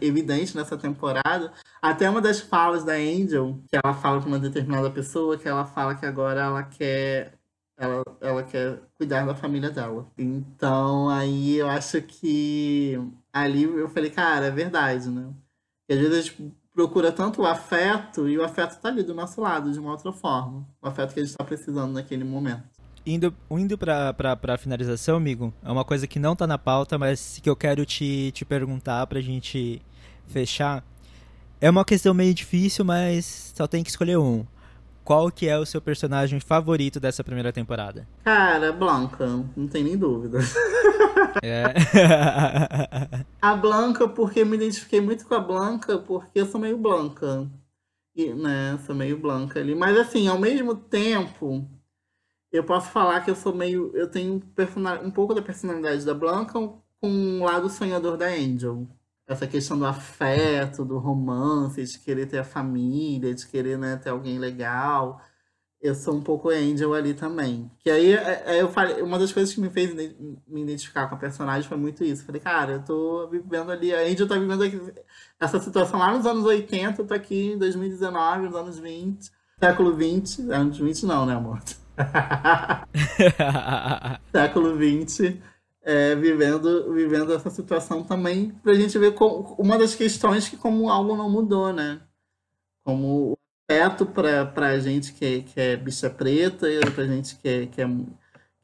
evidente 0.00 0.56
nessa 0.56 0.76
temporada. 0.76 1.52
Até 1.80 2.08
uma 2.08 2.20
das 2.20 2.40
falas 2.40 2.84
da 2.84 2.94
Angel, 2.94 3.58
que 3.68 3.76
ela 3.82 3.94
fala 3.94 4.22
com 4.22 4.28
uma 4.28 4.38
determinada 4.38 4.90
pessoa, 4.90 5.36
que 5.36 5.48
ela 5.48 5.64
fala 5.64 5.96
que 5.96 6.06
agora 6.06 6.42
ela 6.42 6.62
quer 6.62 7.41
ela, 7.82 8.04
ela 8.20 8.42
quer 8.44 8.78
cuidar 8.94 9.26
da 9.26 9.34
família 9.34 9.70
dela. 9.70 10.06
Então, 10.16 11.08
aí 11.08 11.56
eu 11.56 11.68
acho 11.68 12.00
que 12.00 12.96
ali 13.32 13.64
eu 13.64 13.88
falei, 13.88 14.08
cara, 14.08 14.46
é 14.46 14.50
verdade, 14.50 15.08
né? 15.08 15.32
Porque 15.80 15.94
às 15.94 15.98
vezes 15.98 16.14
a 16.14 16.20
gente 16.22 16.54
procura 16.72 17.10
tanto 17.10 17.42
o 17.42 17.46
afeto 17.46 18.28
e 18.28 18.38
o 18.38 18.44
afeto 18.44 18.80
tá 18.80 18.88
ali 18.88 19.02
do 19.02 19.12
nosso 19.12 19.40
lado, 19.40 19.72
de 19.72 19.80
uma 19.80 19.90
outra 19.90 20.12
forma. 20.12 20.64
O 20.80 20.86
afeto 20.86 21.12
que 21.12 21.20
a 21.20 21.24
gente 21.24 21.36
tá 21.36 21.42
precisando 21.42 21.92
naquele 21.92 22.22
momento. 22.22 22.62
Indo, 23.04 23.34
indo 23.50 23.76
pra, 23.76 24.14
pra, 24.14 24.36
pra 24.36 24.56
finalização, 24.56 25.16
amigo, 25.16 25.52
é 25.60 25.70
uma 25.70 25.84
coisa 25.84 26.06
que 26.06 26.20
não 26.20 26.36
tá 26.36 26.46
na 26.46 26.56
pauta, 26.56 26.96
mas 26.96 27.40
que 27.42 27.50
eu 27.50 27.56
quero 27.56 27.84
te, 27.84 28.30
te 28.30 28.44
perguntar 28.44 29.04
pra 29.08 29.20
gente 29.20 29.82
fechar. 30.28 30.84
É 31.60 31.68
uma 31.68 31.84
questão 31.84 32.14
meio 32.14 32.32
difícil, 32.32 32.84
mas 32.84 33.52
só 33.56 33.66
tem 33.66 33.82
que 33.82 33.90
escolher 33.90 34.18
um. 34.18 34.46
Qual 35.04 35.30
que 35.30 35.48
é 35.48 35.58
o 35.58 35.66
seu 35.66 35.80
personagem 35.80 36.38
favorito 36.38 37.00
dessa 37.00 37.24
primeira 37.24 37.52
temporada? 37.52 38.06
Cara, 38.24 38.72
Blanca, 38.72 39.26
não 39.56 39.66
tem 39.66 39.84
nem 39.84 39.96
dúvida. 39.96 40.38
É. 41.42 41.64
A 43.40 43.56
Blanca, 43.56 44.06
porque 44.06 44.40
eu 44.40 44.46
me 44.46 44.56
identifiquei 44.56 45.00
muito 45.00 45.26
com 45.26 45.34
a 45.34 45.40
Blanca, 45.40 45.98
porque 45.98 46.40
eu 46.40 46.46
sou 46.46 46.60
meio 46.60 46.76
Blanca. 46.76 47.48
E, 48.14 48.34
né, 48.34 48.78
sou 48.84 48.94
meio 48.94 49.18
Blanca 49.18 49.58
ali. 49.58 49.74
Mas 49.74 49.96
assim, 49.96 50.28
ao 50.28 50.38
mesmo 50.38 50.74
tempo, 50.74 51.66
eu 52.52 52.64
posso 52.64 52.90
falar 52.90 53.22
que 53.22 53.30
eu 53.30 53.34
sou 53.34 53.54
meio. 53.54 53.90
Eu 53.94 54.10
tenho 54.10 54.42
um 55.02 55.10
pouco 55.10 55.34
da 55.34 55.40
personalidade 55.40 56.04
da 56.04 56.12
Blanca 56.12 56.52
com 56.52 56.82
um 57.02 57.44
lado 57.44 57.70
sonhador 57.70 58.16
da 58.18 58.26
Angel. 58.26 58.86
Essa 59.32 59.46
questão 59.46 59.78
do 59.78 59.86
afeto, 59.86 60.84
do 60.84 60.98
romance, 60.98 61.82
de 61.82 61.98
querer 61.98 62.26
ter 62.26 62.38
a 62.38 62.44
família, 62.44 63.34
de 63.34 63.46
querer 63.46 63.76
né, 63.78 63.96
ter 63.96 64.10
alguém 64.10 64.38
legal. 64.38 65.20
Eu 65.80 65.94
sou 65.96 66.14
um 66.14 66.20
pouco 66.22 66.48
Angel 66.48 66.94
ali 66.94 67.12
também. 67.12 67.68
Que 67.80 67.90
aí 67.90 68.12
é- 68.12 68.42
é, 68.46 68.60
eu 68.62 68.68
falei, 68.68 69.02
uma 69.02 69.18
das 69.18 69.32
coisas 69.32 69.52
que 69.52 69.60
me 69.60 69.68
fez 69.68 69.92
me 70.46 70.62
identificar 70.62 71.08
com 71.08 71.16
a 71.16 71.18
personagem 71.18 71.68
foi 71.68 71.76
muito 71.76 72.04
isso. 72.04 72.24
Falei, 72.24 72.40
cara, 72.40 72.72
eu 72.74 72.82
tô 72.84 73.26
vivendo 73.28 73.72
ali, 73.72 73.92
a 73.92 74.00
Angel 74.02 74.28
tá 74.28 74.36
vivendo 74.38 74.62
aqui- 74.62 74.80
essa 75.40 75.58
situação 75.58 75.98
lá 75.98 76.16
nos 76.16 76.24
anos 76.24 76.44
80, 76.44 77.02
eu 77.02 77.06
tô 77.06 77.14
aqui 77.14 77.52
em 77.54 77.58
2019, 77.58 78.46
nos 78.46 78.54
anos 78.54 78.78
20, 78.78 79.28
século 79.58 79.94
20, 79.96 80.42
anos 80.52 80.78
20 80.78 81.04
não, 81.04 81.26
né, 81.26 81.34
amor? 81.34 81.60
século 84.32 84.76
20, 84.76 85.42
é, 85.84 86.14
vivendo, 86.14 86.92
vivendo 86.92 87.32
essa 87.32 87.50
situação 87.50 88.02
também, 88.04 88.50
pra 88.62 88.74
gente 88.74 88.98
ver 88.98 89.14
como, 89.14 89.54
uma 89.58 89.78
das 89.78 89.94
questões 89.94 90.48
que 90.48 90.56
como 90.56 90.88
algo 90.90 91.16
não 91.16 91.28
mudou, 91.30 91.72
né? 91.72 92.00
Como 92.84 93.32
o 93.32 93.38
afeto 93.70 94.06
pra, 94.06 94.44
pra 94.46 94.78
gente 94.78 95.12
que, 95.12 95.24
é- 95.24 95.40
que 95.42 95.60
é 95.60 95.76
bicha 95.76 96.10
preta, 96.10 96.68
e 96.70 96.80
pra 96.90 97.04
gente 97.06 97.36
que 97.36 97.48
é, 97.48 97.66
que 97.66 97.80
é, 97.80 97.86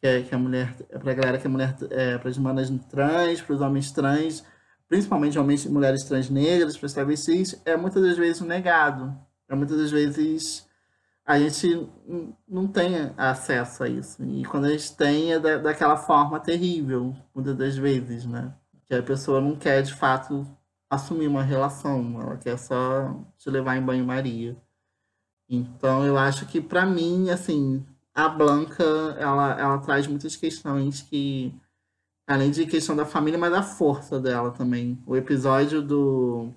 que 0.00 0.06
é, 0.06 0.22
que 0.22 0.34
é 0.34 0.38
mulher, 0.38 0.74
pra 1.00 1.14
galera 1.14 1.38
que 1.38 1.46
é 1.46 1.50
mulher, 1.50 1.76
é, 1.90 2.18
pras 2.18 2.38
manas 2.38 2.70
trans, 2.90 3.40
pros 3.40 3.60
homens 3.60 3.90
trans, 3.90 4.44
principalmente 4.88 5.38
homens 5.38 5.66
mulheres 5.66 6.04
trans 6.04 6.30
negras, 6.30 6.76
pras 6.78 6.92
travestis, 6.92 7.60
é 7.64 7.76
muitas 7.76 8.02
das 8.02 8.16
vezes 8.16 8.40
negado. 8.42 9.16
É 9.48 9.54
muitas 9.54 9.76
das 9.78 9.90
vezes 9.90 10.67
a 11.28 11.38
gente 11.38 11.86
não 12.48 12.66
tem 12.66 13.12
acesso 13.18 13.84
a 13.84 13.88
isso. 13.88 14.24
E 14.24 14.46
quando 14.46 14.64
a 14.64 14.70
gente 14.70 14.96
tem, 14.96 15.34
é 15.34 15.38
da, 15.38 15.59
daquela 15.59 15.94
forma 15.94 16.40
terrível, 16.40 17.14
muitas 17.34 17.55
das 17.55 17.76
vezes, 17.76 18.24
né? 18.24 18.55
Que 18.86 18.94
a 18.94 19.02
pessoa 19.02 19.38
não 19.38 19.55
quer, 19.55 19.82
de 19.82 19.92
fato, 19.92 20.46
assumir 20.88 21.26
uma 21.26 21.42
relação, 21.42 22.18
ela 22.18 22.38
quer 22.38 22.56
só 22.59 23.14
te 23.36 23.50
levar 23.50 23.76
em 23.76 23.84
banho-maria. 23.84 24.56
Então, 25.50 26.02
eu 26.06 26.16
acho 26.16 26.46
que, 26.46 26.62
pra 26.62 26.86
mim, 26.86 27.28
assim, 27.28 27.84
a 28.14 28.26
Blanca, 28.26 28.82
ela, 29.18 29.60
ela 29.60 29.78
traz 29.80 30.06
muitas 30.06 30.34
questões 30.34 31.02
que, 31.02 31.55
além 32.26 32.50
de 32.50 32.64
questão 32.64 32.96
da 32.96 33.05
família, 33.05 33.38
mas 33.38 33.52
da 33.52 33.62
força 33.62 34.18
dela 34.18 34.50
também. 34.50 34.98
O 35.06 35.14
episódio 35.14 35.82
do 35.82 36.55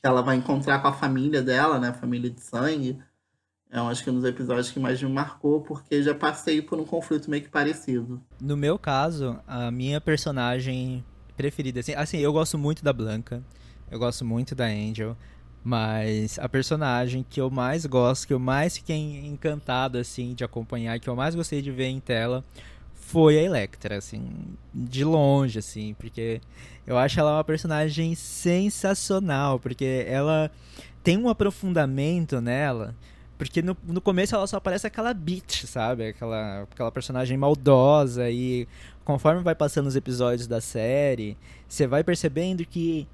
que 0.00 0.08
ela 0.08 0.22
vai 0.22 0.34
encontrar 0.34 0.80
com 0.82 0.88
a 0.88 0.92
família 0.92 1.40
dela, 1.40 1.78
né? 1.78 1.92
Família 1.92 2.30
de 2.30 2.40
sangue. 2.40 3.00
É, 3.70 3.78
acho 3.78 4.04
que 4.04 4.10
um 4.10 4.14
dos 4.14 4.24
episódios 4.24 4.70
que 4.70 4.78
mais 4.78 5.02
me 5.02 5.08
marcou, 5.10 5.60
porque 5.60 6.02
já 6.02 6.14
passei 6.14 6.62
por 6.62 6.78
um 6.78 6.84
conflito 6.84 7.28
meio 7.30 7.42
que 7.42 7.48
parecido. 7.48 8.22
No 8.40 8.56
meu 8.56 8.78
caso, 8.78 9.38
a 9.46 9.70
minha 9.70 10.00
personagem 10.00 11.04
preferida, 11.36 11.80
assim, 11.80 11.92
assim, 11.94 12.18
eu 12.18 12.32
gosto 12.32 12.56
muito 12.56 12.82
da 12.84 12.92
Blanca, 12.92 13.42
eu 13.90 13.98
gosto 13.98 14.24
muito 14.24 14.54
da 14.54 14.66
Angel, 14.66 15.16
Mas 15.68 16.38
a 16.38 16.48
personagem 16.48 17.26
que 17.28 17.40
eu 17.40 17.50
mais 17.50 17.84
gosto, 17.86 18.28
que 18.28 18.32
eu 18.32 18.38
mais 18.38 18.76
fiquei 18.76 19.26
encantado, 19.26 19.98
assim, 19.98 20.32
de 20.32 20.44
acompanhar, 20.44 21.00
que 21.00 21.08
eu 21.10 21.16
mais 21.16 21.34
gostei 21.34 21.60
de 21.60 21.72
ver 21.72 21.86
em 21.86 21.98
tela, 21.98 22.44
foi 22.94 23.36
a 23.36 23.42
Electra, 23.42 23.96
assim, 23.96 24.30
de 24.72 25.02
longe, 25.04 25.58
assim, 25.58 25.92
porque 25.98 26.40
eu 26.86 26.96
acho 26.96 27.18
ela 27.18 27.38
uma 27.38 27.42
personagem 27.42 28.14
sensacional, 28.14 29.58
porque 29.58 30.06
ela 30.08 30.52
tem 31.02 31.18
um 31.18 31.28
aprofundamento 31.28 32.40
nela, 32.40 32.94
porque 33.38 33.62
no, 33.62 33.76
no 33.86 34.00
começo 34.00 34.34
ela 34.34 34.46
só 34.46 34.58
parece 34.58 34.86
aquela 34.86 35.12
bitch, 35.12 35.64
sabe? 35.64 36.08
Aquela, 36.08 36.62
aquela 36.62 36.90
personagem 36.90 37.36
maldosa 37.36 38.30
e 38.30 38.66
conforme 39.04 39.42
vai 39.42 39.54
passando 39.54 39.86
os 39.86 39.96
episódios 39.96 40.46
da 40.46 40.60
série, 40.60 41.36
você 41.68 41.86
vai 41.86 42.02
percebendo 42.02 42.64
que 42.64 43.06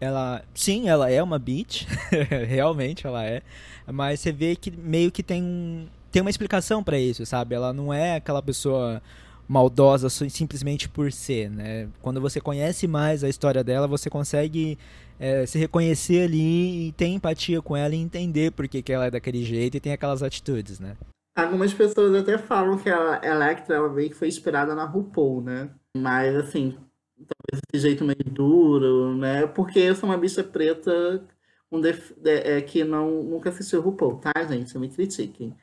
ela, 0.00 0.42
sim, 0.54 0.88
ela 0.88 1.10
é 1.10 1.22
uma 1.22 1.38
bitch, 1.38 1.84
realmente 2.48 3.06
ela 3.06 3.24
é, 3.24 3.42
mas 3.86 4.20
você 4.20 4.32
vê 4.32 4.56
que 4.56 4.70
meio 4.70 5.12
que 5.12 5.22
tem 5.22 5.42
um, 5.42 5.86
tem 6.10 6.22
uma 6.22 6.30
explicação 6.30 6.82
para 6.82 6.98
isso, 6.98 7.24
sabe? 7.24 7.54
Ela 7.54 7.72
não 7.72 7.92
é 7.92 8.16
aquela 8.16 8.42
pessoa 8.42 9.02
maldosa 9.46 10.08
simplesmente 10.08 10.88
por 10.88 11.12
ser, 11.12 11.50
né? 11.50 11.88
Quando 12.00 12.20
você 12.20 12.40
conhece 12.40 12.86
mais 12.86 13.22
a 13.24 13.28
história 13.28 13.64
dela, 13.64 13.86
você 13.86 14.08
consegue 14.08 14.78
é, 15.20 15.44
se 15.44 15.58
reconhecer 15.58 16.22
ali 16.22 16.88
e 16.88 16.92
ter 16.92 17.06
empatia 17.06 17.60
com 17.60 17.76
ela 17.76 17.94
e 17.94 17.98
entender 17.98 18.52
por 18.52 18.66
que, 18.66 18.82
que 18.82 18.90
ela 18.90 19.04
é 19.04 19.10
daquele 19.10 19.44
jeito 19.44 19.76
e 19.76 19.80
tem 19.80 19.92
aquelas 19.92 20.22
atitudes, 20.22 20.80
né? 20.80 20.96
Algumas 21.36 21.74
pessoas 21.74 22.14
até 22.14 22.38
falam 22.38 22.78
que 22.78 22.88
a 22.88 23.20
Electra 23.22 23.76
ela 23.76 23.88
meio 23.90 24.08
que 24.08 24.16
foi 24.16 24.28
inspirada 24.28 24.74
na 24.74 24.84
RuPaul, 24.84 25.42
né? 25.42 25.70
Mas 25.94 26.34
assim, 26.34 26.76
talvez 27.18 27.62
esse 27.70 27.82
jeito 27.82 28.02
meio 28.02 28.24
duro, 28.24 29.14
né? 29.14 29.46
Porque 29.46 29.78
eu 29.78 29.94
sou 29.94 30.08
uma 30.08 30.16
bicha 30.16 30.42
preta 30.42 31.22
um 31.70 31.80
def... 31.80 32.12
é, 32.24 32.60
que 32.62 32.82
não, 32.82 33.22
nunca 33.22 33.50
assistiu 33.50 33.82
RuPaul, 33.82 34.16
tá, 34.16 34.32
gente? 34.48 34.76
Me 34.78 34.88
critiquem. 34.88 35.54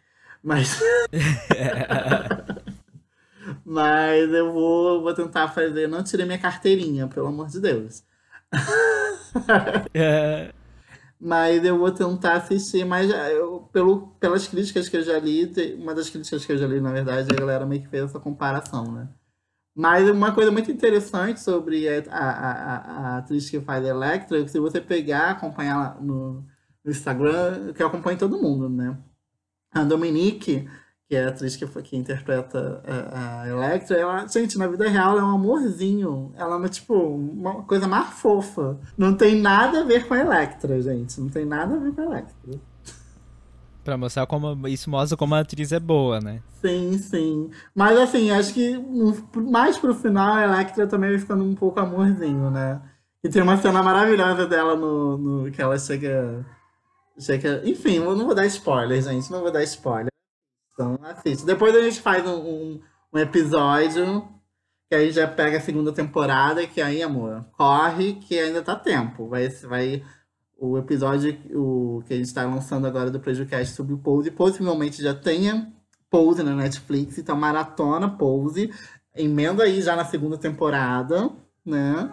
Mas. 0.43 0.79
Mas 3.65 4.31
eu 4.31 4.53
vou, 4.53 5.01
vou 5.01 5.13
tentar 5.13 5.49
fazer. 5.49 5.87
Não 5.87 6.03
tirei 6.03 6.25
minha 6.25 6.39
carteirinha, 6.39 7.07
pelo 7.07 7.27
amor 7.27 7.47
de 7.47 7.59
Deus. 7.59 8.03
é. 9.93 10.53
Mas 11.19 11.65
eu 11.65 11.77
vou 11.77 11.91
tentar 11.91 12.33
assistir, 12.33 12.85
mas 12.85 13.09
eu, 13.09 13.67
pelo, 13.73 14.07
pelas 14.19 14.47
críticas 14.47 14.87
que 14.87 14.97
eu 14.97 15.03
já 15.03 15.17
li, 15.19 15.51
uma 15.79 15.95
das 15.95 16.09
críticas 16.09 16.45
que 16.45 16.51
eu 16.51 16.57
já 16.57 16.67
li, 16.67 16.79
na 16.79 16.91
verdade, 16.91 17.29
a 17.31 17.35
galera 17.35 17.65
meio 17.65 17.81
que 17.81 17.87
fez 17.87 18.03
essa 18.03 18.19
comparação, 18.19 18.91
né? 18.91 19.09
Mas 19.75 20.09
uma 20.09 20.33
coisa 20.33 20.51
muito 20.51 20.71
interessante 20.71 21.39
sobre 21.39 21.87
a, 21.87 22.03
a, 22.09 22.29
a, 22.29 22.75
a 23.15 23.17
atriz 23.17 23.49
que 23.49 23.59
faz 23.61 23.85
Electra, 23.85 24.47
se 24.47 24.59
você 24.59 24.81
pegar, 24.81 25.31
acompanhar 25.31 26.01
no, 26.01 26.43
no 26.83 26.91
Instagram, 26.91 27.73
que 27.73 27.81
eu 27.81 27.87
acompanho 27.87 28.17
todo 28.17 28.41
mundo, 28.41 28.69
né? 28.69 28.97
A 29.71 29.83
Dominique, 29.83 30.67
que 31.07 31.15
é 31.15 31.23
a 31.23 31.29
atriz 31.29 31.55
que, 31.55 31.65
que 31.83 31.95
interpreta 31.95 32.81
a, 32.85 33.41
a 33.41 33.47
Electra, 33.47 33.97
ela, 33.97 34.27
gente, 34.27 34.57
na 34.57 34.67
vida 34.67 34.89
real 34.89 35.11
ela 35.11 35.21
é 35.21 35.23
um 35.23 35.35
amorzinho. 35.35 36.33
Ela 36.35 36.63
é, 36.65 36.67
tipo, 36.67 36.93
uma 36.93 37.63
coisa 37.63 37.87
mais 37.87 38.09
fofa. 38.09 38.77
Não 38.97 39.13
tem 39.13 39.39
nada 39.39 39.81
a 39.81 39.83
ver 39.83 40.05
com 40.05 40.13
a 40.13 40.19
Electra, 40.19 40.81
gente. 40.81 41.19
Não 41.21 41.29
tem 41.29 41.45
nada 41.45 41.75
a 41.75 41.79
ver 41.79 41.93
com 41.93 42.01
a 42.01 42.05
Electra. 42.05 42.59
Pra 43.85 43.97
mostrar 43.97 44.27
como. 44.27 44.67
Isso 44.67 44.89
mostra 44.89 45.15
como 45.15 45.33
a 45.33 45.39
atriz 45.39 45.71
é 45.71 45.79
boa, 45.79 46.19
né? 46.19 46.41
Sim, 46.59 46.97
sim. 46.97 47.49
Mas 47.73 47.97
assim, 47.97 48.29
acho 48.29 48.53
que 48.53 48.77
mais 49.33 49.77
pro 49.77 49.95
final 49.95 50.33
a 50.33 50.43
Electra 50.43 50.87
também 50.87 51.11
vai 51.11 51.19
ficando 51.19 51.45
um 51.45 51.55
pouco 51.55 51.79
amorzinho, 51.79 52.51
né? 52.51 52.81
E 53.23 53.29
tem 53.29 53.41
uma 53.41 53.55
cena 53.55 53.81
maravilhosa 53.81 54.45
dela 54.45 54.75
no, 54.75 55.17
no 55.17 55.51
que 55.51 55.61
ela 55.61 55.79
chega. 55.79 56.45
chega... 57.17 57.61
Enfim, 57.63 57.95
eu 57.95 58.13
não 58.13 58.25
vou 58.25 58.35
dar 58.35 58.45
spoiler, 58.47 59.01
gente. 59.01 59.31
Não 59.31 59.39
vou 59.39 59.51
dar 59.51 59.63
spoiler. 59.63 60.11
Então 60.77 60.99
assiste. 61.01 61.43
Depois 61.43 61.75
a 61.75 61.81
gente 61.81 61.99
faz 61.99 62.23
um, 62.23 62.35
um, 62.35 62.81
um 63.11 63.17
episódio 63.17 64.27
que 64.87 64.95
aí 64.95 65.11
já 65.11 65.27
pega 65.27 65.57
a 65.57 65.61
segunda 65.61 65.91
temporada, 65.91 66.65
que 66.67 66.79
aí, 66.79 67.01
amor, 67.01 67.43
corre 67.57 68.13
que 68.13 68.37
ainda 68.37 68.61
tá 68.61 68.75
tempo. 68.75 69.27
Vai, 69.27 69.49
vai 69.49 70.03
o 70.55 70.77
episódio 70.77 71.35
o, 71.51 72.03
que 72.05 72.13
a 72.13 72.17
gente 72.17 72.27
está 72.27 72.45
lançando 72.45 72.85
agora 72.85 73.09
do 73.09 73.19
Prejudicast 73.19 73.75
sobre 73.75 73.95
o 73.95 73.97
Pose, 73.97 74.29
possivelmente 74.29 75.01
já 75.01 75.15
tenha 75.15 75.73
Pose 76.09 76.43
na 76.43 76.55
Netflix, 76.55 77.17
então 77.17 77.35
maratona 77.35 78.07
Pose. 78.09 78.71
Emenda 79.15 79.63
aí 79.63 79.81
já 79.81 79.95
na 79.95 80.05
segunda 80.05 80.37
temporada, 80.37 81.31
né? 81.65 82.11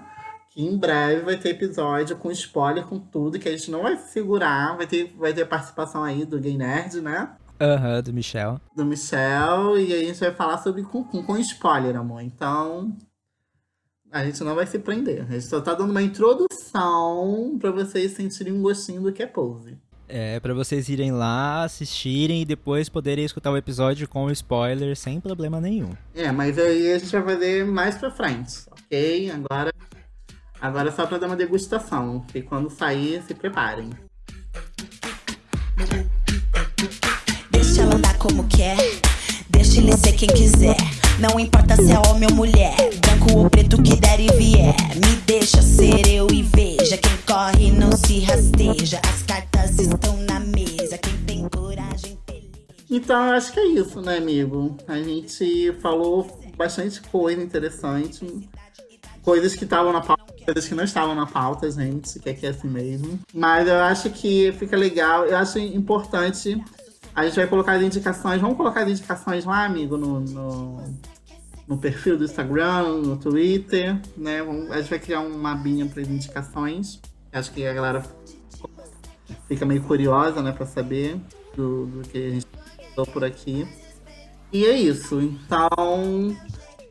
Que 0.51 0.65
em 0.65 0.77
breve 0.77 1.21
vai 1.21 1.37
ter 1.37 1.51
episódio 1.51 2.17
com 2.17 2.31
spoiler, 2.31 2.87
com 2.87 2.99
tudo, 2.99 3.39
que 3.39 3.49
a 3.49 3.53
gente 3.53 3.71
não 3.71 3.83
vai 3.83 3.97
segurar. 3.99 4.75
Vai 4.77 4.87
ter, 4.87 5.15
vai 5.19 5.35
ter 5.35 5.45
participação 5.47 6.03
aí 6.03 6.25
do 6.25 6.41
Gay 6.41 6.57
Nerd, 6.57 7.03
né? 7.03 7.37
Aham, 7.61 7.97
uhum, 7.97 8.03
do 8.03 8.13
Michel. 8.13 8.61
Do 8.77 8.85
Michel, 8.85 9.79
e 9.79 9.93
aí 9.93 10.05
a 10.05 10.07
gente 10.09 10.21
vai 10.21 10.33
falar 10.33 10.59
sobre 10.59 10.83
com, 10.83 11.05
com, 11.05 11.23
com 11.23 11.37
spoiler, 11.39 11.97
amor. 11.97 12.21
Então, 12.23 12.97
a 14.11 14.25
gente 14.25 14.43
não 14.45 14.55
vai 14.55 14.67
se 14.67 14.79
prender. 14.79 15.23
A 15.23 15.33
gente 15.33 15.47
só 15.47 15.61
tá 15.61 15.75
dando 15.75 15.91
uma 15.91 16.03
introdução 16.03 17.57
para 17.61 17.71
vocês 17.71 18.13
sentirem 18.13 18.53
um 18.53 18.63
gostinho 18.63 19.03
do 19.03 19.13
que 19.13 19.23
é 19.23 19.27
pose. 19.27 19.77
É, 20.07 20.39
para 20.39 20.53
vocês 20.53 20.89
irem 20.89 21.13
lá, 21.13 21.65
assistirem 21.65 22.43
e 22.43 22.45
depois 22.45 22.89
poderem 22.89 23.25
escutar 23.25 23.51
o 23.51 23.57
episódio 23.57 24.07
com 24.07 24.31
spoiler 24.31 24.95
sem 24.97 25.19
problema 25.21 25.61
nenhum. 25.61 25.91
É, 26.15 26.31
mas 26.31 26.59
aí 26.59 26.93
a 26.93 26.99
gente 26.99 27.11
vai 27.11 27.23
fazer 27.23 27.65
mais 27.65 27.97
pra 27.97 28.11
frente, 28.11 28.61
ok? 28.71 29.31
Agora, 29.31 29.73
agora 30.61 30.89
é 30.89 30.93
só 30.93 31.07
pra 31.07 31.19
dar 31.19 31.27
uma 31.27 31.37
degustação. 31.37 32.25
E 32.35 32.43
quando 32.43 32.69
sair, 32.71 33.23
se 33.23 33.35
preparem. 33.35 33.91
Como 38.25 38.49
quer, 38.49 38.79
deixa 39.51 39.79
ele 39.79 39.95
ser 39.99 40.15
quem 40.15 40.31
quiser. 40.31 40.77
Não 41.21 41.39
importa 41.39 41.77
se 41.77 41.93
é 41.93 41.99
homem 42.09 42.27
ou 42.31 42.35
mulher, 42.35 42.75
branco 43.03 43.39
ou 43.39 43.51
preto 43.51 43.83
que 43.83 43.97
der 43.97 44.19
e 44.19 44.29
vier. 44.29 44.75
Me 44.95 45.17
deixa 45.27 45.61
ser 45.61 46.09
eu 46.09 46.27
e 46.33 46.43
veja. 46.43 46.97
Quem 46.97 47.17
corre 47.27 47.71
não 47.71 47.93
se 47.93 48.21
rasteja. 48.21 48.99
As 49.07 49.23
cartas 49.25 49.79
estão 49.79 50.17
na 50.23 50.41
mesa. 50.41 50.97
Quem 50.97 51.15
tem 51.27 51.47
coragem. 51.51 52.19
Então, 52.91 53.27
eu 53.27 53.35
acho 53.35 53.53
que 53.53 53.61
é 53.61 53.67
isso, 53.67 54.01
né, 54.01 54.17
amigo? 54.17 54.75
A 54.89 54.97
gente 55.03 55.75
falou 55.83 56.27
bastante 56.57 57.03
coisa 57.03 57.43
interessante. 57.43 58.27
Coisas 59.23 59.55
que 59.55 59.65
estavam 59.65 59.93
na 59.93 60.01
pauta, 60.01 60.33
coisas 60.43 60.67
que 60.67 60.75
não 60.75 60.85
estavam 60.85 61.15
na 61.15 61.27
pauta, 61.27 61.71
gente, 61.71 62.19
que 62.19 62.47
é 62.47 62.49
assim 62.49 62.69
mesmo. 62.69 63.21
Mas 63.35 63.69
eu 63.69 63.77
acho 63.83 64.09
que 64.09 64.51
fica 64.59 64.79
legal, 64.79 65.27
eu 65.27 65.37
acho 65.37 65.59
importante. 65.59 66.59
A 67.15 67.25
gente 67.25 67.37
vai 67.37 67.47
colocar 67.47 67.73
as 67.75 67.83
indicações, 67.83 68.41
vamos 68.41 68.57
colocar 68.57 68.83
as 68.83 68.91
indicações 68.91 69.45
lá, 69.45 69.65
amigo, 69.65 69.97
no, 69.97 70.21
no, 70.21 70.85
no 71.69 71.79
perfil 71.79 72.19
do 72.19 72.25
Instagram, 72.25 73.03
no 73.03 73.17
Twitter, 73.17 74.01
né? 74.17 74.41
A 74.71 74.79
gente 74.79 74.91
vai 74.91 74.99
criar 74.99 75.21
uma 75.21 75.53
abinha 75.53 75.87
para 75.87 76.03
as 76.03 76.09
indicações. 76.09 77.01
Acho 77.33 77.53
que 77.53 77.65
a 77.67 77.73
galera 77.73 78.03
fica 79.47 79.65
meio 79.65 79.83
curiosa, 79.83 80.43
né, 80.43 80.53
para 80.53 80.67
saber 80.67 81.21
do, 81.57 81.87
do 81.87 82.09
que 82.09 82.19
a 82.19 82.31
gente 82.31 82.47
falou 82.95 83.13
por 83.13 83.25
aqui. 83.25 83.67
E 84.53 84.65
é 84.65 84.77
isso. 84.77 85.21
Então, 85.21 86.37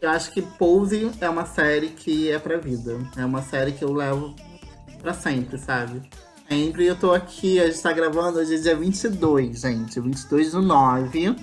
eu 0.01 0.09
acho 0.09 0.31
que 0.31 0.41
Pose 0.41 1.11
é 1.21 1.29
uma 1.29 1.45
série 1.45 1.89
que 1.89 2.29
é 2.29 2.39
pra 2.39 2.57
vida. 2.57 2.99
É 3.15 3.25
uma 3.25 3.41
série 3.41 3.71
que 3.71 3.83
eu 3.83 3.93
levo 3.93 4.35
pra 5.01 5.13
sempre, 5.13 5.57
sabe? 5.57 6.01
Sempre 6.49 6.85
eu 6.85 6.95
tô 6.95 7.11
aqui, 7.11 7.59
a 7.59 7.67
gente 7.67 7.81
tá 7.81 7.91
gravando 7.91 8.39
hoje 8.39 8.55
é 8.55 8.57
dia 8.57 8.75
22, 8.75 9.61
gente. 9.61 9.99
22 9.99 10.51
do 10.51 10.61
9. 10.61 11.35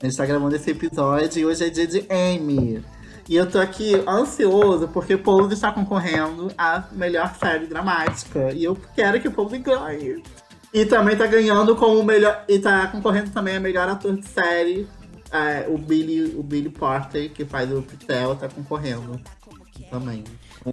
A 0.00 0.06
gente 0.06 0.16
tá 0.16 0.26
gravando 0.26 0.56
esse 0.56 0.70
episódio 0.70 1.40
e 1.40 1.46
hoje 1.46 1.64
é 1.64 1.70
dia 1.70 1.86
de 1.86 2.06
Emmy. 2.10 2.84
E 3.28 3.36
eu 3.36 3.50
tô 3.50 3.58
aqui 3.58 3.94
ansioso 4.08 4.88
porque 4.88 5.16
Pose 5.16 5.54
está 5.54 5.72
concorrendo 5.72 6.52
a 6.56 6.84
melhor 6.92 7.34
série 7.34 7.66
dramática. 7.66 8.52
E 8.52 8.64
eu 8.64 8.76
quero 8.94 9.20
que 9.20 9.28
o 9.28 9.32
Pose 9.32 9.58
ganhe. 9.58 10.22
E 10.72 10.84
também 10.84 11.16
tá 11.16 11.26
ganhando 11.26 11.76
como 11.76 12.02
melhor. 12.02 12.44
E 12.48 12.58
tá 12.58 12.86
concorrendo 12.88 13.30
também 13.30 13.56
a 13.56 13.60
melhor 13.60 13.88
ator 13.88 14.16
de 14.16 14.26
série. 14.26 14.88
É, 15.30 15.66
o, 15.68 15.76
Billy, 15.76 16.36
o 16.36 16.42
Billy 16.42 16.70
Porter, 16.70 17.32
que 17.32 17.44
faz 17.44 17.70
o 17.72 17.82
Pitel, 17.82 18.36
tá 18.36 18.48
concorrendo 18.48 19.20
também. 19.90 20.22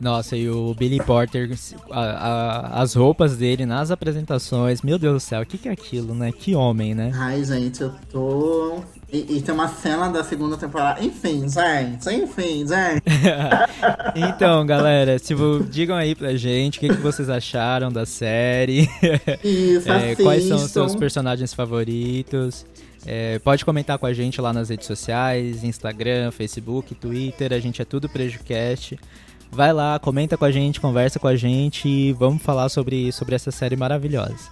Nossa, 0.01 0.35
e 0.35 0.49
o 0.49 0.73
Billy 0.73 1.03
Porter, 1.03 1.49
a, 1.91 2.01
a, 2.01 2.81
as 2.81 2.93
roupas 2.93 3.37
dele 3.37 3.65
nas 3.65 3.91
apresentações, 3.91 4.81
meu 4.81 4.97
Deus 4.97 5.13
do 5.13 5.19
céu, 5.19 5.41
o 5.41 5.45
que, 5.45 5.57
que 5.57 5.69
é 5.69 5.71
aquilo, 5.71 6.13
né? 6.13 6.31
Que 6.31 6.55
homem, 6.55 6.93
né? 6.93 7.11
Ai, 7.13 7.43
gente, 7.43 7.81
eu 7.81 7.91
tô. 8.11 8.81
E, 9.11 9.37
e 9.37 9.41
tem 9.41 9.53
uma 9.53 9.67
cena 9.67 10.09
da 10.09 10.23
segunda 10.23 10.57
temporada. 10.57 11.03
Enfim, 11.03 11.47
gente, 11.47 12.09
enfim, 12.09 12.65
gente. 12.67 13.03
então, 14.15 14.65
galera, 14.65 15.19
tipo, 15.19 15.63
digam 15.69 15.95
aí 15.95 16.15
pra 16.15 16.35
gente 16.35 16.77
o 16.77 16.81
que, 16.81 16.89
que 16.89 17.01
vocês 17.01 17.29
acharam 17.29 17.91
da 17.91 18.05
série. 18.05 18.89
Isso, 19.43 19.91
é, 19.91 20.15
Quais 20.15 20.45
são 20.45 20.57
os 20.57 20.71
seus 20.71 20.95
personagens 20.95 21.53
favoritos? 21.53 22.65
É, 23.05 23.37
pode 23.39 23.65
comentar 23.65 23.97
com 23.97 24.05
a 24.05 24.13
gente 24.13 24.39
lá 24.39 24.53
nas 24.53 24.69
redes 24.69 24.87
sociais, 24.87 25.63
Instagram, 25.63 26.31
Facebook, 26.31 26.95
Twitter, 26.95 27.51
a 27.53 27.59
gente 27.59 27.81
é 27.81 27.85
tudo 27.85 28.07
PrejuCast. 28.07 28.97
Vai 29.53 29.71
lá, 29.71 29.99
comenta 29.99 30.35
com 30.35 30.45
a 30.45 30.51
gente, 30.51 30.81
conversa 30.81 31.19
com 31.19 31.27
a 31.27 31.35
gente 31.35 31.87
e 31.87 32.11
vamos 32.11 32.41
falar 32.41 32.69
sobre, 32.69 33.11
sobre 33.11 33.35
essa 33.35 33.51
série 33.51 33.75
maravilhosa. 33.75 34.49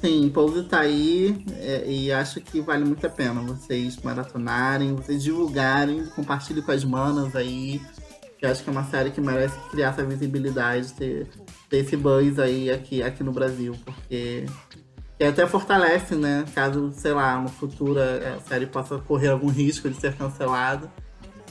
Sim, 0.00 0.30
Pose 0.30 0.62
tá 0.62 0.80
aí 0.80 1.44
é, 1.58 1.84
e 1.86 2.10
acho 2.10 2.40
que 2.40 2.62
vale 2.62 2.82
muito 2.82 3.06
a 3.06 3.10
pena 3.10 3.42
vocês 3.42 3.98
maratonarem, 3.98 4.94
vocês 4.94 5.22
divulgarem, 5.22 6.06
compartilhem 6.06 6.62
com 6.62 6.72
as 6.72 6.82
manas 6.82 7.36
aí. 7.36 7.78
Que 8.38 8.46
acho 8.46 8.62
que 8.62 8.70
é 8.70 8.72
uma 8.72 8.84
série 8.84 9.10
que 9.10 9.20
merece 9.20 9.58
criar 9.70 9.88
essa 9.88 10.02
visibilidade, 10.02 10.94
ter, 10.94 11.28
ter 11.68 11.78
esse 11.78 11.96
buzz 11.96 12.38
aí 12.38 12.70
aqui, 12.70 13.02
aqui 13.02 13.22
no 13.22 13.32
Brasil, 13.32 13.76
porque 13.84 14.46
que 15.18 15.24
até 15.24 15.46
fortalece, 15.46 16.14
né? 16.14 16.46
Caso, 16.54 16.90
sei 16.94 17.12
lá, 17.12 17.38
no 17.38 17.48
futuro 17.48 18.00
a 18.00 18.40
série 18.48 18.66
possa 18.66 18.96
correr 18.98 19.28
algum 19.28 19.48
risco 19.48 19.90
de 19.90 20.00
ser 20.00 20.14
cancelada. 20.14 20.90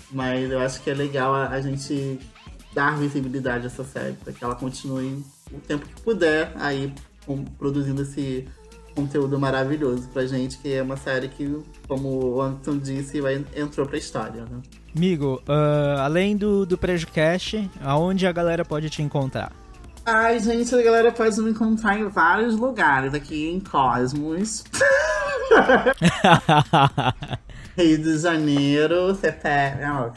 Mas 0.09 0.49
eu 0.49 0.59
acho 0.59 0.81
que 0.81 0.89
é 0.89 0.93
legal 0.95 1.35
a, 1.35 1.49
a 1.49 1.61
gente 1.61 2.17
dar 2.77 2.95
visibilidade 2.95 3.63
a 3.63 3.65
essa 3.65 3.83
série, 3.83 4.13
para 4.13 4.31
que 4.31 4.43
ela 4.43 4.53
continue 4.53 5.23
o 5.51 5.59
tempo 5.59 5.83
que 5.83 5.99
puder 6.03 6.51
aí 6.59 6.93
com, 7.25 7.43
produzindo 7.43 8.03
esse 8.03 8.47
conteúdo 8.93 9.39
maravilhoso 9.39 10.07
pra 10.09 10.27
gente, 10.27 10.59
que 10.59 10.75
é 10.75 10.83
uma 10.83 10.95
série 10.95 11.27
que, 11.27 11.59
como 11.87 12.35
o 12.35 12.39
Anton 12.39 12.77
disse, 12.77 13.19
vai, 13.19 13.43
entrou 13.55 13.87
pra 13.87 13.97
história, 13.97 14.43
né? 14.43 14.61
Amigo, 14.95 15.41
uh, 15.47 16.01
além 16.01 16.37
do, 16.37 16.67
do 16.67 16.77
PrejuCast, 16.77 17.67
aonde 17.83 18.27
a 18.27 18.31
galera 18.31 18.63
pode 18.63 18.91
te 18.91 19.01
encontrar? 19.01 19.51
Ai, 20.05 20.39
gente, 20.39 20.75
a 20.75 20.81
galera 20.83 21.11
pode 21.11 21.35
me 21.41 21.49
encontrar 21.49 21.99
em 21.99 22.07
vários 22.07 22.55
lugares 22.55 23.11
aqui 23.15 23.49
em 23.49 23.59
Cosmos. 23.59 24.63
Rio 27.77 27.97
de 27.99 28.17
Janeiro, 28.17 29.13
CPF. 29.13 29.81
É 29.81 30.11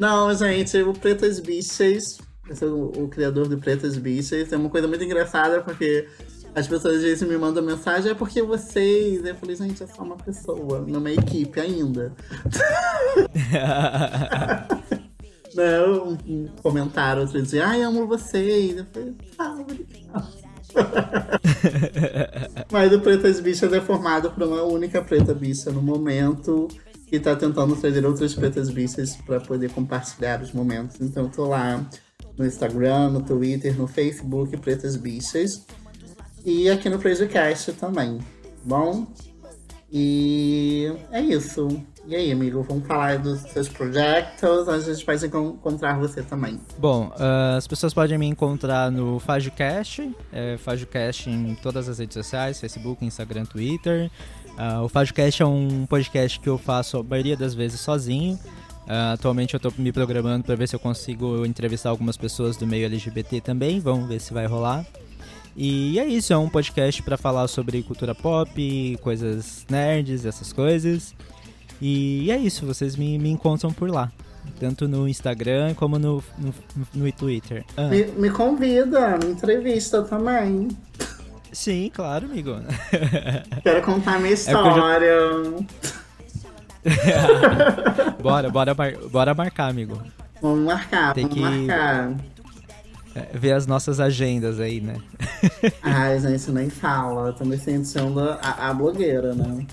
Não, 0.00 0.34
gente, 0.34 0.76
o 0.82 0.92
Pretas 0.92 1.38
Bichas, 1.38 2.18
eu 2.48 2.56
sou 2.56 2.68
o, 2.68 3.04
o 3.04 3.08
criador 3.08 3.46
do 3.46 3.56
Pretas 3.58 3.96
Bichas, 3.96 4.52
é 4.52 4.56
uma 4.56 4.68
coisa 4.68 4.88
muito 4.88 5.04
engraçada 5.04 5.62
porque 5.62 6.08
as 6.52 6.66
pessoas 6.66 6.96
às 6.96 7.02
vezes 7.02 7.28
me 7.28 7.38
mandam 7.38 7.62
mensagem, 7.62 8.10
é 8.10 8.14
porque 8.14 8.42
vocês. 8.42 9.24
Eu 9.24 9.36
falei, 9.36 9.54
gente, 9.54 9.84
é 9.84 9.86
só 9.86 10.02
uma 10.02 10.16
pessoa, 10.16 10.80
numa 10.80 11.12
equipe 11.12 11.60
ainda. 11.60 12.12
Não, 15.54 16.18
um 16.26 16.48
comentário 16.60 17.22
outro 17.22 17.40
dia, 17.40 17.68
ai, 17.68 17.82
amo 17.82 18.04
vocês. 18.06 18.78
Eu 18.78 18.86
falei, 18.92 19.14
ah, 19.38 19.56
obrigado. 19.60 20.46
Mas 22.70 22.92
o 22.92 23.00
Pretas 23.00 23.40
Bichas 23.40 23.72
é 23.72 23.80
formado 23.80 24.30
por 24.30 24.42
uma 24.42 24.62
única 24.62 25.02
preta 25.02 25.34
bicha 25.34 25.70
no 25.70 25.80
momento 25.80 26.68
que 27.18 27.24
tá 27.24 27.34
tentando 27.34 27.74
trazer 27.76 28.04
outras 28.04 28.34
pretas 28.34 28.68
bichas 28.68 29.16
para 29.16 29.40
poder 29.40 29.70
compartilhar 29.70 30.42
os 30.42 30.52
momentos. 30.52 31.00
Então 31.00 31.24
eu 31.24 31.30
tô 31.30 31.46
lá 31.46 31.84
no 32.36 32.44
Instagram, 32.44 33.10
no 33.10 33.22
Twitter, 33.22 33.76
no 33.76 33.86
Facebook, 33.86 34.56
Pretas 34.58 34.96
Bichas. 34.96 35.64
E 36.44 36.68
aqui 36.68 36.88
no 36.88 36.98
PlayerCast 36.98 37.72
também, 37.72 38.18
bom? 38.62 39.06
E 39.90 40.92
é 41.10 41.20
isso. 41.20 41.68
E 42.06 42.14
aí, 42.14 42.30
amigo, 42.30 42.62
vamos 42.62 42.86
falar 42.86 43.18
dos 43.18 43.40
seus 43.40 43.68
projetos, 43.68 44.68
a 44.68 44.78
gente 44.78 45.04
pode 45.04 45.26
encontrar 45.26 45.98
você 45.98 46.22
também. 46.22 46.60
Bom, 46.78 47.08
uh, 47.08 47.56
as 47.56 47.66
pessoas 47.66 47.92
podem 47.92 48.16
me 48.16 48.26
encontrar 48.26 48.92
no 48.92 49.18
FajoCast, 49.18 50.14
é, 50.32 50.56
FajoCast 50.56 51.28
em 51.28 51.56
todas 51.56 51.88
as 51.88 51.98
redes 51.98 52.14
sociais, 52.14 52.60
Facebook, 52.60 53.04
Instagram, 53.04 53.44
Twitter. 53.44 54.08
Uh, 54.56 54.84
o 54.84 54.88
FajoCast 54.88 55.42
é 55.42 55.46
um 55.46 55.84
podcast 55.84 56.40
que 56.40 56.48
eu 56.48 56.56
faço 56.56 56.98
a 56.98 57.02
maioria 57.02 57.36
das 57.36 57.54
vezes 57.54 57.80
sozinho. 57.80 58.38
Uh, 58.86 59.12
atualmente 59.12 59.52
eu 59.52 59.58
estou 59.58 59.72
me 59.76 59.92
programando 59.92 60.44
para 60.44 60.54
ver 60.54 60.66
se 60.66 60.74
eu 60.74 60.80
consigo 60.80 61.44
entrevistar 61.44 61.90
algumas 61.90 62.16
pessoas 62.16 62.56
do 62.56 62.66
meio 62.66 62.86
LGBT 62.86 63.40
também, 63.40 63.80
vamos 63.80 64.08
ver 64.08 64.20
se 64.20 64.32
vai 64.32 64.46
rolar. 64.46 64.86
E 65.56 65.98
é 65.98 66.06
isso, 66.06 66.32
é 66.32 66.36
um 66.36 66.48
podcast 66.48 67.02
para 67.02 67.16
falar 67.16 67.48
sobre 67.48 67.82
cultura 67.82 68.14
pop, 68.14 68.98
coisas 69.02 69.66
nerds, 69.68 70.24
essas 70.24 70.52
coisas. 70.52 71.14
E 71.80 72.30
é 72.30 72.36
isso, 72.38 72.64
vocês 72.64 72.96
me, 72.96 73.18
me 73.18 73.30
encontram 73.30 73.72
por 73.72 73.90
lá. 73.90 74.10
Tanto 74.60 74.86
no 74.86 75.08
Instagram 75.08 75.74
como 75.74 75.98
no, 75.98 76.22
no, 76.38 76.54
no 76.94 77.12
Twitter. 77.12 77.64
Ah. 77.76 77.88
Me, 77.88 78.04
me 78.04 78.30
convida, 78.30 79.18
me 79.18 79.32
entrevista 79.32 80.02
também. 80.02 80.68
Sim, 81.56 81.90
claro, 81.92 82.26
amigo. 82.26 82.54
Quero 83.64 83.82
contar 83.82 84.20
minha 84.20 84.34
história. 84.34 85.06
É 86.84 86.92
já... 86.92 88.10
bora, 88.20 88.50
bora, 88.50 88.74
bora 88.74 89.34
marcar, 89.34 89.70
amigo. 89.70 90.02
Vamos 90.42 90.66
marcar, 90.66 91.14
Tem 91.14 91.26
vamos 91.26 91.34
que... 91.34 91.40
marcar. 91.40 92.12
É, 93.16 93.28
ver 93.32 93.52
as 93.52 93.66
nossas 93.66 93.98
agendas 93.98 94.60
aí, 94.60 94.78
né? 94.78 94.96
Ai, 95.82 96.20
gente, 96.20 96.50
nem 96.50 96.68
fala. 96.68 97.32
Tô 97.32 97.46
me 97.46 97.56
sentindo 97.56 98.20
a, 98.20 98.68
a 98.68 98.74
blogueira, 98.74 99.34
né? 99.34 99.66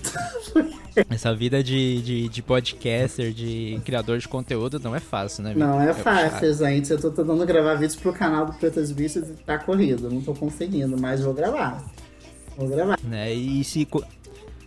Essa 1.10 1.34
vida 1.34 1.62
de, 1.62 2.00
de, 2.00 2.28
de, 2.30 2.42
podcaster, 2.42 3.32
de 3.32 3.78
criador 3.84 4.16
de 4.18 4.26
conteúdo, 4.26 4.80
não 4.82 4.96
é 4.96 5.00
fácil, 5.00 5.44
né? 5.44 5.52
Não 5.54 5.78
é, 5.78 5.90
é 5.90 5.92
fácil, 5.92 6.48
puxado. 6.48 6.70
gente. 6.70 6.90
Eu 6.90 6.98
tô 6.98 7.10
tentando 7.10 7.44
gravar 7.44 7.74
vídeos 7.74 7.96
pro 7.96 8.14
canal 8.14 8.46
do 8.46 8.54
Pretas 8.54 8.90
Bichas 8.90 9.28
e 9.28 9.32
tá 9.32 9.58
corrido. 9.58 10.08
Não 10.08 10.22
tô 10.22 10.32
conseguindo, 10.32 10.98
mas 10.98 11.20
vou 11.20 11.34
gravar. 11.34 11.84
Vou 12.56 12.68
gravar. 12.68 12.98
Né? 13.02 13.34
E 13.34 13.62
se. 13.62 13.86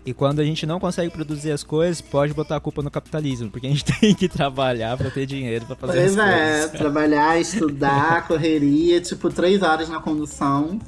E 0.07 0.13
quando 0.13 0.39
a 0.39 0.43
gente 0.45 0.65
não 0.65 0.79
consegue 0.79 1.11
produzir 1.11 1.51
as 1.51 1.65
coisas, 1.65 1.99
pode 1.99 2.33
botar 2.33 2.55
a 2.55 2.59
culpa 2.61 2.81
no 2.81 2.89
capitalismo, 2.89 3.51
porque 3.51 3.67
a 3.67 3.69
gente 3.69 3.83
tem 3.99 4.15
que 4.15 4.29
trabalhar 4.29 4.95
para 4.95 5.11
ter 5.11 5.25
dinheiro 5.25 5.65
para 5.65 5.75
fazer 5.75 5.99
pois 5.99 6.17
as 6.17 6.29
é, 6.29 6.59
coisas. 6.61 6.79
trabalhar, 6.79 7.35
estudar, 7.41 8.25
correria, 8.25 9.01
tipo, 9.01 9.29
três 9.29 9.61
horas 9.61 9.89
na 9.89 9.99
condução. 9.99 10.79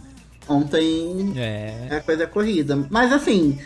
Ontem 0.48 1.34
é. 1.36 1.98
a 1.98 2.00
coisa 2.00 2.26
corrida. 2.28 2.88
Mas 2.90 3.12
assim, 3.12 3.60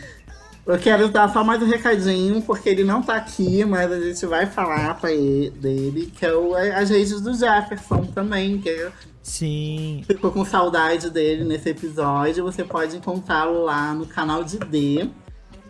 eu 0.66 0.76
quero 0.76 1.08
dar 1.08 1.32
só 1.32 1.44
mais 1.44 1.62
um 1.62 1.66
recadinho, 1.66 2.42
porque 2.42 2.68
ele 2.68 2.82
não 2.82 3.00
tá 3.00 3.14
aqui, 3.14 3.64
mas 3.64 3.92
a 3.92 4.00
gente 4.00 4.26
vai 4.26 4.46
falar 4.46 4.98
pra 4.98 5.12
ele, 5.12 5.50
dele, 5.50 6.12
que 6.16 6.26
é 6.26 6.34
o, 6.34 6.52
as 6.56 6.90
redes 6.90 7.20
do 7.20 7.32
Jefferson 7.32 8.06
também, 8.06 8.58
que 8.58 8.68
é 8.68 8.90
Sim. 9.22 10.02
Ficou 10.04 10.32
com 10.32 10.44
saudade 10.44 11.10
dele 11.10 11.44
nesse 11.44 11.70
episódio. 11.70 12.44
Você 12.44 12.64
pode 12.64 12.96
encontrá-lo 12.96 13.64
lá 13.64 13.94
no 13.94 14.04
canal 14.04 14.44
de 14.44 14.58
D, 14.58 15.08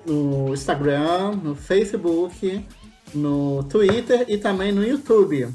no 0.07 0.53
Instagram, 0.53 1.33
no 1.43 1.55
Facebook, 1.55 2.65
no 3.15 3.63
Twitter 3.65 4.25
e 4.29 4.39
também 4.39 4.73
no 4.73 4.85
YouTube. 4.85 5.49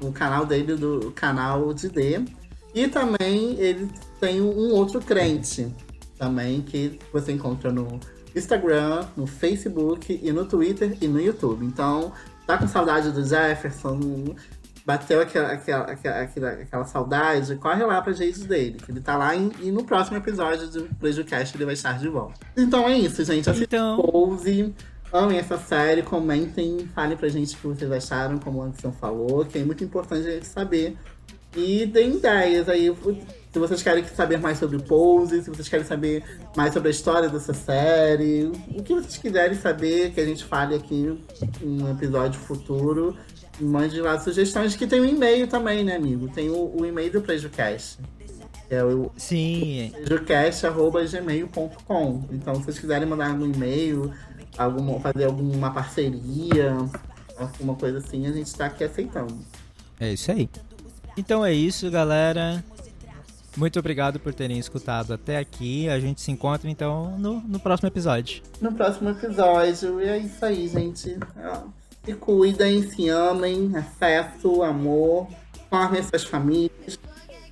O 0.00 0.12
canal 0.12 0.46
dele 0.46 0.76
do 0.76 1.12
canal 1.12 1.72
de 1.74 1.88
D. 1.88 2.24
E 2.74 2.86
também 2.86 3.58
ele 3.58 3.88
tem 4.20 4.40
um 4.40 4.72
outro 4.72 5.00
crente 5.00 5.74
também 6.18 6.60
que 6.60 6.98
você 7.12 7.32
encontra 7.32 7.72
no 7.72 7.98
Instagram, 8.34 9.06
no 9.16 9.26
Facebook 9.26 10.20
e 10.22 10.32
no 10.32 10.44
Twitter 10.44 10.96
e 11.00 11.08
no 11.08 11.20
YouTube. 11.20 11.64
Então, 11.64 12.12
tá 12.46 12.58
com 12.58 12.68
saudade 12.68 13.10
do 13.10 13.24
Jefferson, 13.24 14.34
bateu 14.88 15.20
aquela, 15.20 15.52
aquela, 15.52 15.84
aquela, 15.84 16.50
aquela, 16.52 16.84
saudade, 16.86 17.54
corre 17.56 17.84
lá 17.84 18.00
pra 18.00 18.14
gente 18.14 18.40
dele, 18.44 18.78
que 18.82 18.90
ele 18.90 19.02
tá 19.02 19.18
lá 19.18 19.36
em, 19.36 19.52
e 19.60 19.70
no 19.70 19.84
próximo 19.84 20.16
episódio 20.16 20.66
do 20.70 20.84
PlayJoCast 20.94 21.54
ele 21.54 21.66
vai 21.66 21.74
estar 21.74 21.98
de 21.98 22.08
volta. 22.08 22.40
Então 22.56 22.88
é 22.88 22.96
isso, 22.96 23.22
gente. 23.22 23.50
Assistam 23.50 23.76
então... 23.76 23.96
Pose, 23.98 24.74
amem 25.12 25.36
essa 25.38 25.58
série, 25.58 26.00
comentem, 26.00 26.88
falem 26.94 27.18
pra 27.18 27.28
gente 27.28 27.54
o 27.54 27.58
que 27.58 27.66
vocês 27.66 27.92
acharam, 27.92 28.38
como 28.38 28.60
o 28.60 28.62
Anderson 28.62 28.90
falou, 28.92 29.44
que 29.44 29.58
é 29.58 29.62
muito 29.62 29.84
importante 29.84 30.26
a 30.26 30.30
gente 30.30 30.46
saber. 30.46 30.96
E 31.54 31.84
deem 31.84 32.16
ideias 32.16 32.66
aí 32.66 32.90
se 33.52 33.58
vocês 33.58 33.82
querem 33.82 34.02
saber 34.06 34.38
mais 34.38 34.56
sobre 34.56 34.78
o 34.78 34.82
Pose, 34.82 35.42
se 35.42 35.50
vocês 35.50 35.68
querem 35.68 35.84
saber 35.84 36.24
mais 36.56 36.72
sobre 36.72 36.88
a 36.88 36.90
história 36.90 37.28
dessa 37.28 37.52
série, 37.52 38.50
o 38.74 38.82
que 38.82 38.94
vocês 38.94 39.18
quiserem 39.18 39.58
saber, 39.58 40.12
que 40.12 40.20
a 40.20 40.24
gente 40.24 40.44
fale 40.44 40.74
aqui 40.74 41.18
em 41.62 41.82
um 41.82 41.90
episódio 41.90 42.40
futuro, 42.40 43.14
mande 43.60 44.00
lá 44.00 44.18
sugestões, 44.18 44.74
que 44.76 44.86
tem 44.86 45.00
um 45.00 45.04
e-mail 45.04 45.48
também, 45.48 45.84
né, 45.84 45.96
amigo? 45.96 46.28
Tem 46.28 46.48
o, 46.50 46.76
o 46.76 46.86
e-mail 46.86 47.12
do 47.12 47.20
PrejuCast. 47.20 47.98
É 48.70 48.84
o 48.84 49.10
Sim. 49.16 49.90
prejocast.gmail.com. 49.92 52.24
Então, 52.30 52.54
se 52.56 52.62
vocês 52.62 52.78
quiserem 52.78 53.08
mandar 53.08 53.30
algum 53.30 53.46
e-mail, 53.46 54.12
alguma, 54.56 55.00
fazer 55.00 55.24
alguma 55.24 55.72
parceria, 55.72 56.76
alguma 57.38 57.74
coisa 57.74 57.98
assim, 57.98 58.26
a 58.26 58.32
gente 58.32 58.48
está 58.48 58.66
aqui 58.66 58.84
aceitando. 58.84 59.34
É 59.98 60.12
isso 60.12 60.30
aí. 60.30 60.48
Então 61.16 61.44
é 61.44 61.52
isso, 61.52 61.90
galera. 61.90 62.62
Muito 63.56 63.78
obrigado 63.78 64.20
por 64.20 64.32
terem 64.32 64.58
escutado 64.58 65.12
até 65.12 65.38
aqui. 65.38 65.88
A 65.88 65.98
gente 65.98 66.20
se 66.20 66.30
encontra 66.30 66.70
então 66.70 67.18
no, 67.18 67.40
no 67.40 67.58
próximo 67.58 67.88
episódio. 67.88 68.42
No 68.60 68.72
próximo 68.72 69.10
episódio. 69.10 70.00
E 70.00 70.04
é 70.04 70.18
isso 70.18 70.44
aí, 70.44 70.68
gente. 70.68 71.18
Se 72.08 72.14
cuidem, 72.14 72.88
se 72.88 73.10
amem, 73.10 73.76
afeto, 73.76 74.62
amor, 74.62 75.28
formem 75.68 76.02
suas 76.02 76.24
famílias. 76.24 76.98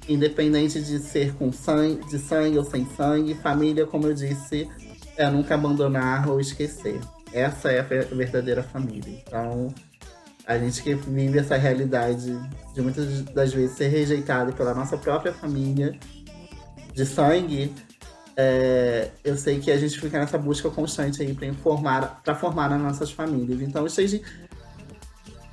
Independente 0.09 0.81
de 0.81 0.99
ser 0.99 1.35
com 1.35 1.53
sangue, 1.53 2.03
de 2.09 2.19
sangue 2.19 2.57
ou 2.57 2.65
sem 2.65 2.87
sangue, 2.97 3.35
família, 3.35 3.85
como 3.85 4.07
eu 4.07 4.15
disse, 4.15 4.67
é 5.19 5.29
nunca 5.29 5.57
abandonar 5.57 6.27
ou 6.27 6.41
esquecer. 6.41 6.99
Essa 7.35 7.71
é 7.71 7.81
a 7.81 7.83
verdadeira 7.83 8.63
família. 8.63 9.23
Então, 9.27 9.75
a 10.47 10.57
gente 10.57 10.83
que 10.83 10.95
vive 10.95 11.39
essa 11.39 11.59
realidade 11.59 12.35
de 12.73 12.81
muitas 12.81 13.25
das 13.25 13.53
vezes 13.53 13.77
ser 13.77 13.89
rejeitado 13.89 14.55
pela 14.55 14.73
nossa 14.73 14.97
própria 14.97 15.35
família 15.35 15.99
de 16.95 17.05
sangue, 17.05 17.75
é, 18.39 19.11
eu 19.23 19.37
sei 19.37 19.59
que 19.59 19.71
a 19.71 19.79
gente 19.79 20.01
fica 20.01 20.19
nessa 20.19 20.39
busca 20.39 20.71
constante 20.71 21.21
aí 21.21 21.35
para 21.35 21.47
informar, 21.47 22.23
para 22.23 22.35
formar 22.35 22.73
as 22.73 22.81
nossas 22.81 23.11
famílias. 23.11 23.61
Então 23.61 23.87
esteja 23.87 24.21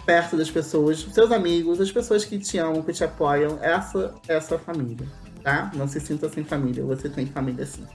perto 0.06 0.38
das 0.38 0.50
pessoas, 0.50 1.08
seus 1.12 1.32
amigos, 1.32 1.80
as 1.80 1.92
pessoas 1.92 2.26
que 2.26 2.38
te 2.38 2.58
amam, 2.58 2.82
que 2.82 2.94
te 2.94 3.04
apoiam. 3.04 3.58
Essa 3.62 4.14
é 4.28 4.36
a 4.36 4.42
sua 4.42 4.60
família, 4.60 5.08
tá? 5.44 5.72
Não 5.76 5.88
se 5.88 6.00
sinta 6.00 6.30
sem 6.30 6.44
família, 6.44 6.84
você 6.84 7.10
tem 7.10 7.26
família 7.26 7.66
sim. 7.66 7.86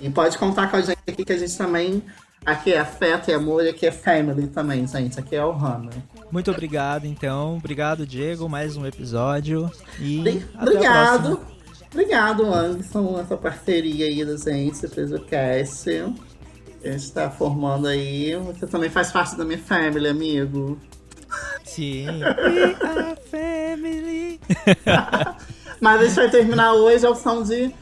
E 0.00 0.10
pode 0.10 0.36
contar 0.38 0.70
com 0.70 0.76
a 0.76 0.80
gente 0.80 0.98
aqui 1.06 1.24
que 1.24 1.32
a 1.32 1.38
gente 1.38 1.56
também. 1.56 2.02
Aqui 2.44 2.72
é 2.72 2.78
afeto 2.78 3.28
e 3.28 3.34
amor, 3.34 3.64
e 3.64 3.70
aqui 3.70 3.86
é 3.86 3.90
family 3.90 4.46
também, 4.46 4.86
gente. 4.86 5.18
Aqui 5.18 5.34
é 5.34 5.44
o 5.44 5.50
Hannah. 5.50 5.90
Muito 6.30 6.50
obrigado, 6.50 7.04
então. 7.04 7.56
Obrigado, 7.56 8.06
Diego. 8.06 8.48
Mais 8.48 8.76
um 8.76 8.86
episódio. 8.86 9.68
E 9.98 10.44
a 10.54 10.62
Obrigado. 10.62 11.40
Obrigado, 11.90 12.44
Anderson, 12.52 13.18
essa 13.18 13.36
parceria 13.36 14.06
aí 14.06 14.24
da 14.24 14.36
gente, 14.36 14.86
fez 14.86 15.10
o 15.12 15.18
cast. 15.20 15.90
A 16.84 16.88
gente 16.90 17.12
tá 17.12 17.30
formando 17.30 17.88
aí. 17.88 18.36
Você 18.36 18.66
também 18.66 18.90
faz 18.90 19.10
parte 19.10 19.34
da 19.36 19.44
minha 19.44 19.58
family, 19.58 20.06
amigo. 20.06 20.78
Sim. 21.64 22.06
We 22.06 22.76
are 22.80 23.16
family. 23.30 24.40
Mas 25.80 26.00
a 26.00 26.04
gente 26.04 26.14
vai 26.14 26.30
terminar 26.30 26.72
hoje 26.74 27.06
ao 27.06 27.14
som 27.14 27.42
de 27.42 27.72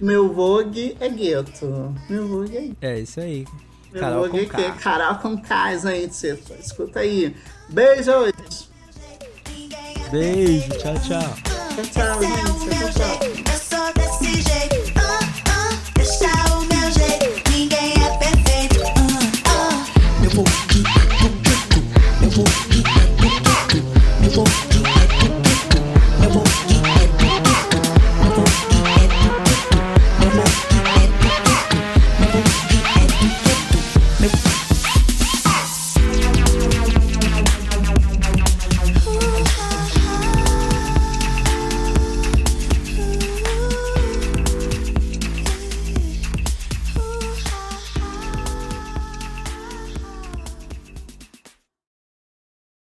Meu 0.00 0.32
Vogue 0.32 0.96
é 1.00 1.08
Gueto. 1.08 1.94
Meu 2.08 2.26
Vogue 2.26 2.56
é 2.56 2.60
Gueto. 2.60 2.76
É 2.80 3.00
isso 3.00 3.20
aí. 3.20 3.46
Meu 3.92 4.00
Carol 4.00 4.26
Vogue 4.26 4.46
com 4.46 4.60
é 4.60 4.64
K. 4.64 4.72
Carol 4.72 5.14
com 5.16 5.36
K, 5.40 5.76
gente. 5.76 6.38
Escuta 6.58 7.00
aí. 7.00 7.36
Beijos. 7.68 8.68
Beijo, 10.10 10.68
tchau, 10.78 10.94
tchau. 10.94 11.20
Tchau, 11.74 11.84
tchau, 11.92 12.20
gente. 12.20 12.70
Tchau, 13.68 13.94
tchau. 13.94 14.99